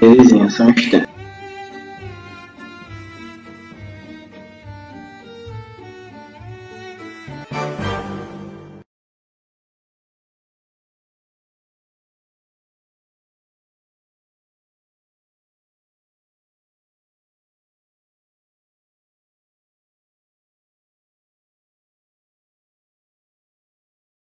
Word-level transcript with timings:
Belezinha, 0.00 0.50
só 0.50 0.64
um 0.64 0.70
instante. 0.70 1.11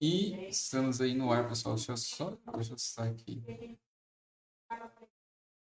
E 0.06 0.48
estamos 0.48 1.00
aí 1.00 1.14
no 1.14 1.32
ar, 1.32 1.48
pessoal. 1.48 1.76
Deixa 1.76 1.92
eu 1.92 1.96
só 1.96 2.30
deixa 2.54 2.72
eu 2.72 2.76
estar 2.76 3.04
aqui. 3.04 3.42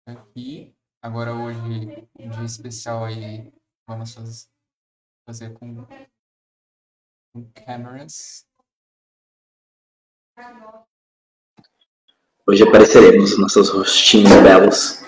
Aqui. 0.06 0.74
Agora 1.02 1.34
hoje, 1.34 2.08
um 2.18 2.30
dia 2.30 2.44
especial 2.44 3.04
aí. 3.04 3.52
Vamos 3.86 4.14
faz- 4.14 4.50
fazer 5.26 5.52
com, 5.58 5.84
com 7.34 7.52
câmeras. 7.52 8.48
Hoje 12.48 12.62
apareceremos 12.66 13.38
nossos 13.38 13.68
rostinhos 13.68 14.30
belos. 14.42 15.02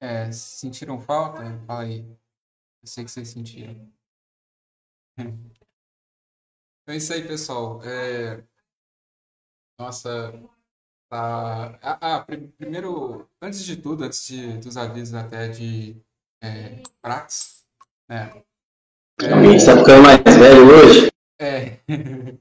É, 0.00 0.32
sentiram 0.32 0.98
falta? 0.98 1.42
Fala 1.66 1.82
aí. 1.82 2.00
Eu 2.00 2.86
sei 2.86 3.04
que 3.04 3.10
vocês 3.10 3.28
sentiram. 3.28 3.92
Então 6.88 6.94
é 6.94 6.96
isso 6.96 7.12
aí, 7.12 7.28
pessoal. 7.28 7.82
É... 7.84 8.42
Nossa, 9.78 10.32
tá... 11.10 11.78
Ah, 11.82 12.16
ah, 12.16 12.20
pri- 12.24 12.48
primeiro, 12.56 13.28
antes 13.42 13.62
de 13.64 13.76
tudo, 13.76 14.04
antes 14.04 14.26
de, 14.26 14.56
dos 14.56 14.78
avisos 14.78 15.14
até 15.14 15.48
de 15.48 16.00
é, 16.42 16.82
Prax, 17.02 17.66
né? 18.08 18.42
Alguém 19.20 19.56
está 19.56 19.76
ficando 19.76 20.02
mais 20.02 20.18
velho 20.38 20.66
hoje? 20.68 21.12
É. 21.40 21.78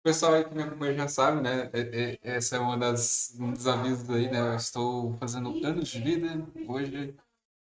O 0.00 0.10
pessoal 0.10 0.34
aí 0.34 0.44
que 0.44 0.54
me 0.54 0.62
acompanha 0.62 0.94
já 0.96 1.08
sabe, 1.08 1.40
né? 1.42 1.70
É- 1.72 2.18
é- 2.22 2.36
Essa 2.36 2.56
é 2.56 2.58
uma 2.58 2.76
das, 2.78 3.34
um 3.40 3.52
dos 3.52 3.66
avisos 3.66 4.10
aí, 4.10 4.30
né? 4.30 4.38
Eu 4.38 4.56
estou 4.56 5.14
fazendo 5.18 5.48
anos 5.66 5.88
de 5.88 6.00
vida 6.00 6.28
hoje, 6.68 7.16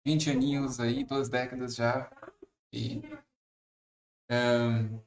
20 0.04 0.30
aninhos 0.30 0.80
aí, 0.80 1.04
duas 1.04 1.28
décadas 1.28 1.76
já. 1.76 2.10
E, 2.72 3.02
ahn, 4.28 5.00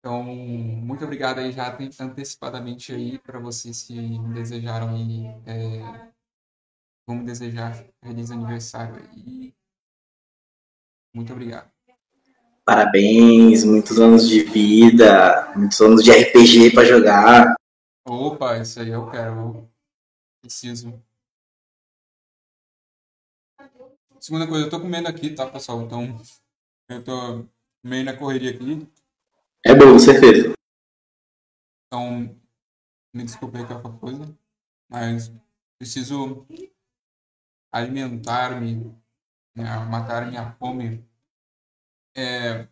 então, 0.00 0.22
muito 0.22 1.04
obrigado 1.04 1.40
aí 1.40 1.52
já 1.52 1.74
ante- 1.74 2.02
antecipadamente 2.02 2.92
aí 2.92 3.18
para 3.18 3.38
vocês 3.40 3.82
que 3.82 3.94
me 3.94 4.32
desejaram 4.32 4.94
aí, 4.94 5.26
é, 5.46 6.12
vamos 7.06 7.26
desejar 7.26 7.74
feliz 8.02 8.30
aniversário 8.30 8.96
aí. 8.96 9.54
Muito 11.14 11.32
obrigado. 11.32 11.70
Parabéns, 12.64 13.64
muitos 13.64 13.98
anos 13.98 14.28
de 14.28 14.44
vida, 14.44 15.52
muitos 15.56 15.80
anos 15.80 16.04
de 16.04 16.10
RPG 16.12 16.70
pra 16.72 16.84
jogar. 16.84 17.54
Opa, 18.06 18.58
isso 18.58 18.78
aí 18.80 18.90
eu 18.90 19.10
quero. 19.10 19.34
Eu 19.34 19.70
preciso. 20.42 21.02
Segunda 24.20 24.46
coisa, 24.46 24.66
eu 24.66 24.70
tô 24.70 24.80
comendo 24.80 25.08
aqui, 25.08 25.34
tá, 25.34 25.46
pessoal? 25.46 25.80
Então, 25.82 26.20
eu 26.88 27.02
tô 27.02 27.46
meio 27.82 28.04
na 28.04 28.16
correria 28.16 28.50
aqui. 28.50 28.86
É 29.66 29.74
bom, 29.74 29.98
certeza. 29.98 30.54
Então, 31.86 32.38
me 33.14 33.24
desculpe 33.24 33.58
qualquer 33.66 33.98
coisa. 33.98 34.38
Mas 34.88 35.32
preciso 35.78 36.46
alimentar-me, 37.72 38.96
né, 39.56 39.64
matar 39.90 40.26
minha 40.26 40.52
fome. 40.52 41.04
É... 42.16 42.68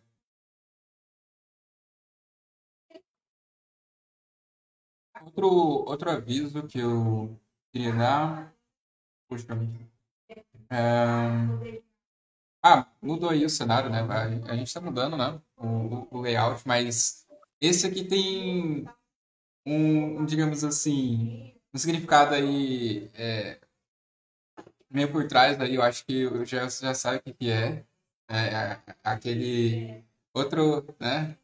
Outro, 5.21 5.47
outro 5.47 6.09
aviso 6.09 6.67
que 6.67 6.79
eu 6.79 7.39
queria 7.71 7.93
dar. 7.93 8.55
Puxa, 9.27 9.47
é... 10.69 11.86
Ah, 12.69 12.85
mudou 13.01 13.29
aí 13.29 13.45
o 13.45 13.49
cenário, 13.49 13.89
né? 13.89 13.99
A, 14.01 14.51
a 14.51 14.55
gente 14.57 14.73
tá 14.73 14.81
mudando, 14.81 15.15
né? 15.15 15.39
O, 15.57 15.67
o- 15.67 16.07
o 16.17 16.21
layout, 16.21 16.61
mas 16.67 17.25
esse 17.61 17.87
aqui 17.87 18.03
tem 18.03 18.85
um, 19.65 20.25
digamos 20.25 20.63
assim, 20.63 21.53
um 21.73 21.79
significado 21.79 22.35
aí 22.35 23.09
é, 23.15 23.59
meio 24.89 25.11
por 25.11 25.27
trás 25.27 25.59
aí, 25.59 25.75
eu 25.75 25.81
acho 25.81 26.05
que 26.05 26.21
eu 26.21 26.45
já, 26.45 26.69
sabe 26.93 27.17
o 27.17 27.21
que 27.21 27.33
que 27.33 27.49
é. 27.51 27.85
É, 28.29 28.55
a- 28.55 28.81
aquele 29.05 30.03
outro, 30.33 30.85
né, 30.99 31.37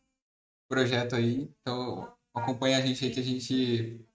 projeto 0.70 1.16
aí. 1.16 1.50
Então, 1.62 2.14
acompanha 2.36 2.78
a 2.80 2.82
gente 2.82 3.06
aí 3.06 3.12
que 3.14 3.20
a 3.20 3.24
gente 3.24 4.06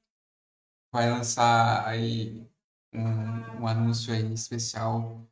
vai 0.92 1.10
lançar 1.10 1.86
aí 1.86 2.46
um, 2.94 3.62
um 3.62 3.66
anúncio 3.66 4.12
aí 4.12 4.32
especial. 4.32 5.26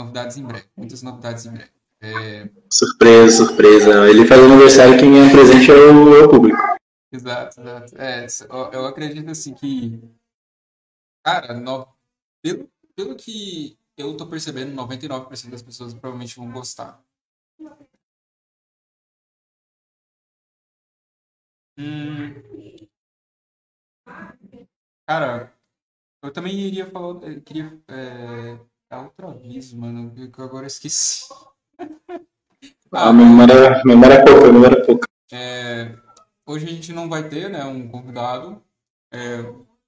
Novidades 0.00 0.36
em 0.38 0.44
breve, 0.46 0.66
muitas 0.76 1.02
novidades 1.02 1.44
em 1.44 1.52
breve. 1.52 1.70
É, 2.00 2.48
Surpresa, 2.72 3.44
surpresa. 3.44 4.08
Ele 4.08 4.26
faz 4.26 4.40
aniversário 4.40 4.98
quem 4.98 5.12
ganha 5.12 5.30
presente 5.30 5.70
é 5.70 5.74
o, 5.74 6.24
é 6.24 6.28
público. 6.28 6.58
Exato, 7.12 7.60
exato. 7.60 7.94
É, 8.00 8.26
eu, 8.72 8.86
acredito 8.86 9.30
assim 9.30 9.52
que, 9.52 10.00
cara, 11.22 11.52
no- 11.54 11.86
pelo, 12.42 12.70
pelo 12.96 13.14
que 13.16 13.76
eu 13.96 14.16
tô 14.16 14.26
percebendo, 14.26 14.72
99% 14.74 15.50
das 15.50 15.62
pessoas 15.62 15.92
provavelmente 15.92 16.36
vão 16.36 16.50
gostar. 16.50 17.02
Hum, 21.76 22.34
cara, 25.06 25.52
eu 26.22 26.32
também 26.32 26.58
iria 26.58 26.90
falar, 26.90 27.22
eu 27.28 27.42
queria 27.42 27.80
é, 27.88 28.58
dar 28.90 29.02
outro 29.04 29.28
aviso, 29.28 29.78
mano, 29.78 30.12
que 30.14 30.38
eu 30.38 30.44
agora 30.44 30.66
esqueci. 30.66 31.28
A 32.92 33.12
memória, 33.12 33.80
memória 33.84 34.14
é 34.14 34.24
pouca, 34.24 34.52
memória 34.52 34.76
é 34.76 34.84
pouca. 34.84 35.08
É, 35.30 35.96
hoje 36.44 36.66
a 36.66 36.68
gente 36.68 36.92
não 36.92 37.08
vai 37.08 37.28
ter, 37.28 37.48
né, 37.48 37.64
um 37.64 37.88
convidado. 37.88 38.60
É, 39.12 39.42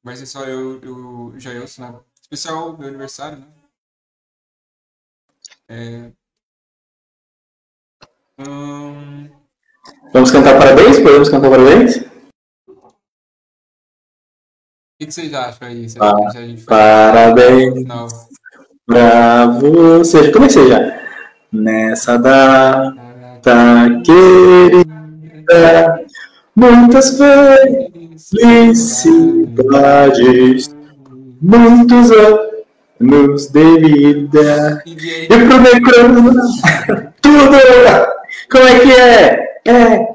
vai 0.05 0.15
ser 0.15 0.27
só 0.27 0.45
eu 0.45 0.81
e 0.81 0.89
o 0.89 1.39
Jailson, 1.39 1.83
né? 1.83 2.01
Especial 2.21 2.79
meu 2.79 2.87
aniversário, 2.89 3.39
né? 3.39 3.47
É, 5.69 6.13
hum, 8.39 9.29
Vamos 10.13 10.31
cantar 10.31 10.57
parabéns? 10.59 11.01
Podemos 11.01 11.29
cantar 11.29 11.51
parabéns? 11.51 11.97
o 11.97 12.93
que, 15.01 15.07
que 15.07 15.13
vocês 15.13 15.35
acham 15.35 15.67
aí? 15.67 15.89
Se 15.89 15.99
Pa- 15.99 16.31
se 16.31 16.39
a 16.39 16.47
gente 16.47 16.65
Parabéns 16.65 17.85
não, 17.85 18.07
pra 18.93 19.47
você. 19.47 20.31
Comecei 20.31 20.69
já. 20.69 20.93
Nessa 21.51 22.19
data 22.19 22.95
querida, 24.05 24.85
muitas 26.55 27.19
felicidades, 28.31 29.57
muitos 31.41 32.11
anos 32.11 33.47
de 33.49 33.79
vida. 33.81 34.83
E 34.87 35.27
pro 35.27 35.61
Necrano, 35.61 36.33
tudo! 37.21 37.59
Como 38.51 38.65
é 38.65 38.79
que 38.79 38.93
é? 38.93 39.53
É, 39.65 39.73
é, 39.73 40.13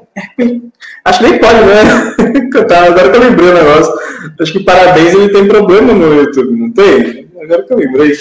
Acho 1.04 1.20
que 1.20 1.30
nem 1.30 1.38
pode, 1.38 1.60
né? 1.64 2.14
Cantar, 2.52 2.84
agora 2.88 3.10
que 3.10 3.16
eu 3.16 3.20
lembrei 3.20 3.50
o 3.50 3.54
negócio. 3.54 3.92
Acho 4.40 4.52
que 4.52 4.64
parabéns 4.64 5.14
ele 5.14 5.32
tem 5.32 5.46
problema 5.46 5.92
no 5.92 6.14
YouTube, 6.14 6.58
não 6.58 6.70
tem? 6.72 7.27
Agora 7.40 7.64
que 7.64 7.72
eu 7.72 7.76
lembrei. 7.78 8.12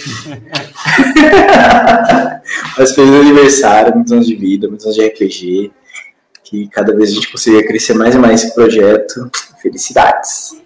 Mas 2.78 2.94
feliz 2.94 3.14
aniversário, 3.14 3.96
muitos 3.96 4.14
anos 4.14 4.28
de 4.28 4.36
vida, 4.36 4.68
muitos 4.68 4.86
anos 4.86 4.96
de 4.96 5.08
RPG. 5.08 5.72
Que 6.44 6.68
cada 6.70 6.96
vez 6.96 7.12
a 7.12 7.14
gente 7.16 7.32
consiga 7.32 7.66
crescer 7.66 7.94
mais 7.94 8.16
e 8.16 8.18
mais 8.18 8.44
esse 8.44 8.54
projeto. 8.54 9.30
Felicidades. 9.62 10.62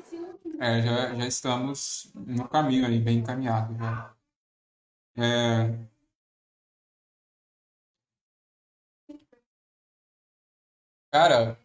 É, 0.59 0.81
já, 0.81 1.15
já 1.15 1.27
estamos 1.27 2.12
no 2.13 2.48
caminho 2.48 2.86
aí, 2.86 3.00
bem 3.00 3.18
encaminhado. 3.19 3.75
Já. 3.77 4.13
É, 5.18 5.74
cara, 11.12 11.57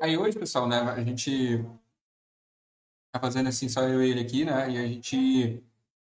aí 0.00 0.16
hoje, 0.16 0.38
pessoal, 0.38 0.68
né, 0.68 0.78
a 0.80 1.02
gente 1.02 1.64
tá 3.12 3.20
fazendo 3.20 3.48
assim, 3.48 3.68
só 3.68 3.82
eu 3.82 4.02
e 4.02 4.10
ele 4.10 4.20
aqui, 4.20 4.44
né, 4.44 4.70
e 4.70 4.78
a 4.78 4.86
gente 4.86 5.62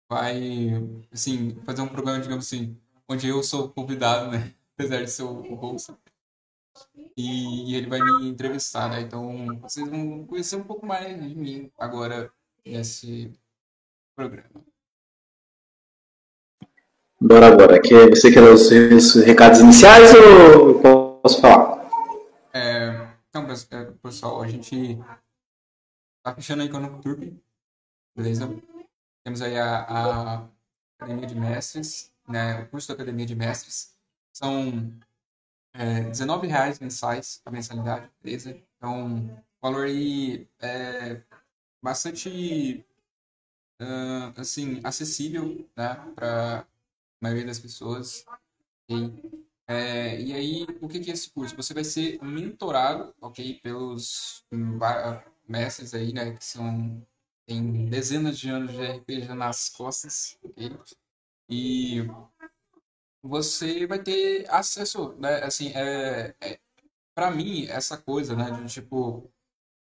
vai, 0.08 0.70
assim, 1.12 1.56
fazer 1.64 1.82
um 1.82 1.88
programa, 1.88 2.20
digamos 2.20 2.46
assim, 2.46 2.76
onde 3.08 3.28
eu 3.28 3.42
sou 3.42 3.68
convidado, 3.70 4.30
né, 4.30 4.54
apesar 4.74 5.02
de 5.02 5.10
ser 5.10 5.22
o 5.22 5.54
host. 5.54 5.92
E, 7.16 7.70
e 7.70 7.76
ele 7.76 7.88
vai 7.88 8.00
me 8.00 8.28
entrevistar, 8.28 8.88
né? 8.88 9.00
Então 9.00 9.46
vocês 9.62 9.88
vão 9.88 10.26
conhecer 10.26 10.56
um 10.56 10.64
pouco 10.64 10.84
mais 10.84 11.16
de 11.16 11.34
mim 11.36 11.70
agora 11.78 12.32
nesse 12.66 13.32
programa. 14.16 14.64
Bora, 17.20 17.56
bora. 17.56 17.80
Que 17.80 18.08
você 18.08 18.32
quer 18.32 18.42
os 18.42 19.14
recados 19.14 19.60
iniciais 19.60 20.12
ou 20.14 20.80
posso 21.22 21.40
falar? 21.40 21.88
É, 22.52 23.08
então, 23.30 23.46
pessoal, 24.02 24.42
a 24.42 24.48
gente 24.48 24.98
tá 26.24 26.34
fechando 26.34 26.62
aí 26.62 26.70
o 26.70 27.00
Turp, 27.02 27.22
beleza? 28.16 28.48
Temos 29.22 29.42
aí 29.42 29.58
a, 29.58 29.82
a 29.82 30.48
Academia 30.98 31.26
de 31.26 31.34
Mestres, 31.34 32.12
né? 32.26 32.62
O 32.62 32.68
curso 32.70 32.88
da 32.88 32.94
Academia 32.94 33.26
de 33.26 33.36
Mestres. 33.36 33.94
São 34.32 34.90
é, 35.74 36.00
R$19,00 36.00 36.80
mensais 36.80 37.42
a 37.44 37.50
mensalidade, 37.50 38.10
beleza? 38.22 38.58
Então, 38.76 39.44
valor 39.60 39.84
aí 39.84 40.48
é 40.60 41.22
bastante, 41.82 42.84
uh, 43.82 44.40
assim, 44.40 44.80
acessível, 44.82 45.68
né? 45.76 45.94
Para 46.14 46.66
maioria 47.20 47.46
das 47.46 47.58
pessoas. 47.58 48.24
E, 48.88 48.94
é, 49.68 50.20
e 50.20 50.32
aí, 50.32 50.66
o 50.80 50.88
que, 50.88 51.00
que 51.00 51.10
é 51.10 51.14
esse 51.14 51.30
curso? 51.30 51.54
Você 51.56 51.74
vai 51.74 51.84
ser 51.84 52.18
mentorado, 52.22 53.14
ok, 53.20 53.60
pelos 53.62 54.42
mestres 55.48 55.94
aí, 55.94 56.12
né, 56.12 56.34
que 56.36 56.44
são 56.44 57.06
tem 57.46 57.86
dezenas 57.90 58.38
de 58.38 58.48
anos 58.48 58.72
de 58.72 58.82
RPG 58.82 59.34
nas 59.34 59.68
costas, 59.68 60.38
ok? 60.42 60.78
E 61.48 62.02
você 63.22 63.86
vai 63.86 64.02
ter 64.02 64.48
acesso, 64.50 65.14
né, 65.14 65.42
assim, 65.42 65.68
é, 65.74 66.34
é 66.40 66.60
para 67.14 67.30
mim 67.30 67.66
essa 67.66 67.96
coisa, 67.98 68.36
né, 68.36 68.50
de 68.50 68.72
tipo 68.72 69.30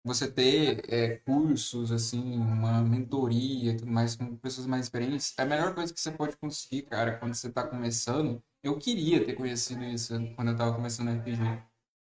você 0.03 0.31
ter 0.31 0.91
é, 0.91 1.17
cursos, 1.17 1.91
assim, 1.91 2.37
uma 2.37 2.81
mentoria 2.81 3.73
e 3.73 3.77
tudo 3.77 3.91
mais 3.91 4.15
com 4.15 4.37
pessoas 4.37 4.65
mais 4.67 4.85
experientes, 4.85 5.33
é 5.37 5.41
a 5.43 5.45
melhor 5.45 5.75
coisa 5.75 5.93
que 5.93 5.99
você 5.99 6.11
pode 6.11 6.37
conseguir, 6.37 6.83
cara, 6.83 7.17
quando 7.17 7.35
você 7.35 7.47
está 7.49 7.67
começando. 7.67 8.41
Eu 8.63 8.77
queria 8.79 9.25
ter 9.25 9.33
conhecido 9.35 9.83
isso 9.83 10.13
quando 10.35 10.49
eu 10.49 10.53
estava 10.53 10.73
começando 10.73 11.09
RPG. 11.09 11.41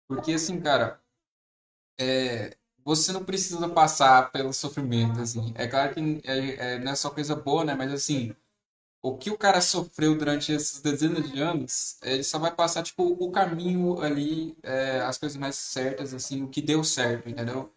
Porque, 0.08 0.34
assim, 0.34 0.60
cara, 0.62 1.02
é, 2.00 2.58
você 2.90 3.12
não 3.12 3.24
precisa 3.24 3.70
passar 3.70 4.32
pelo 4.32 4.52
sofrimento, 4.52 5.22
assim. 5.22 5.54
É 5.56 5.68
claro 5.68 5.94
que 5.94 6.22
é, 6.26 6.74
é, 6.74 6.80
não 6.80 6.92
é 6.92 6.96
só 6.96 7.12
coisa 7.12 7.36
boa, 7.36 7.64
né? 7.64 7.76
Mas, 7.76 7.94
assim, 7.94 8.36
o 9.00 9.16
que 9.16 9.30
o 9.30 9.38
cara 9.38 9.62
sofreu 9.62 10.18
durante 10.18 10.52
esses 10.52 10.82
dezenas 10.82 11.32
de 11.32 11.40
anos, 11.40 11.98
ele 12.02 12.24
só 12.24 12.40
vai 12.40 12.52
passar, 12.52 12.82
tipo, 12.82 13.04
o 13.20 13.32
caminho 13.32 14.02
ali, 14.02 14.58
é, 14.64 15.02
as 15.02 15.20
coisas 15.20 15.38
mais 15.38 15.56
certas, 15.56 16.16
assim, 16.16 16.42
o 16.42 16.48
que 16.48 16.64
deu 16.64 16.84
certo, 16.84 17.30
entendeu? 17.30 17.72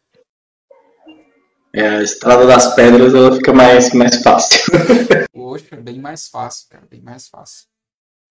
É, 1.74 1.88
a 1.88 2.02
estrada 2.02 2.46
das 2.46 2.74
pedras 2.74 3.14
ela 3.14 3.36
fica 3.36 3.52
mais, 3.52 3.92
mais 3.92 4.16
fácil. 4.22 4.60
Poxa, 5.30 5.76
bem 5.76 6.00
mais 6.00 6.26
fácil, 6.26 6.70
cara, 6.70 6.86
bem 6.90 7.02
mais 7.02 7.28
fácil. 7.28 7.66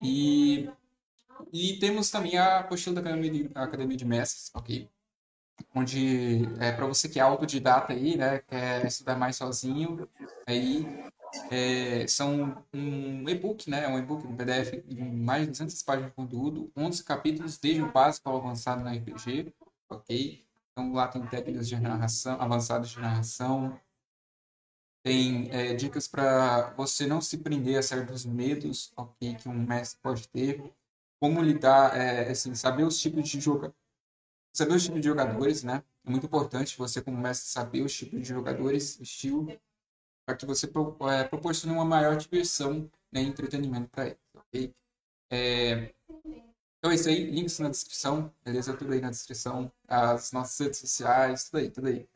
E, 0.02 0.68
e 1.54 1.78
temos 1.78 2.10
também 2.10 2.40
a 2.40 2.62
apostila 2.62 2.96
da 2.96 3.02
Academia 3.02 3.32
de, 3.32 3.52
Academia 3.54 3.98
de 3.98 4.06
Mestres, 4.06 4.50
ok? 4.56 4.90
Onde, 5.74 6.44
é, 6.60 6.72
para 6.72 6.86
você 6.86 7.08
que 7.10 7.20
é 7.20 7.22
autodidata 7.22 7.94
aí, 7.94 8.18
né, 8.18 8.40
quer 8.40 8.86
estudar 8.86 9.16
mais 9.18 9.36
sozinho, 9.36 10.08
aí 10.48 10.86
é, 11.50 12.06
são 12.08 12.64
um 12.74 13.28
e-book, 13.30 13.70
né, 13.70 13.88
um 13.88 13.98
e-book, 13.98 14.26
um 14.26 14.36
PDF 14.36 14.84
de 14.86 15.02
mais 15.02 15.44
de 15.44 15.52
200 15.52 15.84
páginas 15.84 16.10
de 16.10 16.16
conteúdo, 16.16 16.72
11 16.76 17.04
capítulos, 17.04 17.58
desde 17.58 17.82
o 17.82 17.92
básico 17.92 18.30
ao 18.30 18.38
avançado 18.38 18.84
na 18.84 18.92
RPG, 18.94 19.54
ok? 19.90 20.46
Então 20.72 20.94
lá 20.94 21.08
tem 21.08 21.26
técnicas 21.26 21.68
de 21.68 21.80
narração, 21.80 22.42
avançadas 22.42 22.90
de 22.90 23.00
narração, 23.00 23.80
tem 25.04 25.50
é, 25.52 25.74
dicas 25.74 26.08
para 26.08 26.72
você 26.76 27.08
não 27.08 27.22
se 27.22 27.38
prender 27.40 27.78
a 27.78 27.84
certos 27.84 28.26
medos 28.26 28.94
okay, 28.96 29.36
que 29.36 29.50
um 29.50 29.54
mestre 29.54 30.00
pode 30.02 30.28
ter, 30.28 30.72
como 31.20 31.42
lidar, 31.42 31.96
é, 31.96 32.30
assim, 32.32 32.54
saber 32.56 32.84
os 32.84 33.00
tipos 33.00 33.28
de 33.28 33.40
jogadores, 33.40 33.76
saber 34.54 34.76
os 34.76 34.84
tipos 34.84 35.02
de 35.02 35.08
jogadores, 35.08 35.64
né? 35.64 35.84
É 36.06 36.10
muito 36.10 36.26
importante 36.26 36.78
você 36.78 37.02
como 37.02 37.18
mestre 37.18 37.50
saber 37.50 37.82
os 37.82 37.94
tipos 37.94 38.20
de 38.20 38.28
jogadores, 38.28 39.00
estilo, 39.00 39.48
para 40.26 40.36
que 40.36 40.46
você 40.46 40.66
é, 40.66 41.24
proporcione 41.24 41.76
uma 41.76 41.86
maior 41.86 42.16
diversão 42.16 42.90
né, 43.12 43.22
e 43.22 43.28
entretenimento 43.28 43.90
para 43.90 44.08
eles, 44.08 44.18
ok? 44.36 44.74
É, 45.32 45.94
então 46.80 46.92
é 46.92 46.96
isso 46.96 47.10
aí, 47.10 47.30
links 47.30 47.60
na 47.60 47.70
descrição, 47.70 48.32
beleza? 48.44 48.74
Tudo 48.74 48.94
aí 48.94 49.00
na 49.02 49.12
descrição, 49.12 49.72
as 49.88 50.32
nossas 50.32 50.60
redes 50.60 50.80
sociais, 50.80 51.44
tudo 51.44 51.60
aí, 51.60 51.70
tudo 51.70 51.88
aí. 51.88 52.08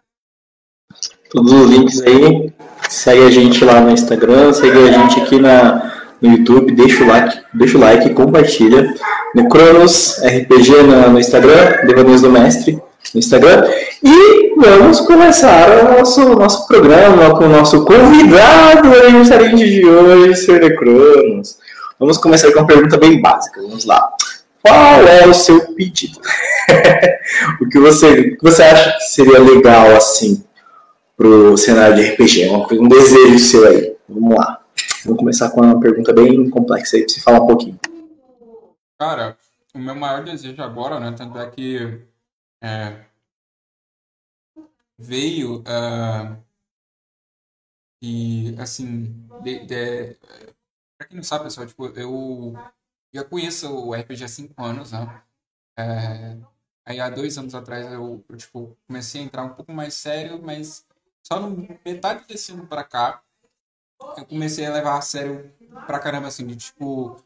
Todos 1.30 1.52
os 1.52 1.70
links 1.70 2.02
aí. 2.02 2.54
Segue 2.90 3.24
a 3.24 3.32
gente 3.32 3.64
lá 3.64 3.82
no 3.82 3.92
Instagram, 3.92 4.54
segue 4.54 4.78
a 4.78 4.92
gente 4.92 5.20
aqui 5.22 5.40
na, 5.40 5.95
no 6.22 6.32
YouTube, 6.32 6.72
deixa 6.74 7.04
o 7.04 7.08
like, 7.08 7.40
deixa 7.54 7.78
o 7.78 7.82
like, 7.82 8.10
compartilha. 8.12 8.94
No 9.34 9.50
Cronos 9.50 10.22
RPG 10.24 10.84
no, 10.84 11.10
no 11.12 11.20
Instagram, 11.20 11.86
Devaneios 11.86 12.22
do 12.22 12.32
Mestre 12.32 12.82
no 13.14 13.20
Instagram. 13.20 13.70
E 14.04 14.54
vamos 14.58 15.02
começar 15.02 15.70
o 15.80 15.98
nosso, 15.98 16.22
nosso 16.36 16.68
programa 16.68 17.36
com 17.38 17.46
o 17.46 17.50
nosso 17.50 17.86
convidado 17.86 18.94
aniversariante 18.94 19.70
de 19.70 19.86
hoje, 19.86 20.36
Sr. 20.36 20.60
Necronos. 20.60 21.58
Vamos 22.00 22.18
começar 22.18 22.52
com 22.52 22.60
uma 22.60 22.68
pergunta 22.68 22.98
bem 22.98 23.22
básica. 23.22 23.62
Vamos 23.62 23.86
lá. 23.86 24.10
Qual 24.62 25.08
é 25.08 25.28
o 25.28 25.34
seu 25.34 25.62
pedido? 25.74 26.20
o 27.62 27.70
que 27.70 27.80
você, 27.80 28.12
o 28.12 28.38
que 28.38 28.44
você 28.44 28.64
acha 28.64 28.92
que 28.94 29.04
seria 29.06 29.40
legal 29.40 29.96
assim 29.96 30.44
pro 31.16 31.56
cenário 31.58 31.96
de 31.96 32.10
RPG? 32.10 32.50
Um 32.72 32.88
desejo 32.88 33.40
seu 33.40 33.68
aí. 33.68 33.94
Vamos 34.10 34.38
lá. 34.38 34.55
Vamos 35.06 35.20
começar 35.20 35.52
com 35.52 35.62
uma 35.62 35.80
pergunta 35.80 36.12
bem 36.12 36.50
complexa 36.50 36.98
aí 36.98 37.04
pra 37.04 37.14
você 37.14 37.22
falar 37.22 37.44
um 37.44 37.46
pouquinho. 37.46 37.80
Cara, 38.98 39.38
o 39.72 39.78
meu 39.78 39.94
maior 39.94 40.24
desejo 40.24 40.64
agora, 40.64 41.00
né? 41.00 41.12
Tanto 41.16 41.38
é 41.38 41.48
que 41.52 42.02
é, 42.60 43.06
veio 44.98 45.60
uh, 45.60 46.44
e 48.02 48.56
assim, 48.58 49.14
de, 49.44 49.64
de, 49.66 50.18
pra 50.98 51.08
quem 51.08 51.18
não 51.18 51.24
sabe, 51.24 51.44
pessoal, 51.44 51.68
tipo, 51.68 51.86
eu 51.90 52.56
já 53.14 53.24
conheço 53.24 53.72
o 53.72 53.94
RPG 53.94 54.24
há 54.24 54.28
cinco 54.28 54.60
anos, 54.64 54.92
né? 54.92 55.22
É, 55.78 56.38
aí 56.84 57.00
há 57.00 57.12
dois 57.12 57.38
anos 57.38 57.54
atrás 57.54 57.86
eu, 57.94 58.26
eu, 58.28 58.38
tipo, 58.38 58.76
comecei 58.88 59.22
a 59.22 59.24
entrar 59.24 59.44
um 59.44 59.54
pouco 59.54 59.72
mais 59.72 59.94
sério, 59.94 60.42
mas 60.42 60.84
só 61.22 61.40
no 61.40 61.56
metade 61.86 62.26
desse 62.28 62.54
ano 62.54 62.66
pra 62.66 62.84
cá 62.84 63.25
eu 64.18 64.26
comecei 64.26 64.66
a 64.66 64.74
levar 64.74 64.98
a 64.98 65.02
sério 65.02 65.52
pra 65.86 66.00
caramba, 66.00 66.28
assim, 66.28 66.46
de 66.46 66.56
tipo, 66.56 67.18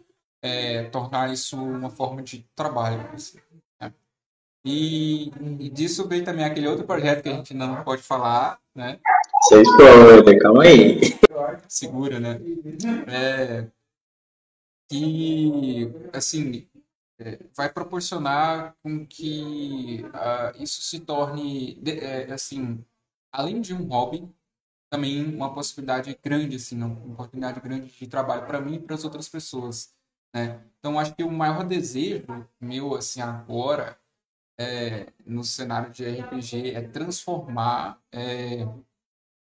é, 0.42 0.84
tornar 0.86 1.32
isso 1.32 1.56
uma 1.58 1.90
forma 1.90 2.22
de 2.22 2.46
trabalho. 2.56 3.02
Assim, 3.14 3.40
né? 3.82 3.94
e, 4.66 5.30
e, 5.60 5.70
disso 5.70 6.08
veio 6.08 6.24
também 6.24 6.46
aquele 6.46 6.68
outro 6.68 6.86
projeto 6.86 7.24
que 7.24 7.30
a 7.30 7.34
gente 7.34 7.54
não 7.54 7.84
pode 7.84 8.02
falar, 8.02 8.60
né? 8.76 9.00
Sem 9.48 9.62
spoiler, 9.62 10.40
calma 10.40 10.64
aí. 10.64 11.00
Segura, 11.68 12.20
né? 12.20 12.40
É, 13.08 13.68
que, 14.90 15.92
assim, 16.14 16.68
é, 17.20 17.40
vai 17.56 17.72
proporcionar 17.72 18.76
com 18.82 19.06
que 19.06 20.04
uh, 20.06 20.62
isso 20.64 20.82
se 20.82 21.00
torne, 21.02 21.82
é, 21.86 22.32
assim, 22.32 22.84
além 23.32 23.62
de 23.62 23.74
um 23.74 23.88
hobby, 23.88 24.28
também 24.89 25.24
uma 25.36 25.53
possibilidade 25.53 26.17
grande, 26.24 26.55
assim, 26.55 26.81
uma 26.81 27.13
oportunidade 27.13 27.60
grande 27.60 27.91
de 27.91 28.08
trabalho 28.08 28.46
para 28.48 28.60
mim 28.60 28.75
e 28.75 28.79
para 28.79 28.96
as 28.96 29.03
outras 29.03 29.29
pessoas, 29.29 29.93
né? 30.34 30.63
Então, 30.79 31.00
acho 31.00 31.15
que 31.15 31.24
o 31.24 31.31
maior 31.31 31.65
desejo 31.65 32.25
meu, 32.60 32.96
assim, 32.96 33.22
agora, 33.22 34.00
é, 34.60 35.12
no 35.25 35.43
cenário 35.43 35.91
de 35.91 36.05
RPG, 36.05 36.72
é 36.72 36.81
transformar 36.81 38.01
é, 38.12 38.67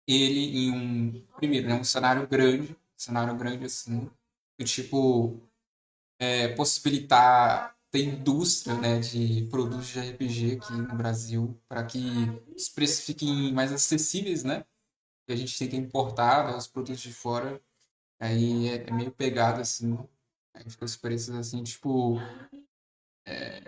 ele 0.06 0.66
em 0.66 0.72
um, 0.72 1.26
primeiro, 1.36 1.68
né, 1.68 1.74
um 1.74 1.84
cenário 1.84 2.26
grande, 2.26 2.76
cenário 2.96 3.36
grande, 3.36 3.66
assim, 3.66 4.10
tipo, 4.64 5.40
é, 6.18 6.48
possibilitar 6.48 7.76
ter 7.90 8.04
indústria 8.04 8.76
né, 8.76 8.98
de 9.00 9.46
produtos 9.50 9.88
de 9.88 10.00
RPG 10.00 10.56
aqui 10.56 10.72
no 10.72 10.94
Brasil 10.94 11.58
para 11.68 11.84
que 11.84 11.98
os 12.54 12.68
preços 12.68 13.04
fiquem 13.04 13.52
mais 13.52 13.72
acessíveis, 13.72 14.44
né? 14.44 14.64
Que 15.26 15.32
a 15.32 15.36
gente 15.36 15.58
tem 15.58 15.68
que 15.68 15.76
importar 15.76 16.46
né, 16.46 16.56
os 16.56 16.66
produtos 16.66 17.00
de 17.00 17.12
fora. 17.12 17.60
Aí 18.20 18.68
é, 18.68 18.84
é 18.88 18.92
meio 18.92 19.10
pegado 19.10 19.60
assim. 19.60 19.98
Aí 20.54 20.64
fica 20.68 20.84
os 20.84 20.96
preços 20.96 21.34
assim, 21.34 21.62
tipo. 21.62 22.20
É, 23.26 23.62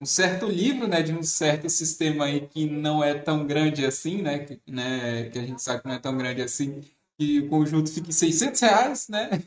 um 0.00 0.06
certo 0.06 0.46
livro, 0.46 0.86
né, 0.86 1.02
de 1.02 1.12
um 1.12 1.22
certo 1.22 1.68
sistema 1.68 2.26
aí 2.26 2.46
que 2.46 2.68
não 2.68 3.02
é 3.02 3.14
tão 3.14 3.46
grande 3.46 3.84
assim, 3.84 4.20
né, 4.22 4.40
que, 4.40 4.60
né, 4.66 5.30
que 5.30 5.38
a 5.38 5.42
gente 5.42 5.62
sabe 5.62 5.82
que 5.82 5.88
não 5.88 5.94
é 5.94 5.98
tão 5.98 6.16
grande 6.16 6.42
assim, 6.42 6.82
que 7.18 7.40
o 7.40 7.48
conjunto 7.48 7.90
fica 7.90 8.10
em 8.10 8.12
600 8.12 8.60
reais, 8.60 9.08
né? 9.08 9.42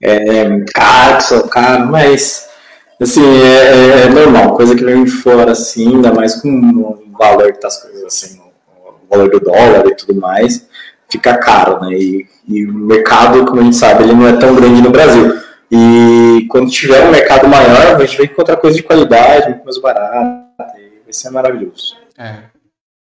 É, 0.00 0.64
caro, 0.72 1.48
caro, 1.48 1.90
mas 1.90 2.48
Assim, 3.00 3.22
é, 3.22 3.46
é, 3.46 4.00
é, 4.04 4.08
normal, 4.08 4.56
coisa 4.56 4.74
que 4.74 4.82
vem 4.82 5.04
de 5.04 5.10
fora, 5.10 5.52
assim, 5.52 5.96
ainda 5.96 6.14
mais 6.14 6.40
com 6.40 6.48
o 6.48 7.12
valor 7.12 7.52
das 7.60 7.82
coisas, 7.82 8.04
assim, 8.04 8.40
valor 9.08 9.30
do 9.30 9.40
dólar 9.40 9.86
e 9.86 9.94
tudo 9.94 10.20
mais, 10.20 10.68
fica 11.10 11.38
caro, 11.38 11.80
né? 11.80 11.96
E, 11.96 12.28
e 12.46 12.66
o 12.66 12.74
mercado, 12.74 13.44
como 13.46 13.60
a 13.60 13.64
gente 13.64 13.76
sabe, 13.76 14.04
ele 14.04 14.14
não 14.14 14.26
é 14.26 14.36
tão 14.38 14.54
grande 14.54 14.82
no 14.82 14.90
Brasil. 14.90 15.40
E 15.70 16.46
quando 16.48 16.70
tiver 16.70 17.06
um 17.06 17.10
mercado 17.10 17.48
maior, 17.48 17.96
a 17.96 18.04
gente 18.04 18.16
vai 18.16 18.26
encontrar 18.26 18.56
coisa 18.56 18.76
de 18.76 18.82
qualidade, 18.82 19.50
muito 19.50 19.64
mais 19.64 19.78
barata, 19.78 20.78
e 20.78 21.00
vai 21.02 21.12
ser 21.12 21.30
maravilhoso. 21.30 21.96
É, 22.16 22.44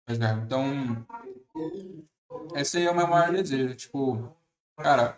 é. 0.08 0.32
Então, 0.46 1.06
esse 2.56 2.78
aí 2.78 2.86
é 2.86 2.92
o 2.92 2.96
meu 2.96 3.08
maior 3.08 3.32
desejo, 3.32 3.76
tipo, 3.76 4.30
cara, 4.78 5.18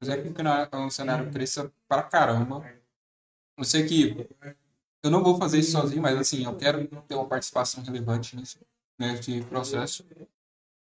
fazer 0.00 0.22
com 0.22 0.32
que 0.32 0.76
o 0.76 0.90
cenário 0.90 1.30
cresça 1.30 1.70
pra 1.88 2.02
caramba, 2.02 2.64
eu 3.58 3.64
sei 3.64 3.86
que 3.86 4.28
eu 5.02 5.10
não 5.10 5.22
vou 5.22 5.38
fazer 5.38 5.58
isso 5.58 5.72
sozinho, 5.72 6.02
mas 6.02 6.18
assim, 6.18 6.44
eu 6.44 6.54
quero 6.56 6.86
ter 7.08 7.14
uma 7.14 7.26
participação 7.26 7.82
relevante 7.82 8.36
nesse, 8.36 8.58
nesse 8.98 9.42
processo. 9.44 10.04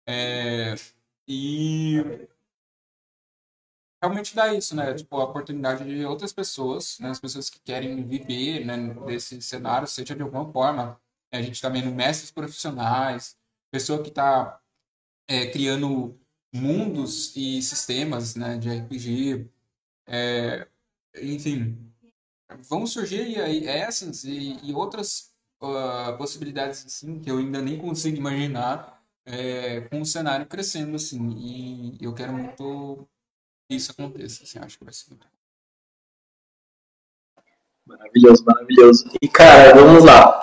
É, 0.07 0.75
e 1.27 2.27
realmente 4.01 4.35
dá 4.35 4.53
isso, 4.53 4.75
né? 4.75 4.93
Tipo, 4.93 5.17
a 5.17 5.25
oportunidade 5.25 5.83
de 5.83 6.05
outras 6.05 6.33
pessoas, 6.33 6.97
né? 6.99 7.09
As 7.09 7.19
pessoas 7.19 7.49
que 7.49 7.59
querem 7.59 8.03
viver 8.07 8.65
né, 8.65 8.93
desse 9.05 9.41
cenário, 9.41 9.87
seja 9.87 10.15
de 10.15 10.21
alguma 10.21 10.51
forma. 10.51 10.99
A 11.31 11.41
gente 11.41 11.55
está 11.55 11.69
vendo 11.69 11.91
mestres 11.91 12.31
profissionais, 12.31 13.37
pessoa 13.71 14.01
que 14.01 14.09
está 14.09 14.59
é, 15.27 15.45
criando 15.47 16.19
mundos 16.53 17.35
e 17.35 17.61
sistemas 17.61 18.35
né, 18.35 18.57
de 18.57 18.69
RPG. 18.69 19.47
É, 20.07 20.67
enfim, 21.21 21.77
vão 22.67 22.87
surgir 22.87 23.39
aí 23.41 23.67
essas 23.67 24.23
e, 24.23 24.57
e 24.63 24.73
outras 24.73 25.31
uh, 25.61 26.17
possibilidades 26.17 26.85
assim 26.85 27.19
que 27.19 27.29
eu 27.29 27.37
ainda 27.37 27.61
nem 27.61 27.77
consigo 27.77 28.17
imaginar 28.17 29.01
é, 29.25 29.81
com 29.81 30.01
o 30.01 30.05
cenário 30.05 30.45
crescendo 30.45 30.95
assim. 30.95 31.31
E 31.37 31.97
eu 32.03 32.13
quero 32.13 32.33
muito 32.33 33.07
que 33.67 33.75
isso 33.75 33.91
aconteça 33.91 34.43
assim, 34.43 34.59
acho 34.59 34.77
que 34.77 34.85
vai 34.85 34.93
ser 34.93 35.09
muito 35.09 35.27
maravilhoso 37.85 38.43
maravilhoso. 38.45 39.05
E 39.21 39.27
cara 39.27 39.75
vamos 39.75 40.03
lá. 40.03 40.41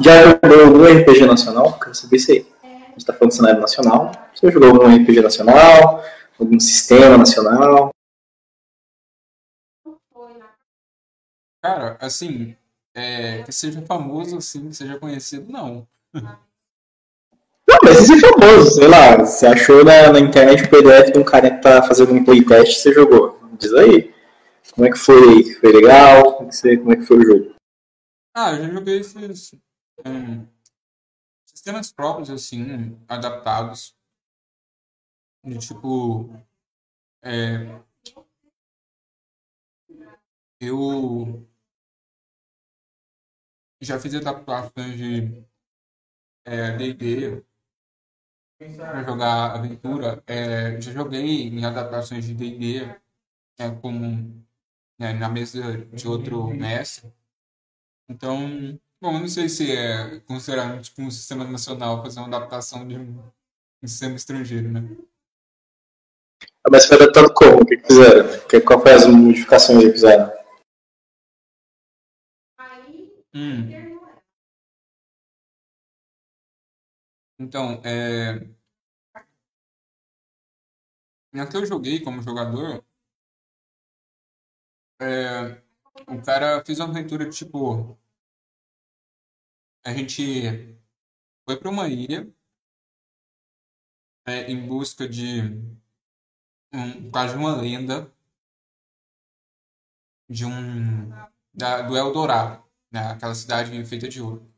Já 0.00 0.22
jogou 0.22 0.64
algum 0.64 1.00
RPG 1.00 1.26
nacional? 1.26 1.78
Quero 1.78 1.94
saber 1.94 2.18
se 2.18 2.46
a 2.62 2.66
gente 2.66 2.98
está 2.98 3.12
falando 3.12 3.30
de 3.30 3.36
cenário 3.36 3.60
nacional. 3.60 4.12
Você 4.34 4.50
jogou 4.50 4.70
algum 4.70 4.96
RPG 4.96 5.20
nacional? 5.20 6.02
Algum 6.38 6.58
sistema 6.58 7.16
nacional? 7.16 7.90
Cara, 11.62 11.96
assim, 12.00 12.56
é, 12.94 13.42
que 13.42 13.52
seja 13.52 13.82
famoso, 13.82 14.38
assim, 14.38 14.68
que 14.68 14.76
seja 14.76 14.98
conhecido, 14.98 15.50
não. 15.50 15.86
Não, 16.12 17.78
mas 17.82 17.98
esse 17.98 18.14
é 18.14 18.20
famoso, 18.20 18.70
sei 18.70 18.86
lá, 18.86 19.16
você 19.16 19.46
achou 19.46 19.84
na, 19.84 20.12
na 20.12 20.20
internet 20.20 20.64
o 20.64 20.70
PDF 20.70 21.12
de 21.12 21.18
um 21.18 21.24
cara 21.24 21.50
que 21.50 21.62
tá 21.62 21.82
fazendo 21.82 22.12
um 22.12 22.24
playtest 22.24 22.80
você 22.80 22.92
jogou. 22.92 23.40
Diz 23.58 23.72
aí. 23.74 24.14
Como 24.72 24.86
é 24.86 24.90
que 24.90 24.98
foi? 24.98 25.54
Foi 25.54 25.72
legal? 25.72 26.34
Como 26.34 26.48
é 26.48 26.50
que, 26.50 26.56
você, 26.56 26.76
como 26.76 26.92
é 26.92 26.96
que 26.96 27.02
foi 27.02 27.18
o 27.18 27.22
jogo? 27.22 27.54
Ah, 28.34 28.52
eu 28.52 28.64
já 28.64 28.72
joguei 28.72 28.98
esses 28.98 29.54
um, 30.04 30.46
sistemas 31.46 31.92
próprios, 31.92 32.30
assim, 32.30 32.98
adaptados. 33.08 33.94
De 35.44 35.58
tipo. 35.58 36.30
É, 37.22 37.80
eu 40.60 41.46
já 43.84 43.98
fiz 43.98 44.14
adaptações 44.14 44.96
de 44.96 45.44
D&D 46.78 47.42
é, 48.58 48.76
para 48.76 49.04
jogar 49.04 49.54
aventura. 49.54 50.22
É, 50.26 50.80
já 50.80 50.92
joguei 50.92 51.48
em 51.48 51.64
adaptações 51.64 52.24
de 52.24 52.34
D&D 52.34 52.80
é, 53.58 53.70
como 53.80 54.44
né, 54.98 55.12
na 55.12 55.28
mesa 55.28 55.78
de 55.86 56.08
outro 56.08 56.48
mestre. 56.48 57.12
Então, 58.08 58.78
bom, 59.00 59.18
não 59.18 59.28
sei 59.28 59.48
se 59.48 59.72
é 59.72 60.20
considerado 60.20 60.80
tipo, 60.82 61.02
um 61.02 61.10
sistema 61.10 61.44
nacional 61.44 62.02
fazer 62.02 62.20
uma 62.20 62.28
adaptação 62.28 62.86
de 62.86 62.96
um, 62.96 63.18
um 63.82 63.86
sistema 63.86 64.14
estrangeiro, 64.14 64.70
né? 64.70 64.96
Ah, 66.66 66.70
mas 66.70 66.86
foi 66.86 66.96
adaptado 66.96 67.32
como? 67.34 67.62
O 67.62 67.66
que 67.66 67.78
fizeram? 67.78 68.26
Qual 68.66 68.80
foi 68.80 68.92
as 68.92 69.06
modificações 69.06 69.84
que 69.84 69.92
fizeram? 69.92 70.33
Hum. 73.34 73.68
Então, 77.38 77.80
é... 77.84 78.48
na 81.32 81.46
que 81.46 81.56
eu 81.56 81.66
joguei 81.66 82.00
como 82.02 82.22
jogador, 82.22 82.84
é... 85.00 85.62
o 86.08 86.22
cara 86.24 86.64
fez 86.64 86.78
uma 86.78 86.88
aventura 86.88 87.28
tipo. 87.28 87.98
A 89.84 89.92
gente 89.92 90.78
foi 91.44 91.58
para 91.58 91.68
uma 91.70 91.88
ilha 91.88 92.32
é, 94.26 94.50
em 94.50 94.66
busca 94.66 95.08
de 95.08 95.42
um, 96.72 97.10
quase 97.10 97.36
uma 97.36 97.54
lenda 97.56 98.10
de 100.28 100.44
um 100.44 101.10
da, 101.52 101.82
do 101.82 101.96
Eldorado 101.96 102.64
né? 102.94 103.10
Aquela 103.10 103.34
cidade 103.34 103.84
feita 103.84 104.08
de 104.08 104.22
ouro. 104.22 104.48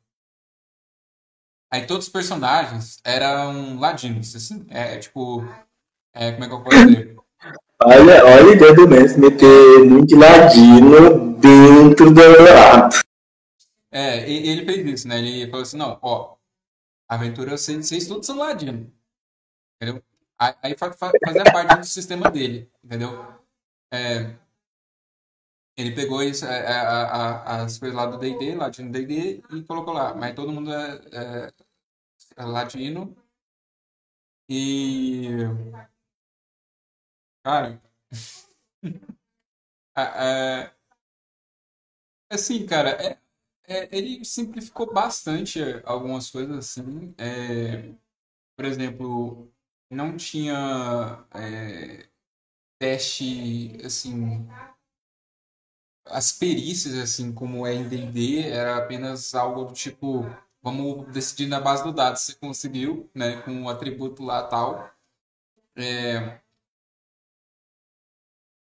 Aí 1.73 1.87
todos 1.87 2.07
os 2.07 2.13
personagens 2.13 3.01
eram 3.03 3.81
ladinos, 3.81 4.37
assim. 4.37 4.67
É, 4.69 4.95
é 4.95 4.99
tipo. 4.99 5.43
É, 6.15 6.33
como 6.33 6.45
é 6.45 6.49
que 6.49 6.55
eu 6.55 6.63
posso 6.63 6.87
dizer? 6.87 7.17
Olha, 7.83 8.25
olha 8.25 8.53
a 8.53 8.55
ideia 8.55 8.75
do 8.75 8.89
mestre 8.89 9.21
meter 9.21 9.85
muito 9.85 10.17
ladino 10.17 11.35
dentro 11.39 12.11
do 12.11 12.21
Eldorado. 12.21 12.97
É, 13.91 14.31
ele 14.31 14.65
fez 14.65 14.87
isso, 14.87 15.09
né? 15.09 15.19
Ele 15.19 15.51
falou 15.51 15.63
assim, 15.63 15.77
não, 15.77 15.99
ó, 16.03 16.37
aventura 17.09 17.57
vocês, 17.57 17.87
vocês 17.87 18.07
todos 18.07 18.27
são 18.27 18.37
ladinos. 18.37 18.87
Entendeu? 19.77 20.03
Aí 20.39 20.77
fazia 20.77 21.45
parte 21.53 21.79
do 21.81 21.87
sistema 21.87 22.31
dele, 22.31 22.71
entendeu? 22.83 23.27
É, 23.93 24.35
ele 25.77 25.95
pegou 25.95 26.23
isso, 26.23 26.47
é, 26.47 26.59
é, 26.59 26.73
a, 26.73 27.03
a, 27.05 27.63
as 27.65 27.79
coisas 27.79 27.97
lá 27.97 28.07
do 28.07 28.19
D&D, 28.19 28.55
latino 28.55 28.91
D&D, 28.91 29.43
e 29.51 29.63
colocou 29.65 29.93
lá. 29.93 30.15
Mas 30.15 30.35
todo 30.35 30.53
mundo 30.53 30.73
é, 30.73 30.97
é, 31.13 31.53
é 32.37 32.45
latino. 32.45 33.17
E... 34.49 35.29
Cara... 37.43 37.81
é, 39.97 40.73
assim, 42.31 42.67
cara, 42.67 42.91
é, 43.69 43.89
ele 43.97 44.25
simplificou 44.25 44.93
bastante 44.93 45.61
algumas 45.85 46.31
coisas 46.31 46.57
assim. 46.59 47.15
Por 48.57 48.65
exemplo, 48.65 49.53
não 49.91 50.17
tinha 50.17 51.25
teste 52.79 53.79
assim 53.85 54.47
as 56.07 56.33
perícias, 56.33 56.95
assim, 56.95 57.33
como 57.33 57.67
é 57.67 57.83
D&D, 57.83 58.43
era 58.49 58.77
apenas 58.79 59.35
algo 59.35 59.65
do 59.65 59.75
tipo, 59.75 60.25
vamos 60.63 61.07
decidir 61.13 61.47
na 61.47 61.61
base 61.61 61.83
do 61.85 61.93
dado 61.93 62.17
se 62.17 62.37
conseguiu, 62.37 63.11
né, 63.15 63.43
com 63.43 63.63
o 63.65 63.69
atributo 63.69 64.23
lá 64.23 64.43
tal. 64.47 64.91
É... 65.77 66.41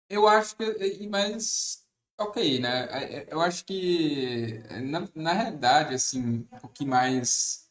Eu 0.09 0.27
acho 0.27 0.55
que, 0.55 1.07
mas, 1.09 1.85
ok, 2.17 2.59
né, 2.59 2.87
é, 2.91 3.17
é, 3.19 3.27
eu 3.33 3.41
acho 3.41 3.65
que, 3.65 4.59
na, 4.83 5.07
na 5.15 5.33
realidade, 5.33 5.95
assim, 5.95 6.47
o 6.63 6.67
que 6.69 6.85
mais 6.85 7.69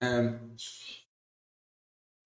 é, 0.00 0.38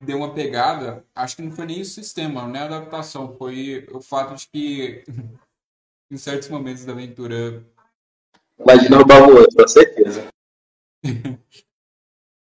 deu 0.00 0.19
uma 0.19 0.35
pegada, 0.35 1.05
acho 1.14 1.37
que 1.37 1.43
não 1.43 1.50
foi 1.50 1.67
nem 1.67 1.81
o 1.83 1.85
sistema, 1.85 2.47
nem 2.47 2.62
a 2.62 2.67
adaptação, 2.67 3.37
foi 3.37 3.87
o 3.93 4.00
fato 4.00 4.35
de 4.35 4.49
que 4.49 5.05
em 6.11 6.17
certos 6.17 6.49
momentos 6.49 6.85
da 6.85 6.93
aventura. 6.93 7.65
Imagina 8.59 8.99
o 8.99 9.37
outro, 9.37 9.57
com 9.57 9.69
certeza. 9.69 10.29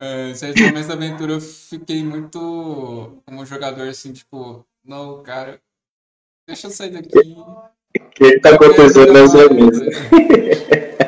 é, 0.01 0.31
em 0.31 0.35
certos 0.35 0.63
momentos 0.63 0.89
da 0.89 0.95
aventura 0.95 1.33
eu 1.33 1.41
fiquei 1.41 2.05
muito 2.05 3.23
como 3.27 3.47
jogador 3.47 3.89
assim, 3.89 4.13
tipo, 4.13 4.67
não, 4.85 5.23
cara, 5.23 5.61
deixa 6.47 6.69
eu 6.69 6.71
sair 6.71 6.91
daqui. 6.91 7.19
O 7.19 8.11
que 8.11 8.41
tá 8.41 8.55
acontecendo 8.55 9.13
nessa 9.13 9.49
mesa? 9.53 9.87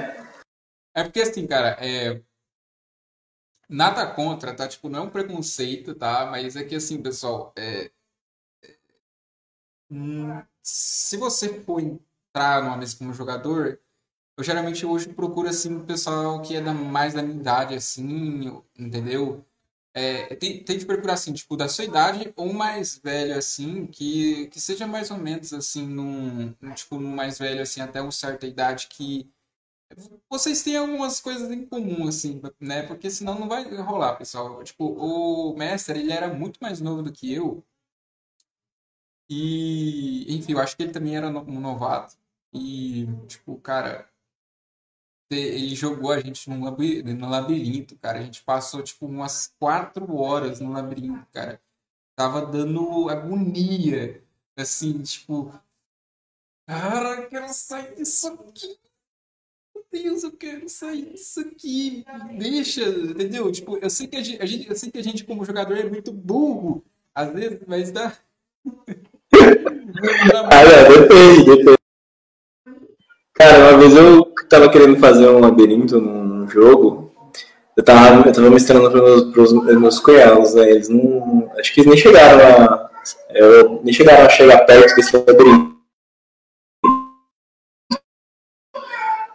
É 0.98 1.04
porque 1.04 1.20
assim, 1.20 1.46
cara, 1.46 1.76
é. 1.80 2.20
Nada 3.68 4.12
contra, 4.12 4.52
tá? 4.52 4.66
Tipo, 4.66 4.88
não 4.88 4.98
é 4.98 5.02
um 5.02 5.10
preconceito, 5.10 5.94
tá? 5.94 6.26
Mas 6.26 6.56
é 6.56 6.64
que 6.64 6.74
assim, 6.74 7.00
pessoal, 7.00 7.52
é... 7.56 7.92
Hum, 9.88 10.42
se 10.60 11.16
você 11.16 11.60
for 11.60 11.80
entrar 12.30 12.62
numa 12.62 12.76
mesa 12.76 12.96
como 12.96 13.12
jogador, 13.14 13.80
eu 14.38 14.44
geralmente 14.44 14.86
hoje 14.86 15.08
procuro 15.12 15.48
assim 15.48 15.76
o 15.76 15.84
pessoal 15.86 16.42
que 16.42 16.56
é 16.56 16.62
da, 16.62 16.74
mais 16.74 17.14
da 17.14 17.22
minha 17.22 17.40
idade, 17.40 17.74
assim, 17.74 18.62
entendeu? 18.78 19.44
É, 19.94 20.34
tem, 20.36 20.62
tem 20.64 20.78
de 20.78 20.86
procurar 20.86 21.14
assim, 21.14 21.32
tipo, 21.34 21.56
da 21.56 21.68
sua 21.68 21.84
idade 21.84 22.32
ou 22.36 22.52
mais 22.52 22.98
velho, 22.98 23.36
assim, 23.36 23.86
que, 23.86 24.46
que 24.48 24.60
seja 24.60 24.86
mais 24.86 25.10
ou 25.10 25.18
menos 25.18 25.52
assim, 25.52 25.86
num, 25.86 26.54
num, 26.60 26.74
tipo, 26.74 26.98
num 27.00 27.14
mais 27.14 27.38
velho, 27.38 27.62
assim, 27.62 27.80
até 27.80 28.00
uma 28.02 28.12
certa 28.12 28.46
idade 28.46 28.88
que 28.88 29.30
vocês 30.28 30.62
têm 30.62 30.76
algumas 30.76 31.20
coisas 31.20 31.50
em 31.50 31.66
comum, 31.66 32.06
assim, 32.08 32.40
né? 32.60 32.82
Porque 32.86 33.10
senão 33.10 33.38
não 33.38 33.48
vai 33.48 33.64
rolar, 33.76 34.16
pessoal. 34.16 34.62
Tipo, 34.64 34.84
o 34.84 35.56
mestre, 35.56 35.98
ele 36.00 36.12
era 36.12 36.32
muito 36.32 36.58
mais 36.60 36.80
novo 36.80 37.02
do 37.02 37.12
que 37.12 37.32
eu. 37.32 37.64
E, 39.30 40.26
enfim, 40.34 40.52
eu 40.52 40.60
acho 40.60 40.76
que 40.76 40.82
ele 40.82 40.92
também 40.92 41.16
era 41.16 41.28
um 41.28 41.60
novato. 41.60 42.16
E, 42.52 43.06
tipo, 43.26 43.56
cara, 43.60 44.08
ele 45.30 45.74
jogou 45.74 46.12
a 46.12 46.20
gente 46.20 46.48
no 46.48 47.28
labirinto, 47.28 47.96
cara. 47.98 48.18
A 48.18 48.22
gente 48.22 48.42
passou, 48.42 48.82
tipo, 48.82 49.06
umas 49.06 49.54
quatro 49.58 50.16
horas 50.16 50.60
no 50.60 50.72
labirinto, 50.72 51.26
cara. 51.32 51.60
Tava 52.16 52.44
dando 52.46 53.08
agonia. 53.10 54.22
Assim, 54.56 55.02
tipo. 55.02 55.52
Cara, 56.66 57.22
eu 57.22 57.28
quero 57.28 57.48
sair 57.52 57.94
disso 57.94 58.28
aqui. 58.28 58.78
Meu 59.74 59.84
Deus, 59.90 60.22
eu 60.22 60.32
quero 60.36 60.68
sair 60.68 61.12
disso 61.12 61.40
aqui. 61.40 62.04
Deixa, 62.38 62.82
entendeu? 62.88 63.50
Tipo, 63.52 63.78
eu 63.78 63.90
sei 63.90 64.06
que 64.06 64.16
a 64.16 64.22
gente 64.22 64.68
eu 64.68 64.76
sei 64.76 64.90
que 64.90 64.98
a 64.98 65.02
gente 65.02 65.24
como 65.24 65.44
jogador 65.44 65.76
é 65.78 65.88
muito 65.88 66.12
burro, 66.12 66.84
às 67.14 67.32
vezes, 67.32 67.60
mas 67.66 67.90
dá. 67.90 68.16
ah, 70.50 70.62
é, 70.62 70.84
depende, 70.88 71.44
depende. 71.44 71.78
Cara, 73.34 73.70
uma 73.70 73.78
vez 73.78 73.96
eu 73.96 74.24
tava 74.48 74.68
querendo 74.68 74.96
fazer 74.98 75.28
um 75.28 75.38
labirinto 75.38 76.00
num 76.00 76.48
jogo, 76.48 77.12
eu 77.76 77.84
tava, 77.84 78.28
eu 78.28 78.32
tava 78.32 78.50
mostrando 78.50 78.90
pros, 78.90 79.32
pros 79.32 79.52
meus 79.52 80.00
cunhados, 80.00 80.54
né? 80.54 80.68
Eles 80.68 80.88
não. 80.88 81.48
Acho 81.56 81.72
que 81.72 81.80
eles 81.80 81.90
nem 81.90 81.96
chegaram 81.96 82.40
a. 82.40 82.90
Eu, 83.30 83.80
nem 83.84 83.94
chegaram 83.94 84.26
a 84.26 84.28
chegar 84.28 84.66
perto 84.66 84.96
desse 84.96 85.16
labirinto. 85.16 85.78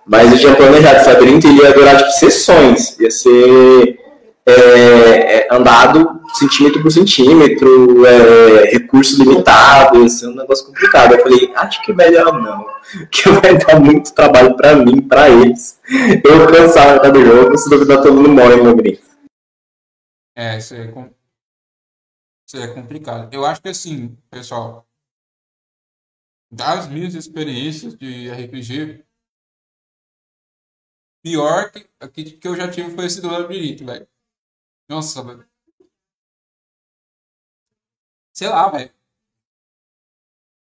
Mas 0.05 0.33
eu 0.33 0.39
tinha 0.39 0.55
planejado 0.55 0.97
esse 0.97 1.09
labirinto 1.09 1.47
e 1.47 1.55
ia 1.55 1.71
durar 1.71 1.97
tipo 1.97 2.11
sessões. 2.11 2.99
Ia 2.99 3.09
ser 3.09 3.97
é, 4.45 4.51
é, 4.51 5.47
andado 5.53 6.21
centímetro 6.33 6.81
por 6.81 6.91
centímetro, 6.91 8.05
é, 8.05 8.71
recurso 8.71 9.23
limitado, 9.23 10.05
isso 10.05 10.25
é 10.25 10.29
um 10.29 10.35
negócio 10.35 10.65
complicado. 10.65 11.13
Eu 11.13 11.21
falei, 11.21 11.53
acho 11.55 11.81
que 11.81 11.93
melhor 11.93 12.41
não, 12.41 12.65
que 13.09 13.29
vai 13.29 13.57
dar 13.57 13.79
muito 13.79 14.13
trabalho 14.13 14.55
para 14.57 14.75
mim, 14.75 15.01
para 15.01 15.29
eles. 15.29 15.79
Eu 16.23 16.47
cansar 16.47 17.01
cada 17.01 17.19
jogo, 17.19 17.57
se 17.57 17.69
duvidar 17.69 18.01
todo 18.01 18.15
mundo 18.15 18.29
morre 18.29 18.57
no 18.57 18.63
labirinto. 18.65 19.03
É, 20.35 20.57
isso 20.57 20.75
é, 20.75 20.91
isso 22.47 22.57
é 22.57 22.67
complicado. 22.73 23.33
Eu 23.33 23.45
acho 23.45 23.61
que 23.61 23.69
assim, 23.69 24.17
pessoal, 24.29 24.85
das 26.51 26.87
minhas 26.89 27.15
experiências 27.15 27.95
de 27.95 28.29
RPG, 28.29 29.05
pior 31.23 31.71
que, 31.71 32.23
que 32.23 32.47
eu 32.47 32.55
já 32.55 32.69
tive 32.69 32.91
foi 32.91 33.05
esse 33.05 33.21
do 33.21 33.31
labirinto, 33.31 33.85
velho. 33.85 34.07
Nossa, 34.89 35.23
velho. 35.23 35.45
Sei 38.33 38.49
lá, 38.49 38.69
velho. 38.69 38.91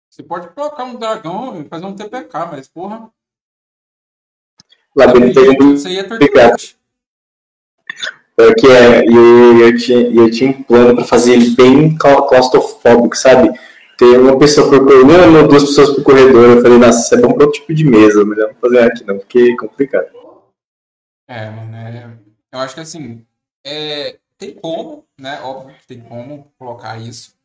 Você 0.09 0.23
pode 0.23 0.49
colocar 0.49 0.83
um 0.83 0.97
dragão 0.97 1.61
e 1.61 1.67
fazer 1.69 1.85
um 1.85 1.95
TPK, 1.95 2.45
mas 2.51 2.67
porra. 2.67 3.09
Labirinto 4.95 5.39
muito 5.45 5.73
Isso 5.75 5.87
aí 5.87 5.99
é 5.99 6.03
torturante. 6.03 6.77
Porque 8.35 8.67
é, 8.67 9.05
eu, 9.07 9.59
eu, 9.59 9.77
tinha, 9.77 9.99
eu 9.99 10.31
tinha 10.31 10.49
um 10.49 10.63
plano 10.63 10.95
pra 10.95 11.05
fazer 11.05 11.33
ele 11.33 11.55
bem 11.55 11.97
claustrofóbico, 11.97 13.15
sabe? 13.15 13.57
Ter 13.97 14.19
uma 14.19 14.37
pessoa 14.37 14.69
por 14.69 14.85
corredor, 14.85 15.47
duas 15.47 15.63
pessoas 15.63 15.91
por 15.91 16.03
corredor. 16.03 16.57
Eu 16.57 16.61
falei, 16.61 16.77
nossa, 16.77 17.01
isso 17.01 17.15
é 17.15 17.21
bom 17.21 17.33
pra 17.33 17.45
outro 17.45 17.61
tipo 17.61 17.73
de 17.73 17.85
mesa, 17.85 18.25
melhor 18.25 18.49
não 18.49 18.55
fazer 18.55 18.79
aqui 18.79 19.03
não, 19.05 19.17
porque 19.17 19.39
é 19.39 19.55
complicado. 19.55 20.07
É, 21.27 21.49
mano, 21.49 21.75
é... 21.75 22.17
eu 22.51 22.59
acho 22.59 22.73
que 22.73 22.81
assim, 22.81 23.25
é, 23.63 24.19
tem 24.37 24.55
como, 24.55 25.07
né? 25.19 25.41
Óbvio 25.41 25.77
que 25.77 25.87
tem 25.87 26.01
como 26.01 26.51
colocar 26.57 26.97
isso. 26.99 27.35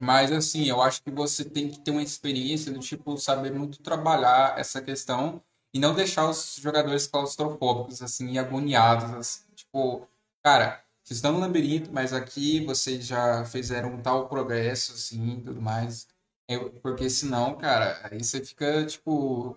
Mas 0.00 0.30
assim, 0.32 0.64
eu 0.66 0.82
acho 0.82 1.02
que 1.02 1.10
você 1.10 1.44
tem 1.44 1.70
que 1.70 1.80
ter 1.80 1.90
uma 1.90 2.02
experiência 2.02 2.72
do 2.72 2.78
tipo 2.80 3.16
saber 3.18 3.52
muito 3.52 3.82
trabalhar 3.82 4.58
essa 4.58 4.82
questão 4.82 5.42
e 5.72 5.78
não 5.78 5.94
deixar 5.94 6.28
os 6.28 6.56
jogadores 6.56 7.06
claustrofóbicos 7.06 8.02
assim 8.02 8.38
agoniados, 8.38 9.10
assim. 9.14 9.44
tipo, 9.54 10.06
cara, 10.42 10.84
vocês 11.02 11.18
estão 11.18 11.32
no 11.32 11.40
labirinto, 11.40 11.92
mas 11.92 12.12
aqui 12.12 12.64
vocês 12.64 13.06
já 13.06 13.44
fizeram 13.46 13.94
um 13.94 14.02
tal 14.02 14.28
progresso 14.28 14.92
assim, 14.92 15.40
tudo 15.44 15.60
mais. 15.60 16.06
Eu, 16.48 16.70
porque 16.80 17.08
senão, 17.08 17.56
cara, 17.56 18.00
aí 18.10 18.22
você 18.22 18.44
fica 18.44 18.84
tipo 18.86 19.56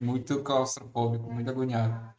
muito 0.00 0.42
claustrofóbico, 0.42 1.30
muito 1.30 1.50
agoniado. 1.50 2.15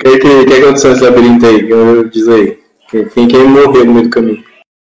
Que, 0.00 0.18
que, 0.18 0.46
que 0.46 0.54
aconteceu 0.54 0.92
nesse 0.92 1.04
labirinto 1.04 1.44
aí? 1.44 2.08
Diz 2.08 2.26
aí. 2.26 2.64
Quem, 2.88 3.28
quem 3.28 3.46
morreu 3.46 3.84
no 3.84 3.92
meio 3.92 4.06
do 4.06 4.10
caminho? 4.10 4.42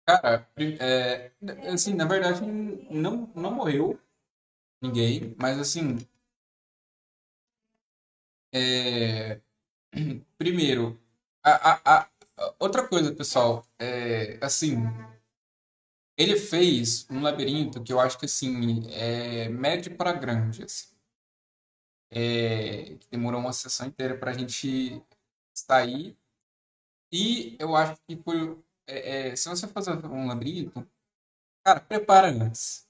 Cara, 0.07 0.49
é, 0.57 1.33
assim, 1.73 1.95
na 1.95 2.05
verdade, 2.05 2.41
não, 2.89 3.29
não 3.35 3.51
morreu 3.51 3.99
ninguém, 4.81 5.35
mas 5.37 5.59
assim. 5.59 5.99
É, 8.55 9.41
primeiro, 10.39 10.97
a, 11.43 11.73
a, 11.73 11.99
a, 11.99 12.09
outra 12.61 12.87
coisa, 12.87 13.13
pessoal, 13.13 13.67
é, 13.81 14.39
assim, 14.41 14.85
ele 16.17 16.37
fez 16.37 17.09
um 17.11 17.23
labirinto 17.23 17.83
que 17.83 17.93
eu 17.93 17.99
acho 17.99 18.19
que 18.21 18.27
assim 18.27 18.89
é 18.93 19.49
médio 19.49 19.97
para 19.97 20.13
grande, 20.13 20.63
assim 20.63 20.92
é, 22.13 22.97
que 22.99 23.09
demorou 23.11 23.41
uma 23.41 23.53
sessão 23.53 23.87
inteira 23.89 24.17
para 24.19 24.31
a 24.31 24.35
gente 24.35 25.03
sair. 25.55 26.17
E 27.13 27.57
eu 27.59 27.77
acho 27.77 28.01
que 28.07 28.17
por, 28.17 28.63
é, 28.87 29.31
é, 29.31 29.37
se 29.37 29.49
você 29.49 29.67
fazer 29.69 29.93
um 30.07 30.27
labirinto, 30.27 30.87
cara, 31.65 31.81
prepara 31.81 32.29
antes. 32.29 32.89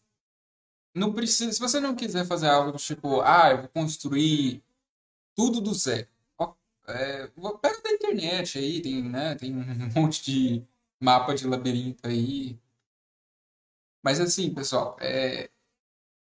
Não 0.95 1.13
precisa, 1.13 1.53
se 1.53 1.61
você 1.61 1.81
não 1.81 1.97
quiser 1.97 2.27
fazer 2.27 2.49
algo 2.49 2.77
tipo, 2.79 3.23
ah, 3.23 3.51
eu 3.51 3.59
vou 3.63 3.69
construir 3.69 4.63
tudo 5.37 5.61
do 5.61 5.75
zero. 5.75 6.09
É, 6.89 7.29
pega 7.61 7.83
da 7.83 7.91
internet 7.93 8.59
aí, 8.59 8.83
tem, 8.83 9.03
né, 9.05 9.35
tem 9.37 9.55
um 9.55 9.65
monte 9.95 10.23
de 10.25 10.67
mapa 11.01 11.35
de 11.35 11.47
labirinto 11.47 12.07
aí. 12.07 12.59
Mas 14.03 14.21
assim, 14.21 14.53
pessoal, 14.55 14.97
é, 15.01 15.51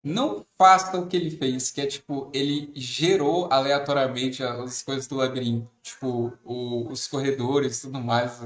não 0.04 0.46
faça 0.58 0.98
o 0.98 1.08
que 1.08 1.16
ele 1.16 1.32
fez, 1.32 1.72
que 1.72 1.80
é 1.80 1.88
tipo, 1.88 2.30
ele 2.34 2.72
gerou 2.76 3.48
aleatoriamente 3.52 4.44
as 4.44 4.82
coisas 4.84 5.08
do 5.08 5.16
labirinto, 5.16 5.70
tipo, 5.82 6.34
o, 6.44 6.92
os 6.92 7.08
corredores 7.08 7.78
e 7.78 7.82
tudo 7.84 8.00
mais. 8.02 8.42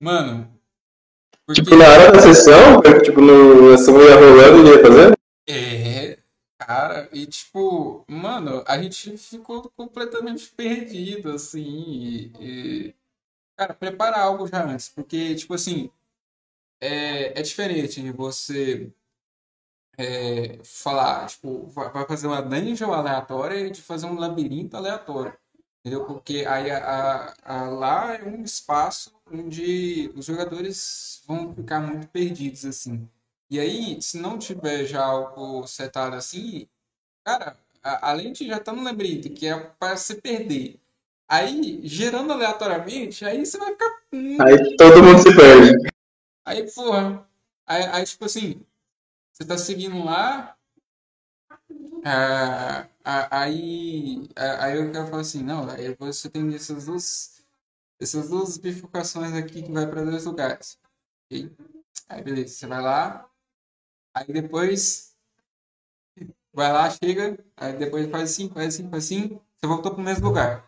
Mano. 0.00 0.48
Porque... 1.44 1.60
Tipo, 1.60 1.76
na 1.76 1.84
hora 1.86 2.12
da 2.12 2.20
sessão, 2.20 2.80
tipo, 3.02 3.20
no, 3.20 3.74
a 3.74 3.78
sessão 3.78 4.00
ia 4.00 4.14
rolando 4.14 4.60
ele 4.60 4.76
ia 4.76 4.82
fazendo? 4.82 5.16
É, 5.46 6.18
cara, 6.56 7.08
e 7.12 7.26
tipo, 7.26 8.04
mano, 8.08 8.62
a 8.66 8.80
gente 8.80 9.18
ficou 9.18 9.70
completamente 9.76 10.48
perdido, 10.56 11.32
assim, 11.32 11.60
e, 11.60 12.32
e 12.40 12.94
cara, 13.56 13.74
prepara 13.74 14.18
algo 14.18 14.46
já 14.46 14.64
antes, 14.64 14.88
porque, 14.88 15.34
tipo 15.34 15.52
assim, 15.52 15.90
é, 16.80 17.38
é 17.38 17.42
diferente 17.42 18.00
você 18.12 18.90
é, 19.96 20.58
falar, 20.64 21.26
tipo, 21.26 21.66
vai 21.68 22.06
fazer 22.06 22.26
uma 22.26 22.42
dungeon 22.42 22.92
aleatória 22.92 23.66
e 23.66 23.70
de 23.70 23.80
fazer 23.82 24.06
um 24.06 24.18
labirinto 24.18 24.76
aleatório. 24.76 25.36
Entendeu? 25.80 26.04
Porque 26.06 26.46
aí 26.48 26.70
a, 26.70 26.78
a, 26.78 27.34
a, 27.44 27.68
lá 27.68 28.14
é 28.14 28.24
um 28.24 28.42
espaço 28.42 29.12
onde 29.30 30.10
os 30.16 30.24
jogadores 30.24 31.22
vão 31.26 31.54
ficar 31.54 31.80
muito 31.80 32.08
perdidos, 32.08 32.64
assim. 32.64 33.08
E 33.50 33.60
aí, 33.60 34.00
se 34.00 34.18
não 34.18 34.38
tiver 34.38 34.86
já 34.86 35.04
algo 35.04 35.66
setado 35.66 36.16
assim, 36.16 36.66
cara, 37.22 37.56
a, 37.82 38.10
além 38.10 38.32
de 38.32 38.46
já 38.46 38.56
estar 38.56 38.72
tá 38.72 38.76
no 38.76 38.82
labirinto, 38.82 39.28
que 39.30 39.46
é 39.46 39.58
para 39.78 39.96
se 39.96 40.14
perder, 40.22 40.80
aí, 41.28 41.80
gerando 41.84 42.32
aleatoriamente, 42.32 43.24
aí 43.24 43.44
você 43.44 43.58
vai 43.58 43.72
ficar. 43.72 43.94
Aí 44.40 44.76
todo 44.76 45.02
mundo 45.02 45.22
se 45.22 45.36
perde. 45.36 45.88
Aí, 46.46 46.70
porra. 46.72 47.28
Aí, 47.66 47.82
aí 47.84 48.04
tipo 48.04 48.24
assim, 48.24 48.64
você 49.34 49.42
está 49.42 49.58
seguindo 49.58 50.04
lá, 50.04 50.56
ah, 52.04 52.86
aí, 53.32 54.28
aí 54.36 54.76
eu 54.76 54.92
quero 54.92 55.08
falar 55.08 55.22
assim, 55.22 55.42
não, 55.42 55.68
aí 55.68 55.92
você 55.98 56.30
tem 56.30 56.54
essas 56.54 56.86
duas, 56.86 57.44
essas 58.00 58.28
duas 58.28 58.56
bifurcações 58.56 59.34
aqui 59.34 59.64
que 59.64 59.72
vai 59.72 59.88
para 59.88 60.04
dois 60.04 60.24
lugares. 60.24 60.78
Okay? 61.26 61.50
Aí 62.08 62.22
beleza, 62.22 62.54
você 62.54 62.66
vai 62.68 62.80
lá, 62.80 63.28
aí 64.14 64.26
depois 64.32 65.16
vai 66.52 66.72
lá, 66.72 66.88
chega, 66.88 67.36
aí 67.56 67.76
depois 67.76 68.08
faz 68.08 68.30
assim, 68.30 68.48
faz 68.48 68.74
assim, 68.74 68.88
faz 68.88 69.04
assim, 69.04 69.40
você 69.56 69.66
voltou 69.66 69.92
pro 69.92 70.04
mesmo 70.04 70.28
lugar. 70.28 70.64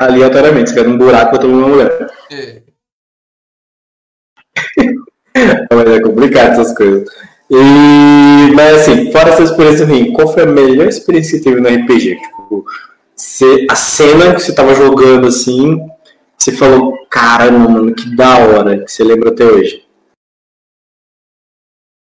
Aleatoriamente, 0.00 0.68
você 0.68 0.74
quer 0.74 0.86
um 0.86 0.98
buraco 0.98 1.30
pra 1.30 1.40
todo 1.40 1.54
mundo 1.54 1.68
lugar. 1.68 1.90
É. 2.30 2.75
Mas 5.70 5.88
é 5.88 6.00
complicado 6.00 6.52
essas 6.52 6.76
coisas. 6.76 7.08
E, 7.50 8.52
mas 8.54 8.76
assim, 8.80 9.12
fora 9.12 9.30
essa 9.30 9.42
experiência 9.42 9.86
ruim, 9.86 10.12
qual 10.12 10.32
foi 10.32 10.42
a 10.42 10.46
melhor 10.46 10.88
experiência 10.88 11.38
que 11.38 11.44
teve 11.44 11.60
no 11.60 11.68
RPG? 11.68 12.16
Tipo, 12.16 12.64
você, 13.14 13.66
a 13.70 13.74
cena 13.76 14.34
que 14.34 14.40
você 14.40 14.54
tava 14.54 14.74
jogando 14.74 15.28
assim, 15.28 15.78
você 16.36 16.52
falou, 16.52 16.92
caramba, 17.08 17.68
mano, 17.68 17.94
que 17.94 18.14
da 18.16 18.38
hora, 18.38 18.84
que 18.84 18.90
você 18.90 19.04
lembra 19.04 19.30
até 19.30 19.44
hoje. 19.44 19.86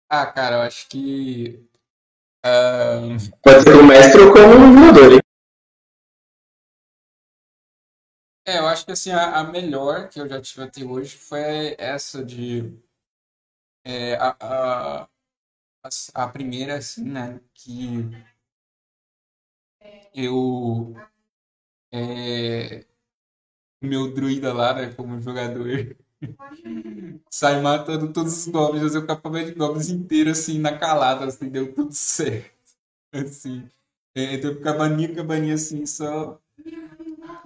Ah, 0.09 0.25
cara, 0.25 0.57
eu 0.57 0.61
acho 0.61 0.87
que. 0.89 1.59
ah, 2.45 3.17
Pode 3.43 3.63
ser 3.63 3.71
como 3.71 3.87
mestre 3.87 4.21
ou 4.21 4.33
como 4.33 4.85
jogador, 4.85 5.13
hein? 5.13 5.19
é, 8.45 8.59
eu 8.59 8.67
acho 8.67 8.85
que 8.85 8.91
assim, 8.91 9.11
a, 9.11 9.39
a 9.39 9.43
melhor 9.43 10.09
que 10.09 10.19
eu 10.19 10.27
já 10.27 10.41
tive 10.41 10.63
até 10.63 10.83
hoje 10.83 11.15
foi 11.17 11.75
essa 11.77 12.23
de. 12.23 12.73
É, 13.83 14.15
a, 14.15 14.35
a, 14.39 15.07
a, 16.13 16.27
primeira, 16.27 16.77
assim, 16.77 17.03
né? 17.03 17.39
Que 17.53 18.11
eu. 20.13 20.93
É, 21.91 22.85
meu 23.81 24.13
druida 24.13 24.53
lá, 24.53 24.73
né, 24.73 24.93
como 24.93 25.19
jogador, 25.21 25.97
sai 27.29 27.61
matando 27.61 28.13
todos 28.13 28.47
os 28.47 28.47
goblins, 28.47 28.95
eu 28.95 29.05
capava 29.05 29.43
de 29.43 29.53
goblins 29.53 29.89
inteiro, 29.89 30.29
assim, 30.31 30.59
na 30.59 30.77
calada, 30.77 31.25
assim, 31.25 31.49
deu 31.49 31.73
tudo 31.73 31.91
certo. 31.93 32.51
Assim. 33.13 33.67
É, 34.15 34.35
então 34.35 34.59
cabaninha, 34.61 35.13
cabaninha, 35.15 35.55
assim, 35.55 35.85
só. 35.85 36.39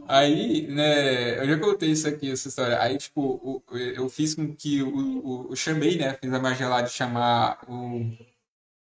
Aí, 0.07 0.67
né, 0.67 1.39
eu 1.39 1.47
já 1.47 1.59
contei 1.59 1.89
isso 1.91 2.07
aqui, 2.07 2.31
essa 2.31 2.47
história. 2.47 2.79
Aí, 2.81 2.97
tipo, 2.97 3.21
o- 3.21 3.63
eu 3.77 4.07
fiz 4.09 4.35
com 4.35 4.55
que 4.55 4.81
o, 4.83 5.47
o, 5.47 5.51
eu 5.51 5.55
chamei, 5.55 5.97
né, 5.97 6.13
fiz 6.15 6.31
a 6.33 6.39
magia 6.39 6.67
lá 6.69 6.81
de 6.81 6.89
chamar 6.91 7.59
o 7.67 8.01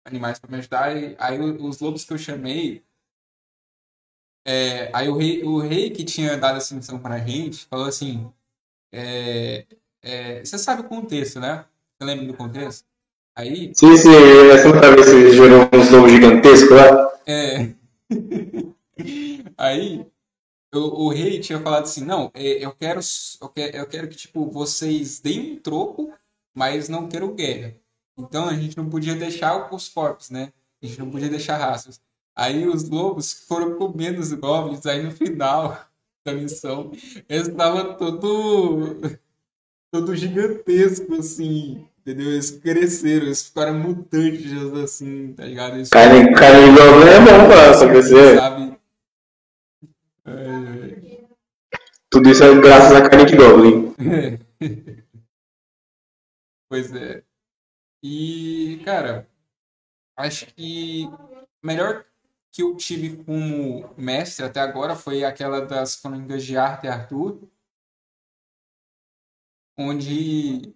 animais 0.06 0.40
pra 0.40 0.52
me 0.52 0.58
ajudar, 0.60 0.96
e 0.98 1.16
aí 1.20 1.40
os 1.42 1.80
lobos 1.82 2.06
que 2.06 2.14
eu 2.14 2.18
chamei, 2.20 2.84
é, 4.46 4.90
aí 4.94 5.08
o 5.10 5.18
rei, 5.18 5.44
o 5.44 5.60
rei 5.60 5.90
que 5.90 6.04
tinha 6.04 6.38
dado 6.38 6.58
essa 6.58 6.76
missão 6.76 7.00
pra 7.00 7.18
gente, 7.20 7.66
falou 7.68 7.86
assim, 7.88 8.32
é, 8.94 9.66
é, 10.04 10.46
você 10.46 10.58
sabe 10.58 10.82
o 10.82 10.86
contexto, 10.90 11.40
né? 11.40 11.66
Você 12.00 12.06
lembra 12.08 12.28
do 12.28 12.36
contexto? 12.36 12.86
Aí, 13.36 13.74
Sim, 13.76 13.98
sim, 13.98 14.10
essa 14.54 14.68
outra 14.70 14.92
vez 14.96 15.08
vocês 15.08 15.36
viram 15.36 15.70
uns 15.74 15.90
lobos 15.92 16.12
gigantescos 16.12 16.72
lá. 16.72 17.12
é, 17.26 17.74
aí 19.58 20.06
o, 20.74 21.06
o 21.06 21.10
rei 21.10 21.40
tinha 21.40 21.60
falado 21.60 21.84
assim, 21.84 22.04
não, 22.04 22.32
é, 22.34 22.66
eu 22.66 22.72
quero, 22.72 23.00
eu 23.42 23.50
quero, 23.50 23.78
eu 23.78 23.86
quero 23.88 24.08
que, 24.08 24.16
tipo, 24.16 24.50
vocês 24.50 25.20
deem 25.20 25.54
um 25.54 25.56
troco, 25.58 26.12
mas 26.54 26.90
não 26.90 27.08
quero 27.08 27.34
guerra. 27.34 27.76
Então 28.18 28.48
a 28.48 28.54
gente 28.54 28.78
não 28.78 28.90
podia 28.90 29.16
deixar 29.16 29.74
os 29.74 29.90
corpos, 29.90 30.30
né? 30.30 30.52
A 30.82 30.86
gente 30.86 31.00
não 31.00 31.10
podia 31.10 31.30
deixar 31.30 31.58
rastros. 31.58 32.00
Aí 32.36 32.68
os 32.68 32.90
lobos 32.90 33.46
foram 33.48 33.78
comendo 33.78 34.20
os 34.20 34.34
goblins, 34.34 34.86
aí 34.86 35.04
no 35.04 35.12
final 35.12 35.80
da 36.26 36.34
missão, 36.34 36.92
eles 37.30 37.48
estavam 37.48 37.96
todo, 37.96 39.20
todo 39.92 40.16
gigantesco, 40.16 41.16
assim, 41.16 41.86
entendeu? 42.00 42.32
Eles 42.32 42.52
cresceram, 42.52 43.26
eles 43.26 43.44
ficaram 43.44 43.78
mutantes, 43.78 44.52
assim, 44.84 45.34
tá 45.34 45.46
ligado? 45.46 45.76
Eles 45.76 45.90
Carne, 45.90 46.34
carne 46.34 46.70
de 46.70 46.82
goblin 46.82 47.10
é 47.10 47.20
bom 47.20 47.48
pra 47.48 47.88
crescer. 47.90 48.38
sabe? 48.38 48.83
É, 50.26 51.22
Tudo 52.10 52.30
isso 52.30 52.44
é 52.44 52.62
graças 52.62 52.94
à 52.94 53.10
carne 53.10 53.26
de 53.26 53.36
goblin. 53.36 53.94
Pois 56.70 56.92
é. 56.96 57.24
E, 58.02 58.82
cara, 58.84 59.30
acho 60.18 60.48
que 60.56 61.08
a 61.08 61.46
melhor 61.62 62.04
que 62.52 62.64
eu 62.64 62.76
tive 62.76 63.24
como 63.24 63.94
mestre 63.96 64.44
até 64.44 64.60
agora 64.60 64.96
foi 64.96 65.24
aquela 65.24 65.62
das 65.62 65.96
crônicas 65.96 66.44
de 66.44 66.58
Arthur 66.58 66.86
e 66.86 66.90
Arthur, 66.90 67.40
onde 69.78 70.74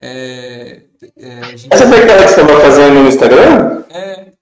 é, 0.00 0.86
é, 1.16 1.38
a 1.40 1.56
gente 1.56 1.74
Essa 1.74 1.88
foi 1.88 2.02
aquela 2.02 2.22
que 2.22 2.28
você 2.28 2.46
tava 2.46 2.60
fazendo 2.60 3.02
no 3.02 3.08
Instagram? 3.08 3.84
é 3.90 4.36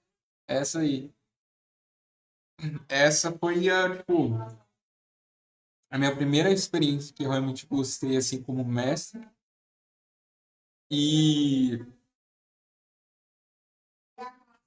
essa 0.47 0.79
aí. 0.79 1.14
Essa 2.87 3.31
foi 3.37 3.69
a, 3.69 3.97
tipo, 3.97 4.35
a 5.89 5.97
minha 5.97 6.15
primeira 6.15 6.51
experiência 6.51 7.13
que 7.13 7.23
eu 7.23 7.29
realmente 7.29 7.65
gostei 7.65 8.17
assim 8.17 8.41
como 8.41 8.63
mestre. 8.63 9.27
E 10.89 11.79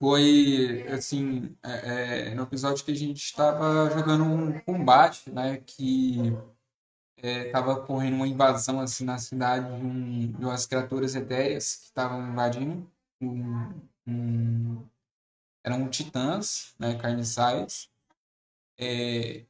foi 0.01 0.87
assim, 0.88 1.57
é, 1.62 2.31
é, 2.31 2.35
no 2.35 2.44
episódio 2.44 2.85
que 2.85 2.92
a 2.92 2.94
gente 2.94 3.18
estava 3.18 3.90
jogando 3.90 4.24
um 4.24 4.61
combate, 4.61 5.31
né, 5.31 5.59
que 5.59 6.37
estava 7.22 7.72
ocorrendo 7.72 8.16
uma 8.16 8.29
invasão 8.29 8.81
assim 8.81 9.05
na 9.05 9.18
cidade 9.18 9.66
de, 9.66 9.85
um, 9.85 10.33
de 10.33 10.44
umas 10.44 10.66
criaturas 10.66 11.14
etéreas 11.14 11.77
que 11.77 11.85
estavam 11.87 12.31
invadindo 12.31 12.88
um, 13.20 13.81
um, 14.07 14.88
eram 15.68 15.88
titãs, 15.88 16.74
né, 16.78 16.96
carniçais. 16.96 17.88
É, 18.78 19.42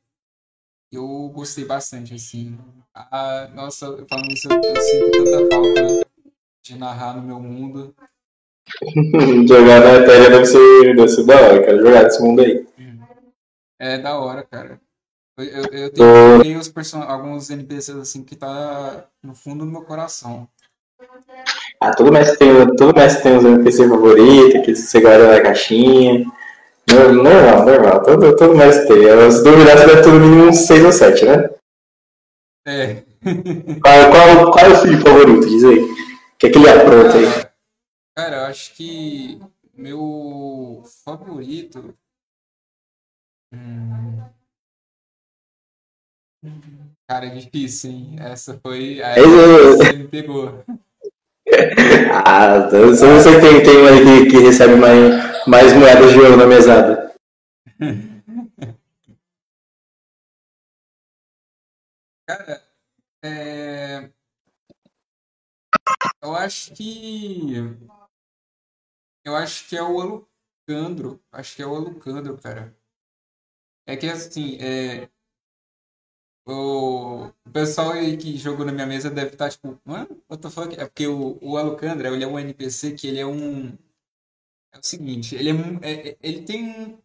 eu 0.90 1.28
gostei 1.28 1.64
bastante, 1.64 2.14
assim. 2.14 2.58
Ah, 2.92 3.48
nossa, 3.54 3.86
falando 4.08 4.32
isso, 4.32 4.48
eu, 4.50 4.60
eu 4.60 4.80
sinto 4.80 5.10
tanta 5.12 5.54
falta 5.54 6.06
de 6.62 6.76
narrar 6.76 7.16
no 7.16 7.22
meu 7.22 7.38
mundo. 7.38 7.94
Jogar 9.48 9.80
na 9.80 9.94
Ethereum 9.94 10.30
deve 10.30 10.46
ser, 10.46 10.96
deve 10.96 11.08
ser 11.08 11.24
da 11.24 11.36
hora, 11.40 11.64
cara. 11.64 11.78
Jogar 11.78 12.02
desse 12.04 12.22
mundo 12.22 12.42
aí. 12.42 12.66
É 13.78 13.98
da 13.98 14.18
hora, 14.18 14.44
cara. 14.44 14.80
Eu, 15.36 15.44
eu, 15.44 15.64
eu 15.66 15.92
tenho, 15.92 16.08
eu 16.08 16.42
tenho 16.42 16.58
os 16.58 16.68
person... 16.68 17.00
alguns 17.00 17.48
NPCs 17.48 17.96
assim 17.96 18.24
que 18.24 18.34
tá 18.34 19.08
no 19.22 19.36
fundo 19.36 19.64
do 19.64 19.70
meu 19.70 19.84
coração. 19.84 20.48
Ah, 21.80 21.94
todo 21.94 22.12
mestre 22.12 22.38
tem, 22.38 22.76
todo 22.76 22.94
mestre 22.96 23.22
tem 23.22 23.36
os 23.36 23.44
NPC 23.44 23.88
favorito, 23.88 24.62
que 24.62 24.74
você 24.74 25.00
guarda 25.00 25.28
na 25.36 25.40
caixinha. 25.42 26.24
Nor- 26.90 27.12
Normal, 27.12 27.66
normal. 27.66 28.02
Todo, 28.02 28.36
todo 28.36 28.56
mestre 28.56 28.88
tem. 28.88 29.30
Se 29.30 29.44
duvidar, 29.44 29.78
você 29.78 29.86
deve 29.86 30.02
ter 30.02 30.08
no 30.12 30.20
mínimo 30.20 30.44
uns 30.48 30.56
6 30.66 30.84
ou 30.84 30.92
7, 30.92 31.24
né? 31.24 31.50
É. 32.66 33.02
Qual, 33.82 34.10
qual, 34.10 34.50
qual 34.52 34.64
é 34.66 34.68
o 34.72 34.76
filho 34.82 35.00
favorito? 35.00 35.48
Diz 35.48 35.64
aí. 35.64 35.78
O 35.78 35.96
que 36.38 36.46
é 36.46 36.50
que 36.50 36.58
ele 36.58 36.68
apronta 36.70 37.16
aí? 37.18 37.24
Cara, 37.26 37.50
cara, 38.16 38.36
eu 38.36 38.44
acho 38.46 38.74
que 38.74 39.40
meu 39.76 40.82
favorito. 41.04 41.94
Hum, 43.52 44.22
Cara, 47.08 47.26
é 47.26 47.30
difícil, 47.30 47.90
hein? 47.90 48.16
Essa 48.20 48.58
foi. 48.62 49.02
Aí 49.02 49.20
Esse- 49.20 49.76
você 49.76 49.92
me 49.94 50.08
pegou. 50.08 50.64
Ah, 52.24 52.68
eu 52.72 52.88
não 52.88 53.20
sei 53.20 53.40
quem 53.40 53.62
tem 53.62 53.88
aí 53.88 54.24
que, 54.24 54.30
que 54.30 54.38
recebe 54.38 54.74
mais, 54.76 55.46
mais 55.46 55.72
moedas 55.72 56.12
de 56.12 56.18
ouro 56.20 56.36
na 56.36 56.46
mesada. 56.46 57.14
Cara, 62.26 62.62
é... 63.24 64.10
eu 66.22 66.34
acho 66.34 66.74
que. 66.74 67.54
Eu 69.24 69.36
acho 69.36 69.68
que 69.68 69.76
é 69.76 69.82
o 69.82 70.00
Alucandro. 70.00 71.20
Acho 71.32 71.56
que 71.56 71.62
é 71.62 71.66
o 71.66 71.74
Alucandro, 71.74 72.36
cara. 72.38 72.76
É 73.86 73.96
que 73.96 74.06
assim, 74.06 74.58
é... 74.60 75.08
o 76.52 77.32
pessoal 77.52 77.92
aí 77.92 78.16
que 78.16 78.36
jogou 78.38 78.64
na 78.66 78.72
minha 78.72 78.86
mesa 78.86 79.10
deve 79.10 79.32
estar 79.32 79.50
tipo, 79.50 79.78
mano, 79.84 80.08
what 80.30 80.42
the 80.42 80.50
fuck? 80.50 80.74
É 80.78 80.86
porque 80.86 81.06
o, 81.06 81.38
o 81.42 81.56
Alucandro, 81.56 82.06
ele 82.08 82.24
é 82.24 82.26
um 82.26 82.38
NPC 82.38 82.92
que 82.94 83.06
ele 83.08 83.20
é 83.20 83.26
um. 83.26 83.76
É 84.72 84.78
o 84.78 84.82
seguinte, 84.84 85.34
ele 85.36 85.50
é, 85.50 85.54
um- 85.54 85.78
é- 85.82 86.10
é- 86.10 86.16
ele 86.22 86.42
tem 86.42 86.64
um 86.70 86.98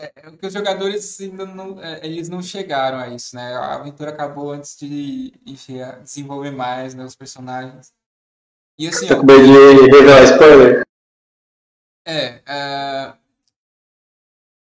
É, 0.00 0.12
é 0.26 0.28
o 0.30 0.36
que 0.38 0.46
os 0.46 0.52
jogadores 0.52 1.20
ainda 1.20 1.46
não, 1.46 1.80
é, 1.82 2.04
eles 2.06 2.28
não 2.28 2.42
chegaram 2.42 2.98
a 2.98 3.08
isso, 3.08 3.36
né? 3.36 3.54
A 3.54 3.76
aventura 3.76 4.10
acabou 4.10 4.52
antes 4.52 4.76
de, 4.78 5.32
enfim, 5.46 5.74
desenvolver 6.02 6.50
mais, 6.52 6.94
né, 6.94 7.04
os 7.04 7.16
personagens. 7.16 7.92
E 8.78 8.88
assim, 8.88 9.08
Tá 9.08 9.14
ó, 9.14 9.24
de 9.24 9.82
revelar 9.90 10.22
spoiler? 10.24 10.84
é, 12.04 12.42
é, 12.46 13.14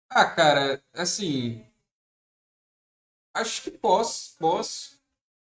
ah, 0.10 0.26
cara, 0.36 0.84
assim, 0.94 1.66
acho 3.38 3.62
que 3.62 3.72
posso, 3.72 4.36
posso, 4.38 5.00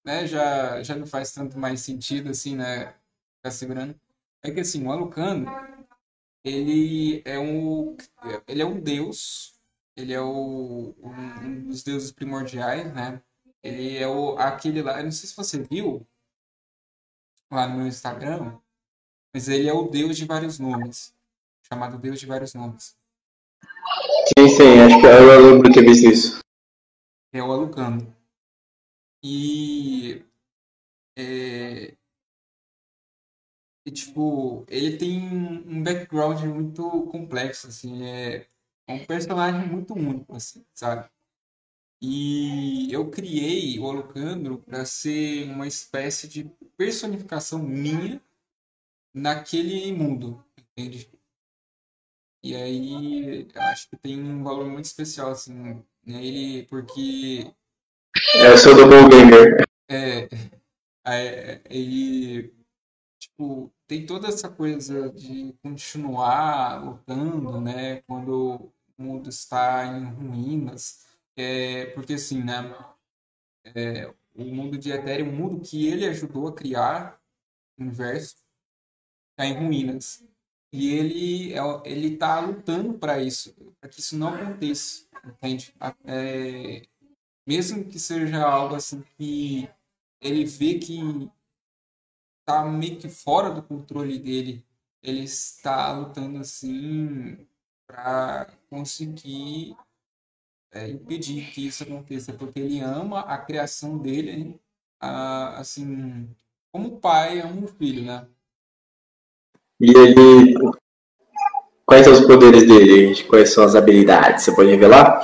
né? 0.04 0.26
Já, 0.26 0.82
já 0.82 0.96
não 0.96 1.06
faz 1.06 1.32
tanto 1.32 1.58
mais 1.58 1.80
sentido 1.80 2.30
assim, 2.30 2.56
né? 2.56 2.94
Ficar 3.36 3.50
segurando. 3.50 3.94
É 4.42 4.50
que 4.50 4.60
assim, 4.60 4.84
o 4.86 4.90
Alucano, 4.90 5.46
ele 6.44 7.22
é 7.24 7.38
um, 7.38 7.96
ele 8.46 8.62
é 8.62 8.66
um 8.66 8.80
deus, 8.80 9.54
ele 9.96 10.12
é 10.12 10.20
o, 10.20 10.94
um, 10.98 11.46
um 11.46 11.64
dos 11.68 11.82
deuses 11.82 12.10
primordiais, 12.10 12.92
né? 12.92 13.20
Ele 13.62 13.96
é 13.96 14.08
o, 14.08 14.36
aquele 14.38 14.82
lá, 14.82 14.98
eu 14.98 15.04
não 15.04 15.12
sei 15.12 15.28
se 15.28 15.36
você 15.36 15.58
viu 15.58 16.06
lá 17.50 17.68
no 17.68 17.78
meu 17.78 17.86
Instagram, 17.86 18.58
mas 19.32 19.48
ele 19.48 19.68
é 19.68 19.72
o 19.72 19.88
deus 19.88 20.16
de 20.16 20.24
vários 20.24 20.58
nomes, 20.58 21.14
chamado 21.62 21.98
deus 21.98 22.18
de 22.18 22.26
vários 22.26 22.54
nomes. 22.54 22.96
Sim, 24.36 24.48
sim, 24.48 24.80
acho 24.80 25.00
que 25.00 25.06
eu 25.06 25.50
lembro 25.50 25.72
ter 25.72 25.84
visto 25.84 26.06
isso. 26.06 26.42
É 27.32 27.42
o 27.42 27.50
Alucando. 27.52 28.14
E 29.22 30.24
é, 31.16 31.96
e, 33.84 33.90
tipo, 33.90 34.64
ele 34.68 34.96
tem 34.96 35.18
um 35.66 35.82
background 35.82 36.40
muito 36.44 37.06
complexo, 37.08 37.66
assim, 37.68 38.04
é 38.04 38.46
um 38.88 39.04
personagem 39.04 39.68
muito 39.68 39.94
único, 39.94 40.34
assim, 40.36 40.64
sabe? 40.74 41.10
E 42.02 42.92
eu 42.92 43.10
criei 43.10 43.78
o 43.78 43.88
Alucandro 43.90 44.58
para 44.58 44.84
ser 44.84 45.44
uma 45.50 45.66
espécie 45.66 46.28
de 46.28 46.44
personificação 46.76 47.60
minha 47.62 48.22
naquele 49.14 49.92
mundo, 49.92 50.44
entende? 50.58 51.10
E 52.42 52.54
aí, 52.56 53.48
acho 53.56 53.88
que 53.88 53.96
tem 53.96 54.20
um 54.20 54.42
valor 54.44 54.66
muito 54.68 54.84
especial, 54.84 55.30
assim, 55.30 55.84
nele, 56.04 56.66
porque... 56.66 57.52
É, 58.34 58.52
eu 58.52 58.58
sou 58.58 58.74
do 58.74 58.86
Gamer. 58.86 59.64
É, 59.88 60.28
é, 61.06 61.60
ele 61.68 62.52
tipo, 63.18 63.72
tem 63.86 64.04
toda 64.06 64.28
essa 64.28 64.48
coisa 64.48 65.10
de 65.10 65.54
continuar 65.62 66.84
lutando, 66.84 67.60
né, 67.60 68.02
quando 68.02 68.72
o 68.98 69.02
mundo 69.02 69.28
está 69.28 69.86
em 69.86 70.04
ruínas, 70.04 71.06
é, 71.36 71.86
porque 71.86 72.14
assim, 72.14 72.42
né, 72.42 72.74
é, 73.74 74.12
o 74.34 74.44
mundo 74.44 74.78
de 74.78 74.90
Ethereum, 74.90 75.28
o 75.28 75.32
mundo 75.32 75.60
que 75.60 75.86
ele 75.86 76.06
ajudou 76.06 76.48
a 76.48 76.54
criar, 76.54 77.20
o 77.78 77.82
universo, 77.82 78.36
está 79.30 79.46
em 79.46 79.54
ruínas. 79.54 80.24
E 80.72 80.94
ele 80.94 81.52
é, 81.52 81.60
ele 81.84 82.14
está 82.14 82.40
lutando 82.40 82.94
para 82.98 83.22
isso, 83.22 83.54
para 83.78 83.90
que 83.90 84.00
isso 84.00 84.16
não 84.16 84.34
aconteça, 84.34 85.06
entende? 85.24 85.74
É, 86.04 86.82
mesmo 87.46 87.84
que 87.84 87.98
seja 87.98 88.42
algo 88.42 88.74
assim 88.74 89.02
que 89.16 89.68
ele 90.20 90.44
vê 90.44 90.78
que 90.78 91.30
tá 92.44 92.64
meio 92.64 92.98
que 92.98 93.08
fora 93.08 93.50
do 93.50 93.62
controle 93.62 94.18
dele. 94.18 94.64
Ele 95.02 95.24
está 95.24 95.92
lutando 95.92 96.38
assim 96.38 97.46
para 97.86 98.46
conseguir 98.70 99.76
é, 100.70 100.88
impedir 100.88 101.52
que 101.52 101.66
isso 101.66 101.82
aconteça, 101.82 102.32
porque 102.32 102.60
ele 102.60 102.80
ama 102.80 103.20
a 103.20 103.38
criação 103.38 103.98
dele, 103.98 104.60
assim, 105.00 106.34
como 106.72 106.98
pai 106.98 107.40
ama 107.40 107.64
o 107.64 107.68
filho, 107.68 108.04
né? 108.04 108.26
E 109.82 109.90
ele. 109.90 110.54
Quais 111.84 112.04
são 112.04 112.12
os 112.12 112.20
poderes 112.20 112.68
dele? 112.68 113.20
Quais 113.24 113.52
são 113.52 113.64
as 113.64 113.74
habilidades? 113.74 114.44
Você 114.44 114.54
pode 114.54 114.70
revelar? 114.70 115.20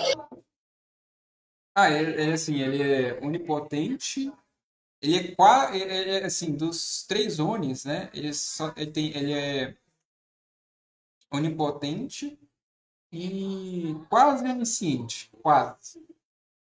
Ah, 1.77 1.89
ele, 1.93 2.21
ele 2.21 2.33
assim, 2.33 2.61
ele 2.61 2.83
é 2.83 3.21
onipotente, 3.23 4.33
ele 5.01 5.17
é 5.17 5.35
quase, 5.37 5.81
é, 5.81 6.25
assim, 6.25 6.57
dos 6.57 7.07
três 7.07 7.39
Onis, 7.39 7.85
né? 7.85 8.11
Ele, 8.13 8.35
só, 8.35 8.75
ele, 8.77 8.91
tem, 8.91 9.17
ele 9.17 9.33
é 9.33 9.77
onipotente 11.33 12.37
e 13.13 13.95
quase 14.09 14.45
onisciente, 14.45 15.31
quase. 15.41 16.05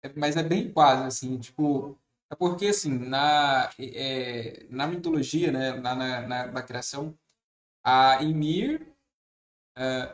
É, 0.02 0.12
mas 0.16 0.36
é 0.36 0.42
bem 0.42 0.72
quase, 0.72 1.04
assim, 1.04 1.38
tipo... 1.38 1.96
É 2.28 2.34
porque, 2.34 2.66
assim, 2.66 2.98
na, 2.98 3.70
é, 3.78 4.66
na 4.68 4.88
mitologia, 4.88 5.52
né, 5.52 5.74
na, 5.74 5.94
na, 5.94 6.46
na 6.48 6.62
criação, 6.62 7.16
a 7.84 8.18
Ymir... 8.22 8.80
Uh, 9.76 10.08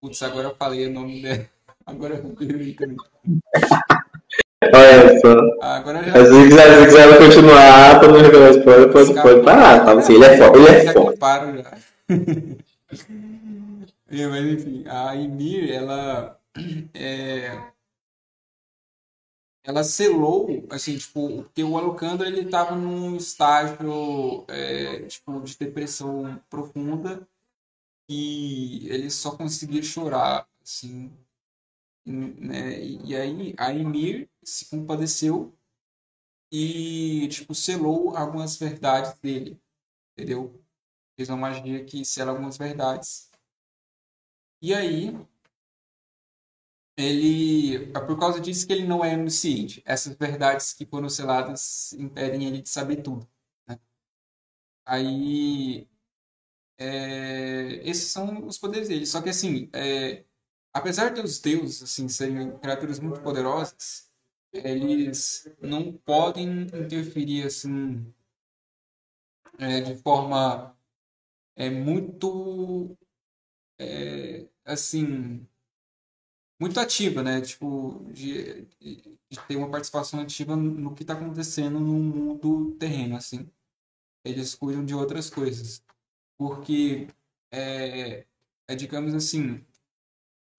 putz, 0.00 0.22
agora 0.22 0.48
eu 0.48 0.56
falei 0.56 0.86
o 0.86 0.92
nome 0.92 1.22
dela. 1.22 1.46
Agora 1.84 2.14
eu 2.14 2.34
também. 2.76 2.96
Olha 4.74 5.20
só. 5.20 5.34
Agora 5.60 6.02
já... 6.04 6.12
Se 6.12 6.48
quiser, 6.48 6.78
se 6.78 6.84
quiser 6.86 7.18
continuar 7.18 7.98
pra 7.98 8.08
não 8.08 8.20
revelar 8.20 8.50
spoiler, 8.50 8.92
pode, 8.92 9.14
pode 9.14 9.42
parar. 9.42 9.84
Fala 9.84 10.00
assim, 10.00 10.14
ele 10.14 10.24
é 10.24 10.36
foda. 10.36 10.58
Ele 10.58 10.68
é 10.68 10.92
foda. 10.92 11.16
Paro 11.16 11.58
já. 11.58 11.72
é, 14.10 14.26
mas 14.30 14.44
enfim, 14.44 14.84
a 14.86 15.12
Ymir, 15.14 15.72
ela. 15.74 16.38
É, 16.94 17.58
ela 19.64 19.84
selou, 19.84 20.66
assim, 20.70 20.98
tipo, 20.98 21.44
porque 21.44 21.62
o 21.64 21.76
Alucandro 21.78 22.26
ele 22.26 22.48
tava 22.48 22.76
num 22.76 23.16
estágio, 23.16 24.44
é, 24.48 25.06
tipo, 25.06 25.40
de 25.42 25.56
depressão 25.58 26.40
profunda 26.50 27.26
e 28.08 28.88
ele 28.90 29.10
só 29.10 29.36
conseguia 29.36 29.82
chorar, 29.82 30.48
assim, 30.62 31.12
né? 32.06 32.80
E 32.84 33.16
aí 33.16 33.54
a 33.58 33.70
Ymir 33.70 34.28
se 34.42 34.66
compadeceu 34.66 35.54
e 36.52 37.28
tipo 37.28 37.54
selou 37.54 38.16
algumas 38.16 38.56
verdades 38.56 39.14
dele, 39.20 39.60
entendeu? 40.12 40.62
Fez 41.16 41.28
uma 41.30 41.38
magia 41.38 41.84
que 41.84 42.04
sela 42.04 42.32
algumas 42.32 42.58
verdades. 42.58 43.30
E 44.62 44.72
aí 44.74 45.14
ele, 46.96 47.92
é 47.94 48.00
por 48.00 48.18
causa 48.18 48.40
disso 48.40 48.66
que 48.66 48.72
ele 48.72 48.86
não 48.86 49.04
é 49.04 49.14
onisciente. 49.14 49.82
Essas 49.84 50.14
verdades 50.16 50.72
que 50.72 50.86
foram 50.86 51.08
seladas 51.08 51.92
impedem 51.94 52.46
ele 52.46 52.62
de 52.62 52.68
saber 52.68 53.02
tudo. 53.02 53.28
Né? 53.68 53.78
Aí 54.84 55.88
é, 56.78 57.80
esses 57.88 58.10
são 58.10 58.46
os 58.46 58.58
poderes 58.58 58.88
dele. 58.88 59.06
Só 59.06 59.22
que 59.22 59.30
assim, 59.30 59.70
é, 59.72 60.24
apesar 60.72 61.10
de 61.10 61.20
os 61.20 61.40
deuses 61.40 61.82
assim 61.82 62.08
serem 62.08 62.58
criaturas 62.58 62.98
muito 63.00 63.22
poderosas, 63.22 64.10
eles 64.52 65.48
não 65.60 65.92
podem 65.98 66.62
interferir 66.62 67.46
assim 67.46 68.12
é, 69.58 69.80
de 69.80 69.96
forma 70.02 70.76
é 71.56 71.70
muito 71.70 72.96
é, 73.78 74.48
assim 74.64 75.46
muito 76.62 76.80
ativa, 76.80 77.22
né? 77.22 77.40
Tipo 77.40 78.04
de, 78.12 78.66
de, 78.80 79.40
ter 79.48 79.56
uma 79.56 79.70
participação 79.70 80.20
ativa 80.20 80.56
no 80.56 80.94
que 80.94 81.02
está 81.02 81.14
acontecendo 81.14 81.80
no 81.80 81.94
mundo 81.94 82.76
terreno, 82.78 83.16
assim. 83.16 83.50
Eles 84.24 84.54
cuidam 84.54 84.84
de 84.84 84.94
outras 84.94 85.28
coisas, 85.30 85.84
porque 86.38 87.08
é, 87.50 88.26
é 88.68 88.74
digamos 88.76 89.14
assim 89.14 89.64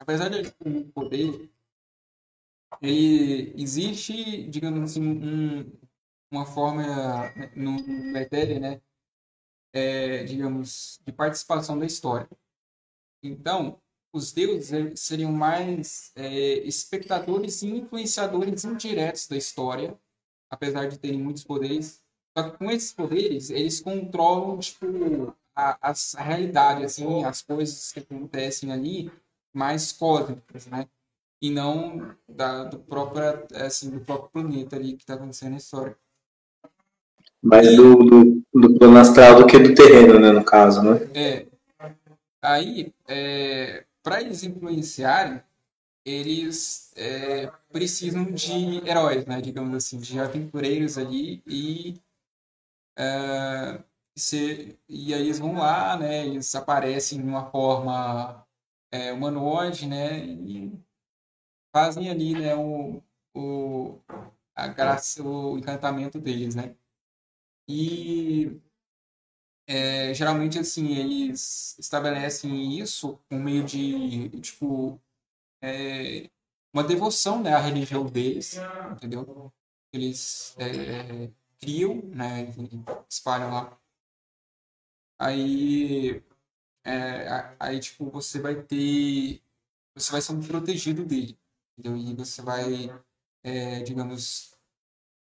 apesar 0.04 0.30
de 0.30 0.38
ele 0.38 0.52
ter 0.52 0.68
um 0.68 0.92
poder, 0.92 1.50
ele 2.82 3.54
existe, 3.62 4.44
digamos 4.50 4.82
assim, 4.82 5.02
um, 5.02 5.72
uma 6.30 6.46
forma 6.46 6.84
no, 7.56 7.78
no 7.78 8.18
Ethereum, 8.18 8.60
né? 8.60 8.82
É, 9.72 10.24
digamos, 10.24 11.02
de 11.06 11.12
participação 11.12 11.80
da 11.80 11.86
história. 11.86 12.30
Então, 13.24 13.82
os 14.14 14.32
deuses 14.32 15.00
seriam 15.00 15.32
mais 15.32 16.12
é, 16.16 16.60
espectadores 16.60 17.64
e 17.64 17.68
influenciadores 17.68 18.64
indiretos 18.64 19.28
da 19.28 19.36
história, 19.36 19.98
apesar 20.50 20.88
de 20.88 21.00
terem 21.00 21.20
muitos 21.20 21.44
poderes. 21.44 22.00
Só 22.38 22.50
que 22.50 22.58
com 22.58 22.70
esses 22.70 22.94
poderes, 22.94 23.50
eles 23.50 23.82
controlam, 23.82 24.60
tipo, 24.60 25.36
a, 25.56 25.90
a, 25.90 25.94
a 26.18 26.22
realidade, 26.22 26.84
assim, 26.84 27.24
as 27.24 27.42
coisas 27.42 27.92
que 27.92 28.00
acontecem 28.00 28.72
ali 28.72 29.12
mais 29.52 29.92
cósmicas, 29.92 30.68
né? 30.68 30.88
E 31.42 31.50
não 31.50 32.16
da, 32.30 32.66
do, 32.66 32.80
próprio, 32.80 33.46
assim, 33.56 33.90
do 33.90 34.00
próprio 34.00 34.30
planeta 34.30 34.76
ali 34.76 34.94
que 34.94 35.04
está 35.04 35.16
acontecendo 35.16 35.52
na 35.52 35.58
história. 35.58 35.98
Mais 37.42 37.76
do, 37.76 37.96
do, 37.96 38.44
do, 38.54 38.78
plano 38.78 38.98
astral 38.98 39.36
do 39.36 39.48
que 39.48 39.60
do 39.60 39.76
terreno, 39.76 40.20
né, 40.20 40.32
no 40.32 40.46
caso, 40.46 40.82
né? 40.82 41.00
É. 41.14 41.46
Aí, 42.42 42.94
é, 43.08 43.84
para 44.04 44.22
eles 44.22 44.44
influenciarem, 44.44 45.42
eles 46.06 46.94
é, 46.98 47.48
precisam 47.72 48.26
de 48.26 48.88
heróis, 48.88 49.26
né, 49.26 49.42
digamos 49.42 49.74
assim, 49.76 50.00
de 50.00 50.20
aventureiros 50.20 50.98
ali 50.98 51.42
e 51.48 52.02
é, 52.98 53.84
se, 54.16 54.78
e 54.88 55.14
aí 55.14 55.22
eles 55.22 55.40
vão 55.40 55.58
lá, 55.58 55.98
né, 55.98 56.26
eles 56.28 56.54
aparecem 56.56 57.20
em 57.20 57.24
uma 57.24 57.50
forma 57.50 58.46
é, 58.92 59.12
humanoide, 59.12 59.88
né? 59.88 60.24
E 60.26 60.72
fazem 61.74 62.10
ali, 62.10 62.36
né, 62.40 62.56
o, 62.56 63.02
o, 63.36 64.00
a 64.56 64.68
graça, 64.68 65.24
o 65.24 65.58
encantamento 65.58 66.20
deles, 66.20 66.56
né? 66.56 66.76
E 67.68 68.62
é, 69.68 70.14
geralmente, 70.14 70.60
assim, 70.60 70.96
eles 70.98 71.78
estabelecem 71.80 72.80
isso 72.80 73.18
por 73.30 73.40
meio 73.40 73.64
de, 73.66 74.30
tipo, 74.42 75.02
é, 75.62 76.30
uma 76.74 76.84
devoção, 76.84 77.42
né, 77.42 77.54
à 77.54 77.60
religião 77.60 78.06
deles, 78.06 78.56
entendeu? 78.92 79.54
Eles 79.94 80.56
é, 80.60 81.32
criam, 81.60 82.02
né, 82.08 82.48
espalham 83.10 83.52
lá. 83.54 83.80
Aí, 85.20 86.22
é, 86.86 87.56
aí, 87.60 87.80
tipo, 87.80 88.10
você 88.12 88.40
vai 88.42 88.62
ter, 88.64 89.42
você 89.96 90.12
vai 90.12 90.22
ser 90.22 90.34
um 90.34 90.42
protegido 90.42 91.06
dele, 91.06 91.40
entendeu? 91.78 91.98
E 91.98 92.16
você 92.16 92.42
vai, 92.42 92.90
é, 93.44 93.82
digamos, 93.84 94.53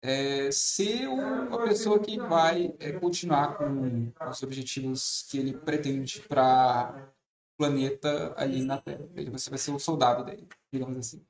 é, 0.02 0.50
ser 0.52 1.08
uma 1.08 1.58
pessoa 1.66 1.98
que 1.98 2.18
vai 2.18 2.72
é, 2.78 2.92
continuar 2.92 3.56
com 3.56 4.10
os 4.30 4.42
objetivos 4.42 5.26
que 5.30 5.38
ele 5.38 5.52
pretende 5.52 6.22
para 6.28 6.94
o 6.96 7.58
planeta 7.58 8.32
ali 8.36 8.62
na 8.62 8.78
Terra. 8.78 9.00
Você 9.32 9.50
vai 9.50 9.58
ser 9.58 9.72
o 9.72 9.78
soldado 9.78 10.24
dele, 10.24 10.46
digamos 10.72 10.96
assim. 10.98 11.20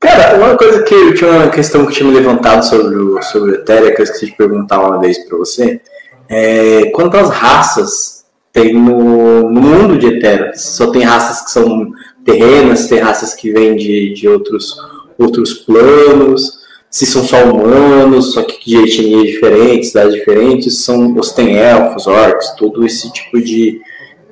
Cara, 0.00 0.38
uma 0.38 0.56
coisa 0.56 0.84
que 0.84 1.14
tinha 1.14 1.30
uma 1.30 1.50
questão 1.50 1.84
que 1.86 1.92
tinha 1.92 2.08
me 2.08 2.14
levantado 2.14 2.62
sobre 2.64 2.94
o, 2.94 3.20
sobre 3.22 3.58
Terra, 3.58 3.90
que 3.90 4.00
eu 4.00 4.04
esqueci 4.04 4.26
de 4.26 4.36
perguntar 4.36 4.80
uma 4.80 5.00
vez 5.00 5.18
para 5.26 5.36
você, 5.36 5.80
é 6.28 6.90
quantas 6.90 7.30
raças 7.30 8.24
tem 8.52 8.74
no, 8.74 9.50
no 9.50 9.60
mundo 9.60 9.98
de 9.98 10.06
Eterra? 10.06 10.54
Só 10.54 10.92
tem 10.92 11.02
raças 11.02 11.44
que 11.44 11.50
são 11.50 11.90
terrenas, 12.24 12.86
tem 12.86 13.00
raças 13.00 13.34
que 13.34 13.50
vêm 13.50 13.74
de, 13.74 14.14
de 14.14 14.28
outros, 14.28 14.76
outros 15.18 15.54
planos, 15.54 16.57
se 16.90 17.06
são 17.06 17.22
só 17.22 17.44
humanos, 17.44 18.32
só 18.32 18.42
que 18.42 18.64
de 18.64 18.76
etnias 18.76 19.28
diferentes, 19.28 19.88
cidades 19.88 20.14
diferentes, 20.14 20.78
são, 20.78 21.14
ou 21.14 21.22
se 21.22 21.34
tem 21.34 21.56
elfos, 21.56 22.06
orcs, 22.06 22.54
todo 22.56 22.84
esse 22.84 23.12
tipo 23.12 23.40
de, 23.40 23.80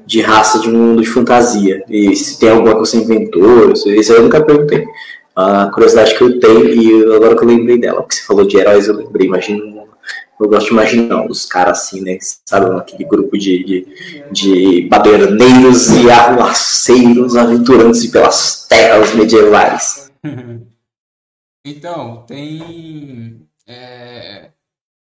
de 0.07 0.21
raça 0.21 0.59
de 0.59 0.69
mundo 0.69 1.03
de 1.03 1.09
fantasia. 1.09 1.85
E 1.88 2.16
se 2.16 2.38
tem 2.38 2.49
alguma 2.49 2.75
coisa 2.75 2.97
inventor, 2.97 3.73
isso 3.73 4.12
eu 4.12 4.23
nunca 4.23 4.42
perguntei. 4.42 4.85
A 5.35 5.66
curiosidade 5.66 6.16
que 6.16 6.25
eu 6.25 6.40
tenho, 6.40 6.66
e 6.66 7.14
agora 7.14 7.37
que 7.37 7.45
eu 7.45 7.49
lembrei 7.49 7.79
dela, 7.79 8.01
porque 8.01 8.16
você 8.16 8.23
falou 8.23 8.47
de 8.47 8.57
heróis, 8.57 8.88
eu 8.88 8.97
lembrei, 8.97 9.27
imagino 9.27 9.87
eu 10.38 10.49
gosto 10.49 10.66
de 10.66 10.73
imaginar 10.73 11.27
os 11.31 11.47
caras 11.47 11.79
assim, 11.79 12.03
né? 12.03 12.19
Sabe, 12.21 12.77
aquele 12.77 13.05
grupo 13.05 13.38
de, 13.38 13.64
de, 13.64 13.87
de 14.31 14.88
baderneiros 14.88 15.88
e 15.90 16.11
arruaceiros 16.11 17.37
aventurando-se 17.37 18.11
pelas 18.11 18.66
terras 18.69 19.14
medievais. 19.14 20.11
Então, 21.68 22.24
tem. 22.26 23.50
É, 23.66 24.52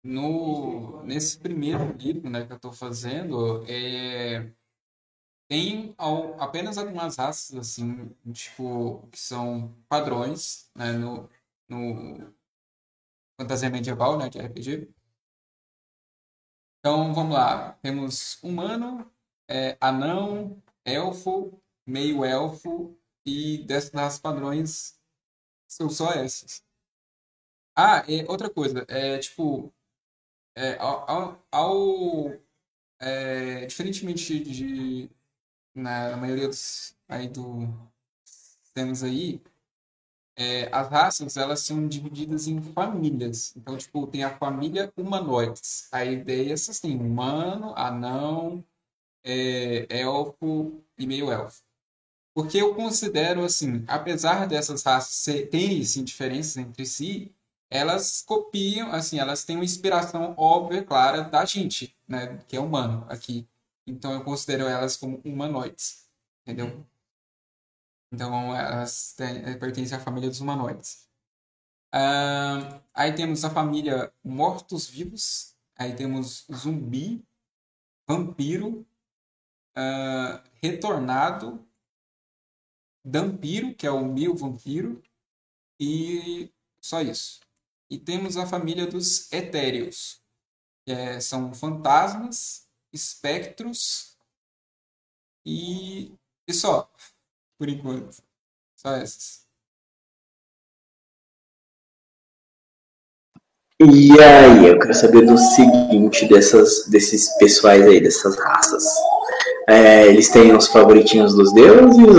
no, 0.04 1.04
nesse 1.04 1.40
primeiro 1.40 1.92
livro 1.98 2.30
né, 2.30 2.46
que 2.46 2.54
eu 2.54 2.58
estou 2.58 2.72
fazendo, 2.74 3.66
é, 3.68 4.54
tem 5.50 5.96
ao, 5.98 6.40
apenas 6.42 6.78
algumas 6.78 7.18
raças, 7.18 7.58
assim, 7.58 8.16
tipo, 8.34 9.08
que 9.12 9.20
são 9.20 9.76
padrões 9.90 10.70
né, 10.76 10.92
no, 10.94 11.30
no 11.68 12.34
fantasia 13.40 13.70
medieval, 13.72 14.18
né, 14.20 14.30
de 14.30 14.40
RPG. 14.40 14.88
Então, 16.80 17.12
vamos 17.14 17.34
lá. 17.34 17.74
Temos 17.82 18.38
humano, 18.44 19.12
é, 19.50 19.78
anão, 19.82 20.62
elfo, 20.86 21.60
meio-elfo 21.88 22.96
e 23.26 23.60
dessas 23.66 23.92
raças 23.94 24.20
padrões 24.20 25.01
são 25.72 25.90
só 25.90 26.12
essas. 26.14 26.64
Ah, 27.76 28.04
outra 28.28 28.50
coisa, 28.50 28.86
é 28.88 29.18
tipo, 29.20 29.74
é, 30.56 30.78
ao, 30.80 31.40
ao 31.52 32.32
é, 33.00 33.66
diferentemente 33.66 34.40
de, 34.40 35.10
na 35.76 36.18
maioria 36.18 36.48
dos 36.48 36.96
aí 37.10 37.30
do 37.30 37.68
temos 38.74 39.04
aí, 39.04 39.42
é, 40.36 40.70
as 40.74 40.90
raças 40.90 41.38
elas 41.38 41.62
são 41.62 41.88
divididas 41.88 42.48
em 42.48 42.62
famílias. 42.62 43.56
Então, 43.56 43.78
tipo, 43.78 44.08
tem 44.08 44.24
a 44.24 44.38
família 44.38 44.92
humanoides. 44.98 45.88
A 45.92 46.06
ideia 46.06 46.54
é 46.54 46.82
tem 46.82 46.98
humano, 47.00 47.74
anão, 47.78 48.64
é, 49.24 49.88
elfo 50.02 50.84
e 50.98 51.08
meio 51.08 51.32
elfo. 51.32 51.64
Porque 52.34 52.58
eu 52.58 52.74
considero, 52.76 53.44
assim, 53.44 53.84
apesar 53.88 54.48
dessas 54.48 54.84
raças 54.84 55.24
terem, 55.50 55.84
sim, 55.84 56.04
diferenças 56.04 56.58
entre 56.58 56.86
si, 56.86 57.36
elas 57.70 58.22
copiam, 58.22 58.92
assim, 58.92 59.20
elas 59.20 59.44
têm 59.44 59.56
uma 59.58 59.66
inspiração 59.66 60.34
óbvia, 60.38 60.84
clara 60.84 61.24
da 61.24 61.46
gente, 61.46 61.98
né, 62.08 62.38
que 62.48 62.56
é 62.56 62.60
humano 62.60 63.06
aqui. 63.10 63.48
Então 63.88 64.14
eu 64.14 64.24
considero 64.24 64.66
elas 64.66 64.98
como 64.98 65.22
humanoides, 65.26 66.10
entendeu? 66.44 66.86
Então 68.12 68.56
elas 68.56 69.14
têm, 69.14 69.38
eh, 69.46 69.56
pertencem 69.58 69.98
à 69.98 70.02
família 70.02 70.30
dos 70.30 70.42
humanoides. 70.42 71.10
Uh, 71.94 72.82
aí 72.94 73.14
temos 73.14 73.44
a 73.44 73.50
família 73.50 74.14
mortos-vivos, 74.24 75.56
aí 75.78 75.94
temos 75.96 76.46
zumbi, 76.54 77.26
vampiro, 78.08 78.86
uh, 79.78 80.42
retornado, 80.62 81.66
Dampiro, 83.04 83.76
que 83.76 83.88
é 83.88 83.92
o 83.92 84.06
mil 84.06 84.36
vampiro, 84.36 85.02
e 85.80 86.52
só 86.82 87.02
isso. 87.02 87.40
E 87.90 88.00
temos 88.00 88.38
a 88.38 88.48
família 88.48 88.88
dos 88.88 89.32
etéreos, 89.32 90.22
que 90.86 90.92
é, 90.92 91.20
são 91.20 91.54
fantasmas, 91.54 92.68
espectros 92.94 94.18
e, 95.46 96.14
e 96.48 96.54
só, 96.54 96.92
por 97.58 97.70
enquanto. 97.70 98.24
Só 98.76 98.96
essas. 98.96 99.41
E 103.84 104.12
aí, 104.22 104.68
eu 104.68 104.78
quero 104.78 104.94
saber 104.94 105.26
do 105.26 105.36
seguinte 105.36 106.28
dessas, 106.28 106.86
desses 106.88 107.36
pessoais 107.40 107.82
aí, 107.82 108.00
dessas 108.00 108.38
raças. 108.38 108.84
É, 109.68 110.06
eles 110.06 110.30
têm 110.30 110.56
os 110.56 110.68
favoritinhos 110.68 111.34
dos 111.34 111.52
deuses 111.52 112.16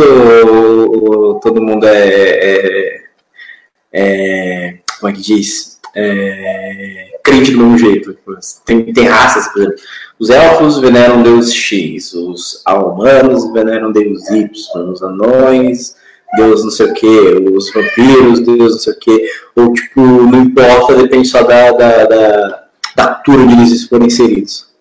ou, 0.48 1.04
ou 1.04 1.34
todo 1.40 1.62
mundo 1.62 1.86
é, 1.86 2.08
é, 2.08 3.02
é, 3.92 4.78
como 4.98 5.12
é 5.12 5.14
que 5.14 5.20
diz 5.20 5.78
é, 5.94 7.18
crente 7.22 7.52
do 7.52 7.58
mesmo 7.58 7.78
jeito 7.78 8.16
tem, 8.64 8.92
tem 8.92 9.04
raças 9.04 9.48
por 9.48 9.60
exemplo 9.60 9.82
os 10.18 10.30
elfos 10.30 10.78
veneram 10.78 11.22
deus 11.22 11.52
X 11.52 12.14
os 12.14 12.62
humanos 12.66 13.52
veneram 13.52 13.92
deus 13.92 14.30
Y 14.30 14.48
os 14.90 15.02
anões 15.02 15.96
Deus 16.36 16.64
não 16.64 16.70
sei 16.70 16.90
o 16.90 16.94
que, 16.94 17.06
os 17.06 17.72
vampiros, 17.72 18.40
Deus 18.40 18.72
não 18.72 18.78
sei 18.78 18.92
o 18.92 18.98
que, 18.98 19.30
ou 19.54 19.72
tipo, 19.72 20.00
não 20.00 20.42
importa, 20.44 20.96
depende 20.96 21.28
só 21.28 21.42
da, 21.42 21.72
da, 21.72 22.04
da, 22.06 22.70
da 22.96 23.14
turma 23.16 23.52
eles 23.52 23.86
forem 23.86 24.06
inseridos. 24.06 24.72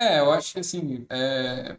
É, 0.00 0.20
eu 0.20 0.30
acho 0.32 0.54
que 0.54 0.60
assim, 0.60 1.06
é... 1.10 1.78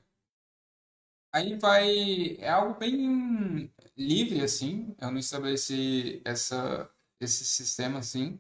aí 1.34 1.56
vai. 1.58 2.38
É 2.40 2.50
algo 2.50 2.78
bem 2.78 3.72
livre, 3.98 4.42
assim. 4.44 4.96
Eu 5.00 5.12
não 5.12 5.18
estabeleci 5.18 6.22
essa, 6.24 6.90
esse 7.20 7.44
sistema 7.46 8.00
assim. 8.00 8.40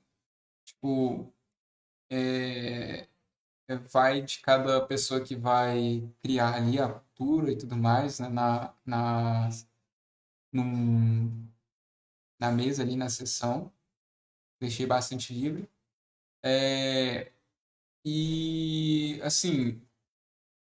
Tipo, 0.65 1.33
é... 2.11 3.07
é 3.69 3.75
vai 3.91 4.21
de 4.21 4.39
cada 4.41 4.81
pessoa 4.85 5.21
que 5.21 5.35
vai 5.35 6.07
criar 6.21 6.55
ali 6.55 6.79
a 6.79 6.89
cultura 6.89 7.51
e 7.51 7.57
tudo 7.57 7.75
mais, 7.75 8.19
né? 8.19 8.29
Na, 8.29 8.73
na, 8.85 9.49
num, 10.51 11.47
na 12.39 12.51
mesa 12.51 12.83
ali, 12.83 12.95
na 12.95 13.09
sessão. 13.09 13.71
Deixei 14.59 14.85
bastante 14.85 15.33
livre. 15.33 15.69
É, 16.43 17.31
e, 18.05 19.19
assim, 19.23 19.79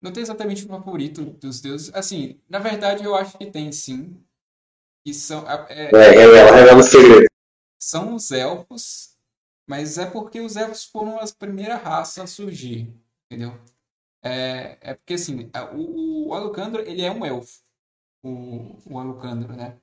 não 0.01 0.13
tem 0.13 0.23
exatamente 0.23 0.65
um 0.65 0.69
favorito 0.69 1.25
dos 1.25 1.61
deuses. 1.61 1.95
Assim, 1.95 2.41
na 2.49 2.59
verdade, 2.59 3.05
eu 3.05 3.15
acho 3.15 3.37
que 3.39 3.51
tem 3.51 3.73
sim. 3.73 4.23
Que 5.05 5.15
são. 5.15 5.49
É, 5.49 5.91
é, 5.93 6.69
é, 6.69 6.75
o 6.75 6.83
segredo. 6.83 7.27
São 7.79 8.15
os 8.15 8.31
elfos, 8.31 9.17
mas 9.67 9.97
é 9.97 10.05
porque 10.05 10.41
os 10.41 10.57
elfos 10.57 10.85
foram 10.85 11.19
a 11.19 11.27
primeira 11.39 11.77
raça 11.77 12.23
a 12.23 12.27
surgir, 12.27 12.95
entendeu? 13.25 13.59
É, 14.23 14.77
é 14.83 14.95
porque, 14.95 15.15
assim, 15.15 15.51
o, 15.75 16.29
o 16.29 16.35
Alucandro, 16.35 16.83
ele 16.83 17.03
é 17.03 17.11
um 17.11 17.25
elfo. 17.25 17.63
O, 18.23 18.33
o 18.91 18.99
Alucandro, 18.99 19.53
né? 19.55 19.79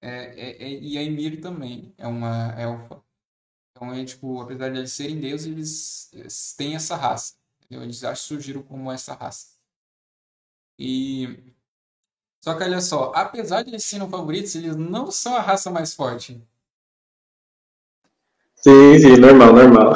É, 0.00 0.08
é, 0.08 0.62
é, 0.64 0.80
e 0.80 0.98
a 0.98 1.02
Emir 1.02 1.40
também 1.40 1.94
é 1.98 2.06
uma 2.06 2.52
elfa. 2.60 3.02
Então, 3.72 3.92
é, 3.94 4.04
tipo, 4.04 4.40
apesar 4.42 4.70
de 4.70 4.78
eles 4.80 4.92
serem 4.92 5.20
deuses, 5.20 5.46
eles, 5.48 6.10
eles 6.14 6.54
têm 6.56 6.76
essa 6.76 6.96
raça. 6.96 7.34
Entendeu? 7.62 7.84
Eles 7.84 7.98
já 8.00 8.14
surgiram 8.16 8.62
como 8.62 8.92
essa 8.92 9.14
raça. 9.14 9.56
E. 10.78 11.54
Só 12.42 12.54
que 12.56 12.64
olha 12.64 12.80
só, 12.80 13.12
apesar 13.14 13.62
de 13.62 13.68
eles 13.70 13.84
serem 13.84 14.08
favoritos, 14.08 14.54
eles 14.54 14.74
não 14.74 15.10
são 15.10 15.36
a 15.36 15.42
raça 15.42 15.70
mais 15.70 15.92
forte. 15.94 16.42
Sim, 18.62 18.98
sim, 18.98 19.16
normal, 19.16 19.52
normal. 19.54 19.94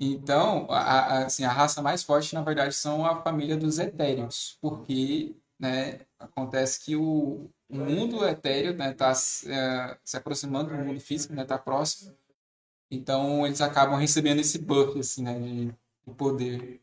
Então, 0.00 0.66
a, 0.70 0.78
a- 0.80 1.26
assim, 1.26 1.44
a 1.44 1.52
raça 1.52 1.82
mais 1.82 2.02
forte, 2.02 2.34
na 2.34 2.42
verdade, 2.42 2.74
são 2.74 3.04
a 3.06 3.22
família 3.22 3.56
dos 3.56 3.78
etéreos, 3.78 4.56
porque, 4.60 5.36
né, 5.60 6.00
acontece 6.18 6.80
que 6.82 6.96
o, 6.96 7.50
o 7.68 7.76
mundo 7.76 8.26
etéreo, 8.26 8.74
né, 8.74 8.92
tá 8.94 9.14
se 9.14 9.50
eh, 9.52 9.96
se 10.02 10.16
aproximando 10.16 10.70
do 10.70 10.82
mundo 10.82 10.98
físico, 10.98 11.34
né, 11.34 11.44
tá 11.44 11.58
próximo. 11.58 12.12
Então, 12.90 13.46
eles 13.46 13.60
acabam 13.60 13.98
recebendo 13.98 14.40
esse 14.40 14.58
buff, 14.58 14.98
assim, 14.98 15.22
né, 15.22 15.38
de, 15.38 15.66
de 15.66 16.14
poder. 16.16 16.80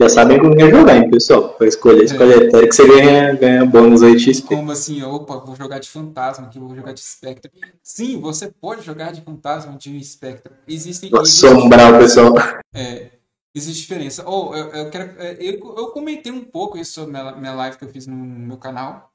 Já 0.00 0.08
sabem 0.08 0.40
com 0.40 0.50
quem 0.56 0.70
jogar, 0.70 0.96
hein, 0.96 1.10
pessoal? 1.10 1.50
Pra 1.50 1.66
escolher, 1.68 2.04
escolher 2.04 2.48
até 2.48 2.66
que 2.66 2.74
você 2.74 2.86
ganha, 2.86 3.34
ganha 3.34 3.64
bônus 3.64 4.02
aí 4.02 4.16
de 4.16 4.34
XP. 4.34 4.48
Como 4.48 4.72
assim, 4.72 5.02
opa, 5.02 5.36
vou 5.36 5.54
jogar 5.54 5.78
de 5.78 5.88
fantasma 5.88 6.46
aqui, 6.46 6.58
vou 6.58 6.74
jogar 6.74 6.92
de 6.92 7.00
espectro. 7.00 7.50
Sim, 7.82 8.20
você 8.20 8.48
pode 8.48 8.82
jogar 8.82 9.12
de 9.12 9.20
fantasma, 9.20 9.76
de 9.76 9.96
espectro. 9.96 10.52
Existem. 10.66 11.10
Vou 11.10 11.20
assombrar 11.20 11.94
o 11.94 11.98
pessoal. 11.98 12.32
É, 12.74 13.10
existe 13.54 13.82
diferença. 13.82 14.28
Ou 14.28 14.56
eu, 14.56 14.70
eu 14.72 14.90
quero, 14.90 15.20
é, 15.20 15.34
eu, 15.40 15.76
eu 15.76 15.92
comentei 15.92 16.32
um 16.32 16.44
pouco 16.44 16.78
isso 16.78 16.92
sobre 16.92 17.12
minha, 17.12 17.54
live 17.54 17.78
que 17.78 17.84
eu 17.84 17.88
fiz 17.88 18.06
no 18.06 18.16
meu 18.16 18.58
canal, 18.58 19.14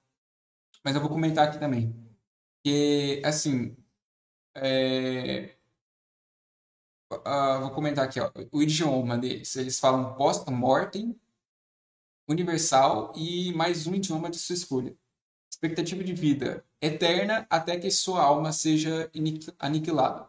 mas 0.84 0.96
eu 0.96 1.02
vou 1.02 1.10
comentar 1.10 1.48
aqui 1.48 1.60
também. 1.60 1.96
Que, 2.64 3.22
assim, 3.26 3.76
é, 4.56 5.56
ah, 7.26 7.60
vou 7.60 7.72
comentar 7.72 8.06
aqui, 8.06 8.20
ó, 8.20 8.32
o 8.52 8.62
idioma 8.62 9.18
deles. 9.18 9.56
Eles 9.56 9.80
falam 9.80 10.16
post-mortem, 10.16 11.20
universal 12.28 13.12
e 13.16 13.52
mais 13.54 13.88
um 13.88 13.96
idioma 13.96 14.30
de 14.30 14.38
sua 14.38 14.54
escolha. 14.54 14.96
Expectativa 15.52 16.04
de 16.04 16.14
vida 16.14 16.64
eterna 16.82 17.48
até 17.50 17.80
que 17.80 17.90
sua 17.90 18.22
alma 18.24 18.52
seja 18.54 19.12
aniquilada. 19.60 20.29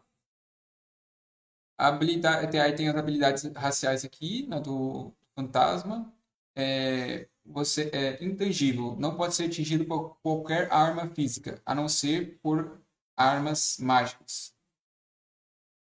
Habilidade, 1.81 2.59
aí 2.59 2.75
tem 2.75 2.91
as 2.91 2.97
habilidades 2.97 3.43
raciais 3.57 4.05
aqui, 4.05 4.47
né, 4.47 4.61
do 4.61 5.15
fantasma. 5.35 6.13
É, 6.55 7.27
você 7.43 7.91
é 7.93 8.23
intangível, 8.23 8.97
não 8.99 9.17
pode 9.17 9.35
ser 9.35 9.45
atingido 9.45 9.87
por 9.87 10.19
qualquer 10.23 10.71
arma 10.71 11.09
física, 11.09 11.63
a 11.65 11.75
não 11.75 11.89
ser 11.89 12.39
por 12.43 12.79
armas 13.17 13.79
mágicas. 13.81 14.55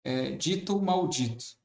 É, 0.04 0.32
dito 0.32 0.78
maldito. 0.80 1.56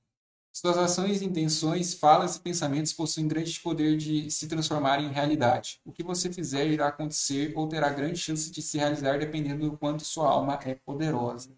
Suas 0.53 0.77
ações, 0.77 1.21
intenções, 1.21 1.93
falas 1.93 2.37
e 2.37 2.41
pensamentos 2.41 2.93
possuem 2.93 3.27
grande 3.27 3.59
poder 3.59 3.97
de 3.97 4.31
se 4.31 4.47
transformar 4.47 5.01
em 5.01 5.11
realidade. 5.11 5.81
O 5.83 5.91
que 5.91 6.03
você 6.03 6.31
fizer 6.31 6.67
irá 6.67 6.87
acontecer 6.87 7.51
ou 7.55 7.67
terá 7.67 7.89
grande 7.89 8.17
chance 8.17 8.49
de 8.49 8.61
se 8.61 8.77
realizar 8.77 9.19
dependendo 9.19 9.69
do 9.69 9.77
quanto 9.77 10.05
sua 10.05 10.29
alma 10.29 10.57
é 10.63 10.75
poderosa. 10.75 11.53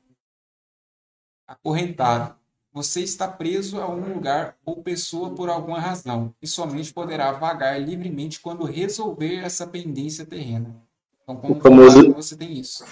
Acorrentado. 1.47 2.42
Você 2.73 3.01
está 3.01 3.27
preso 3.27 3.79
a 3.79 3.87
um 3.87 4.13
lugar 4.13 4.57
ou 4.65 4.81
pessoa 4.81 5.29
por 5.35 5.47
alguma 5.47 5.79
razão 5.79 6.33
e 6.41 6.47
somente 6.47 6.91
poderá 6.91 7.31
vagar 7.31 7.79
livremente 7.79 8.39
quando 8.39 8.65
resolver 8.65 9.35
essa 9.35 9.67
pendência 9.67 10.25
terrena. 10.25 10.75
Então, 11.21 11.35
como 11.35 11.57
O 11.57 11.61
famoso- 11.61 12.13
você 12.13 12.35
tem 12.35 12.53
isso. 12.59 12.83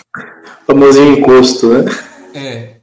Famosinho 0.67 1.17
encosto, 1.17 1.67
né? 1.73 1.85
É. 2.33 2.81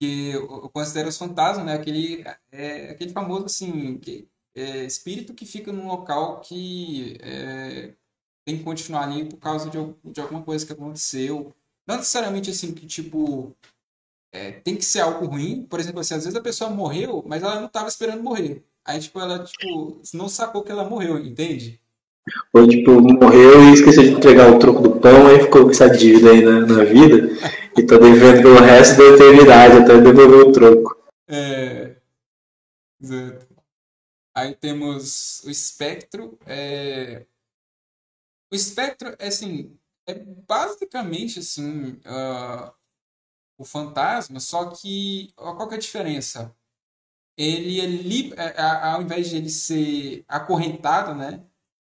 Que 0.00 0.30
eu 0.30 0.70
considero 0.72 1.08
os 1.08 1.18
fantasmas, 1.18 1.66
né? 1.66 1.74
Aquele, 1.74 2.24
é, 2.52 2.90
aquele 2.90 3.10
famoso, 3.10 3.46
assim, 3.46 3.98
que, 3.98 4.28
é, 4.54 4.84
espírito 4.84 5.34
que 5.34 5.44
fica 5.44 5.72
num 5.72 5.88
local 5.88 6.40
que 6.40 7.18
é, 7.20 7.92
tem 8.44 8.56
que 8.56 8.62
continuar 8.62 9.02
ali 9.02 9.24
por 9.24 9.38
causa 9.38 9.68
de, 9.68 9.78
de 10.04 10.20
alguma 10.20 10.42
coisa 10.42 10.64
que 10.64 10.72
aconteceu. 10.72 11.52
Não 11.84 11.96
necessariamente, 11.96 12.50
assim, 12.50 12.72
que, 12.72 12.86
tipo, 12.86 13.52
é, 14.32 14.52
tem 14.52 14.76
que 14.76 14.84
ser 14.84 15.00
algo 15.00 15.26
ruim. 15.26 15.66
Por 15.68 15.80
exemplo, 15.80 16.00
assim, 16.00 16.14
às 16.14 16.24
vezes 16.24 16.38
a 16.38 16.42
pessoa 16.42 16.70
morreu, 16.70 17.24
mas 17.26 17.42
ela 17.42 17.56
não 17.60 17.66
estava 17.66 17.88
esperando 17.88 18.22
morrer. 18.22 18.64
Aí, 18.84 19.00
tipo, 19.00 19.20
ela, 19.20 19.44
tipo, 19.44 20.00
não 20.14 20.28
sacou 20.28 20.62
que 20.62 20.72
ela 20.72 20.88
morreu, 20.88 21.18
entende? 21.18 21.80
Ou, 22.54 22.68
tipo, 22.68 23.00
morreu 23.00 23.62
e 23.64 23.72
esqueceu 23.74 24.04
de 24.04 24.10
entregar 24.10 24.50
o 24.52 24.58
troco 24.58 24.82
do 24.82 25.00
pão, 25.00 25.26
aí 25.26 25.40
ficou 25.42 25.64
com 25.64 25.70
essa 25.70 25.88
dívida 25.90 26.30
aí 26.30 26.42
na, 26.42 26.60
na 26.66 26.84
vida. 26.84 27.28
E 27.76 27.82
tá 27.86 27.96
devendo 27.98 28.42
pelo 28.42 28.60
resto 28.60 28.98
da 28.98 29.04
eternidade 29.14 29.78
até 29.78 30.00
devolver 30.00 30.40
o 30.48 30.52
troco. 30.52 30.96
É, 31.26 31.96
exato. 33.00 33.46
Aí 34.34 34.54
temos 34.54 35.42
o 35.44 35.50
espectro. 35.50 36.38
é, 36.46 37.26
O 38.50 38.54
espectro, 38.54 39.14
é 39.18 39.28
assim, 39.28 39.78
é 40.06 40.14
basicamente 40.14 41.38
assim, 41.40 42.00
ah, 42.04 42.72
o 43.58 43.64
fantasma, 43.64 44.40
só 44.40 44.66
que 44.70 45.32
qual 45.36 45.68
que 45.68 45.74
é 45.74 45.78
a 45.78 45.80
diferença? 45.80 46.54
Ele 47.36 47.80
é 47.80 47.86
li- 47.86 48.32
é, 48.36 48.60
a- 48.60 48.94
ao 48.94 49.02
invés 49.02 49.30
de 49.30 49.36
ele 49.36 49.50
ser 49.50 50.24
acorrentado, 50.28 51.14
né? 51.14 51.44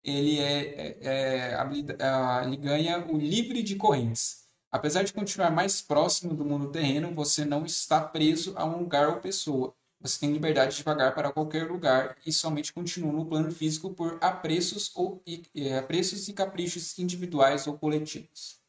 Ele 0.05 0.39
é, 0.41 0.99
é- 1.03 1.53
é 1.53 2.45
ele 2.45 2.57
ganha 2.59 3.07
o 3.07 3.19
livre 3.19 3.63
de 3.63 3.77
correntes. 3.77 4.45
Apesar 4.71 5.03
de 5.05 5.13
continuar 5.13 5.51
mais 5.51 5.83
próximo 5.83 6.35
do 6.35 6.45
mundo 6.45 6.71
terreno, 6.71 7.15
você 7.15 7.45
não 7.45 7.67
está 7.67 8.01
preso 8.03 8.55
a 8.57 8.65
um 8.67 8.79
lugar 8.79 9.09
ou 9.09 9.21
pessoa. 9.21 9.75
Você 10.01 10.21
tem 10.21 10.33
liberdade 10.33 10.77
de 10.77 10.83
vagar 10.83 11.15
para 11.15 11.33
qualquer 11.33 11.71
lugar 11.71 12.17
e 12.27 12.33
somente 12.33 12.73
continua 12.73 13.13
no 13.13 13.27
plano 13.27 13.51
físico 13.53 13.91
por 13.95 14.19
apreços, 14.23 14.93
ou, 14.95 15.23
apreços 15.79 16.29
e 16.29 16.33
caprichos 16.35 16.99
individuais 16.99 17.67
ou 17.67 17.79
coletivos. 17.79 18.60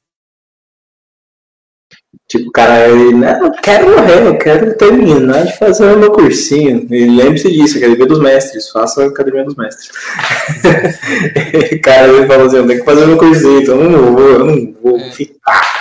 Tipo, 2.28 2.50
o 2.50 2.52
cara, 2.52 2.90
ele, 2.90 3.14
não, 3.14 3.46
eu 3.46 3.52
quero 3.52 3.90
morrer, 3.90 4.26
eu 4.26 4.38
quero 4.38 4.78
terminar 4.78 5.46
de 5.46 5.58
fazer 5.58 5.94
o 5.94 6.00
meu 6.00 6.12
cursinho. 6.12 6.88
E 6.90 7.06
lembre-se 7.06 7.52
disso, 7.52 7.78
Academia 7.78 8.06
dos 8.06 8.20
Mestres, 8.20 8.70
faça 8.70 9.04
a 9.04 9.08
Academia 9.08 9.44
dos 9.44 9.56
Mestres. 9.56 9.90
o 11.74 11.82
cara 11.82 12.08
ele 12.08 12.28
falou 12.28 12.48
assim, 12.48 12.58
eu 12.58 12.68
tenho 12.68 12.80
que 12.80 12.86
fazer 12.86 13.04
o 13.04 13.08
meu 13.08 13.18
cursinho, 13.18 13.62
então 13.62 13.82
eu 13.82 13.90
não 13.90 14.16
vou, 14.16 14.30
eu 14.30 14.46
não 14.46 14.74
vou 14.82 14.98
É. 14.98 15.12
ficar. 15.12 15.72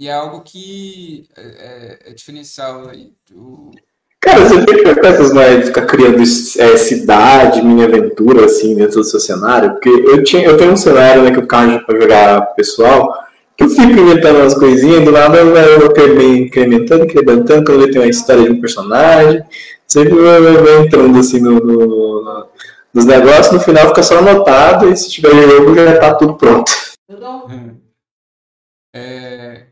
E 0.00 0.06
é 0.06 0.12
algo 0.12 0.42
que 0.42 1.28
é, 1.36 1.42
é- 1.42 2.10
é 2.10 2.14
diferencial 2.14 2.88
aí 2.88 3.12
do, 3.28 3.72
Cara, 4.20 4.40
você 4.40 4.64
tem 4.64 4.82
que 4.82 5.06
essas 5.06 5.32
de 5.32 5.66
ficar 5.66 5.86
criando 5.86 6.20
é, 6.22 6.76
cidade, 6.76 7.62
mini 7.62 7.84
aventura, 7.84 8.46
assim, 8.46 8.74
dentro 8.74 8.96
do 8.96 9.04
seu 9.04 9.20
cenário, 9.20 9.70
porque 9.72 9.88
eu, 9.88 10.24
tinha, 10.24 10.44
eu 10.44 10.56
tenho 10.56 10.72
um 10.72 10.76
cenário 10.76 11.22
né, 11.22 11.30
que 11.30 11.38
eu 11.38 11.42
ficava 11.42 11.78
pra 11.80 12.00
jogar 12.00 12.40
pessoal, 12.54 13.12
que 13.58 13.64
eu 13.64 13.68
fico 13.70 14.00
inventando 14.00 14.36
umas 14.38 14.54
coisinhas, 14.54 15.04
do 15.04 15.10
nada 15.10 15.36
eu 15.38 15.80
vou 15.80 15.90
incremen- 15.90 16.42
incrementando, 16.44 17.04
incrementando, 17.04 17.64
quando 17.64 17.82
eu 17.82 17.90
tenho 17.90 18.04
uma 18.04 18.10
história 18.10 18.44
de 18.44 18.50
um 18.50 18.60
personagem, 18.60 19.42
sempre 19.84 20.14
vai, 20.14 20.84
entrando 20.84 21.18
assim 21.18 21.40
no, 21.40 21.58
no- 21.58 21.86
no- 21.86 22.48
nos 22.94 23.04
negócios, 23.04 23.50
no 23.52 23.60
final 23.60 23.88
fica 23.88 24.02
só 24.04 24.18
anotado, 24.18 24.88
e 24.88 24.96
se 24.96 25.10
tiver 25.10 25.30
jogo 25.48 25.74
já 25.74 25.98
tá 25.98 26.14
tudo 26.14 26.36
pronto. 26.36 26.70
É, 28.94 29.66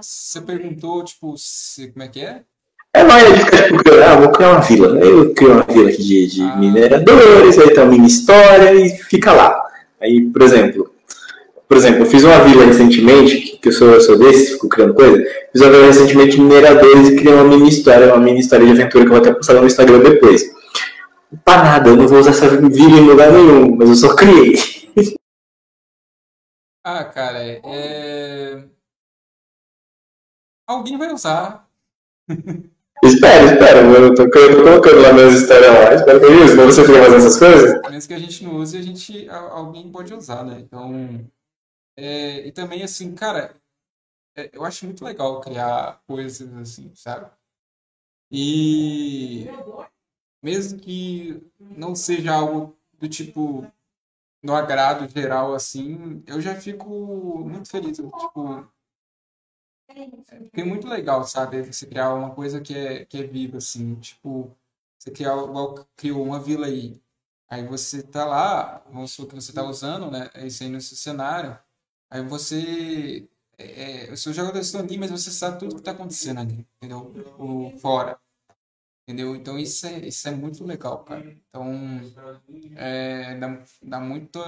você 0.00 0.40
perguntou, 0.40 1.04
tipo, 1.04 1.34
se, 1.38 1.92
como 1.92 2.04
é 2.04 2.08
que 2.08 2.20
é? 2.20 2.42
É 2.92 3.04
mais 3.04 3.24
de 3.32 3.44
ficar 3.44 3.64
tipo, 3.68 3.82
ah, 4.04 4.16
vou 4.16 4.32
criar 4.32 4.50
uma 4.52 4.60
vila. 4.60 4.98
Aí 5.02 5.08
eu 5.10 5.34
crio 5.34 5.52
uma 5.52 5.62
vila 5.62 5.90
aqui 5.90 6.02
de, 6.02 6.26
de 6.26 6.42
Ah. 6.42 6.56
mineradores, 6.56 7.58
aí 7.58 7.68
tem 7.72 7.82
uma 7.84 7.90
mini 7.92 8.06
história 8.06 8.74
e 8.74 8.88
fica 8.88 9.32
lá. 9.32 9.54
Aí, 10.00 10.22
por 10.22 10.42
exemplo, 10.42 10.90
por 11.68 11.76
exemplo, 11.76 12.00
eu 12.02 12.06
fiz 12.06 12.22
uma 12.22 12.38
vila 12.40 12.64
recentemente, 12.64 13.58
que, 13.60 13.68
eu 13.68 13.72
sou, 13.72 13.90
eu 13.90 14.00
sou 14.00 14.18
desse, 14.18 14.52
fico 14.52 14.68
criando 14.68 14.94
coisa, 14.94 15.16
fiz 15.52 15.60
uma 15.60 15.70
vila 15.70 15.86
recentemente 15.86 16.36
de 16.36 16.40
mineradores 16.42 17.08
e 17.08 17.16
criei 17.16 17.34
uma 17.34 17.44
mini 17.44 17.68
história, 17.68 18.14
uma 18.14 18.22
mini 18.24 18.40
história 18.40 18.64
de 18.64 18.72
aventura 18.72 19.04
que 19.04 19.10
eu 19.10 19.14
vou 19.14 19.20
até 19.20 19.34
postar 19.34 19.54
no 19.54 19.66
Instagram 19.66 19.98
depois. 20.00 20.44
Pra 21.44 21.62
nada, 21.62 21.90
eu 21.90 21.96
não 21.96 22.06
vou 22.06 22.20
usar 22.20 22.30
essa 22.30 22.48
vila 22.48 22.98
em 22.98 23.08
lugar 23.08 23.32
nenhum, 23.32 23.74
mas 23.76 23.88
eu 23.88 23.94
só 23.96 24.14
criei. 24.14 24.54
Ah, 26.88 27.02
cara, 27.02 27.42
é... 27.42 27.60
é- 27.64 28.64
Alguém 30.68 30.96
vai 30.96 31.12
usar. 31.12 31.68
Espero, 33.04 33.46
espero, 33.52 33.92
eu 33.92 34.14
tô 34.14 34.28
colocando 34.30 35.02
lá 35.02 35.12
minhas 35.12 35.34
histórias 35.34 35.70
lá, 35.70 35.94
espero 35.94 36.18
que 36.18 36.26
eu 36.26 36.44
use, 36.44 36.56
mas 36.56 36.74
você 36.74 36.84
fica 36.84 36.98
fazendo 36.98 37.16
essas 37.16 37.38
coisas? 37.38 37.90
Mesmo 37.90 38.08
que 38.08 38.14
a 38.14 38.18
gente 38.18 38.44
não 38.44 38.56
use, 38.56 38.76
a 38.78 38.82
gente, 38.82 39.28
alguém 39.28 39.92
pode 39.92 40.14
usar, 40.14 40.42
né? 40.44 40.56
Então, 40.60 41.20
é, 41.96 42.46
e 42.46 42.52
também, 42.52 42.82
assim, 42.82 43.14
cara, 43.14 43.56
é, 44.36 44.50
eu 44.52 44.64
acho 44.64 44.86
muito 44.86 45.04
legal 45.04 45.40
criar 45.40 46.02
coisas 46.06 46.52
assim, 46.54 46.94
sabe? 46.94 47.30
E 48.30 49.46
mesmo 50.42 50.78
que 50.80 51.42
não 51.60 51.94
seja 51.94 52.34
algo 52.34 52.76
do 52.98 53.08
tipo 53.08 53.66
no 54.42 54.54
agrado 54.54 55.08
geral, 55.08 55.54
assim, 55.54 56.22
eu 56.26 56.40
já 56.40 56.54
fico 56.60 56.88
muito 57.44 57.68
feliz. 57.70 57.96
Tipo, 57.98 58.68
é 60.52 60.64
muito 60.64 60.86
legal, 60.88 61.24
sabe? 61.24 61.62
Você 61.62 61.86
criar 61.86 62.14
uma 62.14 62.34
coisa 62.34 62.60
que 62.60 62.74
é, 62.76 63.04
que 63.04 63.18
é 63.18 63.22
viva, 63.24 63.58
assim. 63.58 63.94
Tipo, 63.96 64.56
você 64.98 65.10
igual 65.50 65.86
criou 65.96 66.22
uma 66.24 66.40
vila 66.40 66.66
aí. 66.66 67.00
Aí 67.48 67.66
você 67.66 68.02
tá 68.02 68.24
lá, 68.24 68.78
vamos 68.90 69.12
supor 69.12 69.30
que 69.30 69.34
você 69.36 69.52
tá 69.52 69.62
usando, 69.64 70.10
né? 70.10 70.30
Isso 70.46 70.62
aí 70.62 70.68
seu 70.80 70.96
cenário. 70.96 71.58
Aí 72.10 72.22
você. 72.22 73.28
É, 73.58 74.08
é, 74.08 74.12
os 74.12 74.22
seus 74.22 74.36
jogadores 74.36 74.66
estão 74.66 74.82
ali, 74.82 74.98
mas 74.98 75.10
você 75.10 75.30
sabe 75.30 75.58
tudo 75.58 75.76
que 75.76 75.82
tá 75.82 75.92
acontecendo 75.92 76.40
ali, 76.40 76.66
entendeu? 76.76 77.12
O, 77.38 77.72
fora. 77.78 78.18
Entendeu? 79.08 79.36
Então 79.36 79.58
isso 79.58 79.86
é, 79.86 79.98
isso 80.00 80.28
é 80.28 80.32
muito 80.32 80.64
legal, 80.64 81.04
cara. 81.04 81.34
Então 81.48 82.00
é, 82.74 83.36
dá, 83.36 83.58
dá 83.82 84.00
muita, 84.00 84.40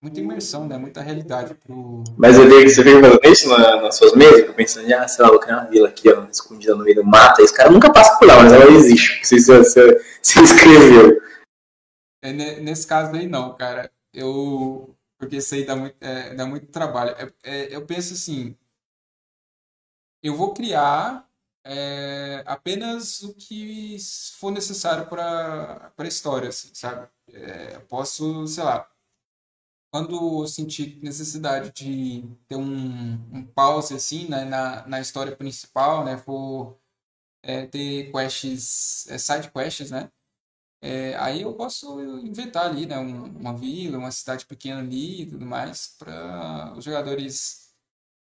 muita 0.00 0.20
imersão, 0.20 0.66
né? 0.66 0.78
Muita 0.78 1.02
realidade 1.02 1.54
pro. 1.54 2.04
Mas 2.16 2.38
eu 2.38 2.48
digo 2.48 2.62
que 2.62 2.68
você 2.70 2.84
fica 2.84 3.00
fazendo 3.00 3.24
isso 3.24 3.48
na, 3.48 3.82
nas 3.82 3.96
suas 3.96 4.14
mesas, 4.14 4.54
pensando, 4.54 4.92
ah, 4.94 5.08
sei 5.08 5.24
lá, 5.24 5.30
vou 5.30 5.40
criar 5.40 5.58
uma 5.58 5.70
vila 5.70 5.88
aqui, 5.88 6.08
ó, 6.08 6.24
escondida 6.26 6.74
no 6.76 6.84
meio 6.84 6.96
do 6.96 7.04
mato. 7.04 7.42
Esse 7.42 7.52
cara 7.52 7.70
nunca 7.70 7.92
passa 7.92 8.16
por 8.16 8.28
lá, 8.28 8.42
mas 8.42 8.52
ela 8.52 8.70
existe. 8.70 9.26
Você, 9.26 9.40
você, 9.40 10.04
você 10.22 10.40
escreveu. 10.40 11.20
É, 12.22 12.32
nesse 12.32 12.86
caso 12.86 13.14
aí 13.14 13.26
não, 13.26 13.54
cara. 13.54 13.90
Eu. 14.12 14.94
Porque 15.24 15.36
isso 15.36 15.54
aí 15.54 15.64
dá 15.64 15.76
muito, 15.76 15.96
é, 16.00 16.34
dá 16.34 16.46
muito 16.46 16.66
trabalho. 16.68 17.10
É, 17.12 17.32
é, 17.44 17.74
eu 17.74 17.86
penso 17.86 18.14
assim. 18.14 18.56
Eu 20.22 20.36
vou 20.36 20.54
criar 20.54 21.28
é, 21.64 22.42
apenas 22.46 23.22
o 23.22 23.34
que 23.34 23.96
for 24.38 24.50
necessário 24.50 25.06
para 25.08 25.92
a 25.96 26.06
história, 26.06 26.48
assim, 26.48 26.74
sabe? 26.74 27.08
É, 27.28 27.78
posso, 27.80 28.46
sei 28.46 28.64
lá, 28.64 28.88
quando 29.90 30.42
eu 30.42 30.46
sentir 30.48 30.98
necessidade 31.02 31.70
de 31.72 32.24
ter 32.48 32.56
um, 32.56 33.12
um 33.32 33.46
pause 33.46 33.94
assim 33.94 34.28
né, 34.28 34.44
na, 34.44 34.86
na 34.88 35.00
história 35.00 35.36
principal, 35.36 36.04
né, 36.04 36.18
for 36.18 36.78
é, 37.42 37.66
ter 37.66 38.10
quests, 38.12 39.06
é, 39.08 39.18
side 39.18 39.50
quests, 39.52 39.90
né? 39.90 40.10
É, 40.86 41.16
aí 41.18 41.40
eu 41.40 41.54
posso 41.54 41.98
inventar 42.22 42.66
ali, 42.66 42.84
né, 42.84 42.98
um, 42.98 43.24
uma 43.40 43.56
vila, 43.56 43.96
uma 43.96 44.10
cidade 44.10 44.44
pequena 44.44 44.80
ali 44.80 45.22
e 45.22 45.26
tudo 45.26 45.46
mais, 45.46 45.94
para 45.98 46.74
os 46.76 46.84
jogadores 46.84 47.70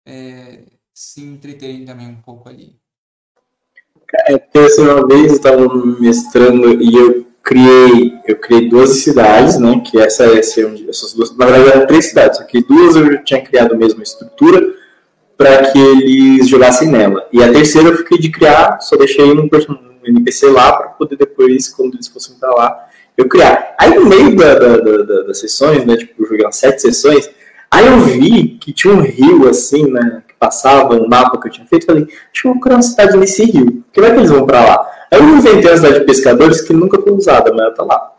é, 0.06 0.62
se 0.94 1.20
entreterem 1.22 1.84
também 1.84 2.08
um 2.08 2.22
pouco 2.22 2.48
ali. 2.48 2.74
É 4.26 4.38
porque 4.38 4.58
assim, 4.58 4.80
uma 4.80 5.06
vez 5.06 5.32
eu 5.32 5.36
estava 5.36 5.74
mestrando 6.00 6.82
e 6.82 6.96
eu 6.96 7.26
criei, 7.42 8.14
eu 8.26 8.36
criei 8.36 8.70
duas 8.70 9.00
cidades, 9.00 9.58
né? 9.58 9.78
Que 9.80 10.00
essa 10.00 10.24
é 10.24 10.38
essas 10.38 11.12
duas, 11.12 11.36
na 11.36 11.44
verdade 11.44 11.76
eram 11.76 11.86
três 11.86 12.06
cidades, 12.06 12.38
só 12.38 12.44
que 12.44 12.62
duas 12.62 12.96
eu 12.96 13.12
já 13.12 13.22
tinha 13.22 13.44
criado 13.44 13.74
a 13.74 13.76
mesma 13.76 14.02
estrutura 14.02 14.74
para 15.36 15.70
que 15.70 15.78
eles 15.78 16.48
jogassem 16.48 16.88
nela. 16.88 17.28
E 17.30 17.44
a 17.44 17.52
terceira 17.52 17.90
eu 17.90 17.98
fiquei 17.98 18.16
de 18.16 18.30
criar, 18.30 18.80
só 18.80 18.96
deixei 18.96 19.30
um, 19.30 19.42
um 19.42 19.95
NPC 20.08 20.50
lá 20.50 20.76
para 20.76 20.88
poder 20.88 21.16
depois, 21.16 21.68
quando 21.68 21.94
eles 21.94 22.08
fossem 22.08 22.36
para 22.38 22.50
lá, 22.50 22.88
eu 23.16 23.28
criar. 23.28 23.74
Aí 23.78 23.94
no 23.94 24.06
meio 24.06 24.36
da, 24.36 24.54
da, 24.58 24.76
da, 24.78 25.22
das 25.22 25.38
sessões, 25.38 25.84
né? 25.84 25.96
Tipo, 25.96 26.22
eu 26.22 26.28
joguei 26.28 26.44
umas 26.44 26.56
sete 26.56 26.82
sessões, 26.82 27.30
aí 27.70 27.86
eu 27.86 28.00
vi 28.00 28.58
que 28.58 28.72
tinha 28.72 28.94
um 28.94 29.00
rio 29.00 29.48
assim, 29.48 29.90
né? 29.90 30.22
passava, 30.38 30.94
um 30.94 31.08
mapa 31.08 31.40
que 31.40 31.48
eu 31.48 31.52
tinha 31.52 31.66
feito, 31.66 31.86
falei, 31.86 32.04
deixa 32.04 32.46
eu 32.46 32.52
procurar 32.52 32.76
uma 32.76 32.82
cidade 32.82 33.16
nesse 33.16 33.44
rio. 33.44 33.84
Que 33.92 34.00
vai 34.00 34.12
que 34.12 34.18
eles 34.18 34.30
vão 34.30 34.46
pra 34.46 34.64
lá? 34.64 35.06
Aí 35.12 35.18
eu 35.18 35.28
inventei 35.28 35.70
uma 35.70 35.76
cidade 35.76 36.00
de 36.00 36.06
pescadores 36.06 36.60
que 36.60 36.72
nunca 36.72 37.00
foi 37.00 37.12
usada, 37.12 37.50
mas 37.52 37.60
ela 37.60 37.74
tá 37.74 37.82
lá. 37.84 38.16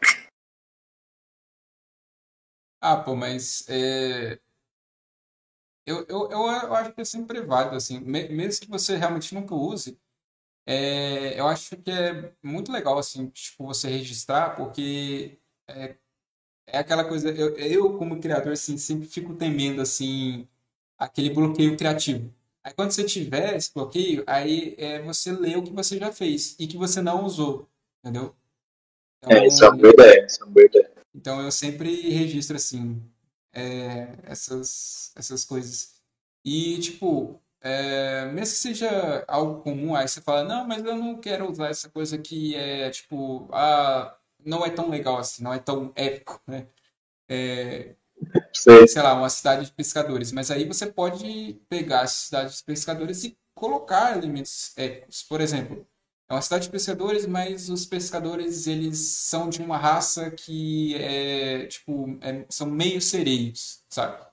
Ah, 2.82 2.98
pô, 2.98 3.16
mas 3.16 3.66
é... 3.70 4.40
eu, 5.86 6.06
eu, 6.08 6.32
eu 6.32 6.74
acho 6.76 6.94
que 6.94 7.02
é 7.02 7.06
sempre 7.06 7.42
válido, 7.42 7.76
assim, 7.76 8.00
mesmo 8.00 8.62
que 8.62 8.70
você 8.70 8.96
realmente 8.96 9.34
nunca 9.34 9.56
use, 9.56 9.98
é, 10.70 11.40
eu 11.40 11.48
acho 11.48 11.78
que 11.78 11.90
é 11.90 12.30
muito 12.44 12.74
legal, 12.74 12.98
assim, 12.98 13.28
tipo, 13.30 13.66
você 13.66 13.88
registrar, 13.88 14.54
porque 14.58 15.40
é, 15.66 15.96
é 16.68 16.78
aquela 16.80 17.06
coisa, 17.06 17.30
eu, 17.32 17.56
eu 17.56 17.98
como 17.98 18.20
criador, 18.20 18.52
assim, 18.52 18.78
sempre 18.78 19.08
fico 19.08 19.34
temendo, 19.36 19.82
assim, 19.82 20.46
aquele 20.98 21.30
bloqueio 21.30 21.78
criativo. 21.78 22.34
Aí 22.62 22.74
quando 22.74 22.92
você 22.92 23.06
tiver 23.06 23.56
esse 23.56 23.74
bloqueio, 23.74 24.26
aí 24.28 24.76
é, 24.78 25.02
você 25.02 25.32
lê 25.32 25.56
o 25.56 25.64
que 25.64 25.72
você 25.72 25.98
já 25.98 26.12
fez 26.12 26.58
e 26.60 26.68
que 26.68 26.76
você 26.76 27.02
não 27.02 27.24
usou, 27.24 27.70
entendeu? 28.04 28.36
Então, 29.20 29.38
é, 29.38 29.48
isso 29.48 29.64
é 29.64 29.70
uma 29.70 29.78
boa 29.78 29.94
ideia, 29.94 30.26
isso 30.26 30.42
é 30.42 30.46
uma 30.46 30.54
boa 30.54 30.66
ideia. 30.66 30.92
Então 31.16 31.42
eu 31.42 31.52
sempre 31.52 32.10
registro 32.10 32.58
assim 32.58 33.02
é, 33.54 34.18
essas, 34.24 35.14
essas 35.16 35.46
coisas. 35.46 36.02
E 36.44 36.78
tipo, 36.80 37.42
é, 37.62 38.26
mesmo 38.26 38.54
que 38.56 38.62
seja 38.62 39.26
algo 39.28 39.62
comum, 39.62 39.96
aí 39.96 40.08
você 40.08 40.22
fala, 40.22 40.44
não, 40.44 40.68
mas 40.68 40.84
eu 40.86 40.96
não 40.96 41.20
quero 41.20 41.50
usar 41.50 41.70
essa 41.70 41.90
coisa 41.90 42.18
que 42.18 42.56
é 42.56 42.90
tipo, 42.90 43.50
ah, 43.54 44.18
não 44.46 44.66
é 44.66 44.70
tão 44.70 44.90
legal 44.90 45.18
assim, 45.18 45.44
não 45.44 45.54
é 45.54 45.60
tão 45.60 45.92
épico, 45.96 46.42
né? 46.48 46.68
É, 47.30 47.96
sei. 48.54 48.88
sei 48.88 49.02
lá, 49.02 49.14
uma 49.14 49.30
cidade 49.30 49.66
de 49.66 49.72
pescadores. 49.74 50.32
Mas 50.32 50.52
aí 50.52 50.66
você 50.66 50.88
pode 50.88 51.60
pegar 51.70 52.04
essa 52.04 52.16
cidade 52.26 52.58
de 52.58 52.64
pescadores 52.64 53.24
e 53.24 53.38
colocar 53.56 54.18
elementos 54.18 54.74
épicos. 54.78 55.24
Por 55.24 55.42
exemplo, 55.42 55.88
é 56.30 56.34
uma 56.34 56.42
cidade 56.42 56.66
de 56.66 56.72
pescadores, 56.72 57.26
mas 57.26 57.70
os 57.70 57.86
pescadores 57.86 58.68
eles 58.68 58.98
são 59.00 59.50
de 59.50 59.62
uma 59.62 59.78
raça 59.78 60.32
que 60.32 60.96
é 60.96 61.66
tipo 61.68 62.18
é, 62.22 62.46
são 62.50 62.68
meio 62.70 63.02
sereios, 63.02 63.84
sabe? 63.90 64.26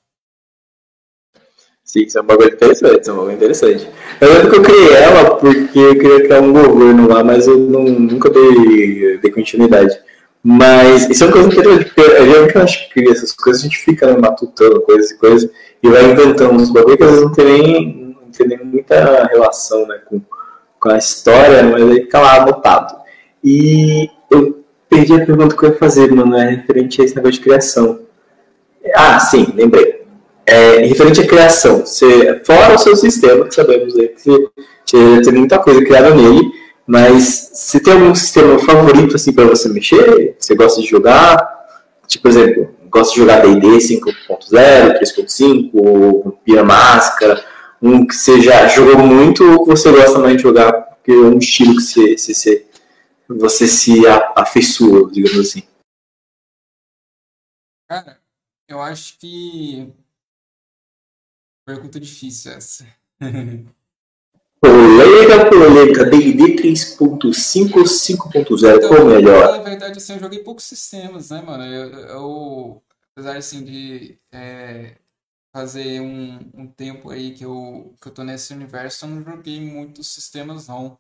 Sim, 1.85 2.05
isso 2.05 2.19
é 2.19 2.23
um 2.23 2.25
bagulho 2.25 2.55
interessante, 2.55 3.01
isso 3.03 3.11
é 3.11 3.13
um 3.13 3.17
bagulho 3.17 3.35
interessante. 3.35 3.89
Eu 4.21 4.29
lembro 4.33 4.51
que 4.51 4.57
eu 4.57 4.63
criei 4.63 4.93
ela 4.95 5.37
porque 5.37 5.79
eu 5.79 5.99
queria 5.99 6.23
criar 6.25 6.41
um 6.41 6.53
governo 6.53 7.09
lá, 7.09 7.23
mas 7.23 7.47
eu 7.47 7.59
não, 7.59 7.85
nunca 7.85 8.31
dei, 8.31 9.19
dei 9.19 9.31
continuidade. 9.31 9.97
Mas 10.43 11.09
isso 11.09 11.25
é 11.25 11.27
uma 11.27 11.33
coisa 11.33 11.49
interessante, 11.49 11.85
porque 11.85 12.03
geralmente 12.03 12.53
quando 12.53 12.65
a 12.65 12.67
gente 12.67 12.91
cria 12.91 13.13
essas 13.13 13.33
coisas, 13.33 13.63
a 13.63 13.65
gente 13.65 13.79
fica 13.79 14.07
né, 14.07 14.17
matutando 14.19 14.81
coisas 14.81 15.11
e 15.11 15.19
coisas, 15.19 15.51
e 15.83 15.89
vai 15.89 16.11
inventando 16.11 16.55
uns 16.55 16.71
bagulho 16.71 16.97
que 16.97 17.05
às 17.05 17.11
vezes 17.11 17.25
não 17.25 17.33
tem 17.33 17.45
nem, 17.45 18.17
não 18.23 18.31
tem 18.31 18.49
nem 18.49 18.65
muita 18.65 19.27
relação 19.27 19.87
né, 19.87 20.01
com, 20.07 20.21
com 20.81 20.91
a 20.91 20.99
história, 20.99 21.63
mas 21.63 21.83
aí 21.83 22.03
fica 22.03 22.21
lá 22.21 22.43
anotado. 22.43 22.97
E 23.43 24.09
eu 24.31 24.65
perdi 24.89 25.15
a 25.15 25.27
pergunta 25.27 25.55
que 25.55 25.65
eu 25.65 25.71
ia 25.71 25.77
fazer, 25.77 26.11
mano, 26.11 26.35
é 26.37 26.51
referente 26.51 27.01
a 27.01 27.05
esse 27.05 27.15
negócio 27.15 27.39
de 27.39 27.45
criação. 27.45 28.01
Ah, 28.95 29.21
sim, 29.21 29.53
lembrei. 29.55 29.84
É, 30.55 30.87
referente 30.87 31.21
à 31.21 31.27
criação, 31.27 31.81
você, 31.81 32.41
fora 32.45 32.77
o 32.77 32.79
seu 32.79 32.95
sistema, 32.95 33.51
sabemos 33.51 33.99
aí, 33.99 34.07
que 34.07 34.23
você, 34.23 35.21
tem 35.21 35.33
muita 35.33 35.59
coisa 35.59 35.85
criada 35.85 36.15
nele, 36.15 36.49
mas 36.87 37.51
você 37.53 37.81
tem 37.81 37.93
algum 37.93 38.15
sistema 38.15 38.57
favorito 38.61 39.17
assim 39.17 39.33
para 39.33 39.47
você 39.47 39.69
mexer? 39.69 40.37
Você 40.39 40.55
gosta 40.55 40.81
de 40.81 40.87
jogar? 40.87 41.45
Tipo, 42.07 42.23
por 42.23 42.31
exemplo, 42.31 42.75
gosta 42.89 43.15
de 43.15 43.21
jogar 43.21 43.41
D&D 43.41 43.67
5.0, 43.67 45.01
3.5, 45.01 45.71
ou 45.73 46.39
Pira 46.45 46.63
Máscara, 46.63 47.45
um 47.83 48.07
que 48.07 48.15
você 48.15 48.41
já 48.41 48.69
jogou 48.69 48.99
muito 48.99 49.45
ou 49.45 49.65
que 49.65 49.71
você 49.71 49.91
gosta 49.91 50.21
mais 50.21 50.37
de 50.37 50.43
jogar 50.45 50.73
porque 50.73 51.11
é 51.11 51.17
um 51.17 51.39
estilo 51.39 51.75
que 51.75 51.83
você, 51.83 52.17
você, 52.17 52.67
você 53.29 53.67
se 53.67 54.03
afeiçoa, 54.37 55.11
digamos 55.11 55.41
assim? 55.41 55.65
Cara, 57.89 58.21
eu 58.69 58.81
acho 58.81 59.19
que 59.19 59.93
pergunta 61.65 61.99
difícil 61.99 62.53
essa. 62.53 62.87
Polêmica, 64.61 65.51
polêmica, 65.51 66.05
D&D 66.07 66.57
3.5 66.57 67.31
5.0, 67.35 68.77
então, 68.77 68.89
qual 68.89 69.05
melhor? 69.07 69.59
Na 69.59 69.63
verdade, 69.63 69.99
assim, 69.99 70.15
eu 70.15 70.21
joguei 70.21 70.39
poucos 70.43 70.65
sistemas, 70.65 71.31
né, 71.31 71.43
mano? 71.43 71.65
Eu, 71.65 71.91
eu 71.91 72.83
apesar, 73.13 73.37
assim, 73.37 73.63
de 73.63 74.19
é, 74.33 74.97
fazer 75.53 76.01
um, 76.01 76.51
um 76.55 76.67
tempo 76.67 77.11
aí 77.11 77.35
que 77.35 77.45
eu, 77.45 77.95
que 78.01 78.09
eu 78.09 78.13
tô 78.13 78.25
nesse 78.25 78.55
universo, 78.55 79.05
eu 79.05 79.11
não 79.11 79.23
joguei 79.23 79.61
muitos 79.61 80.09
sistemas, 80.09 80.69
não. 80.69 80.99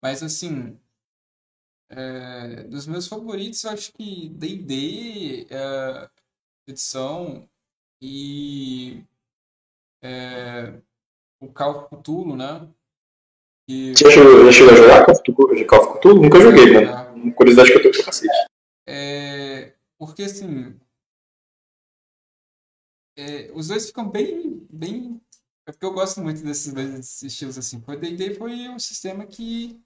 Mas, 0.00 0.22
assim, 0.22 0.78
é, 1.90 2.64
dos 2.64 2.86
meus 2.86 3.06
favoritos, 3.08 3.64
eu 3.64 3.70
acho 3.70 3.92
que 3.92 4.28
D&D, 4.30 5.46
é, 5.50 6.08
edição 6.68 7.48
e 8.00 9.04
é, 10.02 10.74
o 11.40 11.48
Call 11.52 11.78
of 11.78 11.96
Cthulhu, 11.96 12.36
né? 12.36 12.68
E... 13.68 13.92
Você 13.96 14.04
já 14.04 14.10
chegou, 14.52 14.70
a 14.70 14.74
jogar 14.74 15.06
Call 15.06 15.14
of 15.14 15.98
Cthulhu? 15.98 16.22
Nunca 16.22 16.40
joguei, 16.40 16.72
né? 16.72 16.90
Uma 17.10 17.32
curiosidade 17.32 17.70
que 17.70 17.78
eu 17.78 17.82
tenho 17.82 17.94
pra 17.94 18.04
cacete. 18.04 18.46
É, 18.86 19.74
porque 19.98 20.24
assim. 20.24 20.76
É, 23.16 23.50
os 23.54 23.68
dois 23.68 23.86
ficam 23.86 24.08
bem. 24.08 24.66
bem 24.70 25.20
é 25.66 25.70
porque 25.70 25.86
eu 25.86 25.92
gosto 25.92 26.20
muito 26.20 26.42
desses 26.42 26.72
dois 26.72 27.22
estilos 27.22 27.56
assim. 27.56 27.82
O 27.86 27.96
D&D 27.96 28.34
foi 28.34 28.68
um 28.68 28.78
sistema 28.78 29.24
que 29.24 29.80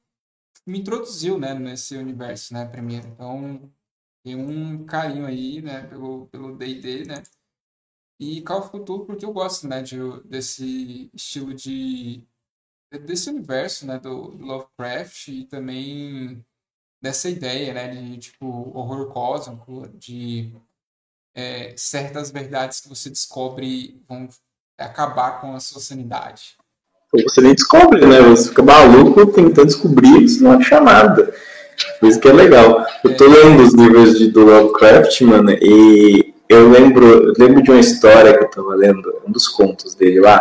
me 0.67 0.81
introduziu, 0.81 1.39
né, 1.39 1.55
nesse 1.55 1.97
universo, 1.97 2.55
né, 2.55 2.65
primeiro. 2.65 3.07
Então, 3.09 3.71
tem 4.25 4.35
um 4.35 4.85
carinho 4.87 5.27
aí, 5.27 5.61
né, 5.61 5.83
pelo 5.87 6.27
pelo 6.29 6.57
D&D, 6.57 7.05
né? 7.05 7.23
E 8.19 8.41
Call 8.43 8.61
of 8.61 8.71
Cthulhu 8.71 9.05
porque 9.05 9.25
eu 9.25 9.33
gosto, 9.33 9.69
né, 9.69 9.83
de, 9.83 9.97
desse 10.25 11.11
estilo 11.15 11.55
de 11.55 12.23
desse 13.05 13.29
universo, 13.29 13.87
né, 13.87 13.99
do, 13.99 14.29
do 14.29 14.47
Lovecraft 14.47 15.29
e 15.29 15.45
também 15.45 16.43
dessa 17.03 17.29
ideia, 17.29 17.75
né, 17.75 17.89
de 17.89 18.19
tipo 18.19 18.47
horror 18.75 19.13
cósmico, 19.13 19.89
de 19.95 20.53
é, 21.35 21.75
certas 21.77 22.31
verdades 22.31 22.81
que 22.81 22.89
você 22.89 23.11
descobre 23.11 24.01
vão 24.09 24.29
acabar 24.79 25.41
com 25.41 25.55
a 25.55 25.61
sua 25.61 25.81
sanidade. 25.81 26.57
você 27.13 27.41
nem 27.41 27.55
descobre, 27.55 28.07
né? 28.07 28.21
Você 28.23 28.49
fica 28.49 28.63
maluco 28.63 29.27
tentando 29.27 29.67
descobrir 29.67 30.23
e 30.23 30.29
você 30.29 30.43
não 30.43 30.53
acha 30.53 30.81
nada. 30.81 31.35
Por 32.01 32.09
isso 32.09 32.21
que 32.21 32.29
é 32.29 32.33
legal. 32.33 32.87
Eu 33.05 33.17
tô 33.17 33.27
lendo 33.27 33.63
os 33.63 33.75
livros 33.75 34.19
de, 34.19 34.31
do 34.31 34.45
Lovecraft, 34.45 35.21
mano, 35.23 35.51
e 35.51 36.26
eu 36.49 36.69
lembro, 36.69 37.33
lembro 37.39 37.63
de 37.63 37.71
uma 37.71 37.81
história 37.81 38.37
que 38.37 38.45
eu 38.45 38.51
tava 38.51 38.75
lendo, 38.75 39.23
um 39.27 39.31
dos 39.31 39.49
contos 39.49 39.95
dele 39.95 40.21
lá. 40.21 40.41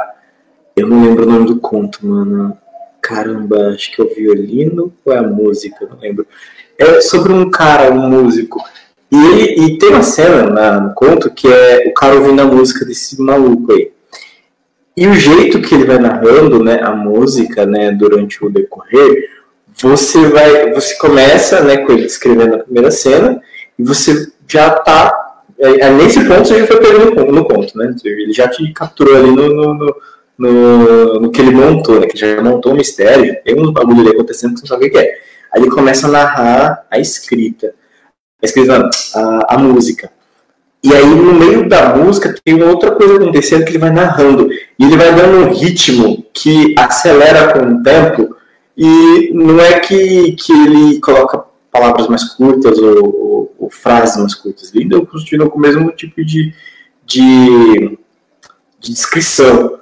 Eu 0.76 0.88
não 0.88 1.02
lembro 1.04 1.24
o 1.24 1.32
nome 1.32 1.48
do 1.48 1.60
conto, 1.60 2.06
mano. 2.06 2.58
Caramba, 3.02 3.70
acho 3.70 3.96
que 3.96 4.02
é 4.02 4.06
o 4.06 4.14
violino 4.14 4.94
ou 5.04 5.14
é 5.14 5.18
a 5.18 5.24
música, 5.24 5.88
não 5.90 5.98
lembro. 6.00 6.28
É 6.78 7.02
sobre 7.02 7.32
um 7.32 7.50
cara, 7.50 7.92
um 7.94 8.10
músico. 8.10 8.64
E, 9.12 9.16
ele, 9.16 9.66
e 9.66 9.78
tem 9.78 9.90
uma 9.90 10.04
cena 10.04 10.50
na, 10.50 10.80
no 10.80 10.94
conto 10.94 11.30
que 11.30 11.48
é 11.48 11.88
o 11.88 11.94
cara 11.94 12.16
ouvindo 12.16 12.42
a 12.42 12.46
música 12.46 12.84
desse 12.84 13.22
maluco 13.22 13.72
aí. 13.72 13.92
E 14.98 15.08
o 15.08 15.14
jeito 15.14 15.62
que 15.62 15.76
ele 15.76 15.86
vai 15.86 16.00
narrando 16.00 16.64
né, 16.64 16.80
a 16.82 16.92
música 16.92 17.66
né, 17.66 17.92
durante 17.92 18.44
o 18.44 18.50
decorrer, 18.50 19.30
você 19.78 20.28
vai. 20.30 20.74
Você 20.74 20.98
começa 20.98 21.62
né, 21.62 21.78
com 21.78 21.92
ele 21.92 22.06
escrevendo 22.06 22.56
a 22.56 22.60
primeira 22.60 22.92
cena 22.92 23.42
e 23.78 23.84
você 23.84 24.32
já 24.48 24.70
tá. 24.70 25.25
É, 25.58 25.88
é 25.88 25.90
nesse 25.92 26.24
ponto 26.26 26.48
você 26.48 26.60
já 26.60 26.68
foi 26.68 26.80
pegando 26.80 27.32
no 27.32 27.48
conto, 27.48 27.78
né? 27.78 27.96
Ele 28.04 28.34
já 28.34 28.48
te 28.48 28.72
capturou 28.74 29.16
ali 29.16 29.32
no, 29.32 29.48
no, 29.48 29.74
no 29.74 29.96
no, 30.38 31.20
no 31.22 31.32
que 31.32 31.42
ele 31.42 31.52
montou, 31.52 32.00
né? 32.00 32.08
Que 32.08 32.18
já 32.18 32.42
montou 32.42 32.74
um 32.74 32.76
mistério, 32.76 33.36
tem 33.44 33.60
uns 33.60 33.72
bagulho 33.72 34.02
ali 34.02 34.10
acontecendo 34.10 34.54
que 34.54 34.60
você 34.60 34.64
não 34.64 34.78
sabe 34.78 34.88
o 34.88 34.92
que 34.92 34.98
é. 34.98 35.18
Aí 35.54 35.62
ele 35.62 35.72
começa 35.72 36.08
a 36.08 36.12
narrar 36.12 36.86
a 36.92 37.00
escrita. 37.00 37.74
A 38.42 38.46
escrita, 38.46 38.90
a, 39.16 39.56
a 39.56 39.58
música. 39.58 40.12
E 40.84 40.94
aí, 40.94 41.06
no 41.06 41.34
meio 41.34 41.68
da 41.68 41.96
música, 41.96 42.36
tem 42.44 42.62
outra 42.62 42.92
coisa 42.92 43.16
acontecendo 43.16 43.64
que 43.66 43.72
ele 43.72 43.80
vai 43.80 43.92
narrando. 43.92 44.52
E 44.52 44.84
ele 44.84 44.98
vai 44.98 45.16
dando 45.16 45.38
um 45.40 45.54
ritmo 45.54 46.24
que 46.32 46.76
acelera 46.78 47.54
com 47.54 47.60
o 47.60 47.84
tempo. 47.84 48.36
E 48.78 49.32
não 49.34 49.60
é 49.60 49.80
que, 49.80 50.34
que 50.34 50.52
ele 50.52 51.00
coloca 51.00 51.45
palavras 51.76 52.08
mais 52.08 52.24
curtas 52.24 52.78
ou, 52.80 53.06
ou, 53.06 53.56
ou 53.60 53.70
frases 53.70 54.18
mais 54.18 54.34
curtas. 54.34 54.72
Ainda 54.74 55.06
continua 55.06 55.50
com 55.50 55.58
o 55.58 55.62
mesmo 55.62 55.92
tipo 55.92 56.24
de, 56.24 56.54
de, 57.06 57.98
de 58.80 58.94
descrição. 58.94 59.78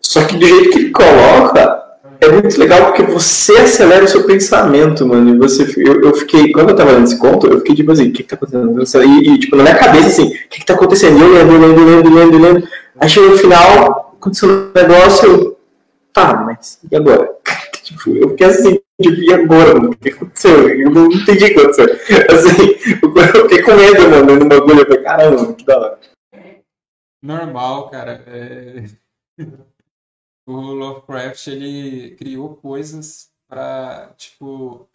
Só 0.00 0.24
que 0.24 0.36
do 0.36 0.46
jeito 0.46 0.70
que 0.70 0.78
ele 0.78 0.90
coloca, 0.90 1.82
é 2.20 2.28
muito 2.30 2.58
legal 2.60 2.86
porque 2.86 3.02
você 3.02 3.56
acelera 3.56 4.04
o 4.04 4.08
seu 4.08 4.24
pensamento, 4.24 5.06
mano. 5.06 5.34
E 5.34 5.38
você, 5.38 5.62
eu, 5.78 6.02
eu 6.02 6.14
fiquei, 6.14 6.52
quando 6.52 6.70
eu 6.70 6.76
tava 6.76 6.92
lendo 6.92 7.04
esse 7.04 7.18
conto, 7.18 7.46
eu 7.46 7.58
fiquei 7.58 7.76
tipo 7.76 7.92
assim, 7.92 8.10
o 8.10 8.12
que, 8.12 8.22
que 8.22 8.28
tá 8.28 8.36
acontecendo? 8.36 9.04
E, 9.04 9.28
e, 9.30 9.38
tipo, 9.38 9.56
na 9.56 9.62
minha 9.62 9.78
cabeça, 9.78 10.08
assim, 10.08 10.26
o 10.28 10.48
que, 10.48 10.60
que 10.60 10.66
tá 10.66 10.74
acontecendo? 10.74 11.18
Eu 11.18 11.32
lendo, 11.32 11.58
lendo, 11.58 11.84
lendo, 11.84 12.14
lendo, 12.14 12.38
lendo. 12.38 12.68
Aí 13.00 13.08
chegou 13.08 13.30
no 13.30 13.38
final, 13.38 14.16
aconteceu 14.20 14.50
um 14.50 14.70
negócio, 14.74 15.30
eu, 15.30 15.58
tá, 16.12 16.44
mas 16.44 16.78
e 16.90 16.94
agora? 16.94 17.30
Tipo, 17.96 18.16
eu 18.16 18.30
fiquei 18.30 18.46
assim, 18.46 18.80
tipo, 19.00 19.20
e 19.20 19.32
agora, 19.32 19.74
mano? 19.74 19.90
O 19.90 19.96
que 19.96 20.10
aconteceu? 20.10 20.68
Eu 20.68 20.90
não 20.90 21.06
entendi 21.06 21.44
o 21.44 21.54
que 21.54 21.60
aconteceu. 21.60 21.86
Assim, 22.30 22.98
eu 23.02 23.42
fiquei 23.42 23.62
com 23.62 23.74
medo, 23.74 24.10
mano, 24.10 24.36
no 24.36 24.48
bagulho. 24.48 24.80
Eu 24.80 24.86
falei, 24.86 25.02
caramba, 25.02 25.54
que 25.54 25.64
da 25.64 25.78
hora. 25.78 26.00
Normal, 27.22 27.90
cara. 27.90 28.24
É 28.26 28.84
o 30.46 30.52
Lovecraft 30.52 31.46
ele 31.48 32.14
criou 32.16 32.56
coisas 32.56 33.30
para 33.48 34.12
tipo 34.16 34.88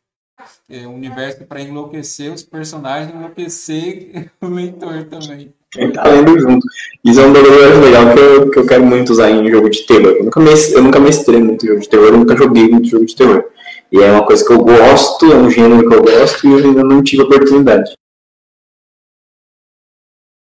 é, 0.69 0.85
universo 0.87 1.45
para 1.45 1.61
enlouquecer 1.61 2.31
os 2.31 2.43
personagens, 2.43 3.13
enlouquecer 3.13 4.31
o 4.41 4.47
leitor 4.47 5.05
também. 5.05 5.53
Tá 5.93 6.07
lendo 6.07 6.39
junto. 6.39 6.65
Isso 7.03 7.19
é 7.19 7.25
um 7.25 7.33
bagulho 7.33 7.81
legal 7.81 8.13
que 8.13 8.19
eu, 8.19 8.51
que 8.51 8.59
eu 8.59 8.65
quero 8.65 8.85
muito 8.85 9.11
usar 9.11 9.29
em 9.29 9.49
jogo 9.49 9.69
de 9.69 9.85
terror. 9.85 10.11
Eu 10.11 10.23
nunca, 10.23 10.39
eu 10.39 10.83
nunca 10.83 10.99
mestrei 10.99 11.41
muito 11.41 11.65
jogo 11.65 11.81
de 11.81 11.89
terror, 11.89 12.07
eu 12.07 12.17
nunca 12.17 12.37
joguei 12.37 12.67
muito 12.69 12.87
jogo 12.87 13.05
de 13.05 13.15
terror. 13.15 13.51
E 13.91 14.01
é 14.01 14.11
uma 14.11 14.25
coisa 14.25 14.45
que 14.45 14.53
eu 14.53 14.63
gosto, 14.63 15.31
é 15.31 15.35
um 15.35 15.49
gênero 15.49 15.87
que 15.87 15.95
eu 15.95 16.03
gosto 16.03 16.47
e 16.47 16.51
eu 16.51 16.57
ainda 16.57 16.83
não 16.83 17.03
tive 17.03 17.23
oportunidade. 17.23 17.93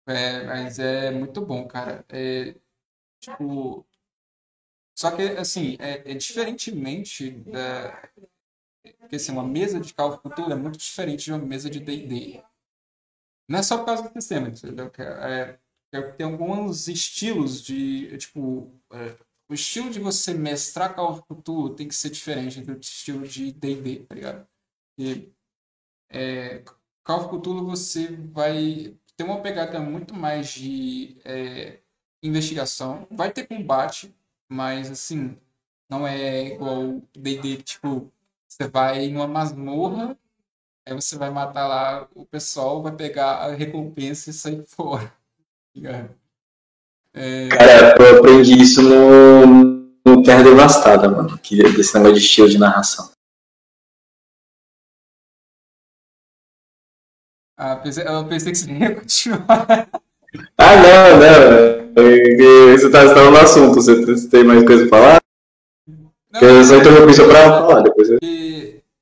É, 0.08 0.44
mas 0.44 0.80
é 0.80 1.12
muito 1.12 1.42
bom, 1.42 1.68
cara. 1.68 2.06
É, 2.10 2.56
tipo, 3.20 3.86
só 4.96 5.12
que, 5.12 5.24
assim, 5.24 5.76
é, 5.80 6.12
é 6.12 6.14
diferentemente 6.14 7.32
da. 7.32 8.10
Porque, 9.00 9.16
assim, 9.16 9.32
uma 9.32 9.44
mesa 9.44 9.80
de 9.80 9.94
cálculo 9.94 10.22
cultura 10.22 10.54
é 10.54 10.58
muito 10.58 10.78
diferente 10.78 11.26
de 11.26 11.34
uma 11.34 11.40
mesa 11.40 11.70
de 11.70 11.80
DD. 11.80 12.42
Não 13.48 13.60
é 13.60 13.64
só 13.64 13.78
por 13.78 13.86
causa 13.86 14.04
do 14.04 14.14
sistema, 14.14 14.50
entendeu? 14.50 14.92
É, 14.98 15.60
é, 15.94 16.02
tem 16.14 16.26
alguns 16.26 16.88
estilos 16.88 17.62
de. 17.64 18.18
Tipo, 18.18 18.72
é, 18.92 19.16
o 19.50 19.54
estilo 19.54 19.90
de 19.92 20.00
você 20.00 20.34
mestrar 20.34 20.96
Call 20.96 21.12
of 21.12 21.24
Cthulhu 21.24 21.76
tem 21.76 21.88
que 21.88 21.96
ser 21.96 22.10
diferente 22.10 22.62
do 22.62 22.74
estilo 22.80 23.28
de 23.28 23.52
D&D, 23.52 24.06
tá 24.06 24.16
ligado? 24.16 24.48
E, 24.98 25.32
é, 26.10 26.64
Call 27.04 27.20
of 27.20 27.30
Cthulhu 27.30 27.66
você 27.66 28.08
vai 28.08 28.98
ter 29.16 29.24
uma 29.24 29.42
pegada 29.42 29.80
muito 29.80 30.14
mais 30.14 30.50
de 30.50 31.18
é, 31.24 31.80
investigação, 32.24 33.08
vai 33.12 33.32
ter 33.32 33.48
combate, 33.48 34.16
mas, 34.50 34.90
assim, 34.92 35.38
não 35.90 36.08
é 36.08 36.48
igual 36.54 37.02
D&D, 37.16 37.58
tipo, 37.64 38.12
você 38.48 38.68
vai 38.68 39.10
numa 39.10 39.28
masmorra, 39.28 40.18
aí 40.86 40.94
você 40.94 41.18
vai 41.18 41.30
matar 41.30 41.68
lá 41.68 42.08
o 42.14 42.26
pessoal, 42.26 42.82
vai 42.82 42.92
pegar 42.92 43.36
a 43.38 43.52
recompensa 43.54 44.30
e 44.30 44.34
sair 44.34 44.64
fora. 44.68 45.12
Tá 45.82 46.10
é... 47.14 47.48
Cara, 47.48 47.96
eu 48.00 48.20
aprendi 48.20 48.62
isso 48.62 48.82
no, 48.82 49.46
no 50.06 50.24
Terra 50.24 50.44
Devastada, 50.44 51.10
mano, 51.10 51.38
que, 51.40 51.64
desse 51.74 51.96
negócio 51.96 52.16
de 52.16 52.22
estilo 52.22 52.50
de 52.50 52.58
narração. 52.58 53.12
Ah, 57.58 57.82
eu 57.82 58.28
pensei 58.28 58.52
que 58.52 58.58
você 58.58 58.72
ia 58.72 58.96
continuar. 58.96 59.90
Ah, 60.58 60.76
não, 60.76 61.18
não. 61.18 62.72
Você 62.78 62.92
tá, 62.92 63.08
você 63.08 63.14
tá 63.14 63.32
no 63.32 63.38
assunto, 63.38 63.76
você 63.76 64.28
tem 64.28 64.44
mais 64.44 64.66
coisa 64.66 64.86
pra 64.90 65.00
falar? 65.00 65.22
Não, 65.88 66.42
eu 66.42 66.64
só 66.66 66.76
interrompi 66.76 67.14
só 67.14 67.26
pra 67.26 67.50
falar 67.50 67.82
depois. 67.84 68.10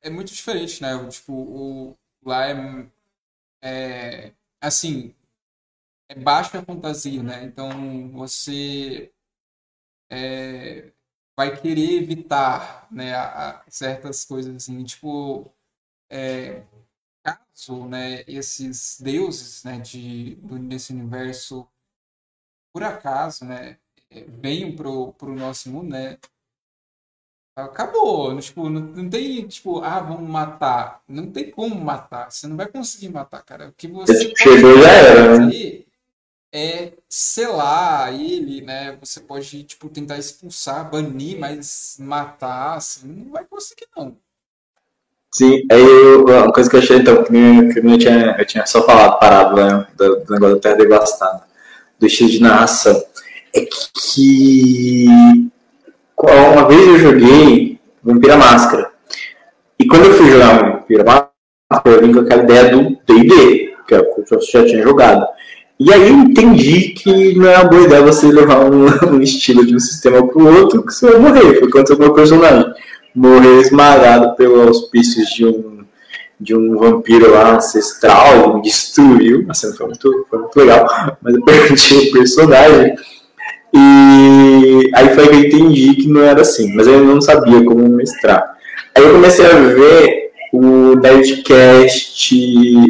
É 0.04 0.10
muito 0.10 0.32
diferente, 0.34 0.82
né? 0.82 0.90
Tipo, 1.10 1.34
o, 1.34 1.98
lá 2.24 2.46
é, 2.48 2.56
é. 3.64 4.34
Assim. 4.62 5.16
É 6.10 6.16
baixa 6.16 6.64
fantasia, 6.64 7.24
né? 7.24 7.44
Então 7.46 8.10
você. 8.12 9.12
É, 10.10 10.92
vai 11.38 11.60
querer 11.60 12.04
evitar 12.04 12.88
né, 12.92 13.16
a, 13.16 13.60
a 13.62 13.72
certas 13.72 14.26
coisas 14.26 14.56
assim, 14.56 14.84
tipo. 14.84 15.52
É, 16.12 16.64
caso 17.24 17.88
né, 17.88 18.24
esses 18.28 19.00
deuses 19.02 19.64
né, 19.64 19.80
de, 19.80 20.36
desse 20.68 20.94
universo 20.94 21.68
por 22.74 22.84
acaso, 22.84 23.46
né, 23.46 23.78
é, 24.10 24.24
venham 24.26 24.76
pro, 24.76 25.14
pro 25.14 25.36
nosso 25.36 25.72
mundo, 25.72 25.92
né, 25.92 26.18
acabou. 27.56 28.38
Tipo, 28.40 28.70
não, 28.70 28.82
não, 28.82 29.10
tem, 29.10 29.48
tipo, 29.48 29.82
ah, 29.82 30.00
vamos 30.00 30.30
matar. 30.30 31.02
Não 31.08 31.32
tem 31.32 31.52
como 31.52 31.76
matar. 31.76 32.32
Você 32.32 32.48
não 32.48 32.58
vai 32.58 32.68
conseguir 32.68 33.10
matar, 33.10 33.44
cara. 33.44 33.70
O 33.70 33.74
que 33.74 33.88
você 33.88 34.34
Chegou 34.36 34.82
já 34.82 34.92
era, 34.92 35.40
né? 35.40 35.52
é 36.52 36.94
selar 37.10 38.14
ele, 38.14 38.62
né? 38.62 38.98
Você 39.02 39.20
pode, 39.20 39.64
tipo, 39.64 39.90
tentar 39.90 40.18
expulsar, 40.18 40.90
banir, 40.90 41.40
mas 41.40 41.98
matar, 42.00 42.78
assim, 42.78 43.08
não 43.08 43.32
vai 43.32 43.44
conseguir, 43.44 43.88
não. 43.98 44.16
Sim, 45.32 45.66
aí 45.72 45.82
eu, 45.82 46.26
uma 46.26 46.54
coisa 46.54 46.70
que 46.70 46.76
eu 46.76 46.80
achei, 46.80 46.98
então, 46.98 47.24
que 47.24 47.34
eu, 47.36 47.98
tinha, 47.98 48.36
eu 48.38 48.46
tinha 48.46 48.68
só 48.68 48.86
falado, 48.86 49.18
parado, 49.18 49.56
né, 49.56 49.88
do, 49.96 50.24
do 50.24 50.34
negócio 50.34 50.56
da 50.56 50.62
Terra 50.62 50.76
Devastada 50.76 51.44
do 52.00 52.08
estilo 52.08 52.30
de 52.30 52.42
narração 52.42 53.04
é 53.54 53.66
que 53.66 55.06
uma 56.32 56.68
vez 56.68 56.88
eu 56.88 57.00
joguei 57.00 57.80
Vampira 58.04 58.38
Máscara. 58.38 58.92
E 59.80 59.86
quando 59.86 60.06
eu 60.06 60.14
fui 60.14 60.30
jogar 60.30 60.78
Vampira 60.78 61.04
Máscara, 61.04 61.32
eu 61.86 62.02
vim 62.02 62.14
com 62.14 62.20
aquela 62.20 62.44
ideia 62.44 62.70
do 62.70 62.98
D&D, 63.06 63.74
que 63.88 63.96
eu 63.96 64.42
já 64.42 64.66
tinha 64.66 64.82
jogado. 64.84 65.26
E 65.80 65.92
aí 65.92 66.10
eu 66.10 66.16
entendi 66.16 66.90
que 66.90 67.36
não 67.36 67.50
é 67.50 67.58
uma 67.58 67.70
boa 67.70 67.84
ideia 67.84 68.02
você 68.02 68.28
levar 68.28 68.66
um, 68.72 68.86
um 69.16 69.22
estilo 69.22 69.66
de 69.66 69.76
um 69.76 69.80
sistema 69.80 70.26
para 70.26 70.42
o 70.42 70.62
outro, 70.62 70.86
que 70.86 70.94
você 70.94 71.12
vai 71.12 71.20
morrer. 71.20 71.60
Foi 71.60 71.70
quando 71.70 71.90
o 71.90 72.00
meu 72.00 72.14
personagem 72.14 72.74
morreu 73.14 73.60
esmagado 73.60 74.36
pelos 74.36 74.68
auspícios 74.68 75.30
de 75.30 75.46
um 75.46 75.74
de 76.44 76.56
um 76.56 76.78
vampiro 76.78 77.32
lá 77.32 77.56
ancestral, 77.56 78.56
me 78.56 78.62
destruiu. 78.62 79.46
A 79.48 79.54
cena 79.54 79.74
foi 79.76 79.88
muito, 79.88 80.28
foi 80.30 80.40
muito 80.40 80.56
legal, 80.58 81.18
mas 81.22 81.36
eu 81.36 81.44
perdi 81.44 82.10
o 82.10 82.12
personagem. 82.12 82.96
E 83.76 84.92
aí 84.94 85.16
foi 85.16 85.28
que 85.28 85.34
eu 85.34 85.40
entendi 85.40 85.96
que 85.96 86.08
não 86.08 86.22
era 86.22 86.42
assim, 86.42 86.74
mas 86.76 86.86
eu 86.86 87.04
não 87.04 87.20
sabia 87.20 87.64
como 87.64 87.88
mestrar. 87.90 88.56
Aí 88.96 89.04
eu 89.04 89.14
comecei 89.14 89.46
a 89.46 89.56
ver 89.56 90.32
o 90.54 90.96
Nerdcast 90.96 92.32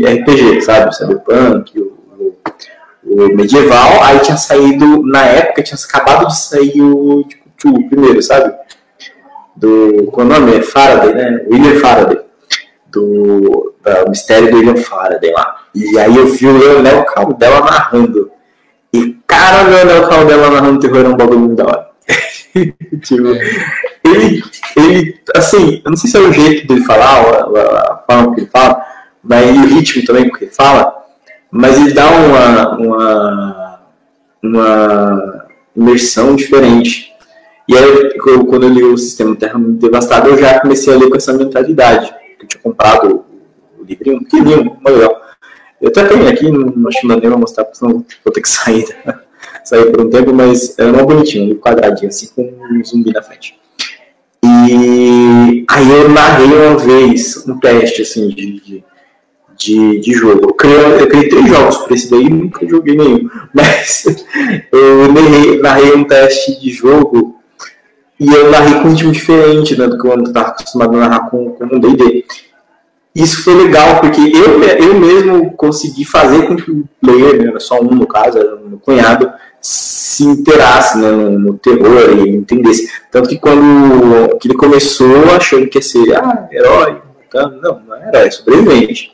RPG, 0.05 0.61
sabe? 0.61 0.93
Cyberpunk, 0.93 1.79
o, 1.79 1.93
o, 2.19 3.23
o 3.23 3.35
medieval. 3.35 4.03
Aí 4.03 4.19
tinha 4.19 4.35
saído, 4.35 5.01
na 5.03 5.23
época, 5.25 5.63
tinha 5.63 5.77
acabado 5.77 6.27
de 6.27 6.37
sair 6.37 6.81
o 6.81 7.23
tipo, 7.23 7.69
o 7.69 7.87
primeiro, 7.87 8.21
sabe? 8.21 8.53
Do, 9.55 10.09
qual 10.11 10.27
o 10.27 10.29
nome? 10.29 10.57
É 10.57 10.61
Faraday, 10.61 11.13
né? 11.13 11.45
William 11.49 11.79
Faraday. 11.79 12.19
Do, 12.87 13.73
do 13.81 14.09
mistério 14.09 14.51
do 14.51 14.57
William 14.57 14.75
Faraday 14.75 15.31
lá. 15.31 15.61
E 15.73 15.97
aí 15.97 16.15
eu 16.17 16.27
vi 16.27 16.45
o 16.45 16.57
Leonel 16.57 17.05
Caldela 17.05 17.61
narrando. 17.61 18.32
E 18.93 19.17
cara, 19.25 19.65
o 19.65 19.69
Leonel 19.71 20.07
Caldela 20.07 20.49
narrando 20.51 20.79
terror 20.79 21.05
é 21.05 21.09
um 21.09 21.17
bagulho 21.17 21.39
muito 21.39 21.55
da 21.55 21.65
hora. 21.65 21.89
tipo, 23.01 23.27
é. 23.27 23.39
ele, 24.05 24.43
ele, 24.77 25.19
assim, 25.35 25.81
eu 25.83 25.89
não 25.89 25.97
sei 25.97 26.09
se 26.09 26.17
é 26.17 26.19
o 26.19 26.31
jeito 26.31 26.67
dele 26.67 26.85
falar, 26.85 27.21
a, 27.21 27.93
a 27.93 28.03
forma 28.05 28.35
que 28.35 28.41
ele 28.41 28.49
fala, 28.51 28.85
mas 29.23 29.57
o 29.57 29.65
ritmo 29.67 30.05
também 30.05 30.29
que 30.29 30.45
ele 30.45 30.51
fala, 30.51 30.93
mas 31.49 31.77
ele 31.77 31.93
dá 31.93 32.07
uma, 32.09 32.77
uma, 32.77 33.79
uma 34.43 35.45
imersão 35.75 36.35
diferente. 36.35 37.11
E 37.67 37.77
aí, 37.77 38.11
eu, 38.27 38.45
quando 38.45 38.63
eu 38.63 38.69
li 38.69 38.83
o 38.83 38.97
Sistema 38.97 39.35
Terra 39.35 39.57
Devastada, 39.57 40.29
eu 40.29 40.37
já 40.37 40.59
comecei 40.59 40.93
a 40.93 40.97
ler 40.97 41.09
com 41.09 41.15
essa 41.15 41.33
mentalidade. 41.33 42.13
Eu 42.39 42.47
tinha 42.47 42.61
comprado 42.61 43.25
o 43.79 43.83
livrinho, 43.83 44.17
um 44.17 44.23
pequenininho, 44.23 44.65
muito 44.65 44.89
legal. 44.89 45.21
Eu 45.83 45.89
até 45.89 46.05
tenho 46.05 46.29
aqui, 46.29 46.49
não 46.49 46.87
acho 46.87 47.01
que 47.01 47.07
não 47.07 47.19
vou 47.19 47.37
mostrar, 47.37 47.65
porque 47.65 47.77
senão 47.77 48.05
vou 48.23 48.33
ter 48.33 48.41
que 48.41 48.49
sair, 48.49 48.85
sair 49.65 49.91
por 49.91 50.01
um 50.01 50.09
tempo, 50.09 50.33
mas 50.33 50.79
era 50.79 50.89
uma 50.91 51.03
bonitinho, 51.03 51.53
um 51.53 51.59
quadradinho, 51.59 52.07
assim, 52.07 52.29
com 52.33 52.41
um 52.41 52.83
zumbi 52.85 53.11
na 53.11 53.21
frente. 53.21 53.59
E 54.41 55.65
aí 55.69 55.91
eu 55.91 56.07
narrei 56.07 56.47
uma 56.47 56.77
vez 56.77 57.45
um 57.45 57.59
teste, 57.59 58.01
assim, 58.01 58.29
de, 58.29 58.61
de 58.61 58.83
de, 59.57 59.99
de 59.99 60.13
jogo. 60.13 60.47
Eu 60.47 60.53
criei, 60.53 61.01
eu 61.01 61.07
criei 61.07 61.29
três 61.29 61.47
jogos 61.47 61.77
para 61.77 61.93
esse 61.93 62.09
daí, 62.09 62.29
nunca 62.29 62.67
joguei 62.67 62.95
nenhum. 62.95 63.29
Mas 63.53 64.05
eu 64.71 65.11
narrei, 65.11 65.61
narrei, 65.61 65.93
um 65.93 66.03
teste 66.03 66.59
de 66.59 66.71
jogo 66.71 67.39
e 68.19 68.27
eu 68.27 68.51
narrei 68.51 68.81
com 68.81 68.89
um 68.89 68.95
time 68.95 69.11
diferente 69.11 69.77
né, 69.77 69.87
do 69.87 69.97
que 69.97 70.07
eu 70.07 70.23
estava 70.23 70.49
acostumado 70.49 70.95
a 70.95 70.99
narrar 70.99 71.29
com, 71.29 71.51
com 71.51 71.65
um 71.65 71.79
D&D. 71.79 72.25
Isso 73.15 73.43
foi 73.43 73.53
legal, 73.55 73.99
porque 73.99 74.19
eu, 74.19 74.61
eu 74.63 74.99
mesmo 74.99 75.51
consegui 75.53 76.03
fazer 76.03 76.47
com 76.47 76.55
que 76.55 76.71
o 76.71 76.83
player, 76.99 77.53
né, 77.53 77.59
só 77.59 77.79
um 77.79 77.93
no 77.93 78.07
caso, 78.07 78.39
era 78.39 78.55
meu 78.55 78.79
cunhado, 78.79 79.31
se 79.61 80.23
interasse 80.23 80.97
né, 80.97 81.11
no, 81.11 81.37
no, 81.37 81.53
terror 81.57 82.17
e 82.17 82.29
entendesse. 82.29 82.91
Tanto 83.11 83.29
que 83.29 83.37
quando 83.37 84.37
que 84.39 84.47
ele 84.47 84.57
começou 84.57 85.31
achando 85.35 85.67
que 85.67 85.77
ia 85.77 85.81
ser 85.81 86.15
ah, 86.15 86.47
herói, 86.51 86.97
não, 87.33 87.81
não 87.87 87.95
era, 87.95 88.25
é 88.25 88.31
sobrevivente 88.31 89.13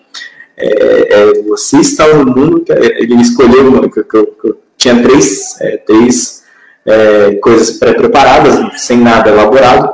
é, 0.60 1.08
é, 1.10 1.42
você 1.44 1.78
está 1.78 2.06
no 2.14 2.26
mundo 2.26 2.60
que 2.60 2.72
ele 2.74 3.16
escolheu 3.16 3.90
que, 3.90 4.04
que, 4.04 4.26
que 4.26 4.56
tinha 4.78 5.02
três, 5.02 5.60
é, 5.62 5.78
três 5.78 6.44
é, 6.86 7.36
coisas 7.36 7.72
pré-preparadas, 7.72 8.82
sem 8.82 8.98
nada 8.98 9.30
elaborado, 9.30 9.94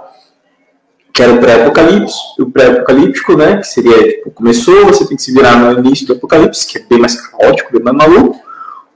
que 1.15 1.23
era 1.23 1.33
o 1.33 1.39
pré-apocalipse, 1.39 2.17
o 2.37 2.51
pré-apocalíptico, 2.51 3.37
né, 3.37 3.55
que 3.55 3.67
seria, 3.67 3.97
tipo, 4.03 4.31
começou, 4.31 4.87
você 4.87 5.07
tem 5.07 5.15
que 5.15 5.23
se 5.23 5.31
virar 5.31 5.55
no 5.55 5.79
início 5.79 6.05
do 6.05 6.11
apocalipse, 6.11 6.67
que 6.67 6.77
é 6.77 6.81
bem 6.81 6.99
mais 6.99 7.15
caótico, 7.15 7.71
bem 7.71 7.81
mais 7.81 7.95
maluco, 7.95 8.37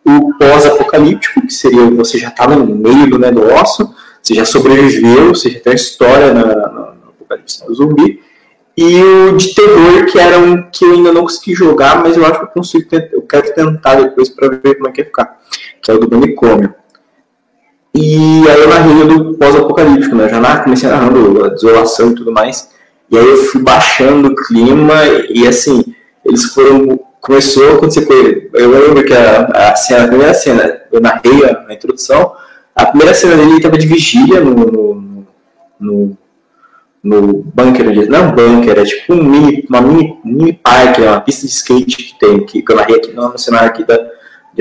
o 0.03 0.37
pós-apocalíptico, 0.37 1.47
que 1.47 1.53
seria 1.53 1.89
você 1.91 2.17
já 2.17 2.27
estava 2.27 2.57
no 2.57 2.75
meio 2.75 3.09
do 3.09 3.17
negócio, 3.17 3.89
você 4.21 4.33
já 4.33 4.43
sobreviveu, 4.43 5.29
você 5.29 5.49
já 5.49 5.61
tem 5.61 5.73
história 5.73 6.33
na, 6.33 6.45
na, 6.45 6.93
no 6.93 7.09
apocalipse 7.09 7.65
do 7.65 7.73
zumbi, 7.73 8.21
e 8.75 9.01
o 9.01 9.37
de 9.37 9.55
terror, 9.55 10.05
que 10.05 10.19
era 10.19 10.39
um 10.39 10.69
que 10.69 10.83
eu 10.83 10.91
ainda 10.91 11.13
não 11.13 11.21
consegui 11.21 11.55
jogar, 11.55 12.03
mas 12.03 12.17
eu 12.17 12.25
acho 12.25 12.39
que 12.39 12.45
eu 12.45 12.49
consigo 12.49 12.85
eu 13.13 13.21
quero 13.21 13.53
tentar 13.53 13.95
depois 13.95 14.27
para 14.27 14.49
ver 14.49 14.75
como 14.75 14.89
é 14.89 14.91
que 14.91 15.03
vai 15.03 15.05
ficar, 15.05 15.37
que 15.81 15.89
é 15.89 15.93
o 15.93 15.99
do 15.99 16.11
manicômio. 16.11 16.75
E 17.95 18.47
aí 18.47 18.61
eu 18.61 18.69
narrei 18.69 19.03
do 19.05 19.33
pós-apocalíptico, 19.35 20.15
né? 20.15 20.29
Já 20.29 20.63
comecei 20.63 20.89
narrando 20.89 21.45
a 21.45 21.49
desolação 21.49 22.11
e 22.11 22.15
tudo 22.15 22.31
mais. 22.31 22.69
E 23.11 23.17
aí 23.17 23.27
eu 23.27 23.37
fui 23.45 23.61
baixando 23.61 24.29
o 24.29 24.35
clima 24.35 24.93
e 25.29 25.47
assim, 25.47 25.83
eles 26.23 26.45
foram. 26.45 26.99
Começou 27.19 27.71
a 27.71 27.73
acontecer 27.73 28.05
com 28.05 28.13
ele. 28.13 28.49
Eu 28.53 28.71
lembro 28.71 29.03
que 29.03 29.13
a, 29.13 29.71
a, 29.71 29.75
cena, 29.75 30.05
a 30.05 30.07
primeira 30.07 30.33
cena, 30.33 30.81
eu 30.89 31.01
narrei 31.01 31.43
a, 31.43 31.73
introdução, 31.73 32.33
a 32.73 32.85
primeira 32.85 33.13
cena 33.13 33.35
dele 33.35 33.57
estava 33.57 33.77
de 33.77 33.85
vigília 33.85 34.39
no, 34.39 34.55
no, 34.55 35.27
no 35.77 36.17
no 37.01 37.43
bunker, 37.43 38.09
não 38.09 38.19
é 38.19 38.31
bunker, 38.31 38.77
é 38.77 38.83
tipo 38.83 39.13
um 39.13 39.23
mini, 39.23 39.65
uma 39.69 39.81
mini, 39.81 40.19
mini 40.23 40.53
parque, 40.53 41.01
é 41.01 41.09
uma 41.09 41.21
pista 41.21 41.47
de 41.47 41.53
skate 41.53 41.95
que 41.97 42.19
tem, 42.19 42.45
que 42.45 42.63
eu 42.67 42.75
narrei 42.75 42.97
aqui 42.97 43.13
no 43.13 43.37
cenário 43.37 43.69
aqui 43.69 43.85
da, 43.85 43.97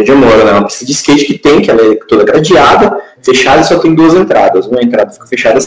de 0.04 0.12
onde 0.12 0.24
eu 0.24 0.28
moro, 0.28 0.44
né? 0.44 0.52
uma 0.52 0.66
pista 0.66 0.84
de 0.84 0.92
skate 0.92 1.24
que 1.24 1.38
tem, 1.38 1.60
que 1.60 1.70
ela 1.70 1.80
é 1.80 1.96
toda 1.96 2.24
gradeada, 2.24 3.02
fechada 3.22 3.60
e 3.60 3.64
só 3.64 3.78
tem 3.78 3.94
duas 3.94 4.14
entradas. 4.14 4.66
Uma 4.66 4.82
entrada 4.82 5.10
fica 5.10 5.26
fechada 5.26 5.58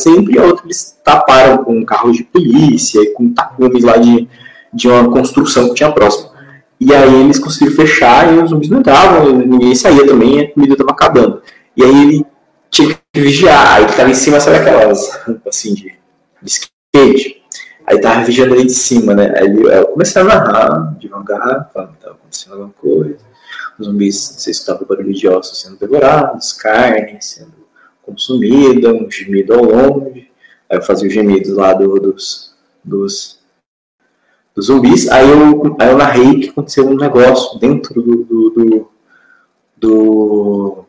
sempre 0.00 0.34
e 0.34 0.38
a 0.38 0.44
outra 0.44 0.64
eles 0.64 0.98
taparam 1.04 1.64
com 1.64 1.84
carros 1.84 2.16
de 2.16 2.24
polícia 2.24 3.00
e 3.00 3.12
com 3.12 3.32
tapumes 3.32 3.84
lá 3.84 3.96
de, 3.96 4.28
de 4.72 4.88
uma 4.88 5.10
construção 5.10 5.68
que 5.68 5.74
tinha 5.74 5.92
próximo. 5.92 6.30
E 6.78 6.94
aí 6.94 7.22
eles 7.22 7.38
conseguiram 7.38 7.74
fechar 7.74 8.34
e 8.34 8.38
os 8.38 8.50
zumbis 8.50 8.68
não 8.68 8.80
entravam, 8.80 9.38
ninguém 9.38 9.74
saía 9.74 10.06
também, 10.06 10.40
a 10.40 10.52
comida 10.52 10.74
estava 10.74 10.90
acabando. 10.90 11.42
E 11.74 11.82
aí 11.82 12.02
ele 12.02 12.26
tinha 12.70 12.94
que 13.12 13.20
vigiar, 13.20 13.74
aí 13.74 13.82
ele 13.82 13.90
estava 13.90 14.10
em 14.10 14.14
cima, 14.14 14.40
sabe 14.40 14.58
aquelas, 14.58 15.08
assim, 15.46 15.72
de 15.72 15.96
de 16.42 16.50
skate. 16.50 17.42
Aí 17.86 18.00
tava 18.00 18.24
vigiando 18.24 18.54
ali 18.54 18.64
de 18.64 18.74
cima, 18.74 19.14
né? 19.14 19.32
Aí 19.36 19.54
eu 19.54 19.86
comecei 19.88 20.22
a 20.22 20.24
narrar 20.24 20.94
devagar, 20.98 21.70
falando 21.72 21.92
que 21.92 22.00
tava 22.00 22.14
acontecendo 22.14 22.52
alguma 22.52 22.74
coisa. 22.80 23.18
Zumbis, 23.82 24.36
se 24.38 24.50
escutava 24.50 24.84
barulho 24.84 25.12
de 25.12 25.28
ossos 25.28 25.60
sendo 25.60 25.76
devorados, 25.76 26.52
carne 26.52 27.18
sendo 27.20 27.66
consumida, 28.02 28.92
um 28.92 29.10
gemido 29.10 29.54
ao 29.54 29.64
longe. 29.64 30.30
Aí 30.70 30.78
eu 30.78 30.82
fazia 30.82 31.08
os 31.08 31.14
gemidos 31.14 31.50
lá 31.50 31.74
do, 31.74 32.00
dos, 32.00 32.54
dos, 32.82 33.38
dos 34.54 34.66
zumbis. 34.66 35.08
Aí 35.08 35.28
eu, 35.28 35.76
aí 35.78 35.90
eu 35.90 35.98
narrei 35.98 36.40
que 36.40 36.48
aconteceu 36.48 36.86
um 36.88 36.96
negócio 36.96 37.58
dentro 37.58 38.00
do, 38.00 38.24
do, 38.24 38.50
do, 38.50 38.90
do, 39.76 40.84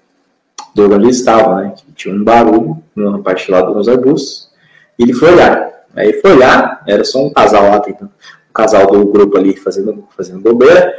do 0.73 0.85
onde 0.85 1.05
eles 1.05 1.17
estavam, 1.17 1.57
né? 1.57 1.73
Que 1.75 1.91
tinha 1.93 2.15
um 2.15 2.23
barulho 2.23 2.81
numa 2.95 3.21
parte 3.21 3.51
lá 3.51 3.61
dos 3.61 3.89
arbustos. 3.89 4.49
E 4.97 5.03
ele 5.03 5.13
foi 5.13 5.33
olhar. 5.33 5.67
Aí 5.95 6.13
foi 6.21 6.33
olhar, 6.33 6.83
era 6.87 7.03
só 7.03 7.25
um 7.25 7.33
casal 7.33 7.69
lá, 7.69 7.79
tentando, 7.79 8.11
um 8.49 8.53
casal 8.53 8.87
do 8.87 9.05
grupo 9.05 9.37
ali 9.37 9.55
fazendo, 9.55 10.07
fazendo 10.15 10.39
bobeira. 10.39 10.93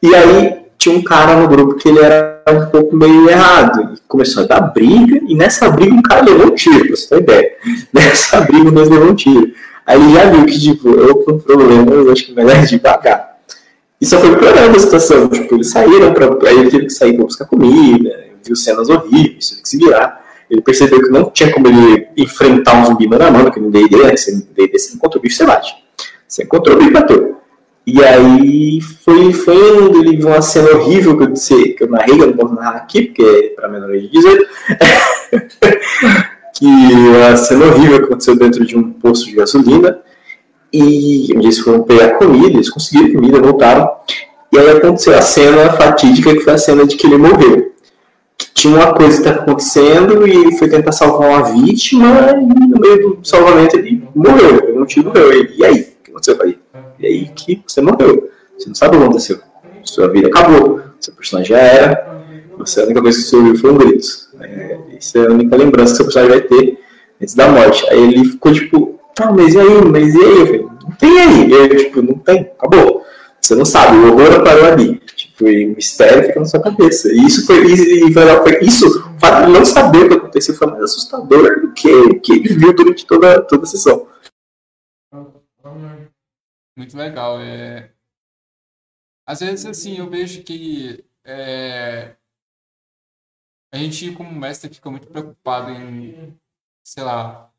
E 0.00 0.14
aí 0.14 0.63
tinha 0.84 0.98
um 0.98 1.02
cara 1.02 1.36
no 1.36 1.48
grupo 1.48 1.76
que 1.76 1.88
ele 1.88 1.98
era 1.98 2.42
um 2.50 2.66
pouco 2.66 2.94
meio 2.94 3.28
errado. 3.30 3.94
E 3.94 3.98
começou 4.06 4.44
a 4.44 4.46
dar 4.46 4.60
briga, 4.60 5.18
e 5.26 5.34
nessa 5.34 5.70
briga 5.70 5.94
um 5.94 6.02
cara 6.02 6.22
levou 6.22 6.48
um 6.48 6.54
tiro, 6.54 6.86
pra 6.86 6.96
você 6.96 7.08
ter 7.08 7.22
ideia. 7.22 7.52
Nessa 7.92 8.40
briga 8.42 8.70
nós 8.70 8.90
levou 8.90 9.10
um 9.10 9.14
tiro. 9.14 9.50
Aí 9.86 10.00
ele 10.00 10.12
já 10.12 10.30
viu 10.30 10.44
que, 10.44 10.60
tipo, 10.60 10.88
eu 10.90 11.16
com 11.16 11.38
problemas, 11.38 12.08
acho 12.08 12.26
que 12.26 12.32
é 12.32 12.34
melhor 12.34 12.60
devagar. 12.66 13.38
E 13.98 14.04
só 14.04 14.18
foi 14.20 14.36
piorando 14.36 14.76
a 14.76 14.78
situação. 14.78 15.28
Tipo, 15.28 15.54
eles 15.54 15.70
saíram 15.70 16.12
pra. 16.12 16.26
Aí 16.48 16.58
ele 16.58 16.70
teve 16.70 16.84
que 16.86 16.92
sair 16.92 17.14
pra 17.14 17.24
buscar 17.24 17.46
comida, 17.46 18.24
viu 18.44 18.54
cenas 18.54 18.90
horríveis, 18.90 19.48
teve 19.48 19.62
que 19.62 19.68
se 19.68 19.78
virar 19.78 20.22
ele 20.50 20.60
percebeu 20.60 21.00
que 21.00 21.08
não 21.08 21.30
tinha 21.30 21.50
como 21.50 21.66
ele 21.66 22.06
enfrentar 22.18 22.74
um 22.74 22.84
zumbi 22.84 23.08
mano 23.08 23.24
a 23.24 23.30
mano, 23.30 23.50
que 23.50 23.58
no 23.58 23.70
D&D, 23.70 23.96
né? 23.96 24.14
Você, 24.14 24.30
D&D, 24.54 24.78
você 24.78 24.94
encontrou 24.94 25.18
o 25.18 25.22
bicho, 25.22 25.36
você 25.36 25.46
bate. 25.46 25.74
Você 26.28 26.44
encontrou 26.44 26.76
o 26.76 26.78
bicho, 26.78 26.92
bateu. 26.92 27.40
E 27.86 28.02
aí 28.02 28.80
foi, 28.80 29.32
foi 29.32 29.54
indo, 29.54 29.98
ele 29.98 30.16
viu 30.16 30.28
uma 30.28 30.40
cena 30.40 30.70
horrível 30.70 31.16
que 31.16 31.24
eu 31.24 31.32
disse, 31.32 31.74
que 31.74 31.84
eu 31.84 31.90
narrei, 31.90 32.14
eu 32.20 32.28
não 32.28 32.32
posso 32.32 32.54
narrar 32.54 32.76
aqui, 32.76 33.02
porque 33.02 33.22
é 33.22 33.48
para 33.54 33.68
menores 33.68 34.02
de 34.02 34.08
dizer. 34.08 34.48
que 36.54 36.66
uma 36.66 37.36
cena 37.36 37.66
horrível 37.66 37.98
que 37.98 38.04
aconteceu 38.04 38.36
dentro 38.36 38.64
de 38.64 38.76
um 38.76 38.90
posto 38.92 39.26
de 39.26 39.36
gasolina. 39.36 40.00
E 40.72 41.30
eles 41.32 41.58
foram 41.58 41.82
pegar 41.82 42.14
comida, 42.14 42.48
eles 42.48 42.70
conseguiram 42.70 43.12
comida, 43.12 43.40
voltaram. 43.40 43.88
E 44.50 44.58
aí 44.58 44.70
aconteceu 44.70 45.16
a 45.16 45.22
cena 45.22 45.72
fatídica, 45.72 46.32
que 46.32 46.40
foi 46.40 46.54
a 46.54 46.58
cena 46.58 46.86
de 46.86 46.96
que 46.96 47.06
ele 47.06 47.18
morreu 47.18 47.74
tinha 48.54 48.76
uma 48.76 48.94
coisa 48.94 49.20
que 49.20 49.28
estava 49.28 49.42
acontecendo 49.42 50.26
e 50.26 50.30
ele 50.30 50.56
foi 50.56 50.68
tentar 50.68 50.92
salvar 50.92 51.28
uma 51.28 51.42
vítima 51.52 52.30
e 52.30 52.46
no 52.46 52.80
meio 52.80 53.16
do 53.16 53.18
salvamento 53.26 53.76
ele 53.76 54.02
morreu, 54.14 54.64
ele 54.64 54.78
não 54.78 54.86
tiro 54.86 55.08
morreu. 55.08 55.32
Ele, 55.32 55.54
e 55.56 55.64
aí? 55.64 55.93
Aconteceu 56.14 56.40
aí? 56.42 56.58
E 57.00 57.06
aí 57.06 57.28
que 57.34 57.60
você 57.66 57.80
morreu. 57.80 58.30
Você 58.56 58.68
não 58.68 58.74
sabe 58.74 58.96
o 58.96 59.00
que 59.00 59.04
aconteceu. 59.04 59.40
Sua 59.82 60.08
vida 60.08 60.28
acabou. 60.28 60.80
Seu 61.00 61.12
personagem 61.12 61.56
já 61.56 61.58
era. 61.58 62.24
Você, 62.56 62.80
a 62.80 62.84
única 62.84 63.02
coisa 63.02 63.18
que 63.18 63.24
você 63.24 63.36
ouviu 63.36 63.56
foi 63.56 63.72
um 63.72 63.78
grito. 63.78 64.06
É, 64.40 64.78
é 65.16 65.26
a 65.26 65.30
única 65.30 65.56
lembrança 65.56 65.92
que 65.92 65.96
seu 65.96 66.04
personagem 66.04 66.38
vai 66.38 66.48
ter 66.48 66.78
antes 67.20 67.34
da 67.34 67.48
morte. 67.48 67.84
Aí 67.90 68.00
ele 68.00 68.24
ficou 68.24 68.52
tipo, 68.52 69.00
tá, 69.14 69.32
mas 69.32 69.54
e 69.54 69.58
aí? 69.58 69.84
Mas 69.90 70.14
e 70.14 70.18
aí? 70.18 70.40
Eu 70.40 70.46
falei, 70.46 70.66
não 70.84 70.90
tem 70.92 71.20
aí. 71.20 71.52
Eu, 71.52 71.76
tipo, 71.76 72.00
não 72.00 72.18
tem, 72.18 72.40
acabou. 72.42 73.02
Você 73.40 73.54
não 73.56 73.64
sabe, 73.64 73.98
o 73.98 74.12
horror 74.12 74.42
parou 74.42 74.66
ali. 74.66 75.02
Tipo, 75.16 75.48
e 75.48 75.66
o 75.66 75.74
mistério 75.74 76.22
fica 76.24 76.38
na 76.38 76.46
sua 76.46 76.60
cabeça. 76.60 77.12
E 77.12 77.26
isso 77.26 77.44
foi, 77.44 77.62
foi 77.66 78.58
isso, 78.62 78.86
o 78.86 79.20
fato 79.20 79.46
de 79.46 79.52
não 79.52 79.64
saber 79.64 80.04
o 80.04 80.08
que 80.08 80.14
aconteceu 80.14 80.54
foi 80.54 80.68
mais 80.68 80.84
assustador 80.84 81.60
do 81.60 81.72
que 81.72 81.92
o 81.92 82.20
que 82.20 82.32
ele 82.32 82.54
viu 82.54 82.72
durante 82.72 83.04
toda, 83.04 83.40
toda 83.42 83.64
a 83.64 83.66
sessão. 83.66 84.06
Muito 86.76 86.96
legal. 86.96 87.40
É... 87.40 87.92
Às 89.26 89.40
vezes, 89.40 89.64
assim, 89.66 89.96
eu 89.98 90.08
vejo 90.08 90.42
que 90.42 91.04
é... 91.24 92.16
a 93.72 93.78
gente, 93.78 94.14
como 94.14 94.32
mestre, 94.32 94.72
fica 94.72 94.90
muito 94.90 95.08
preocupado 95.08 95.70
em, 95.70 96.38
sei 96.84 97.02
lá, 97.04 97.52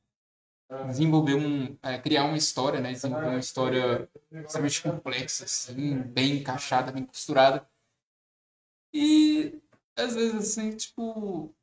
desenvolver 0.88 1.36
um, 1.36 1.78
é, 1.84 2.00
criar 2.00 2.26
uma 2.26 2.38
história, 2.38 2.80
né? 2.82 2.92
Desenvolver 2.92 3.28
uma 3.28 3.40
história 3.40 4.10
extremamente 4.32 4.82
complexa, 4.82 5.46
assim, 5.46 6.02
bem 6.02 6.38
encaixada, 6.38 6.92
bem 6.92 7.06
costurada. 7.06 7.68
E 8.94 9.62
às 9.96 10.16
vezes, 10.16 10.36
assim, 10.58 10.76
tipo, 10.76 11.54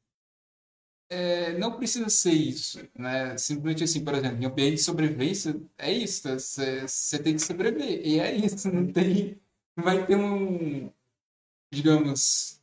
é, 1.12 1.52
não 1.58 1.76
precisa 1.76 2.08
ser 2.08 2.32
isso, 2.32 2.80
né? 2.98 3.36
Simplesmente 3.36 3.84
assim, 3.84 4.02
por 4.04 4.14
exemplo, 4.14 4.42
em 4.42 4.46
ambiente 4.46 4.76
de 4.76 4.82
sobrevivência, 4.82 5.54
é 5.76 5.92
isso, 5.92 6.26
você 6.38 7.18
tem 7.22 7.34
que 7.34 7.42
sobreviver, 7.42 8.00
e 8.06 8.18
é 8.18 8.34
isso, 8.34 8.72
não 8.72 8.86
tem, 8.90 9.38
não 9.76 9.84
vai 9.84 10.06
ter 10.06 10.16
um, 10.16 10.90
digamos, 11.70 12.60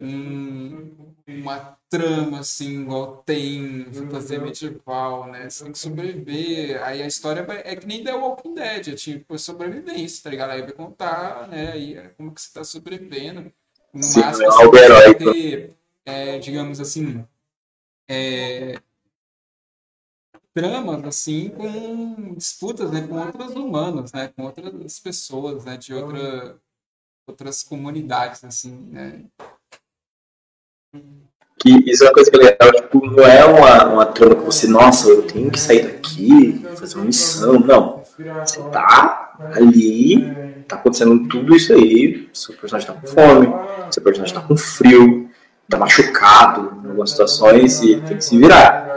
um, 0.00 1.14
uma 1.28 1.78
trama 1.88 2.40
assim, 2.40 2.82
igual 2.82 3.22
tem 3.24 3.84
fantasia 3.92 4.40
medieval, 4.40 5.30
né? 5.30 5.48
Você 5.48 5.64
tem 5.64 5.72
que 5.72 5.78
sobreviver. 5.78 6.82
Aí 6.82 7.02
a 7.02 7.06
história 7.06 7.46
é 7.64 7.76
que 7.76 7.86
nem 7.86 8.02
The 8.02 8.14
Walking 8.14 8.54
Dead, 8.54 8.88
é 8.88 8.94
tipo 8.96 9.38
sobrevivência, 9.38 10.24
tá 10.24 10.30
ligado? 10.30 10.50
Aí 10.50 10.62
vai 10.62 10.72
contar, 10.72 11.46
né? 11.48 11.72
Aí 11.72 11.94
é 11.96 12.08
como 12.16 12.32
que 12.34 12.40
você 12.42 12.52
tá 12.52 12.64
sobrevivendo. 12.64 13.52
No 13.94 14.02
Sim, 14.02 14.20
máximo, 14.20 14.46
é 14.46 14.50
você 14.50 14.62
algo 14.62 14.76
vai 14.80 14.84
heróico. 14.84 15.18
ter, 15.18 15.76
é, 16.04 16.38
digamos 16.38 16.80
assim, 16.80 17.24
é, 18.08 18.74
tramas 20.54 21.04
assim 21.04 21.48
com 21.50 22.34
disputas, 22.34 22.90
né? 22.90 23.06
Com 23.06 23.18
outros 23.18 23.54
humanos, 23.54 24.12
né? 24.12 24.28
Com 24.36 24.44
outras 24.44 24.98
pessoas, 25.00 25.64
né? 25.64 25.76
De 25.76 25.94
outra, 25.94 26.56
outras 27.26 27.62
comunidades, 27.62 28.44
assim, 28.44 28.72
né? 28.90 29.24
Que 31.58 31.90
isso 31.90 32.04
é 32.04 32.08
uma 32.08 32.14
coisa 32.14 32.30
que 32.30 32.36
é 32.36 32.40
legal, 32.40 32.72
tipo, 32.72 33.06
não 33.06 33.24
é 33.24 33.44
uma, 33.44 33.84
uma 33.86 34.06
trama 34.06 34.34
que 34.36 34.42
você, 34.42 34.66
nossa, 34.66 35.08
eu 35.08 35.26
tenho 35.26 35.50
que 35.50 35.60
sair 35.60 35.82
daqui, 35.82 36.58
fazer 36.76 36.96
uma 36.96 37.04
missão. 37.04 37.58
Não. 37.60 38.02
Você 38.44 38.60
tá 38.70 39.38
ali, 39.54 40.64
tá 40.68 40.76
acontecendo 40.76 41.28
tudo 41.28 41.56
isso 41.56 41.72
aí, 41.72 42.28
seu 42.32 42.54
personagem 42.56 42.86
tá 42.86 43.00
com 43.00 43.06
fome, 43.06 43.48
seu 43.90 44.02
personagem 44.02 44.34
tá 44.34 44.42
com 44.42 44.56
frio, 44.56 45.30
tá 45.68 45.78
machucado 45.78 46.72
em 46.84 46.88
algumas 46.88 47.10
situações 47.10 47.82
e 47.82 48.00
tem 48.00 48.16
que 48.16 48.24
se 48.24 48.36
virar. 48.36 48.88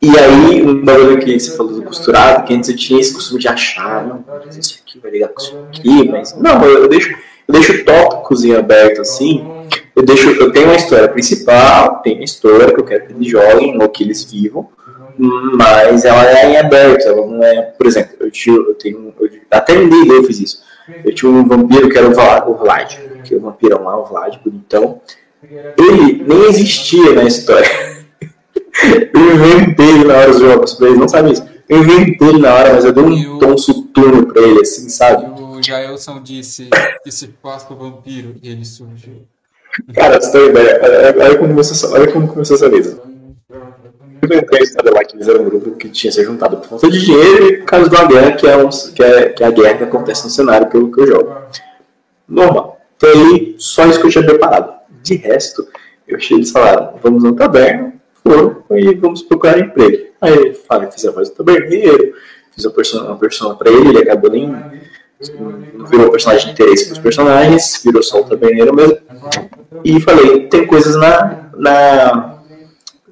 E 0.00 0.18
aí, 0.18 0.66
um 0.66 0.84
bagulho 0.84 1.18
que 1.18 1.38
você 1.38 1.56
falou 1.56 1.74
do 1.74 1.82
costurado, 1.82 2.44
que 2.44 2.52
antes 2.52 2.68
eu 2.68 2.76
tinha 2.76 3.00
esse 3.00 3.14
costume 3.14 3.40
de 3.40 3.48
achar, 3.48 4.04
não, 4.04 4.24
mas 4.44 4.56
isso 4.56 4.80
aqui 4.82 4.98
vai 4.98 5.12
ligar 5.12 5.28
com 5.28 5.40
isso 5.40 5.56
aqui, 5.68 6.08
mas. 6.08 6.36
Não, 6.36 6.64
eu 6.64 6.88
deixo, 6.88 7.10
eu 7.12 7.54
deixo 7.54 7.84
tópicos 7.84 8.44
em 8.44 8.54
aberto 8.54 9.00
assim. 9.00 9.46
Eu 9.94 10.02
deixo, 10.02 10.30
eu 10.30 10.50
tenho 10.50 10.66
uma 10.66 10.76
história 10.76 11.08
principal, 11.08 12.00
tem 12.02 12.18
a 12.18 12.24
história 12.24 12.72
que 12.72 12.80
eu 12.80 12.84
quero 12.84 13.06
que 13.06 13.12
eles 13.12 13.28
joguem 13.28 13.80
ou 13.80 13.88
que 13.88 14.02
eles 14.02 14.24
vivam, 14.24 14.68
mas 15.16 16.04
ela 16.04 16.28
é 16.28 16.50
em 16.50 16.56
aberto, 16.56 17.06
ela 17.06 17.24
não 17.24 17.42
é. 17.42 17.62
Por 17.62 17.86
exemplo, 17.86 18.16
eu, 18.18 18.30
tinha, 18.30 18.56
eu 18.56 18.74
tenho. 18.74 19.14
Eu, 19.20 19.30
até 19.50 19.74
em 19.74 19.88
D&D 19.88 20.16
eu 20.16 20.24
fiz 20.24 20.40
isso. 20.40 20.62
Eu 21.04 21.14
tinha 21.14 21.30
um 21.30 21.46
vampiro 21.46 21.88
que 21.88 21.96
era 21.96 22.08
o 22.08 22.12
Vlad, 22.12 22.48
o 22.48 22.54
Vlad 22.54 22.96
que 23.22 23.34
é 23.34 23.36
o 23.36 23.40
vampirão 23.40 23.84
lá, 23.84 23.98
o 23.98 24.04
Vlad, 24.04 24.36
bonitão. 24.44 25.00
Ele 25.78 26.22
nem 26.24 26.44
existia 26.48 27.12
na 27.14 27.24
história. 27.24 27.68
Eu 29.12 29.34
inventei 29.34 29.88
ele 29.88 30.04
na 30.04 30.14
hora 30.14 30.30
dos 30.30 30.40
jogos, 30.40 30.74
pra 30.74 30.86
eles 30.88 30.98
não 30.98 31.08
sabem 31.08 31.32
isso. 31.32 31.44
Eu 31.68 31.78
inventei 31.78 32.28
ele 32.28 32.38
na 32.38 32.54
hora, 32.54 32.72
mas 32.74 32.84
eu 32.84 32.92
dei 32.92 33.04
E 33.04 33.28
um 33.28 33.36
o- 33.36 33.38
tom 33.38 33.56
soturno 33.58 34.26
pra 34.26 34.42
ele, 34.42 34.60
assim, 34.60 34.86
E 34.86 34.90
sabe? 34.90 35.24
o 35.40 35.62
Jaelson 35.62 36.20
disse 36.22 36.68
que 37.04 37.10
se 37.12 37.28
com 37.42 37.74
o 37.74 37.76
vampiro 37.76 38.34
e 38.42 38.50
ele 38.50 38.64
surgiu. 38.64 39.22
Cara, 39.94 40.20
você 40.20 40.32
tem 40.32 40.46
ideia. 40.48 40.80
Olha, 41.18 41.36
como 41.38 41.50
começou, 41.50 41.90
olha 41.92 42.12
como 42.12 42.28
começou 42.28 42.56
essa 42.56 42.68
mesa. 42.68 43.00
Eu 43.50 44.26
inventei 44.28 44.60
a 44.60 44.62
história 44.62 44.92
lá 44.92 45.04
que 45.04 45.16
eles 45.16 45.28
eram 45.28 45.42
um 45.42 45.44
grupo 45.44 45.72
que 45.72 45.88
tinha 45.88 46.12
se 46.12 46.22
juntado 46.24 46.56
por 46.58 46.66
falta 46.68 46.90
de 46.90 47.00
dinheiro 47.04 47.46
e 47.48 47.56
por 47.58 47.64
causa 47.66 47.88
de 47.88 47.96
uma 47.96 48.06
guerra 48.06 48.32
que 48.32 48.46
é, 48.46 48.56
um, 48.56 48.68
que 48.68 49.02
é, 49.02 49.28
que 49.30 49.42
é 49.42 49.46
a 49.46 49.50
guerra 49.50 49.74
que 49.78 49.84
acontece 49.84 50.24
no 50.24 50.30
cenário 50.30 50.68
que 50.68 50.76
eu, 50.76 50.90
que 50.90 51.00
eu 51.00 51.06
jogo. 51.06 51.34
Normal. 52.28 52.80
Então 52.96 53.10
aí, 53.10 53.54
só 53.58 53.84
isso 53.86 54.00
que 54.00 54.06
eu 54.06 54.10
tinha 54.10 54.24
preparado. 54.24 54.74
De 55.02 55.16
resto, 55.16 55.66
eu 56.06 56.16
achei 56.16 56.36
eles 56.36 56.50
falaram, 56.50 56.94
vamos 57.02 57.22
no 57.22 57.34
taberna, 57.34 57.94
foram 58.22 58.62
e 58.70 58.94
vamos 58.94 59.22
procurar 59.22 59.58
emprego. 59.58 60.06
Aí 60.20 60.34
eu 60.34 60.54
falei, 60.54 60.90
fiz 60.90 61.04
a 61.04 61.10
voz 61.10 61.28
do 61.28 61.34
taberneiro, 61.36 62.14
fiz 62.54 62.66
persona, 62.66 63.08
uma 63.08 63.18
persona 63.18 63.54
pra 63.54 63.70
ele, 63.70 63.88
ele 63.88 63.98
acabou 63.98 64.30
nem. 64.30 64.48
Não 65.74 65.86
virou 65.86 66.10
personagem 66.10 66.46
de 66.46 66.52
interesse 66.52 66.86
pros 66.86 66.98
personagens, 66.98 67.80
virou 67.84 68.02
só 68.02 68.20
o 68.20 68.24
taberneiro 68.24 68.74
mesmo. 68.74 68.98
E 69.84 70.00
falei, 70.00 70.48
tem 70.48 70.66
coisas 70.66 70.96
na, 70.96 71.50
na, 71.56 72.42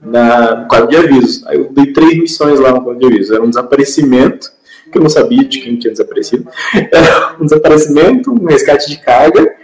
na, 0.03 0.57
no 0.57 0.69
quadro 0.69 0.89
de 0.89 0.97
avisos. 0.97 1.47
Aí 1.47 1.57
eu 1.57 1.73
dei 1.73 1.93
três 1.93 2.19
missões 2.19 2.59
lá 2.59 2.73
no 2.73 2.83
quadro 2.83 2.99
de 3.01 3.07
avisos. 3.07 3.31
Era 3.31 3.43
um 3.43 3.49
desaparecimento, 3.49 4.51
que 4.91 4.99
eu 4.99 5.03
não 5.03 5.09
sabia 5.09 5.45
de 5.45 5.61
quem 5.61 5.77
tinha 5.77 5.93
desaparecido. 5.93 6.49
Era 6.93 7.37
um 7.41 7.45
desaparecimento, 7.45 8.33
um 8.33 8.45
resgate 8.45 8.89
de 8.89 8.99
carga. 8.99 9.60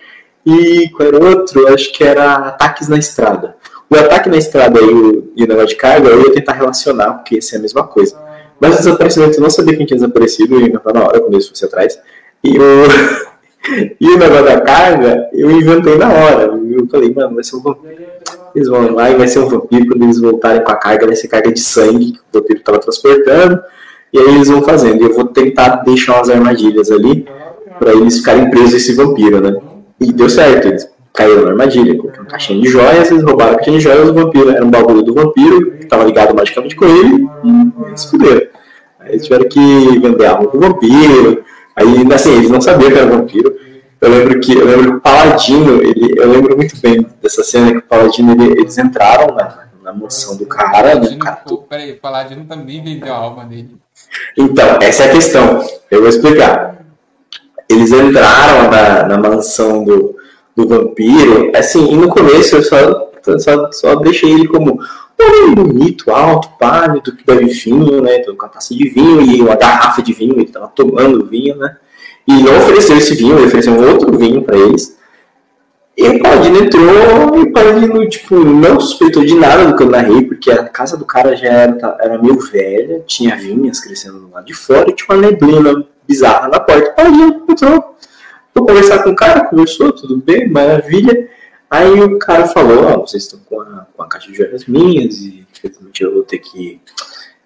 E 0.46 0.88
qual 0.90 1.08
era 1.08 1.24
outro? 1.24 1.66
Acho 1.66 1.92
que 1.92 2.04
era 2.04 2.34
ataques 2.34 2.88
na 2.88 2.96
estrada. 2.96 3.56
O 3.90 3.96
ataque 3.96 4.28
na 4.28 4.36
estrada 4.36 4.80
e 4.80 4.84
o, 4.84 5.32
e 5.34 5.44
o 5.44 5.46
negócio 5.46 5.70
de 5.70 5.76
carga 5.76 6.08
eu 6.08 6.22
ia 6.22 6.32
tentar 6.32 6.52
relacionar, 6.52 7.14
porque 7.14 7.34
ia 7.34 7.42
ser 7.42 7.56
a 7.56 7.60
mesma 7.60 7.82
coisa. 7.84 8.16
Mas 8.60 8.74
o 8.74 8.78
desaparecimento 8.78 9.36
eu 9.36 9.42
não 9.42 9.50
sabia 9.50 9.76
quem 9.76 9.84
tinha 9.84 9.96
desaparecido, 9.96 10.58
ia 10.58 10.68
inventar 10.68 10.94
na 10.94 11.04
hora, 11.04 11.20
quando 11.20 11.34
eles 11.34 11.48
fossem 11.48 11.66
atrás. 11.66 11.98
E 12.44 12.58
o, 12.58 12.62
e 14.00 14.08
o 14.08 14.18
negócio 14.18 14.44
da 14.44 14.60
carga, 14.60 15.28
eu 15.32 15.50
inventei 15.50 15.98
na 15.98 16.12
hora. 16.12 16.44
Eu 16.44 16.86
falei, 16.88 17.12
mano, 17.12 17.34
vai 17.34 17.44
ser 17.44 17.56
um 17.56 17.62
vampiro. 17.62 18.06
Eles 18.54 18.68
vão 18.68 18.94
lá 18.94 19.10
e 19.10 19.16
vai 19.16 19.26
ser 19.26 19.40
um 19.40 19.48
vampiro. 19.48 19.88
Quando 19.88 20.02
eles 20.04 20.20
voltarem 20.20 20.62
com 20.62 20.70
a 20.70 20.76
carga, 20.76 21.06
vai 21.06 21.16
ser 21.16 21.28
carga 21.28 21.52
de 21.52 21.60
sangue 21.60 22.12
que 22.12 22.18
o 22.18 22.40
vampiro 22.40 22.60
estava 22.60 22.78
transportando. 22.78 23.60
E 24.12 24.18
aí 24.18 24.34
eles 24.36 24.48
vão 24.48 24.62
fazendo. 24.62 25.02
E 25.02 25.06
eu 25.06 25.12
vou 25.12 25.26
tentar 25.26 25.82
deixar 25.84 26.14
umas 26.14 26.30
armadilhas 26.30 26.90
ali 26.90 27.26
para 27.78 27.92
eles 27.92 28.18
ficarem 28.18 28.48
presos 28.48 28.74
a 28.74 28.76
esse 28.78 28.94
vampiro, 28.94 29.40
né? 29.40 29.54
E 30.00 30.12
deu 30.12 30.28
certo. 30.28 30.68
Eles 30.68 30.88
caíram 31.14 31.44
na 31.44 31.50
armadilha. 31.50 31.96
Colocaram 31.96 32.22
uma 32.24 32.30
caixinha 32.30 32.60
de 32.60 32.68
joias, 32.68 33.10
eles 33.10 33.22
roubaram 33.22 33.52
a 33.52 33.56
caixinha 33.56 33.78
de 33.78 33.84
joias. 33.84 34.08
O 34.08 34.14
vampiro 34.14 34.50
era 34.50 34.64
um 34.64 34.70
bagulho 34.70 35.02
do 35.02 35.14
vampiro 35.14 35.72
que 35.72 35.84
estava 35.84 36.04
ligado 36.04 36.34
magicamente 36.34 36.76
com 36.76 36.84
ele. 36.84 37.26
E 37.44 37.86
eles 37.88 38.04
fuderam. 38.04 38.46
Aí 39.00 39.10
eles 39.12 39.22
tiveram 39.24 39.48
que 39.48 39.98
vender 40.00 40.26
alma 40.26 40.48
pro 40.48 40.60
vampiro. 40.60 41.44
Aí, 41.74 42.12
assim, 42.14 42.36
eles 42.36 42.50
não 42.50 42.60
sabiam 42.60 42.90
que 42.90 42.98
era 42.98 43.06
vampiro. 43.10 43.54
Eu 44.00 44.10
lembro 44.10 44.40
que, 44.40 44.54
eu 44.56 44.66
lembro 44.66 44.84
que 44.92 44.96
o 44.96 45.00
Paladino, 45.00 45.82
ele, 45.82 46.14
eu 46.20 46.30
lembro 46.30 46.54
muito 46.56 46.78
bem 46.80 47.06
dessa 47.22 47.42
cena 47.42 47.70
que 47.72 47.78
o 47.78 47.82
Paladino, 47.82 48.32
ele- 48.32 48.60
eles 48.60 48.76
entraram 48.76 49.34
na, 49.34 49.64
na 49.82 49.92
mansão 49.92 50.36
do 50.36 50.44
cara, 50.46 50.88
né? 50.88 51.00
Paladino, 51.00 51.16
O 51.16 51.18
cara 51.24 51.36
pô, 51.36 51.56
peraí, 51.58 51.92
o 51.92 51.96
Paladino 51.96 52.44
também 52.44 52.82
vendeu 52.84 53.12
a 53.12 53.16
alma 53.16 53.44
dele. 53.44 53.76
então, 54.36 54.78
essa 54.82 55.04
é 55.04 55.08
a 55.10 55.12
questão. 55.12 55.64
Eu 55.90 56.00
vou 56.00 56.08
explicar. 56.08 56.84
Eles 57.68 57.90
entraram 57.90 58.70
na, 58.70 59.08
na 59.08 59.18
mansão 59.18 59.84
do, 59.84 60.16
do 60.54 60.68
vampiro, 60.68 61.50
assim, 61.54 61.92
e 61.92 61.96
no 61.96 62.08
começo 62.08 62.56
eu 62.56 62.62
só, 62.62 63.10
só, 63.38 63.72
só 63.72 63.94
deixei 63.96 64.30
ele 64.32 64.48
como 64.48 64.80
um 65.20 65.54
bonito, 65.54 66.10
alto, 66.10 66.50
pálido, 66.58 67.14
que 67.14 67.24
bebe 67.24 67.46
vinho, 67.46 68.02
né? 68.02 68.18
Então, 68.18 68.36
com 68.36 68.44
uma 68.44 68.52
taça 68.52 68.74
de 68.74 68.88
vinho 68.88 69.20
e 69.22 69.40
uma 69.40 69.56
garrafa 69.56 70.02
de 70.02 70.12
vinho, 70.12 70.34
ele 70.34 70.44
estava 70.44 70.68
tomando 70.68 71.26
vinho, 71.26 71.56
né? 71.56 71.76
E 72.28 72.42
não 72.42 72.58
ofereceu 72.58 72.96
esse 72.96 73.14
vinho, 73.14 73.36
ele 73.36 73.46
ofereceu 73.46 73.72
um 73.72 73.88
outro 73.88 74.16
vinho 74.16 74.42
para 74.42 74.58
eles. 74.58 74.96
E 75.96 76.06
o 76.08 76.22
Paladino 76.22 76.58
entrou 76.58 77.38
e 77.38 77.42
o 77.42 77.52
Paladino, 77.52 78.06
tipo, 78.08 78.36
não 78.36 78.78
suspeitou 78.78 79.24
de 79.24 79.34
nada 79.34 79.64
do 79.64 79.76
que 79.76 79.82
eu 79.82 79.88
narrei, 79.88 80.22
porque 80.22 80.50
a 80.50 80.64
casa 80.68 80.96
do 80.96 81.06
cara 81.06 81.34
já 81.34 81.48
era, 81.48 81.96
era 82.00 82.18
meio 82.20 82.38
velha, 82.38 83.02
tinha 83.06 83.34
vinhas 83.36 83.80
crescendo 83.80 84.20
do 84.20 84.30
lado 84.30 84.44
de 84.44 84.52
fora 84.52 84.90
e 84.90 84.94
tinha 84.94 85.16
uma 85.16 85.26
neblina 85.26 85.86
bizarra 86.06 86.48
na 86.48 86.60
porta. 86.60 86.90
O 86.90 86.94
Paladino 86.94 87.44
entrou, 87.48 87.96
foi 88.54 88.66
conversar 88.66 89.02
com 89.02 89.10
o 89.10 89.16
cara, 89.16 89.44
conversou, 89.46 89.92
tudo 89.92 90.16
bem, 90.16 90.48
maravilha. 90.48 91.28
Aí 91.70 92.00
o 92.00 92.18
cara 92.18 92.46
falou, 92.46 92.84
ó, 92.84 93.00
vocês 93.00 93.24
estão 93.24 93.40
com 93.40 93.60
a, 93.60 93.86
com 93.94 94.02
a 94.02 94.08
caixa 94.08 94.30
de 94.30 94.36
joias 94.36 94.66
minhas 94.66 95.16
e 95.16 95.46
infelizmente 95.50 96.02
eu 96.02 96.14
vou 96.14 96.22
ter 96.22 96.38
que 96.38 96.80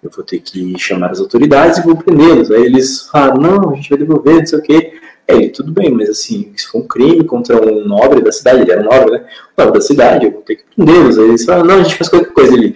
eu 0.03 0.09
vou 0.09 0.23
ter 0.23 0.39
que 0.39 0.77
chamar 0.79 1.11
as 1.11 1.19
autoridades 1.19 1.77
e 1.77 1.83
vou 1.83 1.95
prendê-los. 1.95 2.49
Aí 2.49 2.63
eles 2.63 3.07
falaram, 3.09 3.37
não, 3.37 3.71
a 3.71 3.75
gente 3.75 3.89
vai 3.89 3.99
devolver, 3.99 4.39
não 4.39 4.45
sei 4.45 4.59
o 4.59 4.61
quê. 4.61 4.93
Aí 5.27 5.37
ele, 5.37 5.49
tudo 5.49 5.71
bem, 5.71 5.91
mas 5.91 6.09
assim, 6.09 6.51
isso 6.55 6.71
foi 6.71 6.81
um 6.81 6.87
crime 6.87 7.23
contra 7.23 7.61
um 7.61 7.87
nobre 7.87 8.21
da 8.21 8.31
cidade, 8.31 8.61
ele 8.61 8.71
era 8.71 8.81
um 8.81 8.85
nobre, 8.85 9.11
né? 9.11 9.25
Um 9.57 9.63
nobre 9.63 9.79
da 9.79 9.85
cidade, 9.85 10.25
eu 10.25 10.31
vou 10.31 10.41
ter 10.41 10.55
que 10.55 10.63
prendê-los. 10.75 11.17
Aí 11.17 11.25
eles 11.25 11.45
falaram, 11.45 11.65
não, 11.65 11.75
a 11.75 11.83
gente 11.83 11.95
faz 11.95 12.09
qualquer 12.09 12.33
coisa. 12.33 12.53
Ele, 12.53 12.75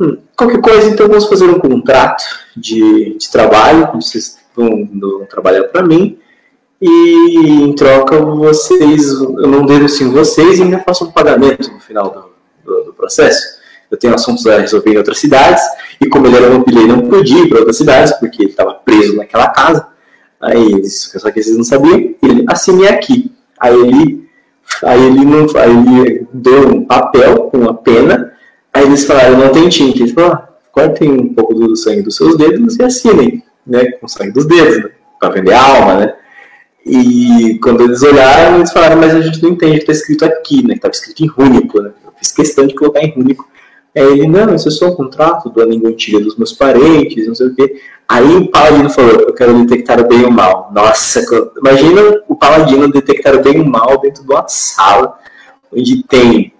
hum, 0.00 0.18
qualquer 0.36 0.60
coisa, 0.60 0.90
então 0.90 1.08
vamos 1.08 1.26
fazer 1.26 1.46
um 1.46 1.58
contrato 1.58 2.24
de, 2.56 3.16
de 3.18 3.30
trabalho, 3.30 3.90
vocês 3.94 4.38
vão, 4.54 4.88
vão 4.92 5.26
trabalhar 5.26 5.64
para 5.64 5.82
mim, 5.82 6.18
e 6.80 7.36
em 7.38 7.72
troca 7.72 8.18
vocês, 8.20 9.10
eu 9.10 9.46
não 9.46 9.64
denuncio 9.64 10.10
vocês 10.10 10.58
e 10.58 10.62
ainda 10.62 10.80
faço 10.80 11.04
um 11.04 11.12
pagamento 11.12 11.72
no 11.72 11.80
final 11.80 12.10
do, 12.10 12.72
do, 12.72 12.84
do 12.84 12.92
processo. 12.92 13.62
Eu 13.90 13.96
tenho 13.96 14.14
assuntos 14.14 14.46
a 14.46 14.58
resolver 14.58 14.92
em 14.92 14.98
outras 14.98 15.18
cidades, 15.18 15.62
e 16.00 16.08
como 16.08 16.26
ele 16.26 16.36
era 16.36 16.50
um 16.50 16.64
ele 16.66 16.86
não 16.86 17.02
podia 17.02 17.44
ir 17.44 17.48
para 17.48 17.58
outras 17.58 17.76
cidades, 17.76 18.12
porque 18.14 18.42
ele 18.42 18.50
estava 18.50 18.74
preso 18.74 19.16
naquela 19.16 19.48
casa. 19.48 19.86
Aí 20.40 20.84
só 20.86 21.30
que 21.30 21.42
vocês 21.42 21.56
não 21.56 21.64
sabiam, 21.64 22.14
ele 22.22 22.44
assine 22.48 22.86
aqui. 22.86 23.32
Aí 23.58 23.74
ele 23.74 24.24
Aí 24.82 25.02
ele 25.06 25.24
não 25.24 25.46
aí 25.56 25.98
ele 26.00 26.28
deu 26.32 26.68
um 26.68 26.84
papel 26.84 27.48
com 27.50 27.58
uma 27.58 27.74
pena, 27.74 28.32
aí 28.72 28.84
eles 28.84 29.04
falaram, 29.04 29.38
não 29.38 29.50
tem 29.50 29.68
tinta. 29.68 30.02
Ele 30.02 30.12
falou, 30.12 30.32
ah, 30.32 30.48
cortem 30.72 31.12
um 31.12 31.34
pouco 31.34 31.54
do 31.54 31.76
sangue 31.76 32.02
dos 32.02 32.16
seus 32.16 32.36
dedos 32.36 32.76
e 32.76 32.82
assinem, 32.82 33.42
né? 33.66 33.92
Com 33.92 34.08
sangue 34.08 34.32
dos 34.32 34.46
dedos, 34.46 34.84
né? 34.84 34.90
Pra 35.18 35.30
vender 35.30 35.54
alma, 35.54 35.94
né? 35.96 36.14
E 36.86 37.58
quando 37.62 37.82
eles 37.82 38.02
olharam, 38.02 38.56
eles 38.56 38.72
falaram, 38.72 38.96
mas 38.96 39.14
a 39.14 39.20
gente 39.20 39.42
não 39.42 39.50
entende 39.50 39.72
o 39.72 39.76
que 39.76 39.90
está 39.90 39.92
escrito 39.92 40.24
aqui, 40.24 40.62
né? 40.62 40.70
Que 40.70 40.74
estava 40.74 40.92
escrito 40.92 41.24
em 41.24 41.26
rúnico, 41.26 41.80
né? 41.80 41.92
Eu 42.04 42.12
fiz 42.16 42.30
questão 42.32 42.66
de 42.66 42.74
colocar 42.74 43.00
em 43.00 43.14
rúnico. 43.14 43.48
Aí 43.96 44.02
ele, 44.02 44.26
não, 44.26 44.54
isso 44.54 44.68
é 44.68 44.70
só 44.70 44.88
um 44.88 44.94
contrato 44.94 45.48
do 45.48 45.64
língua 45.64 45.88
antiga 45.88 46.20
dos 46.20 46.36
meus 46.36 46.52
parentes, 46.52 47.26
não 47.26 47.34
sei 47.34 47.46
o 47.46 47.54
quê. 47.54 47.80
Aí 48.08 48.36
o 48.36 48.50
Paladino 48.50 48.90
falou, 48.90 49.12
eu 49.12 49.32
quero 49.32 49.54
detectar 49.64 50.00
o 50.00 50.06
bem 50.06 50.20
e 50.20 50.24
o 50.24 50.30
mal. 50.30 50.70
Nossa, 50.74 51.24
imagina 51.56 52.22
o 52.28 52.34
Paladino 52.34 52.90
detectar 52.90 53.34
o 53.34 53.42
bem 53.42 53.56
e 53.56 53.60
o 53.60 53.66
mal 53.66 53.98
dentro 53.98 54.24
de 54.24 54.30
uma 54.30 54.46
sala 54.48 55.16
onde 55.72 56.02
tem 56.02 56.52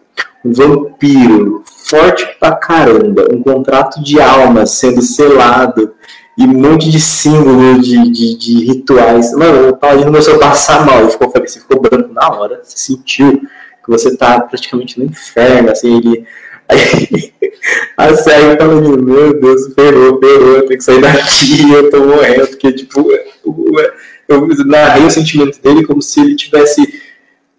um 0.44 0.52
vampiro 0.52 1.62
forte 1.66 2.24
pra 2.38 2.52
caramba, 2.52 3.28
um 3.32 3.42
contrato 3.42 4.02
de 4.02 4.20
almas 4.20 4.70
sendo 4.70 5.02
selado 5.02 5.92
e 6.36 6.44
um 6.44 6.48
monte 6.48 6.90
de 6.90 7.00
símbolos 7.00 7.86
de, 7.86 8.10
de, 8.10 8.36
de, 8.36 8.64
rituais. 8.64 9.32
Mano, 9.34 9.70
o 9.70 9.76
Paladino 9.76 10.06
começou 10.06 10.34
a 10.36 10.38
passar 10.38 10.84
mal, 10.84 11.00
ele 11.00 11.10
ficou, 11.10 11.30
você 11.30 11.60
ficou 11.60 11.80
branco 11.80 12.12
na 12.12 12.28
hora, 12.28 12.60
você 12.62 12.76
sentiu 12.76 13.40
que 13.40 13.90
você 13.90 14.16
tá 14.16 14.40
praticamente 14.40 14.98
no 14.98 15.06
inferno, 15.06 15.70
assim, 15.70 15.98
ele 15.98 16.26
Aí 17.96 18.10
a 18.10 18.16
série 18.16 18.56
tava 18.56 18.74
indo, 18.74 19.02
meu 19.02 19.38
Deus, 19.38 19.72
ferrou, 19.74 20.18
ferrou, 20.18 20.56
eu 20.56 20.66
tenho 20.66 20.78
que 20.78 20.84
sair 20.84 21.00
daqui, 21.00 21.72
eu 21.72 21.90
tô 21.90 22.04
morrendo, 22.04 22.46
porque, 22.48 22.72
tipo, 22.72 23.06
eu 24.28 24.64
narrei 24.66 25.04
o 25.04 25.10
sentimento 25.10 25.60
dele 25.62 25.84
como 25.84 26.02
se 26.02 26.20
ele 26.20 26.34
tivesse 26.34 27.03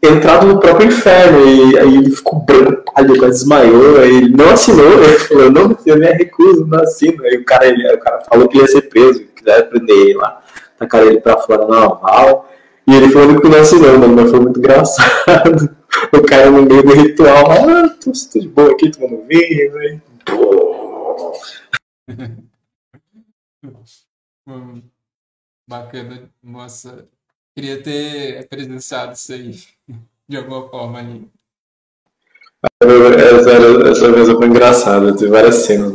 entrado 0.08 0.45
no 0.45 0.60
próprio 0.60 0.88
inferno, 0.88 1.45
e 1.45 1.78
aí 1.78 1.97
ele 1.97 2.12
ficou 2.12 2.39
branco, 2.39 2.91
pálido, 2.93 3.20
quase 3.20 3.39
desmaiou, 3.39 3.99
aí 3.99 4.18
ele 4.18 4.30
não 4.30 4.49
assinou, 4.49 4.93
ele 5.03 5.20
falou, 5.20 5.51
não, 5.51 5.78
eu 5.86 5.97
me 5.97 6.08
recuso, 6.08 6.66
não 6.66 6.80
assino, 6.80 7.24
aí 7.24 7.38
o 7.38 7.45
cara, 7.45 7.68
ele, 7.68 7.93
o 7.93 7.99
cara 7.99 8.22
falou 8.22 8.47
que 8.47 8.58
ia 8.58 8.68
ser 8.68 8.84
preso, 8.84 9.20
que 9.20 9.43
quiser 9.43 9.70
prender 9.70 9.95
ele 9.95 10.14
lá, 10.16 10.41
tacar 10.78 11.03
ele 11.03 11.20
pra 11.20 11.38
fora 11.38 11.68
na 11.68 11.88
oval, 11.88 12.49
e 12.88 12.95
ele 12.95 13.10
falou 13.10 13.39
que 13.41 13.47
não 13.47 13.60
assinou, 13.60 13.99
mano, 13.99 14.16
mas 14.16 14.30
foi 14.30 14.39
muito 14.39 14.60
engraçado 14.60 15.76
o 16.14 16.22
cara 16.24 16.51
no 16.51 16.62
meio 16.64 16.84
do 16.84 16.93
ritual, 16.93 17.51
ah, 17.51 17.89
tô, 17.89 18.12
tô 18.12 18.39
de 18.39 18.47
boa 18.47 18.72
aqui 18.72 18.91
tomando 18.91 19.26
vinho, 19.28 19.78
aí. 19.78 19.99
bacana, 25.68 26.30
moça. 26.41 27.08
Queria 27.56 27.82
ter 27.82 28.47
presenciado 28.49 29.14
isso 29.14 29.32
aí 29.32 29.56
de 30.28 30.38
alguma 30.38 30.68
forma 30.70 30.99
ali. 30.99 31.28
Essa, 32.82 33.89
essa 33.89 34.10
mesa 34.10 34.36
foi 34.36 34.47
engraçada, 34.47 35.16
teve 35.16 35.30
várias 35.30 35.56
cenas, 35.56 35.93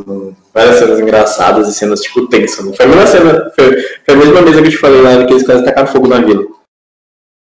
várias 0.55 0.77
cenas 0.77 1.01
engraçadas 1.01 1.69
e 1.69 1.75
cenas 1.75 2.01
tipo 2.01 2.29
tensas. 2.29 2.77
Foi 2.77 2.87
a 2.87 2.89
mesma 2.89 3.07
cena, 3.07 3.53
foi, 3.55 3.83
foi, 3.83 4.15
a 4.15 4.17
mesma 4.17 4.43
mesa 4.43 4.63
que 4.63 4.69
eu 4.69 4.71
te 4.71 4.79
falei 4.79 5.03
lá, 5.03 5.27
que 5.27 5.33
eles 5.33 5.45
quase 5.45 5.65
tacaram 5.65 5.89
fogo 5.89 6.07
na 6.09 6.21
vila. 6.21 6.47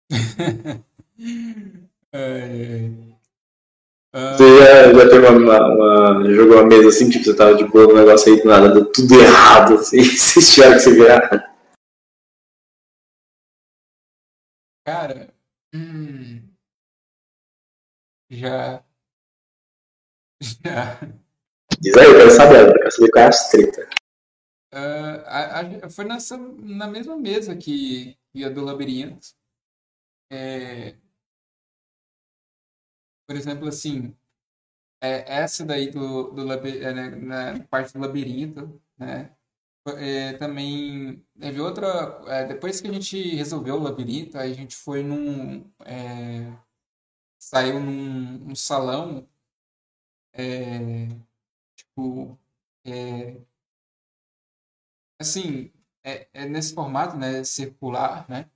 Você 4.37 4.57
já, 4.59 4.93
já 4.93 5.09
teve 5.09 5.27
uma, 5.27 5.59
uma, 5.67 6.33
jogou 6.33 6.57
uma 6.57 6.65
mesa 6.65 6.87
assim, 6.87 7.09
tipo, 7.09 7.25
você 7.25 7.35
tava 7.35 7.53
de 7.53 7.65
boa 7.65 7.87
no 7.87 7.95
negócio 7.95 8.33
aí 8.33 8.41
do 8.41 8.47
nada, 8.47 8.69
deu 8.69 8.85
tudo 8.85 9.19
errado, 9.19 9.75
assim, 9.75 10.01
vocês 10.03 10.53
tiveram 10.53 10.73
que 10.73 10.79
se 10.79 10.91
virar. 10.93 11.56
Cara, 14.87 15.33
hum, 15.75 16.47
já. 18.29 18.81
Já. 20.41 20.95
Diz 21.81 21.97
aí, 21.97 22.05
eu 22.05 22.17
quero 22.19 22.31
saber, 22.31 22.69
eu 22.69 22.73
quero 22.73 22.91
saber 22.91 23.11
qual 23.11 23.25
é 23.25 23.27
as 23.27 23.49
treta. 23.49 23.89
Uh, 24.73 25.25
a, 25.25 25.59
a, 25.87 25.89
foi 25.89 26.05
nessa, 26.05 26.37
na 26.37 26.87
mesma 26.87 27.17
mesa 27.17 27.53
que, 27.53 28.17
que 28.31 28.45
a 28.45 28.49
do 28.49 28.63
labirinto. 28.63 29.27
É, 30.31 30.95
por 33.27 33.35
exemplo, 33.35 33.67
assim, 33.67 34.15
é, 35.03 35.41
essa 35.41 35.65
daí 35.65 35.91
do, 35.91 36.31
do 36.31 36.49
é, 36.53 36.93
né, 36.93 37.09
na 37.09 37.65
parte 37.65 37.91
do 37.91 37.99
labirinto, 37.99 38.81
né? 38.97 39.36
É, 39.91 40.33
também 40.33 41.23
teve 41.39 41.61
outra. 41.61 42.21
É, 42.27 42.45
depois 42.45 42.81
que 42.81 42.87
a 42.87 42.93
gente 42.93 43.35
resolveu 43.35 43.75
o 43.75 43.83
labirinto, 43.83 44.37
aí 44.37 44.51
a 44.51 44.55
gente 44.55 44.75
foi 44.75 45.03
num. 45.03 45.69
É, 45.85 46.51
saiu 47.39 47.79
num, 47.79 48.39
num 48.39 48.55
salão. 48.55 49.27
É, 50.33 51.07
tipo. 51.75 52.37
É, 52.85 53.37
assim, 55.19 55.71
é, 56.03 56.27
é, 56.33 56.45
nesse 56.45 56.73
formato, 56.73 57.17
né? 57.17 57.43
Circular, 57.43 58.29
né? 58.29 58.49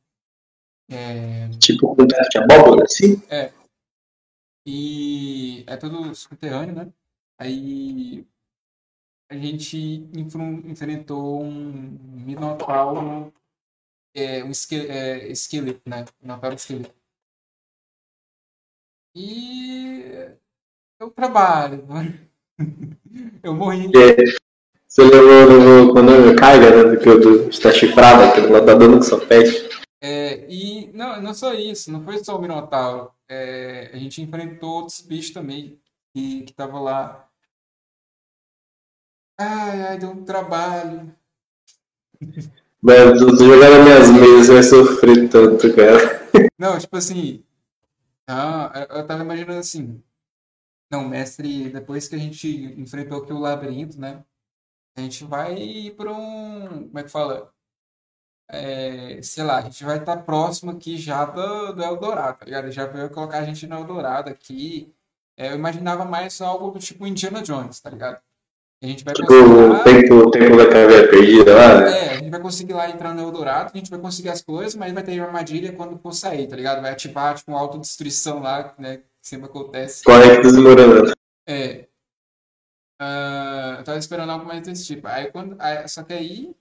Tipo 1.59 1.95
com 1.95 2.05
de 2.05 2.37
abóbora, 2.37 2.83
assim? 2.83 3.21
É, 3.29 3.53
e 4.65 5.63
é 5.67 5.75
tudo 5.77 6.13
subterrâneo, 6.13 6.75
né? 6.75 6.93
Aí 7.37 8.27
a 9.31 9.35
gente 9.35 10.07
enfrentou 10.65 11.41
um 11.41 11.97
Minotauro, 12.25 13.33
é, 14.13 14.43
um 14.43 14.51
esque 14.51 14.75
é, 14.75 15.27
esqueleto, 15.31 15.81
né? 15.87 16.05
Minotauro 16.21 16.55
esqueleto. 16.55 16.93
E 19.15 20.35
eu 20.99 21.09
trabalho, 21.09 21.85
eu 23.41 23.55
morri. 23.55 23.87
É, 23.87 24.15
você 24.87 25.03
levou, 25.03 25.57
levou 25.57 25.93
quando 25.93 26.35
carga, 26.37 26.69
né? 26.69 26.95
Porque 26.95 27.49
está 27.49 27.71
chifrado, 27.71 28.23
aquele 28.23 28.47
lá 28.47 28.65
tá 28.65 28.73
dando 28.73 29.03
sua 29.03 29.25
pele. 29.25 29.69
É, 30.01 30.45
e 30.51 30.91
não, 30.93 31.21
não 31.21 31.33
só 31.33 31.53
isso, 31.53 31.91
não 31.91 32.03
foi 32.03 32.23
só 32.23 32.37
o 32.37 32.41
Minotauro 32.41 33.11
é, 33.31 33.89
a 33.93 33.97
gente 33.97 34.21
enfrentou 34.21 34.69
outros 34.69 34.99
bichos 34.99 35.31
também 35.31 35.79
que 36.13 36.41
que 36.41 36.53
tava 36.53 36.79
lá. 36.81 37.30
Ai, 39.41 39.81
ai, 39.83 39.97
deu 39.97 40.11
um 40.11 40.23
trabalho. 40.23 41.15
Mano, 42.81 43.17
tu 43.17 43.35
jogar 43.37 43.69
nas 43.69 44.09
minhas 44.09 44.09
mesas 44.09 44.47
vai 44.47 44.63
sofrer 44.63 45.29
tanto, 45.29 45.75
cara. 45.75 46.27
Não, 46.57 46.79
tipo 46.79 46.97
assim. 46.97 47.43
Ah, 48.27 48.87
eu 48.89 49.05
tava 49.05 49.23
imaginando 49.23 49.59
assim. 49.59 50.01
Não, 50.91 51.07
mestre, 51.07 51.69
depois 51.69 52.07
que 52.07 52.15
a 52.15 52.19
gente 52.19 52.47
enfrentou 52.77 53.21
aqui 53.23 53.33
o 53.33 53.39
labirinto, 53.39 53.99
né? 53.99 54.23
A 54.95 55.01
gente 55.01 55.23
vai 55.25 55.93
para 55.97 56.11
um. 56.11 56.87
Como 56.87 56.99
é 56.99 57.03
que 57.03 57.09
fala? 57.09 57.51
é, 58.51 59.21
sei 59.21 59.43
lá, 59.43 59.57
a 59.59 59.61
gente 59.61 59.83
vai 59.83 59.97
estar 59.97 60.17
próximo 60.23 60.71
aqui 60.71 60.97
já 60.97 61.25
do, 61.25 61.73
do 61.73 61.83
Eldorado, 61.83 62.39
tá 62.39 62.45
ligado? 62.45 62.69
Já 62.71 62.85
veio 62.85 63.09
colocar 63.09 63.39
a 63.39 63.45
gente 63.45 63.65
no 63.65 63.77
Eldorado 63.77 64.29
aqui. 64.29 64.93
É, 65.37 65.49
eu 65.51 65.55
imaginava 65.55 66.05
mais 66.05 66.41
algo 66.41 66.71
do 66.71 66.79
tipo 66.79 67.07
Indiana 67.07 67.41
Jones, 67.41 67.79
tá 67.79 67.89
ligado? 67.89 68.21
A 68.83 68.87
gente 68.87 69.03
vai 69.03 69.13
tipo, 69.13 69.31
o 69.31 69.83
tempo, 69.83 70.15
o 70.15 70.31
tempo 70.31 70.57
da 70.57 70.67
caveira 70.67 71.07
perdida 71.07 71.55
lá, 71.55 71.81
né? 71.81 71.91
É, 71.91 72.09
a 72.09 72.17
gente 72.17 72.31
vai 72.31 72.39
conseguir 72.39 72.73
lá 72.73 72.89
entrar 72.89 73.13
no 73.13 73.21
Eldorado, 73.21 73.71
a 73.71 73.77
gente 73.77 73.91
vai 73.91 73.99
conseguir 73.99 74.29
as 74.29 74.41
coisas, 74.41 74.75
mas 74.75 74.91
vai 74.91 75.03
ter 75.03 75.19
uma 75.19 75.27
armadilha 75.27 75.71
quando 75.73 75.99
for 75.99 76.13
sair, 76.13 76.47
tá 76.47 76.55
ligado? 76.55 76.81
Vai 76.81 76.91
ativar, 76.91 77.35
tipo, 77.35 77.51
uma 77.51 77.59
autodestruição 77.59 78.41
lá, 78.41 78.73
né? 78.79 78.97
Que 78.97 79.03
sempre 79.21 79.45
acontece. 79.45 80.03
Conecta 80.03 80.41
desmoronando. 80.41 81.13
É. 81.45 81.87
Uh, 82.99 83.77
eu 83.77 83.83
tava 83.83 83.97
esperando 83.99 84.31
algo 84.31 84.45
mais 84.45 84.61
desse 84.61 84.85
tipo. 84.85 85.07
Aí, 85.07 85.31
quando, 85.31 85.55
aí, 85.59 85.87
só 85.87 86.01
que 86.03 86.13
aí 86.13 86.55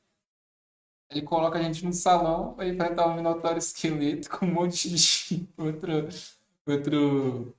ele 1.11 1.23
coloca 1.23 1.59
a 1.59 1.63
gente 1.63 1.85
no 1.85 1.93
salão 1.93 2.55
para 2.55 2.69
enfrentar 2.69 3.07
um 3.07 3.15
Minotauro 3.15 3.59
esqueleto 3.59 4.31
com 4.31 4.47
um 4.47 4.53
monte 4.53 4.89
de 4.91 5.49
outro, 5.59 6.09
outro, 6.67 7.57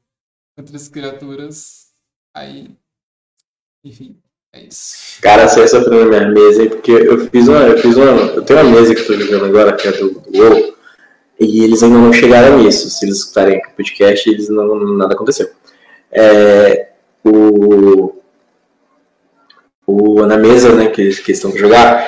outras 0.57 0.87
criaturas. 0.87 1.93
Aí, 2.33 2.77
enfim, 3.83 4.21
é. 4.23 4.30
Cara, 5.21 5.47
você 5.47 5.65
sofreu 5.65 6.11
na 6.11 6.19
minha 6.19 6.29
mesa, 6.29 6.65
porque 6.65 6.91
eu 6.91 7.29
fiz 7.29 7.47
uma. 7.47 7.59
Eu 7.59 7.77
fiz 7.77 7.95
uma. 7.95 8.05
Eu 8.05 8.41
tenho 8.41 8.59
uma 8.59 8.69
mesa 8.69 8.93
que 8.93 8.99
eu 9.01 9.07
tô 9.07 9.13
jogando 9.13 9.45
agora, 9.45 9.73
que 9.73 9.87
é 9.87 9.91
do, 9.93 10.21
WoW, 10.33 10.75
e 11.39 11.63
eles 11.63 11.81
ainda 11.81 11.97
não 11.97 12.11
chegaram 12.11 12.57
nisso. 12.61 12.89
Se 12.89 13.05
eles 13.05 13.19
escutarem 13.19 13.59
o 13.59 13.75
podcast, 13.77 14.29
eles 14.29 14.49
não. 14.49 14.97
nada 14.97 15.13
aconteceu. 15.13 15.49
É, 16.11 16.89
o, 17.23 18.13
o, 19.87 20.25
na 20.25 20.35
mesa 20.35 20.75
né, 20.75 20.87
que, 20.87 21.09
que 21.21 21.31
estão 21.31 21.55
jogar, 21.55 22.05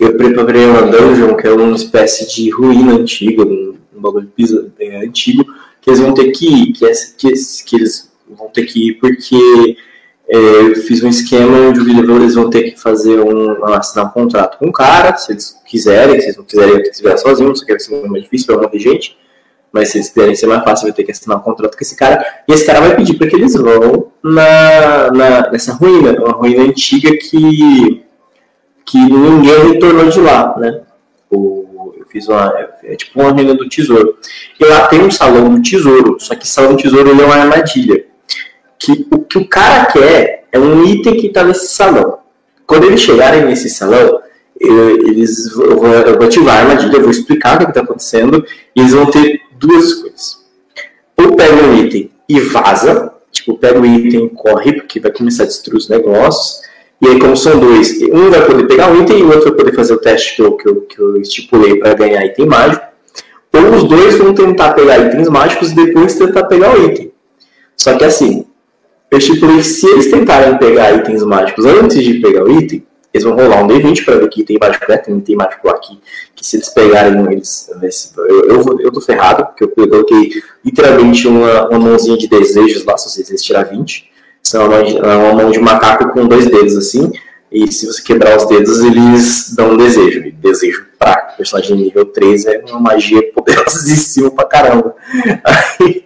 eu 0.00 0.16
preparei 0.16 0.64
uma 0.64 0.82
dungeon 0.82 1.36
que 1.36 1.46
é 1.46 1.52
uma 1.52 1.76
espécie 1.76 2.26
de 2.26 2.48
ruína 2.48 2.94
antiga, 2.94 3.42
um, 3.42 3.76
um 3.94 4.00
bagulho 4.00 4.32
bem 4.78 4.96
antigo, 4.96 5.44
que 5.82 5.90
eles 5.90 6.00
vão 6.00 6.14
ter 6.14 6.30
que 6.30 6.46
ir, 6.46 6.72
que, 6.72 6.86
é, 6.86 6.92
que, 7.18 7.32
que 7.66 7.76
eles 7.76 8.10
vão 8.30 8.48
ter 8.48 8.64
que 8.64 8.88
ir 8.88 8.94
porque 8.94 9.36
é, 9.36 9.76
eu 10.28 10.74
fiz 10.76 11.02
um 11.04 11.08
esquema 11.08 11.68
onde 11.68 11.80
eles 11.88 12.34
vão 12.34 12.50
ter 12.50 12.70
que 12.70 12.80
fazer 12.80 13.20
um, 13.20 13.64
assinar 13.66 14.06
um 14.06 14.10
contrato 14.10 14.58
com 14.58 14.66
o 14.66 14.72
cara, 14.72 15.16
se 15.16 15.32
eles 15.32 15.60
quiserem, 15.64 16.20
se 16.20 16.26
eles 16.26 16.36
não 16.36 16.44
quiserem, 16.44 16.92
se 16.92 17.02
virar 17.02 17.16
sozinho, 17.16 17.48
não 17.48 17.54
sei 17.54 17.66
que 17.66 17.72
vai 17.72 17.80
ser 17.80 18.08
mais 18.08 18.24
difícil 18.24 18.58
para 18.58 18.68
de 18.68 18.78
gente, 18.78 19.16
Mas 19.72 19.90
se 19.90 19.98
eles 19.98 20.08
quiserem 20.08 20.34
ser 20.34 20.46
mais 20.46 20.64
fácil, 20.64 20.86
vai 20.86 20.92
ter 20.92 21.04
que 21.04 21.12
assinar 21.12 21.38
um 21.38 21.42
contrato 21.42 21.76
com 21.76 21.82
esse 21.82 21.94
cara. 21.96 22.24
E 22.48 22.52
esse 22.52 22.66
cara 22.66 22.80
vai 22.80 22.96
pedir 22.96 23.14
para 23.14 23.28
que 23.28 23.36
eles 23.36 23.54
vão 23.54 24.10
na, 24.22 25.10
na, 25.12 25.50
nessa 25.50 25.74
ruína, 25.74 26.12
uma 26.12 26.32
ruína 26.32 26.64
antiga 26.64 27.10
que, 27.16 28.02
que 28.84 28.98
ninguém 28.98 29.72
retornou 29.72 30.08
de 30.08 30.20
lá, 30.20 30.56
né? 30.58 30.82
O, 31.30 31.94
eu 31.98 32.06
fiz 32.06 32.28
uma. 32.28 32.52
É 32.82 32.96
tipo 32.96 33.20
uma 33.20 33.30
ruína 33.30 33.54
do 33.54 33.68
tesouro. 33.68 34.16
E 34.58 34.64
lá 34.64 34.88
tem 34.88 35.02
um 35.02 35.10
salão 35.10 35.54
do 35.54 35.62
tesouro, 35.62 36.16
só 36.18 36.34
que 36.34 36.48
salão 36.48 36.74
do 36.74 36.82
tesouro 36.82 37.10
ele 37.10 37.22
é 37.22 37.24
uma 37.24 37.36
armadilha. 37.36 38.06
Que 38.78 39.06
o 39.10 39.20
que 39.20 39.38
o 39.38 39.48
cara 39.48 39.86
quer 39.86 40.44
é 40.52 40.58
um 40.58 40.84
item 40.84 41.16
que 41.16 41.28
está 41.28 41.44
nesse 41.44 41.68
salão. 41.68 42.18
Quando 42.66 42.84
eles 42.84 43.00
chegarem 43.00 43.44
nesse 43.44 43.70
salão, 43.70 44.20
eles 44.58 45.46
eu 45.46 45.76
vou, 45.78 45.88
eu 45.88 46.16
vou 46.16 46.26
ativar 46.26 46.56
a 46.56 46.60
armadilha, 46.60 46.96
eu 46.96 47.02
vou 47.02 47.10
explicar 47.10 47.56
o 47.56 47.58
que 47.58 47.70
está 47.70 47.80
acontecendo, 47.80 48.44
e 48.74 48.80
eles 48.80 48.92
vão 48.92 49.06
ter 49.06 49.40
duas 49.58 49.94
coisas. 49.94 50.44
Ou 51.16 51.36
pega 51.36 51.54
um 51.54 51.84
item 51.84 52.10
e 52.28 52.40
vaza, 52.40 53.12
tipo, 53.30 53.56
pega 53.56 53.80
o 53.80 53.86
item 53.86 54.26
e 54.26 54.30
corre, 54.30 54.72
porque 54.72 55.00
vai 55.00 55.12
começar 55.12 55.44
a 55.44 55.46
destruir 55.46 55.78
os 55.78 55.88
negócios, 55.88 56.60
e 57.00 57.08
aí, 57.08 57.18
como 57.18 57.36
são 57.36 57.58
dois, 57.60 58.00
um 58.02 58.30
vai 58.30 58.46
poder 58.46 58.66
pegar 58.66 58.90
um 58.90 59.02
item 59.02 59.18
e 59.18 59.22
o 59.22 59.26
outro 59.26 59.50
vai 59.50 59.52
poder 59.52 59.74
fazer 59.74 59.92
o 59.92 59.98
teste 59.98 60.34
que 60.34 60.42
eu, 60.42 60.52
que 60.52 60.68
eu, 60.68 60.80
que 60.82 60.98
eu 60.98 61.20
estipulei 61.20 61.78
para 61.78 61.92
ganhar 61.94 62.24
item 62.24 62.46
mágico. 62.46 62.86
Ou 63.52 63.74
os 63.74 63.84
dois 63.84 64.16
vão 64.16 64.34
tentar 64.34 64.72
pegar 64.72 64.98
itens 64.98 65.28
mágicos 65.28 65.72
e 65.72 65.74
depois 65.74 66.14
tentar 66.14 66.44
pegar 66.44 66.74
o 66.74 66.86
item. 66.86 67.12
Só 67.76 67.96
que 67.96 68.04
assim, 68.04 68.45
eu 69.10 69.18
estipulei 69.18 69.58
que 69.58 69.64
se 69.64 69.86
eles 69.86 70.10
tentarem 70.10 70.58
pegar 70.58 70.94
itens 70.94 71.22
mágicos 71.22 71.64
antes 71.64 72.02
de 72.02 72.14
pegar 72.20 72.44
o 72.44 72.50
item, 72.50 72.86
eles 73.12 73.24
vão 73.24 73.34
rolar 73.34 73.62
um 73.62 73.66
D20 73.66 74.04
para 74.04 74.16
ver 74.16 74.28
que 74.28 74.42
item 74.42 74.58
mágico 74.60 74.92
é, 74.92 74.98
tem 74.98 75.16
item 75.16 75.36
mágico 75.36 75.68
aqui, 75.68 75.98
que 76.34 76.46
se 76.46 76.56
eles 76.56 76.68
pegarem 76.68 77.32
eles. 77.32 77.70
Eu, 78.16 78.44
eu, 78.44 78.80
eu 78.80 78.92
tô 78.92 79.00
ferrado, 79.00 79.46
porque 79.46 79.64
eu 79.64 79.88
coloquei 79.88 80.30
literalmente 80.64 81.26
uma, 81.26 81.68
uma 81.68 81.78
mãozinha 81.78 82.16
de 82.18 82.28
desejos 82.28 82.84
lá, 82.84 82.96
se 82.98 83.08
vocês 83.08 83.42
tirar 83.42 83.64
20. 83.64 84.10
São 84.42 84.66
uma, 84.66 84.80
uma 84.80 85.32
mão 85.32 85.50
de 85.50 85.58
macaco 85.58 86.12
com 86.12 86.26
dois 86.26 86.46
dedos 86.46 86.76
assim. 86.76 87.10
E 87.50 87.70
se 87.72 87.86
você 87.86 88.02
quebrar 88.02 88.36
os 88.36 88.46
dedos, 88.46 88.82
eles 88.82 89.54
dão 89.54 89.72
um 89.72 89.76
desejo. 89.76 90.20
E 90.20 90.30
desejo 90.30 90.86
pra 90.98 91.16
personagem 91.36 91.76
nível 91.76 92.04
3 92.04 92.46
é 92.46 92.64
uma 92.68 92.80
magia 92.80 93.22
poderosíssima 93.32 94.30
pra 94.30 94.44
caramba. 94.44 94.94
Aí, 95.80 96.05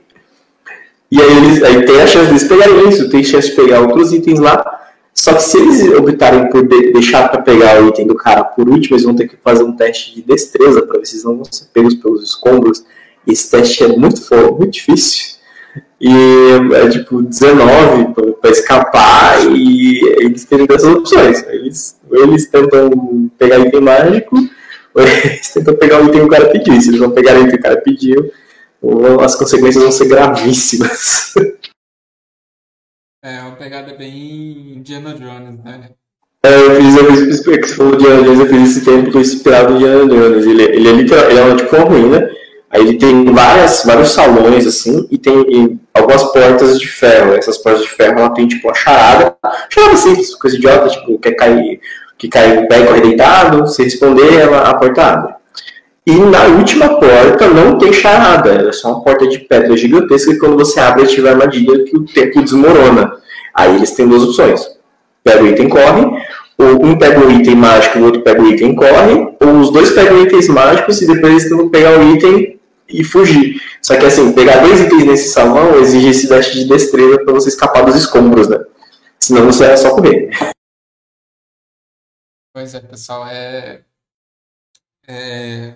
e 1.11 1.21
aí, 1.21 1.37
eles, 1.37 1.63
aí 1.63 1.85
tem 1.85 2.01
a 2.01 2.07
chance 2.07 2.27
deles 2.27 2.45
pegarem 2.45 2.89
isso, 2.89 3.11
tem 3.11 3.25
chance 3.25 3.51
de 3.51 3.57
pegar 3.57 3.81
outros 3.81 4.13
itens 4.13 4.39
lá. 4.39 4.79
Só 5.13 5.35
que 5.35 5.43
se 5.43 5.59
eles 5.59 5.83
optarem 5.99 6.49
por 6.51 6.67
de, 6.67 6.93
deixar 6.93 7.29
para 7.29 7.43
pegar 7.43 7.83
o 7.83 7.89
item 7.89 8.07
do 8.07 8.15
cara 8.15 8.45
por 8.45 8.69
último, 8.69 8.95
eles 8.95 9.05
vão 9.05 9.15
ter 9.15 9.29
que 9.29 9.37
fazer 9.43 9.65
um 9.65 9.73
teste 9.73 10.15
de 10.15 10.23
destreza 10.23 10.83
para 10.83 10.99
ver 10.99 11.07
se 11.07 11.15
eles 11.15 11.25
não 11.25 11.37
vão 11.37 11.45
ser 11.45 11.67
pegos 11.73 11.95
pelos 11.95 12.23
escombros. 12.23 12.85
Esse 13.27 13.51
teste 13.51 13.85
é 13.85 13.89
muito, 13.89 14.21
muito 14.57 14.71
difícil. 14.71 15.41
E 16.01 16.11
é 16.75 16.89
tipo 16.89 17.23
19 17.23 18.15
para 18.41 18.51
escapar 18.51 19.39
e 19.55 20.01
eles 20.21 20.45
têm 20.45 20.65
dessas 20.65 20.95
opções. 20.95 21.45
Eles, 21.49 21.99
ou 22.09 22.23
eles 22.23 22.47
tentam 22.47 23.31
pegar 23.39 23.59
item 23.59 23.81
mágico, 23.81 24.37
ou 24.95 25.03
eles 25.05 25.53
tentam 25.53 25.75
pegar 25.75 26.01
o 26.01 26.07
item 26.07 26.21
que 26.21 26.27
o 26.27 26.31
cara 26.31 26.47
pediu. 26.47 26.81
se 26.81 26.89
eles 26.89 27.01
vão 27.01 27.11
pegar 27.11 27.35
o 27.35 27.41
item 27.41 27.51
que 27.51 27.57
o 27.57 27.63
cara 27.63 27.77
pediu, 27.77 28.33
as 29.23 29.37
consequências 29.37 29.83
vão 29.83 29.93
ser 29.93 30.09
gravíssimas. 30.09 31.35
É 33.23 33.39
uma 33.43 33.55
pegada 33.55 33.93
bem 33.93 34.77
Indiana 34.77 35.13
Jones, 35.13 35.63
né? 35.63 35.91
É, 36.43 36.55
eu 36.55 36.77
fiz, 36.77 36.97
eu 36.97 37.55
fiz, 37.55 37.75
falou 37.75 37.95
de 37.95 38.03
Indiana 38.03 38.23
Jones, 38.23 38.41
eu 38.41 38.47
fiz 38.47 38.71
esse 38.71 38.85
tempo 38.85 39.19
inspirado 39.19 39.75
em 39.75 39.77
Indiana 39.77 40.07
Jones. 40.07 40.47
Ele, 40.47 40.63
ele 40.63 40.89
é 40.89 40.93
literal, 40.93 41.31
ele 41.31 41.39
é 41.39 41.43
uma, 41.43 41.55
tipo 41.55 41.77
uma 41.77 41.85
ruína, 41.85 42.31
aí 42.71 42.81
ele 42.81 42.97
tem 42.97 43.27
várias, 43.27 43.85
vários 43.85 44.13
salões, 44.13 44.67
assim, 44.67 45.07
e 45.11 45.19
tem 45.19 45.35
e 45.51 45.79
algumas 45.93 46.33
portas 46.33 46.81
de 46.81 46.89
ferro. 46.89 47.35
Essas 47.35 47.59
portas 47.59 47.83
de 47.83 47.91
ferro, 47.91 48.21
ela 48.21 48.31
tem, 48.31 48.49
tipo, 48.49 48.69
uma 48.69 48.75
charada, 48.75 49.37
charada 49.69 49.97
simples, 49.99 50.35
coisa 50.37 50.57
idiota, 50.57 50.89
tipo, 50.89 51.19
quer 51.19 51.33
cair, 51.33 51.79
que 52.17 52.27
cai 52.27 52.57
em 52.57 52.69
pé 52.69 52.81
e 52.81 52.87
corre 52.87 53.01
deitado, 53.03 53.67
se 53.67 53.83
responder, 53.83 54.33
ela, 54.33 54.63
a 54.63 54.75
porta 54.79 55.03
abre. 55.03 55.40
E 56.07 56.13
na 56.13 56.45
última 56.45 56.99
porta 56.99 57.49
não 57.49 57.79
tem 57.79 57.93
charada, 57.93 58.69
é 58.69 58.73
só 58.73 58.93
uma 58.93 59.05
porta 59.05 59.29
de 59.29 59.39
pedra 59.41 59.77
gigantesca 59.77 60.33
que 60.33 60.39
quando 60.39 60.57
você 60.57 60.81
abre 60.81 61.05
ativa 61.05 61.29
a 61.29 61.33
armadilha 61.33 61.85
que 61.85 61.97
o 61.97 62.07
tempo 62.07 62.43
desmorona. 62.43 63.17
Aí 63.55 63.77
eles 63.77 63.93
têm 63.93 64.09
duas 64.09 64.23
opções. 64.23 64.61
Pega 65.23 65.43
o 65.43 65.47
item 65.47 65.69
corre, 65.69 66.07
ou 66.57 66.85
um 66.85 66.99
pega 66.99 67.21
o 67.21 67.31
item 67.31 67.55
mágico 67.55 67.99
e 67.99 68.03
o 68.03 68.05
outro 68.07 68.23
pega 68.23 68.43
o 68.43 68.49
item 68.49 68.75
corre, 68.75 69.37
ou 69.41 69.61
os 69.61 69.71
dois 69.71 69.91
pegam 69.91 70.23
itens 70.23 70.49
mágicos 70.49 71.03
e 71.03 71.07
depois 71.07 71.33
eles 71.33 71.49
tentam 71.49 71.69
pegar 71.69 71.99
o 71.99 72.15
item 72.15 72.59
e 72.89 73.05
fugir. 73.05 73.61
Só 73.83 73.97
que 73.97 74.07
assim, 74.07 74.33
pegar 74.33 74.63
dois 74.63 74.81
itens 74.81 75.05
nesse 75.05 75.29
salão 75.29 75.79
exige 75.79 76.09
esse 76.09 76.29
teste 76.29 76.61
de 76.61 76.69
destreza 76.69 77.23
para 77.23 77.35
você 77.35 77.49
escapar 77.51 77.85
dos 77.85 77.95
escombros, 77.95 78.49
né? 78.49 78.59
Senão 79.19 79.45
você 79.45 79.65
é 79.65 79.77
só 79.77 79.91
correr. 79.95 80.31
Pois 82.53 82.75
é, 82.75 82.81
pessoal, 82.81 83.27
é... 83.29 83.83
é 85.07 85.75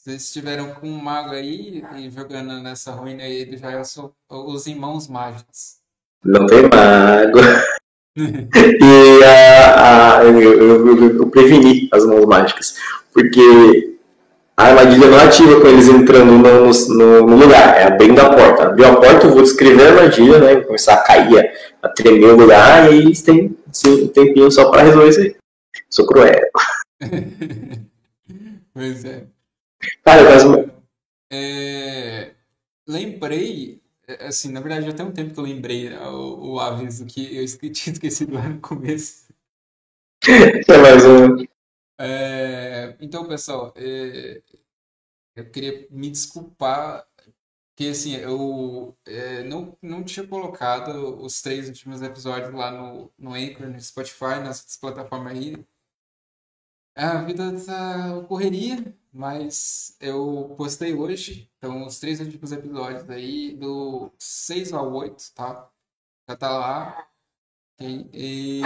vocês 0.00 0.22
estiveram 0.22 0.74
com 0.74 0.88
um 0.88 0.98
mago 0.98 1.30
aí 1.30 1.84
e 1.96 2.10
jogando 2.10 2.60
nessa 2.62 2.92
ruína 2.92 3.24
aí, 3.24 3.42
ele 3.42 3.56
já 3.56 3.70
é 3.70 3.82
os 4.30 4.66
irmãos 4.66 5.08
mágicos. 5.08 5.76
Não 6.24 6.46
tem 6.46 6.62
mago. 6.62 7.38
e 8.16 9.24
a, 9.24 10.18
a, 10.18 10.24
eu, 10.24 10.40
eu, 10.40 11.18
eu, 11.18 11.26
preveni 11.28 11.88
as 11.92 12.04
mãos 12.06 12.24
mágicas. 12.26 12.76
Porque 13.12 13.98
a 14.56 14.64
armadilha 14.64 15.08
não 15.08 15.18
ativa 15.18 15.60
com 15.60 15.66
eles 15.66 15.88
entrando 15.88 16.32
no, 16.32 16.70
no, 16.70 17.26
no, 17.26 17.36
lugar, 17.36 17.80
é 17.80 17.90
bem 17.96 18.14
da 18.14 18.30
porta. 18.30 18.68
Abriu 18.68 18.86
a 18.86 18.96
porta, 18.96 19.26
eu 19.26 19.32
vou 19.32 19.42
descrever 19.42 19.82
a 19.82 19.90
armadilha, 19.90 20.38
né? 20.38 20.56
Começar 20.62 20.94
a 20.94 21.02
cair, 21.02 21.52
a 21.82 21.88
tremer 21.88 22.32
o 22.32 22.36
lugar, 22.36 22.86
e 22.86 22.94
aí 22.94 22.98
eles 22.98 23.22
têm 23.22 23.56
um 23.86 24.08
tempinho 24.08 24.50
só 24.50 24.70
para 24.70 24.82
resolver 24.82 25.08
isso 25.08 25.20
aí. 25.20 25.36
Sou 25.90 26.06
cruel. 26.06 26.40
pois 28.72 29.04
é. 29.04 29.31
Cara, 30.04 30.20
eu 30.20 30.82
é, 31.30 32.34
lembrei, 32.86 33.82
é, 34.06 34.26
assim, 34.26 34.52
na 34.52 34.60
verdade 34.60 34.86
já 34.86 34.92
tem 34.92 35.06
um 35.06 35.12
tempo 35.12 35.34
que 35.34 35.40
eu 35.40 35.44
lembrei 35.44 35.90
né, 35.90 35.98
o, 36.08 36.54
o 36.54 36.60
aviso 36.60 37.06
que 37.06 37.36
eu 37.36 37.46
tinha 37.72 37.92
esquecido 37.92 38.34
lá 38.34 38.48
no 38.48 38.60
começo. 38.60 39.32
É 40.24 40.78
mais 40.78 41.04
um. 41.04 41.44
É, 41.98 42.96
então, 43.00 43.26
pessoal, 43.26 43.72
é, 43.76 44.42
eu 45.36 45.50
queria 45.50 45.86
me 45.90 46.10
desculpar 46.10 47.06
que 47.74 47.88
assim, 47.88 48.14
eu 48.16 48.96
é, 49.06 49.42
não, 49.44 49.76
não 49.82 50.04
tinha 50.04 50.26
colocado 50.26 51.20
os 51.22 51.40
três 51.40 51.68
últimos 51.68 52.02
episódios 52.02 52.52
lá 52.54 52.70
no, 52.70 53.12
no 53.18 53.34
Anchor, 53.34 53.68
no 53.68 53.80
Spotify, 53.80 54.40
nas 54.42 54.76
plataformas 54.76 55.32
aí. 55.32 55.56
A 56.94 57.22
vida 57.22 57.44
tá 57.64 58.22
correria, 58.28 58.94
mas 59.12 59.94
eu 60.00 60.54
postei 60.56 60.94
hoje, 60.94 61.50
então 61.58 61.86
os 61.86 62.00
três 62.00 62.18
últimos 62.18 62.50
episódios 62.50 63.08
aí, 63.10 63.54
do 63.54 64.10
6 64.18 64.72
ao 64.72 64.90
8, 64.92 65.32
tá? 65.34 65.68
Já 66.28 66.36
tá 66.36 66.50
lá. 66.50 67.06
E 67.78 68.62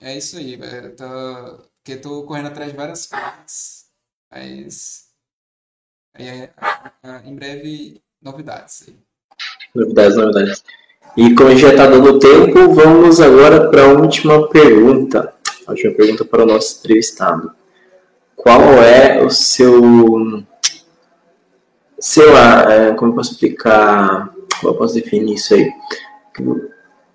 é 0.00 0.16
isso 0.16 0.36
aí, 0.36 0.54
é, 0.54 0.88
tá, 0.90 1.58
porque 1.76 1.96
tô 1.96 2.24
correndo 2.24 2.48
atrás 2.48 2.72
de 2.72 2.76
várias 2.76 3.06
coisas, 3.06 3.86
mas 4.30 5.10
é, 6.14 6.50
em 7.24 7.34
breve 7.34 8.02
novidades 8.20 8.88
aí. 8.88 8.98
Novidades, 9.74 10.16
novidades. 10.16 10.64
E 11.16 11.34
como 11.36 11.56
já 11.56 11.70
está 11.70 11.86
dando 11.86 12.18
tempo, 12.18 12.74
vamos 12.74 13.20
agora 13.20 13.70
para 13.70 13.84
a 13.84 13.92
última 13.92 14.48
pergunta. 14.48 15.32
A 15.66 15.70
última 15.70 15.94
pergunta 15.94 16.24
para 16.24 16.42
o 16.42 16.46
nosso 16.46 16.80
entrevistado 16.80 17.54
qual 18.44 18.60
é 18.82 19.22
o 19.22 19.30
seu. 19.30 19.80
Sei 21.98 22.26
lá, 22.26 22.70
é, 22.70 22.94
como 22.94 23.12
eu 23.12 23.16
posso 23.16 23.32
explicar. 23.32 24.30
Como 24.60 24.74
eu 24.74 24.76
posso 24.76 24.94
definir 24.94 25.34
isso 25.34 25.54
aí? 25.54 25.72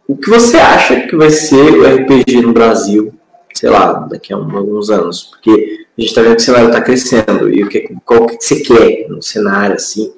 O 0.08 0.18
que 0.18 0.28
você 0.28 0.58
acha 0.58 1.08
que 1.08 1.16
vai 1.16 1.30
ser 1.30 1.72
o 1.72 1.86
RPG 1.86 2.42
no 2.42 2.52
Brasil, 2.52 3.14
sei 3.54 3.70
lá, 3.70 3.94
daqui 4.08 4.34
a 4.34 4.38
alguns 4.38 4.90
anos? 4.90 5.26
Porque 5.26 5.86
a 5.96 6.02
gente 6.02 6.10
está 6.10 6.22
vendo 6.24 6.36
que 6.36 6.42
o 6.42 6.46
cenário 6.46 6.68
está 6.70 6.82
crescendo. 6.82 7.54
E 7.54 7.64
o 7.64 7.70
que, 7.70 7.96
qual 8.04 8.26
que 8.26 8.42
você 8.42 8.62
quer 8.62 9.08
no 9.08 9.22
cenário, 9.22 9.76
assim, 9.76 10.12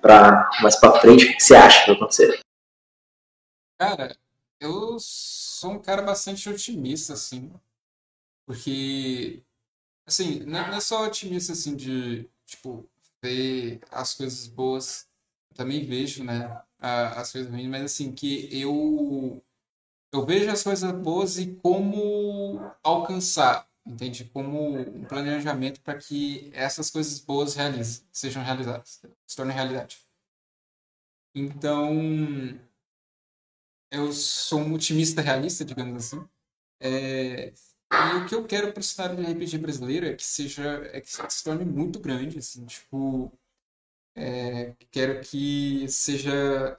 para 0.00 0.48
mais 0.62 0.76
para 0.76 1.00
frente? 1.00 1.24
O 1.24 1.36
que 1.36 1.42
você 1.42 1.56
acha 1.56 1.80
que 1.80 1.86
vai 1.88 1.96
acontecer? 1.96 2.38
Cara, 3.80 4.16
eu 4.60 4.96
sou 5.00 5.72
um 5.72 5.78
cara 5.80 6.02
bastante 6.02 6.48
otimista, 6.48 7.14
assim. 7.14 7.50
Porque 8.46 9.42
Assim, 10.06 10.40
não 10.40 10.60
é 10.74 10.80
só 10.80 11.04
otimista, 11.06 11.52
assim, 11.52 11.76
de, 11.76 12.28
tipo, 12.46 12.88
ver 13.22 13.80
as 13.90 14.14
coisas 14.14 14.46
boas. 14.48 15.08
Eu 15.50 15.56
também 15.56 15.84
vejo, 15.84 16.24
né, 16.24 16.62
as 16.78 17.32
coisas 17.32 17.50
ruins, 17.50 17.68
mas 17.68 17.82
assim, 17.84 18.12
que 18.12 18.48
eu 18.52 19.42
eu 20.12 20.26
vejo 20.26 20.50
as 20.50 20.62
coisas 20.64 20.92
boas 20.92 21.38
e 21.38 21.54
como 21.56 22.60
alcançar, 22.82 23.68
entende? 23.86 24.24
Como 24.26 24.78
um 24.78 25.04
planejamento 25.04 25.80
para 25.82 25.98
que 25.98 26.50
essas 26.54 26.90
coisas 26.90 27.20
boas 27.20 27.54
realizem, 27.54 28.04
sejam 28.12 28.42
realizadas, 28.44 29.02
se 29.26 29.36
tornem 29.36 29.54
realidade. 29.56 29.98
Então, 31.34 31.92
eu 33.90 34.12
sou 34.12 34.60
um 34.60 34.74
otimista 34.74 35.20
realista, 35.20 35.64
digamos 35.64 35.96
assim. 36.06 36.26
É, 36.80 37.52
e 37.92 38.16
o 38.16 38.26
que 38.26 38.34
eu 38.34 38.44
quero 38.46 38.72
para 38.72 38.80
o 38.80 38.82
cenário 38.82 39.16
de 39.16 39.32
RPG 39.32 39.58
brasileiro 39.58 40.06
é 40.06 40.14
que 40.14 40.24
seja, 40.24 40.62
é 40.92 41.00
que 41.00 41.10
se 41.10 41.44
torne 41.44 41.64
muito 41.64 42.00
grande, 42.00 42.38
assim, 42.38 42.64
tipo, 42.64 43.30
é, 44.16 44.74
quero 44.90 45.20
que 45.20 45.86
seja, 45.88 46.78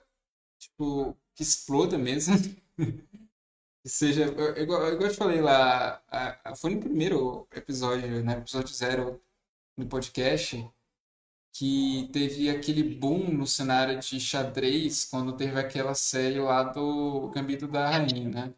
tipo, 0.59 1.15
que 1.35 1.43
exploda 1.43 1.97
mesmo. 1.97 2.35
que 3.83 3.89
seja, 3.89 4.23
eu, 4.25 4.57
igual, 4.57 4.93
igual 4.93 5.09
eu 5.09 5.13
falei 5.13 5.41
lá, 5.41 6.01
a, 6.07 6.51
a, 6.51 6.55
foi 6.55 6.73
no 6.73 6.79
primeiro 6.79 7.47
episódio, 7.53 8.23
né, 8.23 8.37
episódio 8.37 8.73
zero 8.73 9.21
do 9.77 9.85
podcast, 9.85 10.67
que 11.53 12.09
teve 12.11 12.49
aquele 12.49 12.83
boom 12.83 13.31
no 13.31 13.45
cenário 13.45 13.99
de 13.99 14.19
xadrez 14.19 15.05
quando 15.05 15.37
teve 15.37 15.59
aquela 15.59 15.93
série 15.93 16.39
lá 16.39 16.63
do 16.63 17.29
Gambito 17.29 17.67
da 17.67 17.89
Rainha, 17.89 18.29
né? 18.29 18.53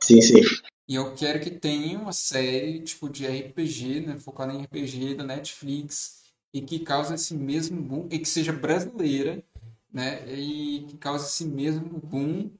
Sim, 0.00 0.20
sim. 0.20 0.42
E 0.88 0.94
eu 0.94 1.14
quero 1.14 1.38
que 1.38 1.50
tenha 1.50 1.98
uma 1.98 2.14
série 2.14 2.80
tipo 2.80 3.10
de 3.10 3.26
RPG, 3.26 4.00
né, 4.06 4.18
focada 4.18 4.54
em 4.54 4.62
RPG 4.62 5.16
da 5.16 5.24
Netflix 5.24 6.24
e 6.52 6.62
que 6.62 6.80
cause 6.80 7.14
esse 7.14 7.34
mesmo 7.34 7.80
boom 7.82 8.08
e 8.10 8.18
que 8.18 8.28
seja 8.28 8.54
brasileira, 8.54 9.44
né, 9.92 10.26
e 10.32 10.86
que 10.88 10.96
cause 10.96 11.26
esse 11.26 11.44
mesmo 11.44 12.00
boom 12.00 12.50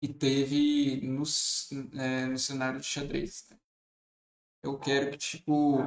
que 0.00 0.08
teve 0.08 1.00
no, 1.02 1.22
é, 2.00 2.26
no 2.26 2.38
cenário 2.38 2.80
de 2.80 2.86
xadrez. 2.86 3.46
Né? 3.48 3.56
Eu 4.64 4.76
quero 4.78 5.12
que 5.12 5.18
tipo 5.18 5.78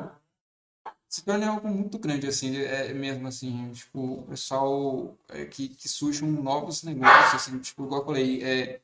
se 1.10 1.24
torne 1.26 1.44
algo 1.44 1.68
muito 1.68 2.00
grande 2.00 2.26
assim, 2.26 2.56
é 2.56 2.94
mesmo 2.94 3.28
assim, 3.28 3.70
tipo 3.74 4.22
o 4.22 4.28
pessoal 4.28 5.18
é, 5.28 5.46
que 5.46 5.68
que 5.68 5.90
surjam 5.90 6.30
novos 6.32 6.84
negócios, 6.84 7.36
assim, 7.36 7.60
tipo 7.60 7.84
igual 7.84 8.02
eu 8.02 8.06
falei, 8.06 8.44
é 8.44 8.82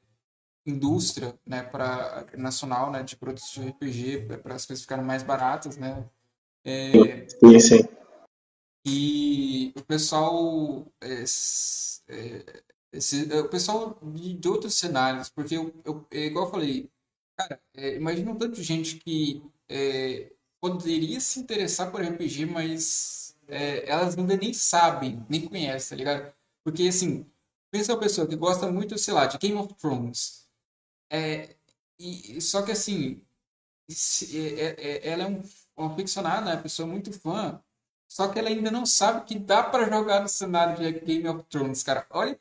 indústria, 0.68 1.34
né, 1.46 1.64
para 1.64 2.28
nacional, 2.38 2.92
né, 2.92 3.02
de 3.04 3.16
produtos 3.16 3.52
de 3.52 3.62
RPG, 3.62 4.28
para 4.44 4.56
as 4.56 4.66
coisas 4.66 4.84
ficarem 4.84 5.06
mais 5.06 5.24
baratas, 5.24 5.78
né? 5.78 6.06
É, 6.64 7.28
sim, 7.30 7.60
sim. 7.60 7.98
E 8.86 9.74
o 9.76 9.84
pessoal, 9.84 10.86
é, 11.02 11.24
é, 12.08 12.64
esse, 12.94 13.34
é, 13.34 13.42
o 13.42 13.50
pessoal 13.50 14.00
de, 14.02 14.34
de, 14.34 14.48
outros 14.48 14.76
cenários, 14.76 15.30
porque 15.30 15.58
eu, 15.58 15.74
eu, 15.84 16.06
é 16.10 16.26
igual 16.28 16.46
eu 16.46 16.52
falei, 16.52 16.90
cara, 17.38 17.62
é, 17.76 17.96
imagina 17.96 18.32
um 18.32 18.38
tanto 18.38 18.56
de 18.56 18.64
gente 18.64 18.96
que 18.96 19.44
poderia 20.62 21.20
se 21.20 21.40
interessar 21.40 21.92
por 21.92 22.02
RPG, 22.02 22.46
mas 22.46 23.36
elas 23.48 24.18
ainda 24.18 24.38
nem 24.38 24.54
sabem, 24.54 25.26
nem 25.30 25.46
conhecem, 25.46 25.90
tá 25.90 25.96
ligado? 25.96 26.34
Porque 26.64 26.88
assim, 26.88 27.26
pensa 27.70 27.94
uma 27.94 28.00
pessoa 28.00 28.26
que 28.26 28.36
gosta 28.36 28.72
muito, 28.72 28.98
sei 28.98 29.14
lá, 29.14 29.26
de 29.26 29.38
Game 29.38 29.58
of 29.58 29.74
Thrones. 29.76 30.47
É, 31.10 31.56
e, 32.00 32.40
só 32.42 32.62
que 32.62 32.72
assim, 32.72 33.22
se, 33.90 34.38
é, 34.60 34.76
é, 34.78 35.10
ela 35.10 35.24
é 35.24 35.28
um, 35.28 35.42
uma 35.76 35.94
aficionada, 35.94 36.46
né? 36.46 36.54
uma 36.54 36.62
pessoa 36.62 36.88
muito 36.88 37.12
fã, 37.12 37.62
só 38.08 38.28
que 38.30 38.40
ela 38.40 38.50
ainda 38.50 38.72
não 38.72 38.86
sabe 38.86 39.26
que 39.26 39.38
dá 39.38 39.64
para 39.64 39.90
jogar 39.90 40.22
no 40.22 40.30
cenário 40.30 40.78
de 40.78 41.00
Game 41.02 41.28
of 41.28 41.44
Thrones, 41.50 41.84
cara. 41.84 42.06
Olha, 42.10 42.40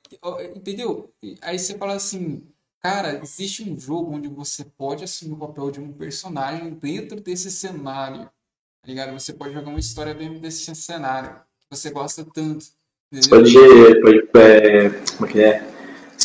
entendeu? 0.55 1.13
Aí 1.43 1.59
você 1.59 1.77
fala 1.77 1.95
assim, 1.95 2.47
cara, 2.81 3.21
existe 3.23 3.69
um 3.69 3.79
jogo 3.79 4.13
onde 4.15 4.29
você 4.29 4.65
pode 4.65 5.03
assumir 5.03 5.35
o 5.35 5.39
papel 5.39 5.71
de 5.73 5.81
um 5.81 5.93
personagem 5.93 6.75
dentro 6.75 7.21
desse 7.21 7.51
cenário, 7.51 8.27
tá 8.27 8.87
ligado? 8.87 9.13
Você 9.13 9.33
pode 9.33 9.55
jogar 9.55 9.71
uma 9.71 9.81
história 9.81 10.15
dentro 10.15 10.39
desse 10.39 10.73
cenário 10.77 11.41
que 11.61 11.77
você 11.77 11.91
gosta 11.91 12.25
tanto. 12.25 12.67
Pode, 13.29 13.59
pode 14.01 14.39
é, 14.39 14.91
como 15.17 15.29
é 15.29 15.33
que 15.33 15.41
é? 15.41 15.76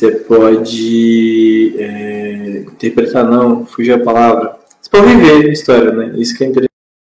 Você 0.01 0.15
pode 0.21 1.79
é, 1.79 2.61
interpretar, 2.61 3.23
não, 3.23 3.67
fugir 3.67 3.93
a 3.93 4.03
palavra. 4.03 4.59
Você 4.81 4.89
pode 4.89 5.05
viver 5.05 5.47
a 5.47 5.53
história, 5.53 5.91
né? 5.91 6.19
Isso 6.19 6.35
que 6.35 6.43
é 6.43 6.47
interessante. 6.47 6.71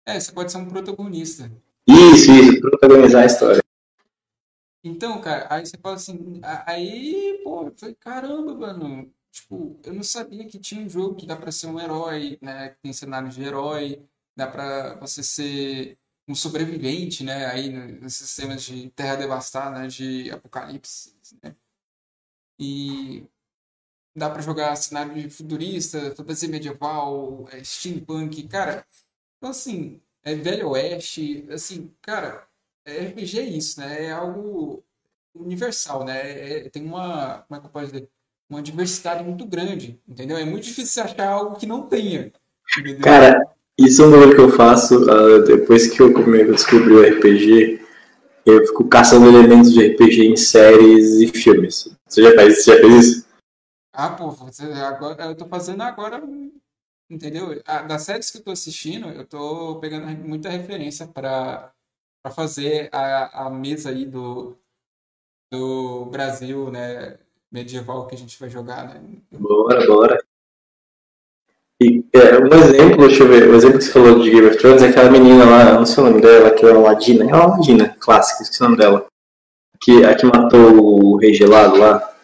É, 0.05 0.19
você 0.19 0.31
pode 0.31 0.51
ser 0.51 0.59
um 0.59 0.67
protagonista. 0.67 1.51
Isso, 1.87 2.31
isso, 2.31 2.61
protagonizar 2.61 3.23
a 3.23 3.25
história. 3.25 3.63
Então, 4.83 5.19
cara, 5.19 5.47
aí 5.49 5.65
você 5.65 5.75
fala 5.81 5.95
assim, 5.95 6.39
aí, 6.43 7.41
pô, 7.43 7.63
eu 7.63 7.73
falei, 7.75 7.95
caramba, 7.99 8.53
mano, 8.53 9.11
tipo, 9.31 9.79
eu 9.83 9.91
não 9.91 10.03
sabia 10.03 10.45
que 10.45 10.59
tinha 10.59 10.85
um 10.85 10.87
jogo 10.87 11.15
que 11.15 11.25
dá 11.25 11.35
pra 11.35 11.51
ser 11.51 11.65
um 11.65 11.79
herói, 11.79 12.37
né, 12.39 12.69
que 12.69 12.83
tem 12.83 12.93
cenário 12.93 13.29
de 13.29 13.41
herói, 13.41 13.99
dá 14.37 14.45
pra 14.45 14.93
você 15.01 15.23
ser 15.23 15.97
um 16.27 16.35
sobrevivente, 16.35 17.23
né, 17.23 17.47
aí 17.47 17.67
nesses 17.67 18.27
sistemas 18.27 18.61
de 18.61 18.91
terra 18.91 19.15
devastada, 19.15 19.79
né, 19.79 19.87
de 19.87 20.29
apocalipse, 20.29 21.15
né, 21.41 21.55
e 22.59 23.23
dá 24.15 24.29
para 24.29 24.41
jogar 24.41 24.75
cenário 24.75 25.13
de 25.13 25.29
futurista, 25.29 26.13
fantasia 26.15 26.49
medieval, 26.49 27.47
é, 27.51 27.63
steampunk, 27.63 28.47
cara. 28.47 28.85
Então, 29.37 29.49
assim, 29.49 29.99
é 30.23 30.33
velho 30.33 30.69
oeste, 30.69 31.45
assim, 31.51 31.91
cara, 32.01 32.47
RPG 32.87 33.39
é 33.39 33.43
isso, 33.43 33.79
né? 33.79 34.05
É 34.05 34.11
algo 34.11 34.83
universal, 35.35 36.05
né? 36.05 36.19
É, 36.21 36.69
tem 36.69 36.85
uma, 36.85 37.43
como 37.47 37.57
é 37.57 37.59
que 37.59 37.67
eu 37.67 37.71
posso 37.71 37.87
dizer? 37.87 38.09
Uma 38.49 38.61
diversidade 38.61 39.23
muito 39.23 39.45
grande, 39.45 39.99
entendeu? 40.07 40.37
É 40.37 40.45
muito 40.45 40.63
difícil 40.63 41.03
achar 41.03 41.27
algo 41.27 41.57
que 41.57 41.65
não 41.65 41.83
tenha. 41.83 42.31
Entendeu? 42.77 43.01
Cara, 43.01 43.41
isso 43.77 44.01
é 44.01 44.07
um 44.07 44.11
valor 44.11 44.35
que 44.35 44.41
eu 44.41 44.49
faço 44.49 45.03
uh, 45.03 45.43
depois 45.43 45.87
que 45.87 45.99
eu, 45.99 46.11
eu 46.11 46.51
descobri 46.51 46.93
o 46.93 47.01
RPG. 47.01 47.81
Eu 48.45 48.65
fico 48.67 48.87
caçando 48.87 49.27
elementos 49.27 49.73
de 49.73 49.87
RPG 49.87 50.27
em 50.27 50.37
séries 50.37 51.19
e 51.19 51.27
filmes. 51.27 51.94
Você 52.07 52.21
já 52.21 52.31
fez, 52.31 52.63
você 52.63 52.75
já 52.75 52.81
fez 52.81 53.05
isso? 53.05 53.25
Ah, 53.91 54.09
pô, 54.09 54.29
você, 54.31 54.63
agora, 54.63 55.25
eu 55.25 55.35
tô 55.35 55.45
fazendo 55.47 55.81
agora, 55.81 56.21
entendeu? 57.09 57.61
Ah, 57.65 57.81
das 57.81 58.03
séries 58.03 58.29
que 58.29 58.37
eu 58.37 58.43
tô 58.43 58.51
assistindo, 58.51 59.07
eu 59.09 59.25
tô 59.25 59.79
pegando 59.79 60.05
muita 60.27 60.49
referência 60.49 61.07
para 61.07 61.71
para 62.21 62.33
fazer 62.33 62.89
a, 62.91 63.45
a 63.45 63.49
mesa 63.51 63.91
aí 63.91 64.03
do, 64.03 64.57
do 65.53 66.05
Brasil, 66.05 66.71
né, 66.71 67.19
medieval 67.51 68.07
que 68.07 68.15
a 68.15 68.17
gente 68.17 68.39
vai 68.39 68.49
jogar, 68.49 68.83
né? 68.83 68.99
Bora, 69.31 69.85
bora. 69.85 70.25
E, 71.79 72.03
é, 72.13 72.39
um 72.39 72.47
exemplo, 72.47 73.07
deixa 73.07 73.21
eu 73.21 73.27
ver, 73.27 73.47
o 73.47 73.53
exemplo 73.53 73.77
que 73.77 73.83
você 73.83 73.91
falou 73.91 74.19
de 74.19 74.31
Game 74.31 74.47
of 74.47 74.57
Thrones 74.57 74.81
é 74.81 74.89
aquela 74.89 75.11
menina 75.11 75.45
lá, 75.45 75.73
não 75.75 75.85
sei 75.85 76.03
o 76.03 76.07
nome 76.07 76.19
dela, 76.19 76.49
que 76.49 76.65
é 76.65 76.71
a 76.71 76.79
Ladina, 76.79 77.25
é 77.25 77.31
a 77.31 77.45
Ladina, 77.45 77.95
clássica, 77.99 78.41
esqueci 78.41 78.61
o 78.61 78.65
nome 78.65 78.77
dela 78.77 79.05
que 79.81 80.03
a 80.03 80.15
que 80.15 80.25
matou 80.25 81.13
o 81.13 81.17
Rei 81.17 81.33
Gelado 81.33 81.77
lá? 81.77 82.15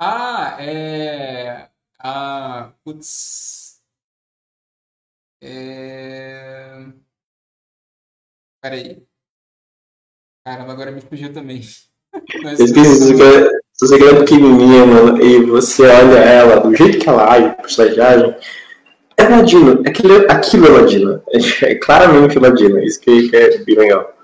Ah, 0.00 0.56
é. 0.60 1.68
Ah, 1.98 2.72
putz. 2.84 3.80
É. 5.40 6.86
Peraí. 8.60 9.06
Caramba, 10.44 10.72
agora 10.72 10.90
me 10.90 11.00
fugiu 11.00 11.32
também. 11.32 11.62
Mas, 12.42 12.60
esqueci, 12.60 13.14
se 13.72 13.86
você 13.86 14.08
é 14.08 14.18
pequenininha, 14.18 14.86
mano, 14.86 15.22
e 15.22 15.44
você 15.44 15.82
olha 15.86 16.18
ela 16.18 16.60
do 16.60 16.74
jeito 16.74 16.98
que 16.98 17.08
ela 17.08 17.30
age, 17.30 17.54
personagem, 17.56 18.36
é 19.16 19.28
Ladino. 19.28 19.82
Aquilo, 19.86 20.26
aquilo 20.30 20.66
é 20.66 20.70
Ladino. 20.70 21.22
É 21.62 21.74
claramente 21.74 22.38
Ladino. 22.38 22.78
Isso 22.80 23.00
que, 23.00 23.28
que 23.28 23.36
é 23.36 23.58
bem 23.58 23.76
legal. 23.76 24.17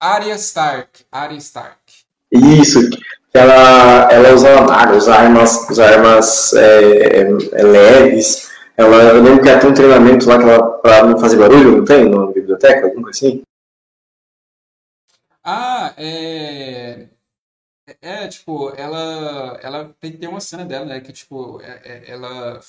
Arya 0.00 0.34
Stark. 0.36 1.04
Arya 1.10 1.38
Stark. 1.38 1.78
Isso. 2.32 2.80
Ela, 3.32 4.10
ela 4.10 4.32
usa, 4.32 4.48
usa 4.96 5.14
armas, 5.14 5.68
usa 5.70 5.84
armas 5.84 6.52
é, 6.54 7.20
é, 7.20 7.62
leves. 7.62 8.50
Ela, 8.76 8.96
eu 9.14 9.22
lembro 9.22 9.42
que 9.42 9.58
tem 9.58 9.70
um 9.70 9.74
treinamento 9.74 10.28
lá 10.28 10.38
que 10.38 10.44
ela, 10.44 10.78
pra 10.78 11.02
não 11.04 11.18
fazer 11.18 11.36
barulho, 11.36 11.78
não 11.78 11.84
tem? 11.84 12.08
Na 12.08 12.26
biblioteca, 12.26 12.86
alguma 12.86 13.04
coisa 13.04 13.18
assim? 13.18 13.42
Ah, 15.44 15.94
é. 15.96 17.08
É, 18.02 18.24
é 18.24 18.28
tipo, 18.28 18.70
ela, 18.76 19.58
ela 19.62 19.94
tem 20.00 20.12
que 20.12 20.18
ter 20.18 20.26
uma 20.28 20.40
cena 20.40 20.64
dela, 20.64 20.84
né? 20.84 21.00
Que, 21.00 21.12
tipo, 21.12 21.60
é, 21.62 21.80
é, 21.84 22.10
ela. 22.10 22.60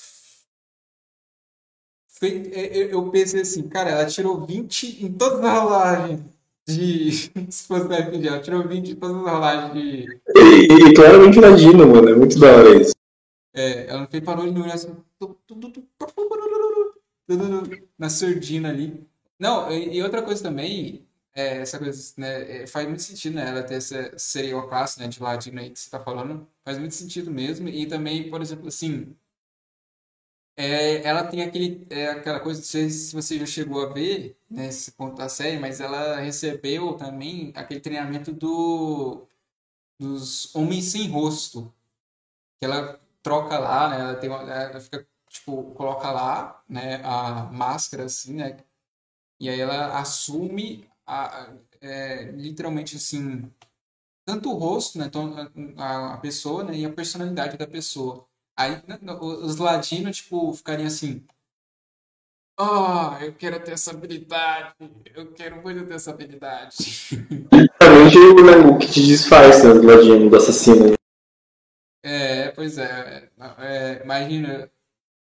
É, 2.22 2.92
eu 2.92 3.10
pensei 3.10 3.42
assim, 3.42 3.68
cara, 3.68 3.90
ela 3.90 4.06
tirou 4.06 4.44
20 4.44 5.04
em 5.04 5.12
todas 5.12 5.44
as 5.44 5.58
rolagens 5.60 6.20
de. 6.66 7.12
Se 7.50 7.66
fosse 7.66 7.88
da 7.88 7.98
RPG, 7.98 8.28
ela 8.28 8.40
tirou 8.40 8.66
20 8.66 8.90
em 8.90 8.94
todas 8.96 9.16
as 9.16 9.22
rolagens 9.22 9.72
de. 9.72 10.20
E, 10.36 10.90
e 10.90 10.94
claramente 10.94 11.40
ladino, 11.40 11.86
mano. 11.86 12.08
É 12.08 12.14
muito 12.14 12.38
da 12.38 12.56
hora 12.56 12.80
isso. 12.80 12.94
É, 13.54 13.86
ela 13.88 14.06
fez 14.06 14.22
parou 14.22 14.50
de 14.50 14.60
olhar 14.60 14.74
assim. 14.74 14.94
Na 17.98 18.08
surdina 18.08 18.70
ali. 18.70 19.06
Não, 19.38 19.70
e 19.70 20.02
outra 20.02 20.22
coisa 20.22 20.42
também, 20.42 21.06
é, 21.34 21.58
essa 21.58 21.78
coisa, 21.78 22.14
né, 22.16 22.62
é, 22.62 22.66
faz 22.66 22.86
muito 22.88 23.02
sentido, 23.02 23.34
né, 23.34 23.48
ela 23.48 23.62
ter 23.62 23.74
essa 23.74 24.12
serial 24.18 24.68
classe, 24.68 24.98
né, 24.98 25.06
de 25.06 25.22
ladino 25.22 25.60
aí 25.60 25.70
que 25.70 25.78
você 25.78 25.88
tá 25.88 26.00
falando, 26.00 26.48
faz 26.64 26.78
muito 26.78 26.94
sentido 26.94 27.30
mesmo, 27.30 27.68
e 27.68 27.86
também, 27.86 28.28
por 28.28 28.42
exemplo, 28.42 28.66
assim, 28.66 29.14
é, 30.58 31.02
ela 31.06 31.24
tem 31.24 31.42
aquele, 31.42 31.86
é, 31.88 32.08
aquela 32.08 32.40
coisa, 32.40 32.60
não 32.60 32.66
sei 32.66 32.90
se 32.90 33.14
você 33.14 33.38
já 33.38 33.46
chegou 33.46 33.80
a 33.80 33.92
ver 33.92 34.36
nesse 34.50 34.90
ponto 34.92 35.16
da 35.16 35.28
série, 35.28 35.56
mas 35.58 35.80
ela 35.80 36.16
recebeu 36.18 36.96
também 36.96 37.52
aquele 37.54 37.78
treinamento 37.80 38.32
do, 38.32 39.24
dos 40.00 40.54
homens 40.56 40.86
sem 40.86 41.08
rosto. 41.10 41.72
Que 42.60 42.66
ela 42.66 43.00
troca 43.22 43.58
lá, 43.58 43.90
né? 43.90 44.00
Ela, 44.00 44.16
tem 44.16 44.30
uma, 44.30 44.42
ela 44.42 44.80
fica, 44.80 45.06
tipo, 45.28 45.72
coloca 45.74 46.10
lá, 46.12 46.62
né, 46.68 46.96
a 47.04 47.44
máscara, 47.52 48.04
assim, 48.06 48.34
né? 48.34 48.58
E 49.40 49.48
aí 49.50 49.60
ela 49.60 49.98
assume, 50.00 50.88
a, 51.06 51.52
é, 51.80 52.24
literalmente, 52.32 52.96
assim, 52.96 53.52
tanto 54.26 54.50
o 54.52 54.58
rosto, 54.58 54.98
né? 54.98 55.06
Então, 55.06 55.34
a, 55.78 56.14
a 56.16 56.18
pessoa, 56.18 56.64
né? 56.64 56.78
E 56.78 56.86
a 56.86 56.92
personalidade 56.92 57.58
da 57.58 57.66
pessoa. 57.68 58.27
Aí 58.58 58.82
né, 58.88 58.98
os 59.20 59.56
ladinos, 59.56 60.16
tipo, 60.16 60.52
ficariam 60.52 60.88
assim. 60.88 61.24
Oh, 62.58 63.14
eu 63.20 63.32
quero 63.34 63.62
ter 63.62 63.70
essa 63.70 63.92
habilidade. 63.92 64.74
Eu 65.14 65.32
quero 65.32 65.62
muito 65.62 65.86
ter 65.86 65.94
essa 65.94 66.10
habilidade. 66.10 66.76
Justamente 68.10 68.66
o 68.66 68.78
que 68.78 68.88
te 68.88 69.06
desfaz, 69.06 69.62
né, 69.62 69.74
do 69.74 69.86
ladino, 69.86 70.28
do 70.28 70.36
assassino. 70.36 70.94
É, 72.02 72.50
pois 72.50 72.78
é. 72.78 73.30
é. 73.58 74.02
Imagina 74.02 74.68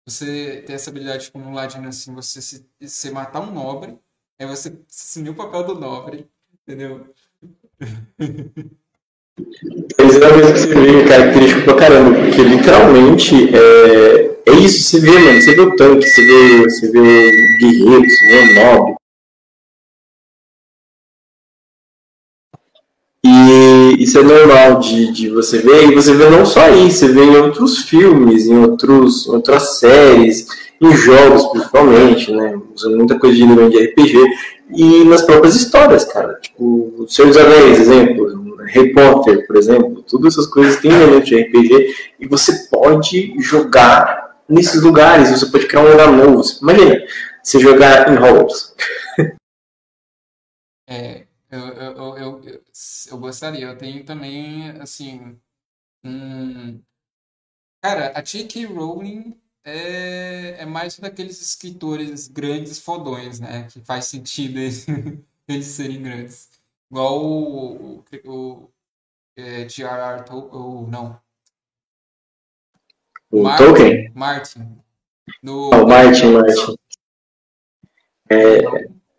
você 0.07 0.61
ter 0.61 0.73
essa 0.73 0.89
habilidade 0.89 1.29
como 1.29 1.49
um 1.49 1.53
ladino 1.53 1.89
assim, 1.89 2.15
você 2.15 2.41
se, 2.41 2.65
se 2.79 3.11
matar 3.11 3.41
um 3.41 3.51
nobre, 3.51 3.99
aí 4.39 4.47
você 4.47 4.79
assumir 4.89 5.31
o 5.31 5.35
papel 5.35 5.65
do 5.65 5.75
nobre, 5.75 6.31
entendeu? 6.63 7.13
Pois 9.95 10.15
é, 10.15 10.41
você 10.51 10.67
vê 10.67 11.03
característico 11.03 11.61
pra 11.61 11.75
caramba, 11.75 12.19
porque 12.19 12.41
literalmente 12.41 13.55
é, 13.55 14.37
é 14.47 14.53
isso, 14.53 14.83
você 14.83 14.99
vê, 14.99 15.19
mano, 15.19 15.41
você 15.41 15.55
vê 15.55 15.61
o 15.61 15.75
tanque, 15.75 16.07
você 16.07 16.25
vê, 16.25 16.63
você 16.63 16.91
vê 16.91 17.31
guerreiro, 17.59 18.09
você 18.09 18.25
vê 18.25 18.39
o 18.39 18.55
nobre. 18.55 18.95
E 23.23 24.03
isso 24.03 24.17
é 24.17 24.23
normal 24.23 24.79
de, 24.79 25.11
de 25.11 25.29
você 25.29 25.59
ver, 25.59 25.91
e 25.91 25.95
você 25.95 26.13
vê 26.13 26.29
não 26.29 26.45
só 26.45 26.69
isso, 26.69 26.99
você 26.99 27.07
vê 27.09 27.23
em 27.23 27.35
outros 27.37 27.83
filmes, 27.83 28.47
em 28.47 28.57
outros, 28.57 29.27
outras 29.27 29.77
séries, 29.77 30.47
em 30.81 30.95
jogos 30.95 31.45
principalmente, 31.47 32.31
né? 32.31 32.59
Usando 32.73 32.97
muita 32.97 33.19
coisa 33.19 33.35
de 33.35 33.69
de 33.69 33.85
RPG, 33.85 34.25
e 34.75 35.03
nas 35.05 35.21
próprias 35.21 35.55
histórias, 35.55 36.05
cara. 36.05 36.35
Tipo, 36.41 37.05
Senhor 37.07 37.27
dos 37.27 37.37
Anéis, 37.37 37.79
exemplo, 37.79 38.36
Potter, 38.93 39.45
por 39.47 39.55
exemplo, 39.55 40.03
todas 40.03 40.33
essas 40.33 40.47
coisas 40.47 40.79
têm 40.81 40.91
elementos 40.91 41.27
de 41.27 41.41
RPG 41.41 41.95
e 42.19 42.27
você 42.27 42.67
pode 42.69 43.33
jogar 43.39 44.37
nesses 44.47 44.81
lugares, 44.81 45.29
você 45.29 45.45
pode 45.51 45.67
criar 45.67 45.81
um 45.81 45.91
lugar 45.91 46.11
novo. 46.11 46.41
Imagina, 46.61 47.05
você 47.43 47.59
jogar 47.59 48.11
em 48.11 48.17
Hogwarts. 48.17 48.75
É, 50.89 51.27
eu, 51.51 51.59
eu, 51.59 51.97
eu, 51.97 52.17
eu, 52.17 52.61
eu 53.11 53.17
gostaria. 53.17 53.65
Eu 53.65 53.77
tenho 53.77 54.05
também, 54.05 54.69
assim, 54.79 55.37
um... 56.01 56.81
Cara, 57.81 58.13
a 58.15 58.21
J.K. 58.21 58.67
Rowling 58.67 59.37
é, 59.65 60.61
é 60.61 60.65
mais 60.65 60.97
daqueles 60.97 61.41
escritores 61.41 62.29
grandes 62.29 62.79
fodões, 62.79 63.41
né? 63.41 63.67
Que 63.69 63.81
faz 63.81 64.05
sentido 64.05 64.59
eles, 64.59 64.85
eles 65.47 65.65
serem 65.65 66.01
grandes. 66.01 66.46
Igual 66.89 67.25
o, 67.25 67.97
o, 67.97 68.03
o 68.25 68.71
é, 69.35 69.65
J.R.R. 69.65 70.23
ou 70.31 70.87
não. 70.87 71.19
O 73.29 73.43
Martin, 73.43 73.63
Tolkien? 73.63 74.11
Martin. 74.15 74.83
No, 75.43 75.69
oh, 75.69 75.85
Martin, 75.85 76.31
Martin. 76.31 76.75
É, 78.29 78.57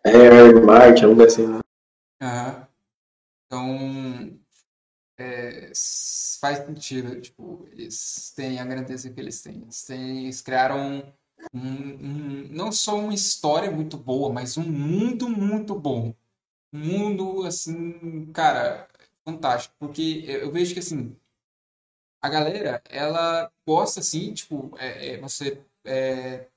é 0.03 0.53
Martin, 0.53 1.05
algo 1.05 1.23
assim. 1.23 1.47
Né? 1.47 1.59
Uhum. 2.21 2.65
Então, 3.45 4.39
é, 5.19 5.71
faz 6.41 6.65
sentido. 6.65 7.21
Tipo, 7.21 7.67
eles 7.71 8.33
têm 8.35 8.59
a 8.59 8.65
grandeza 8.65 9.11
que 9.11 9.19
eles 9.19 9.41
têm. 9.41 9.61
Eles, 9.61 9.83
têm, 9.83 10.23
eles 10.23 10.41
criaram 10.41 11.03
um, 11.53 11.59
um, 11.59 12.47
não 12.49 12.71
só 12.71 12.97
uma 12.97 13.13
história 13.13 13.69
muito 13.69 13.95
boa, 13.95 14.33
mas 14.33 14.57
um 14.57 14.63
mundo 14.63 15.29
muito 15.29 15.75
bom 15.75 16.15
mundo, 16.71 17.45
assim, 17.45 18.31
cara, 18.33 18.87
fantástico. 19.25 19.75
Porque 19.79 20.25
eu 20.27 20.51
vejo 20.51 20.73
que, 20.73 20.79
assim, 20.79 21.15
a 22.21 22.29
galera, 22.29 22.81
ela 22.89 23.51
gosta, 23.67 23.99
assim, 23.99 24.33
tipo, 24.33 24.75
é, 24.77 25.15
é, 25.15 25.21
você... 25.21 25.63
É, 25.85 26.47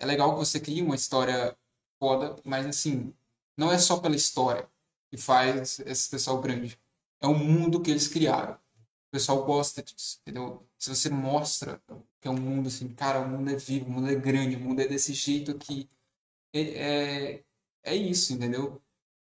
é 0.00 0.06
legal 0.06 0.32
que 0.32 0.38
você 0.38 0.60
crie 0.60 0.82
uma 0.82 0.94
história 0.94 1.56
foda, 1.98 2.36
mas, 2.44 2.66
assim, 2.66 3.12
não 3.56 3.72
é 3.72 3.78
só 3.78 3.98
pela 4.00 4.14
história 4.16 4.68
que 5.10 5.16
faz 5.16 5.80
esse 5.80 6.08
pessoal 6.08 6.40
grande. 6.40 6.78
É 7.20 7.26
o 7.26 7.34
mundo 7.34 7.82
que 7.82 7.90
eles 7.90 8.08
criaram. 8.08 8.54
O 8.54 9.10
pessoal 9.10 9.44
gosta 9.44 9.82
disso, 9.82 10.18
entendeu? 10.22 10.66
Se 10.78 10.90
você 10.90 11.10
mostra 11.10 11.82
que 12.20 12.28
é 12.28 12.30
um 12.30 12.36
mundo 12.40 12.68
assim, 12.68 12.88
cara, 12.94 13.20
o 13.20 13.28
mundo 13.28 13.50
é 13.50 13.56
vivo, 13.56 13.86
o 13.86 13.90
mundo 13.90 14.10
é 14.10 14.14
grande, 14.14 14.56
o 14.56 14.60
mundo 14.60 14.80
é 14.80 14.86
desse 14.86 15.12
jeito 15.14 15.56
que 15.58 15.88
é, 16.52 16.60
é, 16.60 17.44
é 17.84 17.96
isso, 17.96 18.32
entendeu? 18.32 18.80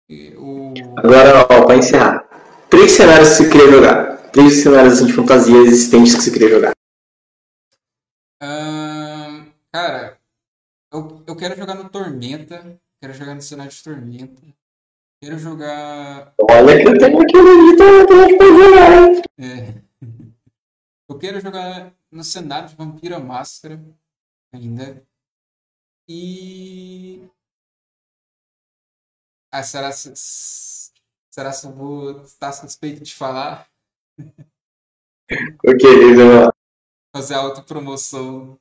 O... 0.09 0.73
Agora, 0.99 1.47
ó, 1.51 1.67
pra 1.67 1.77
encerrar. 1.77 2.25
Três 2.71 2.93
cenários 2.93 3.31
que 3.31 3.35
você 3.35 3.51
queria 3.51 3.71
jogar. 3.71 4.17
Três 4.31 4.63
cenários 4.63 4.95
assim, 4.95 5.07
de 5.07 5.13
fantasia 5.13 5.57
existentes 5.57 6.15
que 6.15 6.23
você 6.23 6.31
queria 6.31 6.49
jogar. 6.49 6.73
Hum, 8.43 9.51
cara, 9.73 10.19
eu, 10.93 11.23
eu 11.27 11.37
quero 11.37 11.57
jogar 11.57 11.75
no 11.75 11.89
Tormenta. 11.89 12.81
Quero 13.01 13.15
jogar 13.15 13.35
no 13.35 13.43
cenário 13.43 13.73
de 13.73 13.83
Tormenta. 13.83 14.43
Quero 15.21 15.39
jogar. 15.39 16.35
Olha 16.51 16.77
que 16.77 16.89
eu 16.89 16.99
tenho 16.99 17.21
aquele 17.21 17.77
Tormenta 17.77 18.37
pra 18.37 18.47
jogar, 18.47 19.09
hein? 19.09 19.23
É. 19.39 19.87
Eu 21.09 21.19
quero 21.19 21.41
jogar 21.41 21.95
no 22.11 22.25
cenário 22.25 22.69
de 22.69 22.75
Vampira 22.75 23.21
Máscara 23.21 23.81
ainda. 24.53 25.01
E 26.09 27.23
ah, 29.59 29.63
será, 29.63 29.91
será 29.93 31.51
que 31.51 31.67
eu 31.67 31.73
vou 31.73 32.23
estar 32.23 32.53
suspeito 32.53 33.03
de 33.03 33.15
falar? 33.15 33.67
O 35.65 35.77
que, 35.77 35.87
Lisa? 35.87 36.53
Fazer 37.15 37.35
autopromoção. 37.35 38.59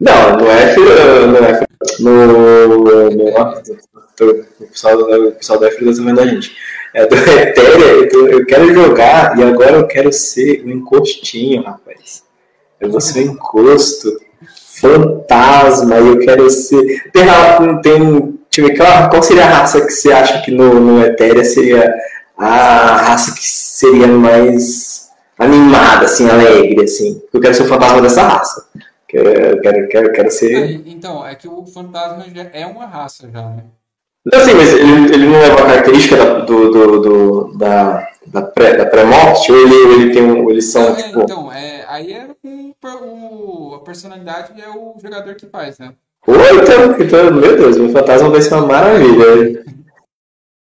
Não, 0.00 0.36
não 0.36 0.50
é 0.50 0.76
não 0.76 1.44
é 1.44 1.66
no, 2.00 2.26
no, 2.68 3.10
no, 3.10 4.66
pessoal, 4.68 4.98
o 4.98 5.32
pessoal 5.32 5.60
da 5.60 5.70
Frida 5.70 5.94
também 5.94 6.14
da 6.14 6.26
gente. 6.26 6.56
É 6.92 7.06
do 7.06 7.14
Ethereum, 7.16 8.08
eu, 8.12 8.28
eu 8.28 8.46
quero 8.46 8.74
jogar 8.74 9.38
e 9.38 9.42
agora 9.42 9.76
eu 9.76 9.86
quero 9.86 10.12
ser 10.12 10.64
um 10.64 10.70
encostinho, 10.70 11.62
rapaz. 11.62 12.24
Eu 12.80 12.90
vou 12.90 13.00
ser 13.00 13.28
um 13.28 13.32
encosto 13.32 14.24
fantasma 14.84 15.96
eu 15.96 16.18
quero 16.18 16.50
ser. 16.50 17.10
Tem, 17.10 17.26
tem 17.82 18.38
Eu 18.60 18.68
ver, 18.68 18.76
qual, 18.76 19.22
seria 19.22 19.44
a 19.44 19.48
raça 19.48 19.84
que 19.84 19.92
você 19.92 20.12
acha 20.12 20.42
que 20.42 20.50
no, 20.50 20.80
no 20.80 21.04
Etéria 21.04 21.44
seria 21.44 21.92
a 22.36 22.96
raça 22.96 23.34
que 23.34 23.48
seria 23.48 24.06
mais 24.06 25.10
animada, 25.38 26.04
assim, 26.04 26.28
alegre, 26.28 26.84
assim? 26.84 27.22
Eu 27.32 27.40
quero 27.40 27.54
ser 27.54 27.62
o 27.62 27.68
fantasma 27.68 28.00
dessa 28.00 28.22
raça. 28.22 28.66
Quero, 29.08 29.60
quero, 29.60 29.88
quero, 29.88 30.12
quero 30.12 30.30
ser. 30.30 30.54
É, 30.54 30.72
então, 30.86 31.26
é 31.26 31.34
que 31.34 31.48
o 31.48 31.64
fantasma 31.66 32.24
já 32.34 32.48
é 32.52 32.66
uma 32.66 32.86
raça 32.86 33.28
já, 33.32 33.42
né? 33.42 33.64
Não, 34.24 34.40
sim, 34.40 34.54
mas 34.54 34.72
ele, 34.72 35.14
ele 35.14 35.26
não 35.26 35.38
leva 35.38 35.62
a 35.62 35.66
característica 35.66 36.16
da, 36.16 36.38
do, 36.40 36.70
do, 36.70 37.00
do, 37.00 37.58
da, 37.58 38.08
da, 38.26 38.42
pré, 38.42 38.76
da 38.76 38.86
pré-morte, 38.86 39.52
ou 39.52 39.58
ele, 39.58 39.74
ele 39.94 40.14
tem 40.14 40.22
um, 40.22 40.48
eles 40.48 40.72
são, 40.72 40.88
é, 40.88 41.02
tipo... 41.02 41.20
Então, 41.20 41.52
é, 41.52 41.84
aí 41.86 42.12
é 42.12 42.28
com 42.42 42.74
o, 42.82 43.74
a 43.74 43.80
personalidade 43.80 44.58
é 44.60 44.68
o 44.68 44.96
jogador 45.00 45.34
que 45.34 45.46
faz, 45.46 45.78
né? 45.78 45.92
Oi, 46.26 46.62
então, 46.62 46.98
então, 46.98 47.34
meu 47.34 47.56
Deus, 47.56 47.76
meu 47.76 47.90
fantasma 47.90 48.30
vai 48.30 48.40
ser 48.40 48.54
uma 48.54 48.66
maravilha. 48.66 49.64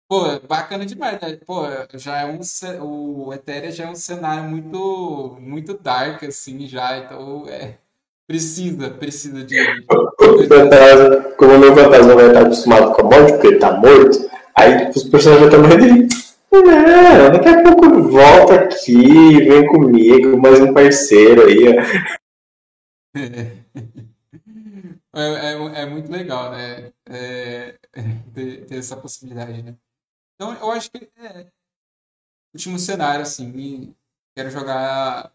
Pô, 0.09 0.39
bacana 0.48 0.85
demais, 0.85 1.20
né? 1.20 1.39
Pô, 1.47 1.64
já 1.94 2.20
é 2.20 2.26
um. 2.26 2.40
O 2.82 3.32
Ethereum 3.32 3.70
já 3.70 3.85
é 3.85 3.89
um 3.89 3.94
cenário 3.94 4.44
muito, 4.44 5.36
muito 5.40 5.74
dark, 5.74 6.24
assim, 6.24 6.66
já. 6.66 6.98
Então, 6.98 7.44
é. 7.48 7.74
Precisa, 8.26 8.90
precisa 8.90 9.44
de. 9.44 9.60
O 9.60 10.48
fantasma, 10.48 11.20
como 11.36 11.55
o 11.55 11.59
meu 11.59 11.74
fantasma 11.74 12.14
vai 12.14 12.26
estar 12.28 12.43
acostumado 12.43 12.93
com 12.93 13.02
a 13.02 13.05
morte, 13.05 13.32
porque 13.32 13.47
ele 13.48 13.59
tá 13.59 13.72
morto, 13.72 14.31
aí 14.56 14.90
os 14.90 15.05
personagens 15.05 15.51
vão 15.51 15.62
estar 15.62 15.76
morrendo 15.76 16.09
Não, 16.51 17.31
daqui 17.32 17.48
a 17.48 17.62
pouco 17.62 18.02
volta 18.05 18.55
aqui, 18.55 19.44
vem 19.44 19.66
comigo, 19.66 20.40
mais 20.40 20.59
um 20.59 20.72
parceiro 20.72 21.44
aí, 21.47 21.76
ó. 23.14 23.14
É, 25.15 25.20
é, 25.20 25.82
é 25.82 25.86
muito 25.86 26.11
legal, 26.11 26.51
né? 26.51 26.93
É, 27.07 27.73
ter, 28.35 28.66
ter, 28.66 28.78
essa 28.78 28.97
possibilidade, 28.97 29.62
né? 29.62 29.78
Então, 30.36 30.55
eu 30.55 30.70
acho 30.73 30.91
que 30.91 31.11
é 31.16 31.51
último 32.55 32.78
cenário, 32.78 33.23
assim, 33.23 33.95
quero 34.35 34.51
jogar 34.51 35.32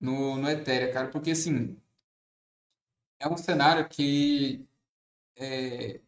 no, 0.00 0.36
no 0.36 0.48
Ethereum, 0.50 0.92
cara, 0.92 1.08
porque, 1.10 1.30
assim, 1.32 1.76
é 3.20 3.28
um 3.28 3.36
cenário 3.36 3.88
que 3.88 4.66
é, 5.36 6.00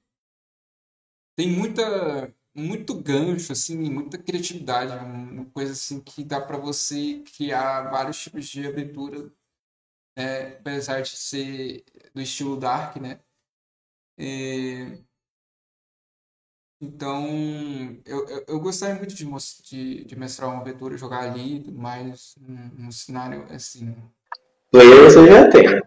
tem 1.36 1.50
muita 1.50 2.34
muito 2.54 2.94
gancho 3.00 3.52
assim, 3.52 3.76
muita 3.90 4.18
criatividade, 4.18 4.92
uma 4.92 5.46
coisa 5.46 5.72
assim 5.72 6.00
que 6.00 6.24
dá 6.24 6.40
para 6.40 6.58
você 6.58 7.22
criar 7.36 7.90
vários 7.90 8.20
tipos 8.20 8.48
de 8.48 8.66
aventura, 8.66 9.30
né? 10.20 10.56
apesar 10.58 11.00
de 11.02 11.10
ser 11.10 11.84
do 12.14 12.20
estilo 12.20 12.56
dark, 12.56 12.96
né? 12.96 13.18
É... 14.18 14.98
Então, 16.82 17.26
eu, 18.06 18.26
eu, 18.26 18.44
eu, 18.48 18.60
gostaria 18.60 18.94
muito 18.94 19.14
de, 19.14 19.26
de, 19.64 20.04
de 20.04 20.16
mestrar 20.18 20.48
uma 20.48 20.62
aventura, 20.62 20.96
jogar 20.96 21.20
ali 21.20 21.56
e 21.56 21.60
tudo 21.60 21.78
mais, 21.78 22.34
um, 22.40 22.86
um 22.86 22.90
cenário 22.90 23.46
assim. 23.50 23.94
Player 24.70 25.04
você 25.04 25.26
já 25.26 25.50
tem, 25.50 25.68
né? 25.68 25.80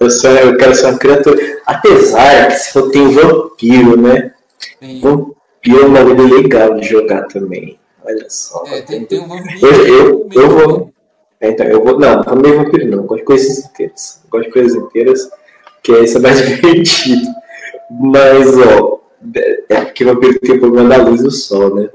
Eu, 0.00 0.10
sou, 0.10 0.30
eu 0.30 0.56
quero 0.56 0.74
ser 0.74 0.86
uma 0.86 0.98
criatura. 0.98 1.62
Apesar 1.64 2.48
que 2.48 2.56
se 2.56 2.72
for 2.72 2.90
tem 2.90 3.08
vampiro, 3.12 4.00
né? 4.00 4.34
Vampiro 5.00 5.82
é 5.82 5.86
uma 5.86 6.04
vida 6.04 6.22
legal 6.22 6.74
de 6.80 6.88
jogar 6.88 7.28
também. 7.28 7.78
Olha 8.02 8.28
só. 8.28 8.64
É, 8.66 8.82
tem, 8.82 9.04
tem 9.06 9.20
um 9.20 9.28
vampiro. 9.28 9.64
Eu, 9.64 9.86
eu, 9.86 10.28
eu 10.32 10.50
vou. 10.50 10.94
É, 11.42 11.48
então, 11.48 11.66
eu 11.66 11.82
vou. 11.82 11.98
Não, 11.98 12.22
não 12.22 12.36
meio 12.36 12.62
vampiro 12.62 12.86
não. 12.88 13.02
Gosto 13.02 13.18
de 13.18 13.24
coisas 13.24 13.58
inteiras. 13.58 14.22
Gosto 14.30 14.46
de 14.46 14.52
coisas 14.52 14.74
inteiras, 14.76 15.30
que 15.82 15.92
isso 15.92 16.18
é 16.18 16.20
mais 16.20 16.38
divertido. 16.46 17.26
Mas, 17.90 18.56
ó, 18.58 19.00
é 19.68 19.80
porque 19.84 20.04
vampiro 20.04 20.38
tem 20.38 20.54
o 20.54 20.60
problema 20.60 20.88
da 20.88 21.02
luz 21.02 21.20
do 21.20 21.32
sol, 21.32 21.74
né? 21.74 21.90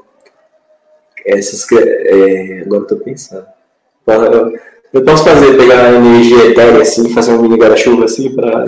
Essas. 1.26 1.65
É, 1.72 2.64
agora 2.65 2.84
eu 2.84 2.88
tô 2.88 2.98
pensando. 2.98 3.45
Eu 4.94 5.03
posso 5.03 5.24
fazer, 5.24 5.57
pegar 5.57 5.86
a 5.86 5.94
energia 5.94 6.48
etérea 6.48 6.82
assim, 6.82 7.14
fazer 7.14 7.32
um 7.34 7.41
mini 7.41 7.56
guarda-chuva 7.56 8.03
assim 8.03 8.36
pra. 8.36 8.65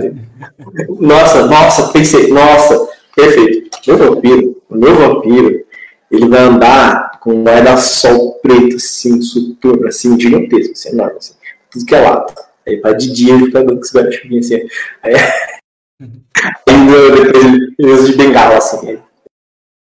Nossa, 0.97 1.45
nossa, 1.45 1.91
pensei, 1.91 2.27
nossa, 2.31 2.87
perfeito. 3.13 3.69
Meu 3.85 3.97
vampiro, 3.97 4.61
meu 4.69 4.95
vampiro, 4.95 5.65
ele 6.09 6.27
vai 6.27 6.41
andar 6.41 7.08
com 7.19 7.33
um 7.33 7.43
guarda-sol 7.43 8.39
preto, 8.41 8.75
assim, 8.75 9.21
soturno, 9.21 9.87
assim, 9.87 10.19
gigantesco, 10.19 10.73
assim, 10.73 10.89
enorme, 10.89 11.17
assim, 11.17 11.33
tudo 11.71 11.85
que 11.85 11.95
é 11.95 12.01
lado. 12.01 12.33
Aí 12.67 12.79
vai 12.79 12.95
de 12.95 13.11
dia 13.11 13.33
ele 13.33 13.45
fica 13.45 13.59
andando 13.59 13.77
com 13.77 13.83
esse 13.83 13.97
guarda-chuvinha 13.97 14.39
assim. 14.39 14.55
Aí, 15.01 15.13
aí 15.99 17.23
depois 17.23 17.45
ele 17.77 17.91
usa 17.91 18.11
de 18.11 18.17
bengala, 18.17 18.57
assim. 18.57 18.95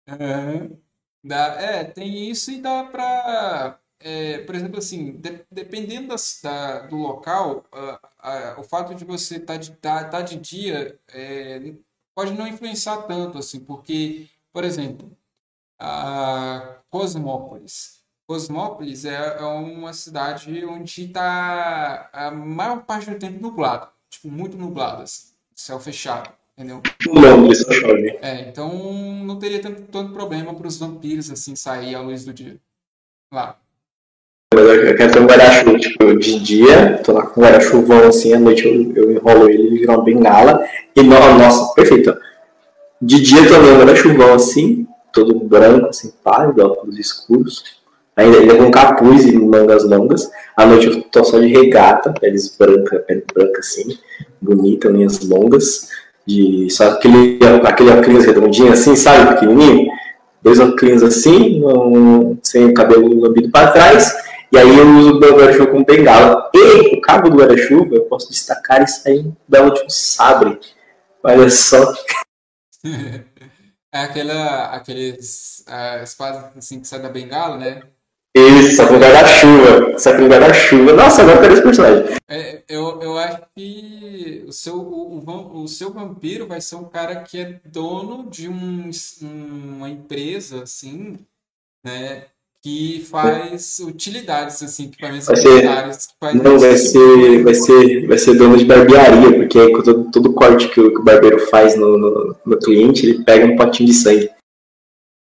Uhum. 0.08 0.78
Dá, 1.24 1.56
é, 1.60 1.84
tem 1.84 2.30
isso 2.30 2.52
e 2.52 2.62
dá 2.62 2.84
pra 2.84 3.80
é, 4.00 4.40
por 4.40 4.54
exemplo, 4.54 4.78
assim, 4.78 5.14
de, 5.18 5.44
dependendo 5.52 6.10
da, 6.10 6.16
da, 6.44 6.88
do 6.88 6.96
local, 6.98 7.66
o 8.58 8.64
fato 8.64 8.94
de 8.94 9.04
você 9.04 9.38
estar 9.38 9.54
tá 9.54 9.58
de, 9.58 9.72
tá, 9.72 10.04
tá 10.04 10.22
de 10.22 10.38
dia 10.38 11.00
é, 11.10 11.74
pode 12.16 12.34
não 12.34 12.48
influenciar 12.48 13.04
tanto, 13.04 13.40
assim, 13.40 13.60
porque, 13.60 14.30
por 14.54 14.64
exemplo, 14.64 15.12
a 15.80 16.80
Cosmópolis. 16.96 18.00
Cosmópolis 18.26 19.04
é, 19.04 19.38
é 19.38 19.44
uma 19.44 19.92
cidade 19.92 20.64
onde 20.64 21.04
está 21.04 22.10
a 22.14 22.32
maior 22.32 22.86
parte 22.86 23.10
do 23.10 23.20
tempo 23.20 23.42
nublado, 23.42 23.90
tipo, 24.10 24.30
muito 24.30 24.56
nublado, 24.56 25.02
assim, 25.02 25.34
céu 25.54 25.78
fechado, 25.78 26.30
entendeu? 26.58 26.82
Londres, 27.06 27.66
chove. 27.70 28.18
É, 28.22 28.48
então 28.48 28.72
não 29.26 29.38
teria 29.38 29.62
tanto, 29.62 29.82
tanto 29.92 30.14
problema 30.14 30.54
para 30.54 30.68
os 30.68 30.80
vampiros, 30.80 31.30
assim, 31.30 31.54
sair 31.54 31.96
à 31.96 32.00
luz 32.00 32.24
do 32.24 32.34
dia 32.34 32.56
lá. 33.30 33.58
Mas 34.54 34.64
eu 34.64 34.96
quero 34.96 35.12
ter 35.12 35.20
um 35.20 35.28
guarda-chuva, 35.28 35.78
tipo, 35.78 36.18
de 36.18 36.40
dia, 36.40 37.02
tô 37.04 37.12
lá 37.12 37.28
com 37.28 37.42
um 37.42 37.44
guarda-chuvão 37.44 38.08
assim, 38.08 38.34
à 38.34 38.40
noite 38.40 38.66
eu, 38.66 38.96
eu 38.96 39.12
enrolo 39.12 39.50
ele, 39.50 39.68
ele 39.68 39.80
vira 39.80 39.92
uma 39.92 40.04
bengala. 40.04 40.66
E 40.96 41.04
nossa, 41.04 41.74
perfeito. 41.74 42.18
De 43.02 43.22
dia 43.22 43.46
também 43.50 43.74
um 43.74 43.80
guarda-chuvão 43.80 44.34
assim, 44.34 44.88
todo 45.16 45.40
branco, 45.40 45.88
assim, 45.88 46.14
pálido, 46.24 46.64
óculos 46.64 47.00
escuros. 47.00 47.64
Ainda, 48.16 48.56
com 48.56 48.70
capuz 48.70 49.26
e 49.26 49.36
mangas 49.38 49.84
longas. 49.84 50.30
À 50.56 50.66
noite 50.66 50.88
eu 50.88 51.02
tô 51.04 51.24
só 51.24 51.40
de 51.40 51.48
regata, 51.48 52.14
peles 52.14 52.56
branca, 52.56 53.00
pele 53.00 53.26
branca 53.34 53.60
assim, 53.60 53.98
bonita, 54.40 54.90
linhas 54.90 55.20
longas. 55.28 55.90
De, 56.28 56.68
só 56.70 56.92
aquele, 56.92 57.40
aquele 57.64 57.92
óculos 57.92 58.26
redondinho 58.26 58.72
assim, 58.72 58.96
sabe, 58.96 59.34
pequenininho. 59.34 59.88
Dois 60.44 60.60
óculos 60.60 61.02
assim, 61.02 61.64
um, 61.66 62.38
sem 62.44 62.66
o 62.66 62.74
cabelo 62.74 63.20
lambido 63.20 63.50
para 63.50 63.72
trás 63.72 64.14
e 64.56 64.58
aí 64.58 64.78
eu 64.78 64.88
uso 64.98 65.16
o 65.16 65.20
guarda-chuva 65.20 65.68
como 65.68 65.86
bengala. 65.86 66.50
E 66.54 66.96
o 66.96 67.02
cabo 67.02 67.30
do 67.30 67.38
guarda-chuva 67.38 67.96
eu 67.96 68.04
posso 68.04 68.30
destacar 68.30 68.82
e 68.84 68.88
sair 68.88 69.20
um 69.20 69.34
belo 69.46 69.72
de 69.72 69.94
sabre. 69.94 70.58
Olha 71.22 71.50
só. 71.50 71.94
É 73.96 74.00
aquela, 74.00 74.66
aqueles 74.76 75.64
uh, 75.70 76.04
espadas 76.04 76.58
assim 76.58 76.82
que 76.82 76.88
sai 76.88 77.02
da 77.02 77.08
bengala, 77.08 77.58
né? 77.58 77.82
Isso, 78.36 78.76
só 78.76 78.90
com 78.90 79.00
guarda-chuva. 79.00 79.98
Só 79.98 80.18
com 80.18 80.28
guarda-chuva. 80.28 80.92
Nossa, 80.92 81.22
agora 81.22 81.40
quero 81.40 81.54
esse 81.54 81.64
personagem. 81.64 82.18
É, 82.28 82.62
eu, 82.68 83.02
eu 83.02 83.18
acho 83.18 83.44
que 83.56 84.44
o 84.46 84.52
seu, 84.52 84.76
o, 84.76 85.20
o, 85.20 85.64
o, 85.64 85.68
seu 85.70 85.94
vampiro 85.94 86.46
vai 86.46 86.60
ser 86.60 86.76
um 86.76 86.84
cara 86.84 87.24
que 87.24 87.40
é 87.40 87.62
dono 87.64 88.30
de 88.30 88.50
um, 88.50 88.92
uma 89.22 89.88
empresa, 89.88 90.64
assim, 90.64 91.18
né? 91.82 92.26
Que 92.66 93.06
faz 93.12 93.80
utilidades, 93.80 94.64
assim, 94.64 94.86
equipamentos 94.86 95.28
vai 95.28 95.36
ser, 95.36 95.62
que 95.62 95.68
faz 96.20 96.34
Não, 96.34 96.58
vai 96.58 96.76
ser, 96.76 97.44
vai, 97.44 97.54
ser, 97.54 98.08
vai 98.08 98.18
ser 98.18 98.34
dono 98.34 98.58
de 98.58 98.66
barbearia, 98.66 99.36
porque 99.36 99.60
aí, 99.60 99.72
todo, 99.72 100.10
todo 100.10 100.34
corte 100.34 100.70
que 100.70 100.82
o, 100.82 100.92
que 100.92 101.00
o 101.00 101.04
barbeiro 101.04 101.48
faz 101.48 101.78
no, 101.78 101.96
no, 101.96 102.36
no, 102.44 102.58
cliente, 102.58 103.06
ele 103.06 103.24
pega 103.24 103.46
um 103.46 103.56
potinho 103.56 103.90
de 103.90 103.94
sangue. 103.94 104.32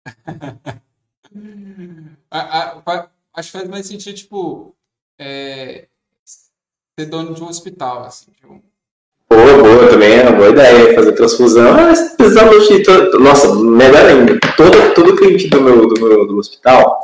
a, 2.31 2.39
a, 2.39 2.81
a, 2.83 3.07
acho 3.35 3.51
que 3.51 3.57
faz 3.59 3.69
mais 3.69 3.85
sentido, 3.85 4.15
tipo, 4.15 4.73
é, 5.19 5.85
ser 6.99 7.05
dono 7.05 7.35
de 7.35 7.43
um 7.43 7.47
hospital, 7.47 8.05
assim, 8.05 8.31
de 8.41 8.47
um... 8.47 8.59
Boa, 9.29 9.61
boa, 9.61 9.87
também 9.87 10.13
é 10.13 10.23
uma 10.23 10.31
boa 10.31 10.49
ideia, 10.49 10.95
fazer 10.95 11.11
transfusão. 11.11 11.75
Ah, 11.75 11.93
precisamos 12.17 12.67
de. 12.67 12.83
Nossa, 13.19 13.53
melhor 13.53 14.03
ainda. 14.03 14.39
Todo, 14.57 14.95
todo 14.95 15.15
cliente 15.15 15.47
do 15.49 15.61
meu, 15.61 15.87
do 15.87 16.01
meu 16.01 16.25
do 16.25 16.35
hospital, 16.35 17.03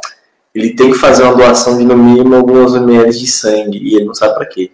ele 0.55 0.73
tem 0.73 0.91
que 0.91 0.97
fazer 0.97 1.23
uma 1.23 1.35
doação 1.35 1.77
de 1.77 1.83
no 1.83 1.97
mínimo 1.97 2.33
algumas 2.33 2.73
ml 2.73 3.11
de 3.11 3.27
sangue 3.27 3.77
e 3.77 3.95
ele 3.95 4.05
não 4.05 4.13
sabe 4.13 4.35
para 4.35 4.47
quê. 4.47 4.71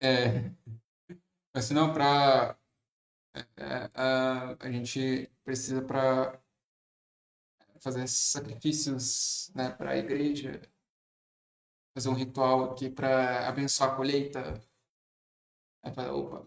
É. 0.00 0.48
Mas 1.52 1.64
senão 1.64 1.92
para 1.92 2.56
é, 3.34 3.40
é, 3.56 3.90
a, 3.92 4.56
a 4.60 4.70
gente 4.70 5.28
precisa 5.44 5.82
para 5.82 6.40
fazer 7.80 8.06
sacrifícios 8.06 9.50
né, 9.54 9.70
para 9.70 9.90
a 9.92 9.96
igreja, 9.96 10.60
fazer 11.92 12.08
um 12.08 12.14
ritual 12.14 12.70
aqui 12.70 12.88
para 12.88 13.48
abençoar 13.48 13.92
a 13.92 13.96
colheita. 13.96 14.60
opa, 16.12 16.46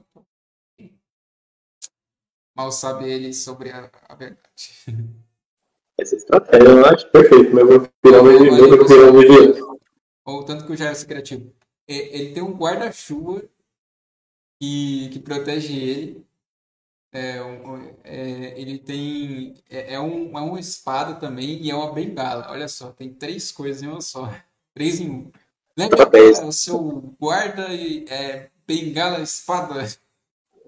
mal 2.55 2.71
sabe 2.71 3.09
ele 3.09 3.33
sobre 3.33 3.71
a, 3.71 3.91
a 4.07 4.15
verdade. 4.15 4.85
Essa 5.99 6.15
estratégia 6.15 6.69
eu 6.69 6.85
acho 6.85 7.07
perfeito, 7.09 7.53
meu 7.53 7.67
vampirão 7.67 8.23
de 8.23 8.51
meu 8.51 8.69
vampirão 8.77 9.19
de 9.19 9.27
dia. 9.27 9.63
Ou 10.25 10.43
tanto 10.43 10.65
que 10.65 10.71
o 10.71 10.75
Jair 10.75 11.05
criativo. 11.05 11.53
Ele 11.87 12.33
tem 12.33 12.41
um 12.41 12.55
guarda-chuva 12.55 13.43
que, 14.59 15.09
que 15.09 15.19
protege 15.19 15.77
ele. 15.77 16.25
É, 17.11 17.37
é, 18.03 18.59
ele 18.59 18.79
tem. 18.79 19.55
É, 19.69 19.93
é, 19.93 19.99
um, 19.99 20.37
é 20.37 20.41
uma 20.41 20.59
espada 20.59 21.15
também 21.15 21.61
e 21.61 21.69
é 21.69 21.75
uma 21.75 21.93
bengala. 21.93 22.47
Olha 22.49 22.67
só, 22.67 22.91
tem 22.91 23.13
três 23.13 23.51
coisas 23.51 23.83
em 23.83 23.87
uma 23.87 24.01
só. 24.01 24.33
Três 24.73 24.99
em 24.99 25.11
um. 25.11 25.31
Lembra 25.77 26.09
o 26.47 26.51
seu 26.51 27.15
guarda 27.19 27.71
e 27.71 28.05
é, 28.09 28.49
bengala 28.65 29.21
espada? 29.21 29.87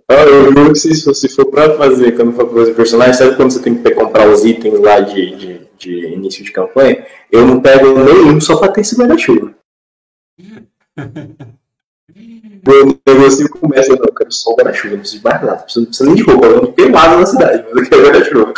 Ah, 0.10 0.23
eu 0.23 0.53
juro 0.53 0.72
que 0.72 0.80
se, 0.80 0.94
se 1.15 1.30
for 1.30 1.48
pra 1.48 1.76
fazer, 1.77 2.15
quando 2.15 2.34
for 2.34 2.53
fazer 2.53 2.76
personagem, 2.76 3.14
sabe 3.15 3.36
quando 3.36 3.52
você 3.52 3.61
tem 3.61 3.82
que 3.82 3.91
comprar 3.91 4.30
os 4.30 4.45
itens 4.45 4.80
lá 4.80 4.99
de, 4.99 5.36
de, 5.36 5.68
de 5.77 6.07
início 6.14 6.44
de 6.44 6.52
campanha? 6.52 7.06
Eu 7.32 7.45
não 7.45 7.60
pego 7.60 7.88
nenhum 8.03 8.40
só 8.40 8.57
pra 8.57 8.72
ter 8.72 8.82
esse 8.82 8.95
guarda-chuva. 8.95 9.56
o 12.68 12.99
negócio 13.07 13.49
começa, 13.49 13.95
não, 13.95 14.06
eu 14.06 14.14
quero 14.14 14.32
só 14.32 14.52
o 14.52 14.56
guarda-chuva, 14.56 14.94
não 14.94 14.99
preciso 14.99 15.18
de 15.18 15.23
mais 15.23 15.41
nada, 15.41 15.65
não 15.76 15.86
preciso 15.86 16.06
nem 16.06 16.15
de 16.15 16.22
roupa, 16.22 16.45
eu 16.45 16.61
não 16.61 16.72
tenho 16.72 16.90
nada 16.91 17.18
na 17.18 17.26
cidade, 17.26 17.65
mas 17.68 17.84
eu 17.84 17.90
quero 17.90 18.03
guarda-chuva. 18.03 18.53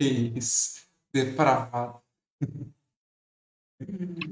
Isso, 0.00 0.82
depravado. 1.12 2.00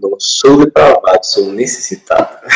Não 0.01 0.21
sou 0.21 0.65
depravado, 0.65 1.27
sou 1.27 1.53
necessitado. 1.53 2.47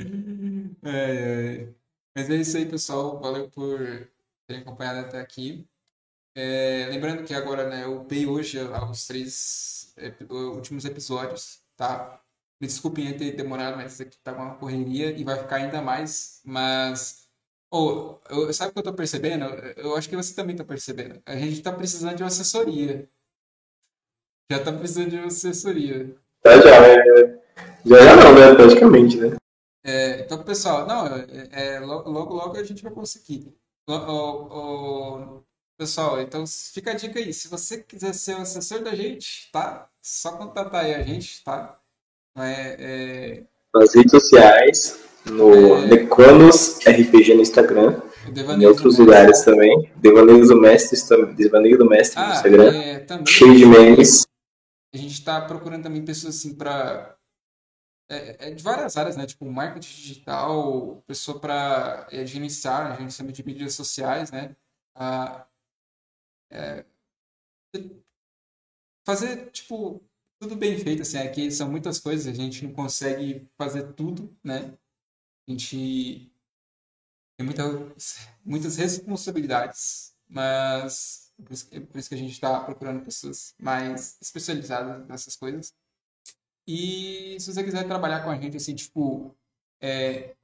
É, 0.82 1.62
é. 1.62 1.74
Mas 2.16 2.30
é 2.30 2.36
isso 2.36 2.56
aí, 2.56 2.66
pessoal. 2.66 3.20
Valeu 3.20 3.48
por 3.50 3.78
terem 4.46 4.62
acompanhado 4.62 5.00
até 5.00 5.20
aqui. 5.20 5.66
É, 6.34 6.86
lembrando 6.90 7.24
que 7.24 7.34
agora 7.34 7.68
né, 7.68 7.84
eu 7.84 8.00
upei 8.00 8.26
hoje 8.26 8.58
aos 8.58 9.06
três 9.06 9.94
últimos 10.30 10.84
episódios, 10.84 11.62
tá? 11.76 12.20
desculpem 12.60 13.08
eu 13.08 13.16
ter 13.16 13.32
demorado, 13.32 13.76
mas 13.76 13.94
isso 13.94 14.02
aqui 14.02 14.18
tá 14.22 14.32
uma 14.32 14.54
correria 14.56 15.10
e 15.12 15.24
vai 15.24 15.38
ficar 15.38 15.56
ainda 15.56 15.80
mais. 15.80 16.40
Mas, 16.44 17.28
oh, 17.72 18.18
eu, 18.28 18.52
sabe 18.52 18.70
o 18.70 18.72
que 18.74 18.78
eu 18.80 18.84
tô 18.84 18.92
percebendo? 18.92 19.44
Eu 19.76 19.96
acho 19.96 20.08
que 20.08 20.16
você 20.16 20.34
também 20.34 20.54
tá 20.54 20.64
percebendo. 20.64 21.22
A 21.24 21.36
gente 21.36 21.62
tá 21.62 21.72
precisando 21.72 22.16
de 22.16 22.22
uma 22.22 22.28
assessoria. 22.28 23.08
Já 24.52 24.62
tá 24.62 24.72
precisando 24.72 25.10
de 25.10 25.16
uma 25.16 25.26
assessoria. 25.26 26.14
Já, 26.44 26.60
já, 26.60 26.86
é. 26.86 27.40
Já, 27.86 27.98
já 27.98 28.16
não, 28.16 28.34
né? 28.34 28.54
Praticamente, 28.54 29.16
né? 29.16 29.36
É, 29.82 30.20
então, 30.20 30.42
pessoal, 30.42 30.86
não, 30.86 31.06
é, 31.06 31.48
é, 31.76 31.80
logo, 31.80 32.10
logo 32.10 32.56
a 32.56 32.64
gente 32.64 32.82
vai 32.82 32.92
conseguir. 32.92 33.54
O, 33.88 33.92
o, 33.92 35.36
o, 35.38 35.44
pessoal, 35.78 36.20
então 36.20 36.44
fica 36.46 36.90
a 36.90 36.94
dica 36.94 37.18
aí. 37.18 37.32
Se 37.32 37.48
você 37.48 37.82
quiser 37.82 38.12
ser 38.12 38.34
o 38.34 38.42
assessor 38.42 38.82
da 38.82 38.94
gente, 38.94 39.50
tá? 39.50 39.88
Só 40.02 40.32
contatar 40.32 40.84
aí 40.84 40.94
a 40.94 41.02
gente, 41.02 41.42
tá? 41.42 41.78
É, 42.36 42.76
é... 42.78 43.42
Nas 43.74 43.94
redes 43.94 44.10
sociais, 44.10 45.00
no 45.24 45.76
é... 45.76 45.86
Necronos 45.86 46.78
RPG 46.86 47.34
no 47.34 47.42
Instagram. 47.42 48.02
Em 48.58 48.66
outros 48.66 48.98
lugares 48.98 49.42
também. 49.42 49.90
Devaneio 49.96 50.46
do 50.46 50.60
Mestre, 50.60 50.98
Devaneio 51.34 51.78
do 51.78 51.88
Mestre 51.88 52.20
ah, 52.20 52.26
no 52.26 52.34
Instagram. 52.34 52.76
É, 52.76 53.06
cheio 53.26 53.56
de 53.56 53.66
memes. 53.66 54.26
A 54.92 54.96
gente 54.96 55.14
está 55.14 55.40
procurando 55.40 55.84
também 55.84 56.04
pessoas 56.04 56.36
assim 56.36 56.54
para 56.54 57.16
é, 58.10 58.48
é, 58.48 58.50
de 58.54 58.62
várias 58.62 58.96
áreas, 58.96 59.16
né? 59.16 59.24
Tipo, 59.26 59.46
marketing 59.46 59.88
digital, 59.88 61.02
pessoa 61.06 61.40
para 61.40 62.08
é, 62.10 62.26
gerenciar, 62.26 62.96
gerenciamento 62.96 63.36
de 63.36 63.46
mídias 63.46 63.74
sociais, 63.74 64.30
né? 64.32 64.56
Ah, 64.94 65.46
é, 66.50 66.84
fazer, 69.06 69.50
tipo, 69.52 70.02
tudo 70.40 70.56
bem 70.56 70.78
feito, 70.78 71.02
assim, 71.02 71.18
aqui 71.18 71.50
são 71.50 71.70
muitas 71.70 72.00
coisas, 72.00 72.26
a 72.26 72.32
gente 72.34 72.64
não 72.64 72.72
consegue 72.72 73.48
fazer 73.56 73.92
tudo, 73.94 74.36
né? 74.42 74.76
A 75.48 75.50
gente 75.52 76.32
tem 77.36 77.46
muita, 77.46 77.64
muitas 78.44 78.76
responsabilidades, 78.76 80.16
mas 80.28 81.32
por 81.36 81.52
isso, 81.52 81.68
por 81.68 81.98
isso 81.98 82.08
que 82.08 82.14
a 82.14 82.18
gente 82.18 82.32
está 82.32 82.60
procurando 82.64 83.04
pessoas 83.04 83.54
mais 83.58 84.18
especializadas 84.20 85.06
nessas 85.08 85.36
coisas. 85.36 85.74
E 86.72 87.36
se 87.40 87.52
você 87.52 87.64
quiser 87.64 87.84
trabalhar 87.84 88.20
com 88.22 88.30
a 88.30 88.36
gente, 88.36 88.56
assim, 88.56 88.76
tipo, 88.76 89.34
é, 89.80 90.34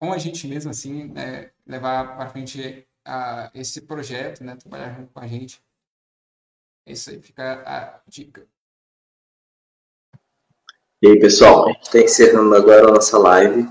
com 0.00 0.14
a 0.14 0.16
gente 0.16 0.48
mesmo, 0.48 0.70
assim, 0.70 1.08
né, 1.08 1.50
levar 1.66 2.16
para 2.16 2.30
frente 2.30 2.86
a, 3.04 3.50
esse 3.54 3.82
projeto, 3.82 4.42
né, 4.42 4.56
trabalhar 4.56 5.06
com 5.12 5.20
a 5.20 5.26
gente, 5.26 5.62
é 6.86 6.92
isso 6.92 7.10
aí, 7.10 7.20
fica 7.20 7.62
a 7.66 8.00
dica. 8.08 8.46
E 11.02 11.08
aí, 11.08 11.20
pessoal, 11.20 11.68
a 11.68 11.72
gente 11.72 11.82
está 11.82 11.98
encerrando 11.98 12.54
agora 12.54 12.88
a 12.88 12.92
nossa 12.94 13.18
live. 13.18 13.68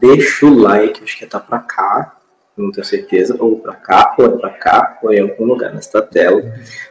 Deixa 0.00 0.44
o 0.44 0.54
like, 0.54 1.02
acho 1.02 1.16
que 1.16 1.24
é 1.24 1.28
tá 1.28 1.40
para 1.40 1.60
cá, 1.60 2.20
não 2.58 2.70
tenho 2.70 2.84
certeza, 2.84 3.42
ou 3.42 3.58
para 3.58 3.76
cá, 3.76 4.14
ou 4.18 4.26
é 4.26 4.36
para 4.36 4.50
cá, 4.50 4.98
ou 5.02 5.10
é 5.10 5.16
em 5.16 5.30
algum 5.30 5.46
lugar 5.46 5.72
nessa 5.72 6.02
tela. 6.02 6.42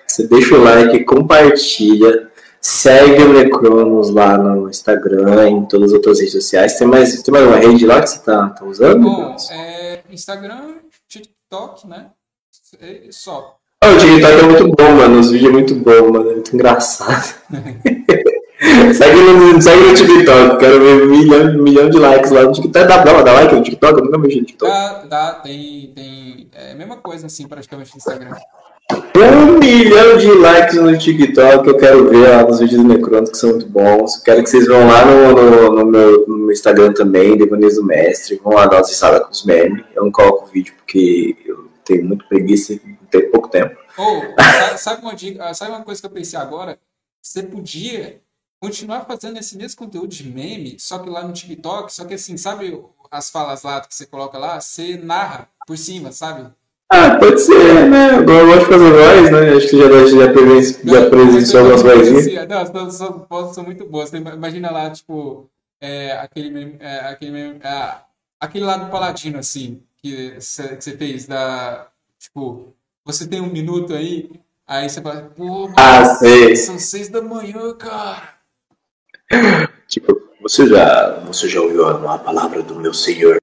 Você 0.08 0.28
deixa 0.28 0.56
o 0.56 0.64
like, 0.64 1.04
compartilha, 1.04 2.33
segue 2.64 3.22
o 3.24 3.34
Necronos 3.34 4.10
lá 4.10 4.38
no 4.38 4.70
Instagram, 4.70 5.50
em 5.50 5.66
todas 5.66 5.90
as 5.90 5.96
outras 5.96 6.20
redes 6.20 6.32
sociais. 6.32 6.80
Tem 6.80 6.88
mais, 6.88 7.22
tem 7.22 7.32
mais 7.34 7.46
uma 7.46 7.58
rede 7.58 7.86
lá 7.86 8.02
que 8.02 8.10
você 8.10 8.20
está 8.20 8.50
tá 8.50 8.66
usando? 8.66 9.02
Bom, 9.02 9.36
é 9.52 10.00
Instagram, 10.10 10.76
TikTok, 11.10 11.88
né? 11.88 12.08
É 12.80 13.10
só. 13.12 13.58
Oh, 13.84 13.88
o 13.88 13.98
TikTok 13.98 14.34
é 14.34 14.44
muito 14.44 14.76
bom, 14.78 14.96
mano. 14.96 15.20
Os 15.20 15.30
vídeos 15.30 15.50
é 15.50 15.54
muito 15.54 15.76
bom, 15.76 16.12
mano. 16.14 16.30
É 16.30 16.34
muito 16.36 16.56
engraçado. 16.56 17.36
segue, 18.96 19.20
no, 19.20 19.62
segue 19.62 19.84
no 19.84 19.94
TikTok. 19.94 20.58
Quero 20.58 20.80
ver 20.80 21.04
um 21.04 21.10
milhão, 21.10 21.60
um 21.60 21.64
milhão 21.64 21.90
de 21.90 22.00
likes 22.00 22.32
lá 22.32 22.44
no 22.44 22.54
TikTok. 22.54 22.88
Dá, 22.88 23.04
dá, 23.04 23.22
dá 23.22 23.34
like 23.34 23.54
no 23.54 23.62
TikTok? 23.62 24.00
Eu 24.00 24.06
nunca 24.06 24.18
mexi 24.18 24.40
no 24.40 24.46
TikTok. 24.46 24.72
Dá, 24.72 25.04
dá. 25.04 25.34
Tem, 25.34 25.92
tem 25.94 26.50
é 26.54 26.72
a 26.72 26.76
mesma 26.76 26.96
coisa, 26.96 27.28
assim, 27.28 27.46
praticamente 27.46 27.92
no 27.92 27.98
Instagram. 27.98 28.38
Um 28.92 29.60
milhão 29.60 30.18
de 30.18 30.32
likes 30.32 30.76
no 30.76 30.98
TikTok. 30.98 31.68
Eu 31.68 31.78
quero 31.78 32.10
ver 32.10 32.28
lá 32.28 32.44
nos 32.44 32.60
vídeos 32.60 32.82
do 32.82 32.88
Necrono, 32.88 33.30
que 33.30 33.38
são 33.38 33.52
muito 33.52 33.68
bons. 33.68 34.18
Quero 34.18 34.44
que 34.44 34.50
vocês 34.50 34.68
vão 34.68 34.88
lá 34.88 35.06
no, 35.06 35.32
no, 35.34 35.72
no 35.72 35.86
meu, 35.86 36.28
no 36.28 36.38
meu 36.38 36.52
Instagram 36.52 36.94
também, 36.94 37.38
Devanês 37.38 37.76
do 37.76 37.84
Mestre. 37.84 38.40
Vão 38.44 38.54
lá 38.54 38.68
uma 38.68 38.78
risada 38.78 39.22
com 39.22 39.32
os 39.32 39.46
memes. 39.46 39.86
Eu 39.96 40.04
não 40.04 40.12
coloco 40.12 40.48
vídeo 40.48 40.74
porque 40.78 41.38
eu 41.46 41.70
tenho 41.86 42.06
muito 42.06 42.28
preguiça 42.28 42.74
e 42.74 42.80
tenho 43.10 43.32
pouco 43.32 43.48
tempo. 43.48 43.76
Oh, 43.98 44.78
sabe, 44.78 45.02
uma 45.02 45.16
dica, 45.16 45.54
sabe 45.54 45.72
uma 45.72 45.84
coisa 45.84 46.02
que 46.02 46.08
eu 46.08 46.12
pensei 46.12 46.38
agora? 46.38 46.80
Você 47.22 47.44
podia 47.44 48.22
continuar 48.60 49.06
fazendo 49.06 49.38
esse 49.38 49.58
mesmo 49.58 49.78
conteúdo 49.78 50.08
de 50.08 50.28
meme, 50.28 50.78
só 50.80 50.98
que 51.00 51.10
lá 51.10 51.24
no 51.24 51.34
TikTok, 51.34 51.94
só 51.94 52.06
que 52.06 52.14
assim, 52.14 52.38
sabe 52.38 52.82
as 53.12 53.30
falas 53.30 53.64
lá 53.64 53.82
que 53.82 53.94
você 53.94 54.06
coloca 54.06 54.38
lá? 54.38 54.60
Você 54.60 54.98
narra 54.98 55.48
por 55.68 55.78
cima, 55.78 56.12
sabe? 56.12 56.50
Ah, 56.96 57.18
pode 57.18 57.42
ser, 57.42 57.90
né? 57.90 58.20
Eu 58.20 58.24
gosto 58.24 58.60
de 58.60 58.66
fazer 58.66 58.92
voz, 58.92 59.32
né? 59.32 59.54
Acho 59.56 59.68
que 59.68 59.78
já, 59.80 59.88
já, 59.90 60.94
já 60.94 61.10
presenciou 61.10 61.64
algumas 61.64 61.82
vozinhas. 61.82 62.48
Não, 62.48 62.60
as 62.60 62.70
são, 62.70 63.28
são, 63.28 63.54
são 63.54 63.64
muito 63.64 63.84
boas. 63.86 64.12
Você 64.12 64.18
imagina 64.18 64.70
lá, 64.70 64.92
tipo, 64.92 65.50
é, 65.82 66.12
aquele, 66.12 66.78
é, 66.80 67.00
aquele, 67.00 67.40
é, 67.64 67.96
aquele 68.40 68.66
lado 68.66 68.92
paladino, 68.92 69.40
assim, 69.40 69.82
que 69.98 70.36
você 70.40 70.96
fez, 70.96 71.26
da, 71.26 71.88
tipo, 72.20 72.76
você 73.04 73.28
tem 73.28 73.42
um 73.42 73.52
minuto 73.52 73.96
aí, 73.96 74.30
aí 74.68 74.88
você 74.88 75.02
fala, 75.02 75.32
pô, 75.36 75.74
ah, 75.76 76.06
sei. 76.16 76.56
são 76.56 76.78
seis 76.78 77.10
da 77.10 77.24
manhã, 77.24 77.74
cara. 77.74 78.34
Tipo, 79.88 80.20
você 80.42 80.68
já, 80.68 81.20
você 81.20 81.48
já 81.48 81.62
ouviu 81.62 81.88
a 81.88 82.18
palavra 82.18 82.64
do 82.64 82.80
meu 82.80 82.94
senhor? 82.94 83.40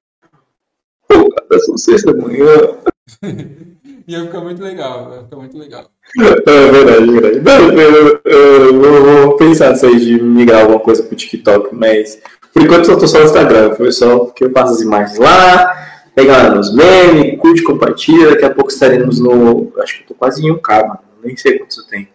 Pô, 1.07 1.29
cara, 1.29 1.59
são 1.61 1.77
seis 1.77 2.03
da 2.03 2.13
manhã. 2.13 2.81
Ia 4.07 4.23
ficar 4.25 4.41
muito 4.41 4.61
legal, 4.61 5.11
ia 5.13 5.23
ficar 5.23 5.35
muito 5.37 5.57
legal. 5.57 5.85
É 6.19 6.71
verdade, 6.71 7.17
é 7.17 7.21
verdade. 7.21 7.39
Não, 7.39 7.79
eu, 7.79 8.21
eu, 8.25 8.83
eu, 8.83 9.03
vou 9.27 9.37
pensar 9.37 9.73
aí 9.73 9.99
de 9.99 10.21
migrar 10.21 10.61
alguma 10.61 10.79
coisa 10.79 11.03
pro 11.03 11.15
TikTok, 11.15 11.73
mas 11.73 12.19
por 12.53 12.63
enquanto 12.63 12.89
eu 12.89 12.97
tô 12.97 13.07
só 13.07 13.19
no 13.19 13.25
Instagram, 13.25 13.75
foi 13.75 13.91
só 13.91 14.19
porque 14.19 14.43
eu 14.43 14.51
passo 14.51 14.73
as 14.73 14.81
imagens 14.81 15.17
lá, 15.17 15.73
pega 16.15 16.49
nos 16.49 16.73
memes, 16.73 17.39
curte, 17.39 17.63
compartilha, 17.63 18.31
daqui 18.31 18.45
a 18.45 18.49
pouco 18.49 18.71
estaremos 18.71 19.19
no. 19.19 19.71
Acho 19.77 19.97
que 19.97 20.03
eu 20.03 20.07
tô 20.07 20.15
quase 20.15 20.45
em 20.45 20.51
um 20.51 20.57
k 20.57 20.81
mano. 20.81 20.99
Nem 21.23 21.37
sei 21.37 21.59
quantos 21.59 21.77
eu 21.77 21.85
tenho. 21.85 22.07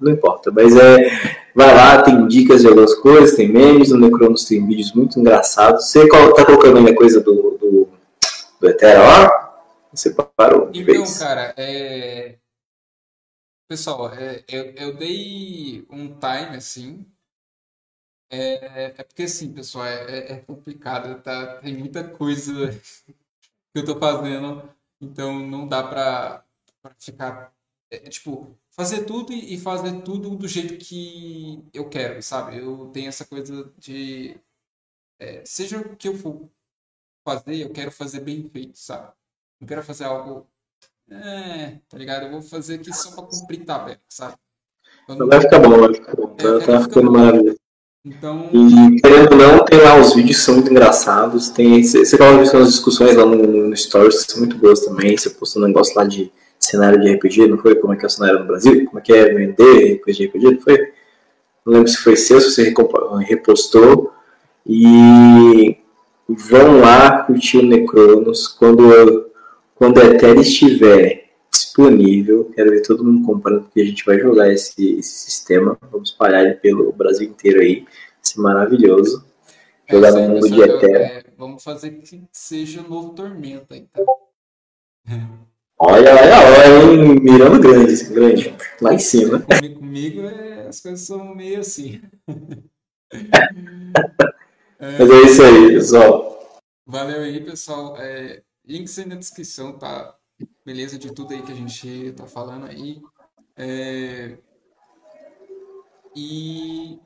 Não 0.00 0.12
importa, 0.12 0.50
mas 0.50 0.74
é. 0.76 1.42
Vai 1.54 1.74
lá, 1.74 2.00
tem 2.00 2.26
dicas 2.26 2.62
de 2.62 2.68
algumas 2.68 2.94
coisas, 2.94 3.36
tem 3.36 3.46
memes, 3.46 3.90
no 3.90 3.98
Necronos 3.98 4.46
tem 4.46 4.66
vídeos 4.66 4.92
muito 4.94 5.20
engraçados. 5.20 5.84
Você 5.84 6.08
tá 6.08 6.46
colocando 6.46 6.88
a 6.88 6.94
coisa 6.94 7.20
do, 7.20 7.58
do, 7.60 7.88
do 8.58 8.68
Etera? 8.68 9.41
Você 9.92 10.14
parou 10.14 10.70
de 10.70 10.82
então, 10.82 10.94
vez. 10.94 11.18
cara, 11.18 11.54
é... 11.56 12.38
Pessoal, 13.68 14.12
é, 14.12 14.44
eu, 14.48 14.64
eu 14.74 14.96
dei 14.96 15.86
um 15.90 16.18
time, 16.18 16.56
assim, 16.56 17.06
é, 18.34 18.84
é, 18.86 19.04
porque 19.04 19.24
assim, 19.24 19.52
pessoal, 19.52 19.84
é, 19.86 20.10
é, 20.10 20.32
é 20.32 20.40
complicado, 20.40 21.22
tá? 21.22 21.60
Tem 21.60 21.76
muita 21.76 22.08
coisa 22.16 22.52
que 23.06 23.14
eu 23.74 23.84
tô 23.84 23.98
fazendo, 23.98 24.74
então 24.98 25.38
não 25.46 25.68
dá 25.68 25.82
pra, 25.86 26.44
pra 26.80 26.94
ficar, 26.98 27.54
é, 27.90 27.98
tipo, 28.08 28.58
fazer 28.70 29.04
tudo 29.04 29.34
e 29.34 29.58
fazer 29.58 30.00
tudo 30.02 30.34
do 30.36 30.48
jeito 30.48 30.78
que 30.82 31.62
eu 31.74 31.90
quero, 31.90 32.22
sabe? 32.22 32.56
Eu 32.56 32.88
tenho 32.90 33.08
essa 33.08 33.26
coisa 33.26 33.70
de, 33.78 34.40
é, 35.18 35.44
seja 35.44 35.78
o 35.80 35.96
que 35.96 36.08
eu 36.08 36.16
for 36.16 36.48
fazer, 37.24 37.56
eu 37.56 37.72
quero 37.72 37.92
fazer 37.92 38.20
bem 38.20 38.48
feito, 38.48 38.78
sabe? 38.78 39.12
Não 39.62 39.68
quero 39.68 39.82
fazer 39.84 40.04
algo. 40.04 40.44
É, 41.08 41.74
tá 41.88 41.96
ligado? 41.96 42.24
Eu 42.24 42.32
vou 42.32 42.42
fazer 42.42 42.74
aqui 42.74 42.92
só 42.92 43.12
pra 43.12 43.22
cumprir 43.22 43.64
tabela, 43.64 44.00
sabe? 44.08 44.34
Não... 45.08 45.28
Vai 45.28 45.40
ficar 45.40 45.60
bom, 45.60 45.78
vai 45.78 45.94
ficar 45.94 46.16
bom. 46.16 46.34
Tá, 46.34 46.48
é, 46.48 46.58
tá 46.58 46.80
ficando 46.80 47.12
maravilhoso. 47.12 47.58
Então... 48.04 48.50
E 48.52 49.00
querendo 49.00 49.30
ou 49.30 49.38
não, 49.38 49.64
tem 49.64 49.80
lá 49.80 50.00
os 50.00 50.16
vídeos 50.16 50.38
que 50.38 50.42
são 50.42 50.54
muito 50.54 50.68
engraçados. 50.68 51.50
Tem, 51.50 51.80
você 51.80 52.18
coloca 52.18 52.58
as 52.58 52.72
discussões 52.72 53.14
lá 53.14 53.24
no, 53.24 53.36
no 53.68 53.76
Stories, 53.76 54.24
que 54.24 54.32
são 54.32 54.40
muito 54.40 54.58
boas 54.58 54.80
também. 54.80 55.16
Você 55.16 55.30
postou 55.30 55.62
um 55.62 55.66
negócio 55.68 55.94
lá 55.94 56.02
de 56.02 56.32
cenário 56.58 57.00
de 57.00 57.14
RPG, 57.14 57.46
não 57.46 57.58
foi? 57.58 57.76
Como 57.76 57.92
é 57.92 57.96
que 57.96 58.04
é 58.04 58.08
o 58.08 58.10
cenário 58.10 58.40
no 58.40 58.46
Brasil? 58.46 58.84
Como 58.86 58.98
é 58.98 59.00
que 59.02 59.12
é 59.12 59.32
vender 59.32 60.00
coisa 60.00 60.18
de 60.18 60.26
RPG? 60.26 60.50
Não 60.50 60.60
foi? 60.60 60.92
Não 61.64 61.72
lembro 61.74 61.88
se 61.88 61.98
foi 61.98 62.16
seu, 62.16 62.40
se 62.40 62.50
você 62.50 62.74
repostou. 63.28 64.12
E 64.66 65.78
vão 66.28 66.80
lá 66.80 67.22
curtir 67.22 67.58
o 67.58 67.62
Necronos. 67.62 68.48
Quando 68.48 69.30
quando 69.82 70.00
a 70.00 70.04
Ethereum 70.04 70.40
estiver 70.40 71.24
disponível, 71.50 72.48
quero 72.54 72.70
ver 72.70 72.82
todo 72.82 73.02
mundo 73.02 73.26
comprando, 73.26 73.62
porque 73.64 73.80
a 73.80 73.84
gente 73.84 74.04
vai 74.04 74.16
jogar 74.16 74.48
esse, 74.52 74.96
esse 74.96 75.24
sistema. 75.24 75.76
Vamos 75.90 76.10
espalhar 76.10 76.44
ele 76.44 76.54
pelo 76.54 76.92
Brasil 76.92 77.28
inteiro 77.28 77.60
aí. 77.60 77.80
Vai 77.80 77.90
ser 78.22 78.40
maravilhoso. 78.40 79.26
Jogar 79.90 80.10
é, 80.10 80.12
no 80.12 80.34
mundo 80.34 80.48
de 80.48 80.60
Ethereum. 80.62 81.02
É, 81.02 81.24
vamos 81.36 81.64
fazer 81.64 81.90
que 81.98 82.22
seja 82.30 82.80
o 82.80 82.88
novo 82.88 83.10
Tormenta, 83.10 83.76
então. 83.76 84.06
Olha, 85.76 86.14
olha, 86.14 86.36
olha, 86.38 86.92
hein? 86.92 87.18
mirando 87.20 87.58
grande, 87.58 88.04
grande, 88.04 88.54
lá 88.80 88.94
em 88.94 89.00
cima. 89.00 89.40
Comigo, 89.40 89.80
comigo 89.80 90.20
é, 90.28 90.68
as 90.68 90.78
coisas 90.78 91.00
são 91.00 91.34
meio 91.34 91.58
assim. 91.58 92.00
Mas 94.78 95.10
é 95.10 95.22
isso 95.22 95.42
aí, 95.42 95.72
pessoal. 95.74 96.60
Valeu 96.86 97.22
aí, 97.22 97.40
pessoal. 97.40 97.96
É, 97.98 98.42
links 98.72 98.98
aí 98.98 99.06
na 99.06 99.14
descrição, 99.14 99.78
tá? 99.78 100.16
Beleza 100.64 100.98
de 100.98 101.12
tudo 101.12 101.34
aí 101.34 101.42
que 101.42 101.52
a 101.52 101.54
gente 101.54 102.12
tá 102.12 102.26
falando 102.26 102.66
aí. 102.66 103.00
É... 103.56 104.38
E 106.16 106.98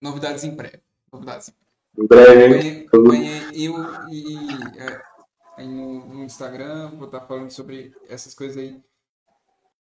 novidades 0.00 0.44
em 0.44 0.50
breve. 0.50 0.80
Novidades 1.12 1.52
em 1.96 2.06
breve. 2.06 2.86
Eu 3.52 3.74
e 4.10 4.38
é, 5.58 5.64
no, 5.64 6.06
no, 6.06 6.24
Instagram, 6.24 6.90
vou 6.96 7.06
estar 7.06 7.20
falando 7.20 7.50
sobre 7.50 7.92
essas 8.08 8.34
coisas 8.34 8.56
aí. 8.56 8.80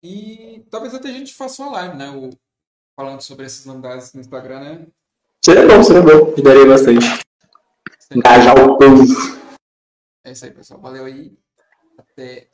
E 0.03 0.65
talvez 0.69 0.93
até 0.93 1.09
a 1.09 1.13
gente 1.13 1.33
faça 1.33 1.63
uma 1.63 1.71
live, 1.73 1.97
né? 1.97 2.09
O, 2.09 2.29
falando 2.95 3.21
sobre 3.21 3.45
essas 3.45 3.65
novidades 3.65 4.13
no 4.13 4.21
Instagram, 4.21 4.59
né? 4.59 4.87
Seria 5.43 5.67
bom, 5.67 5.83
seria 5.83 6.01
bom. 6.01 6.33
Ajudaria 6.33 6.65
bastante. 6.65 7.05
Engajar 8.11 8.55
o 8.59 8.77
povo. 8.77 9.40
É 10.31 10.33
isso 10.33 10.45
aí, 10.45 10.51
pessoal. 10.51 10.79
Valeu 10.79 11.03
aí. 11.03 11.37
Até 11.97 12.49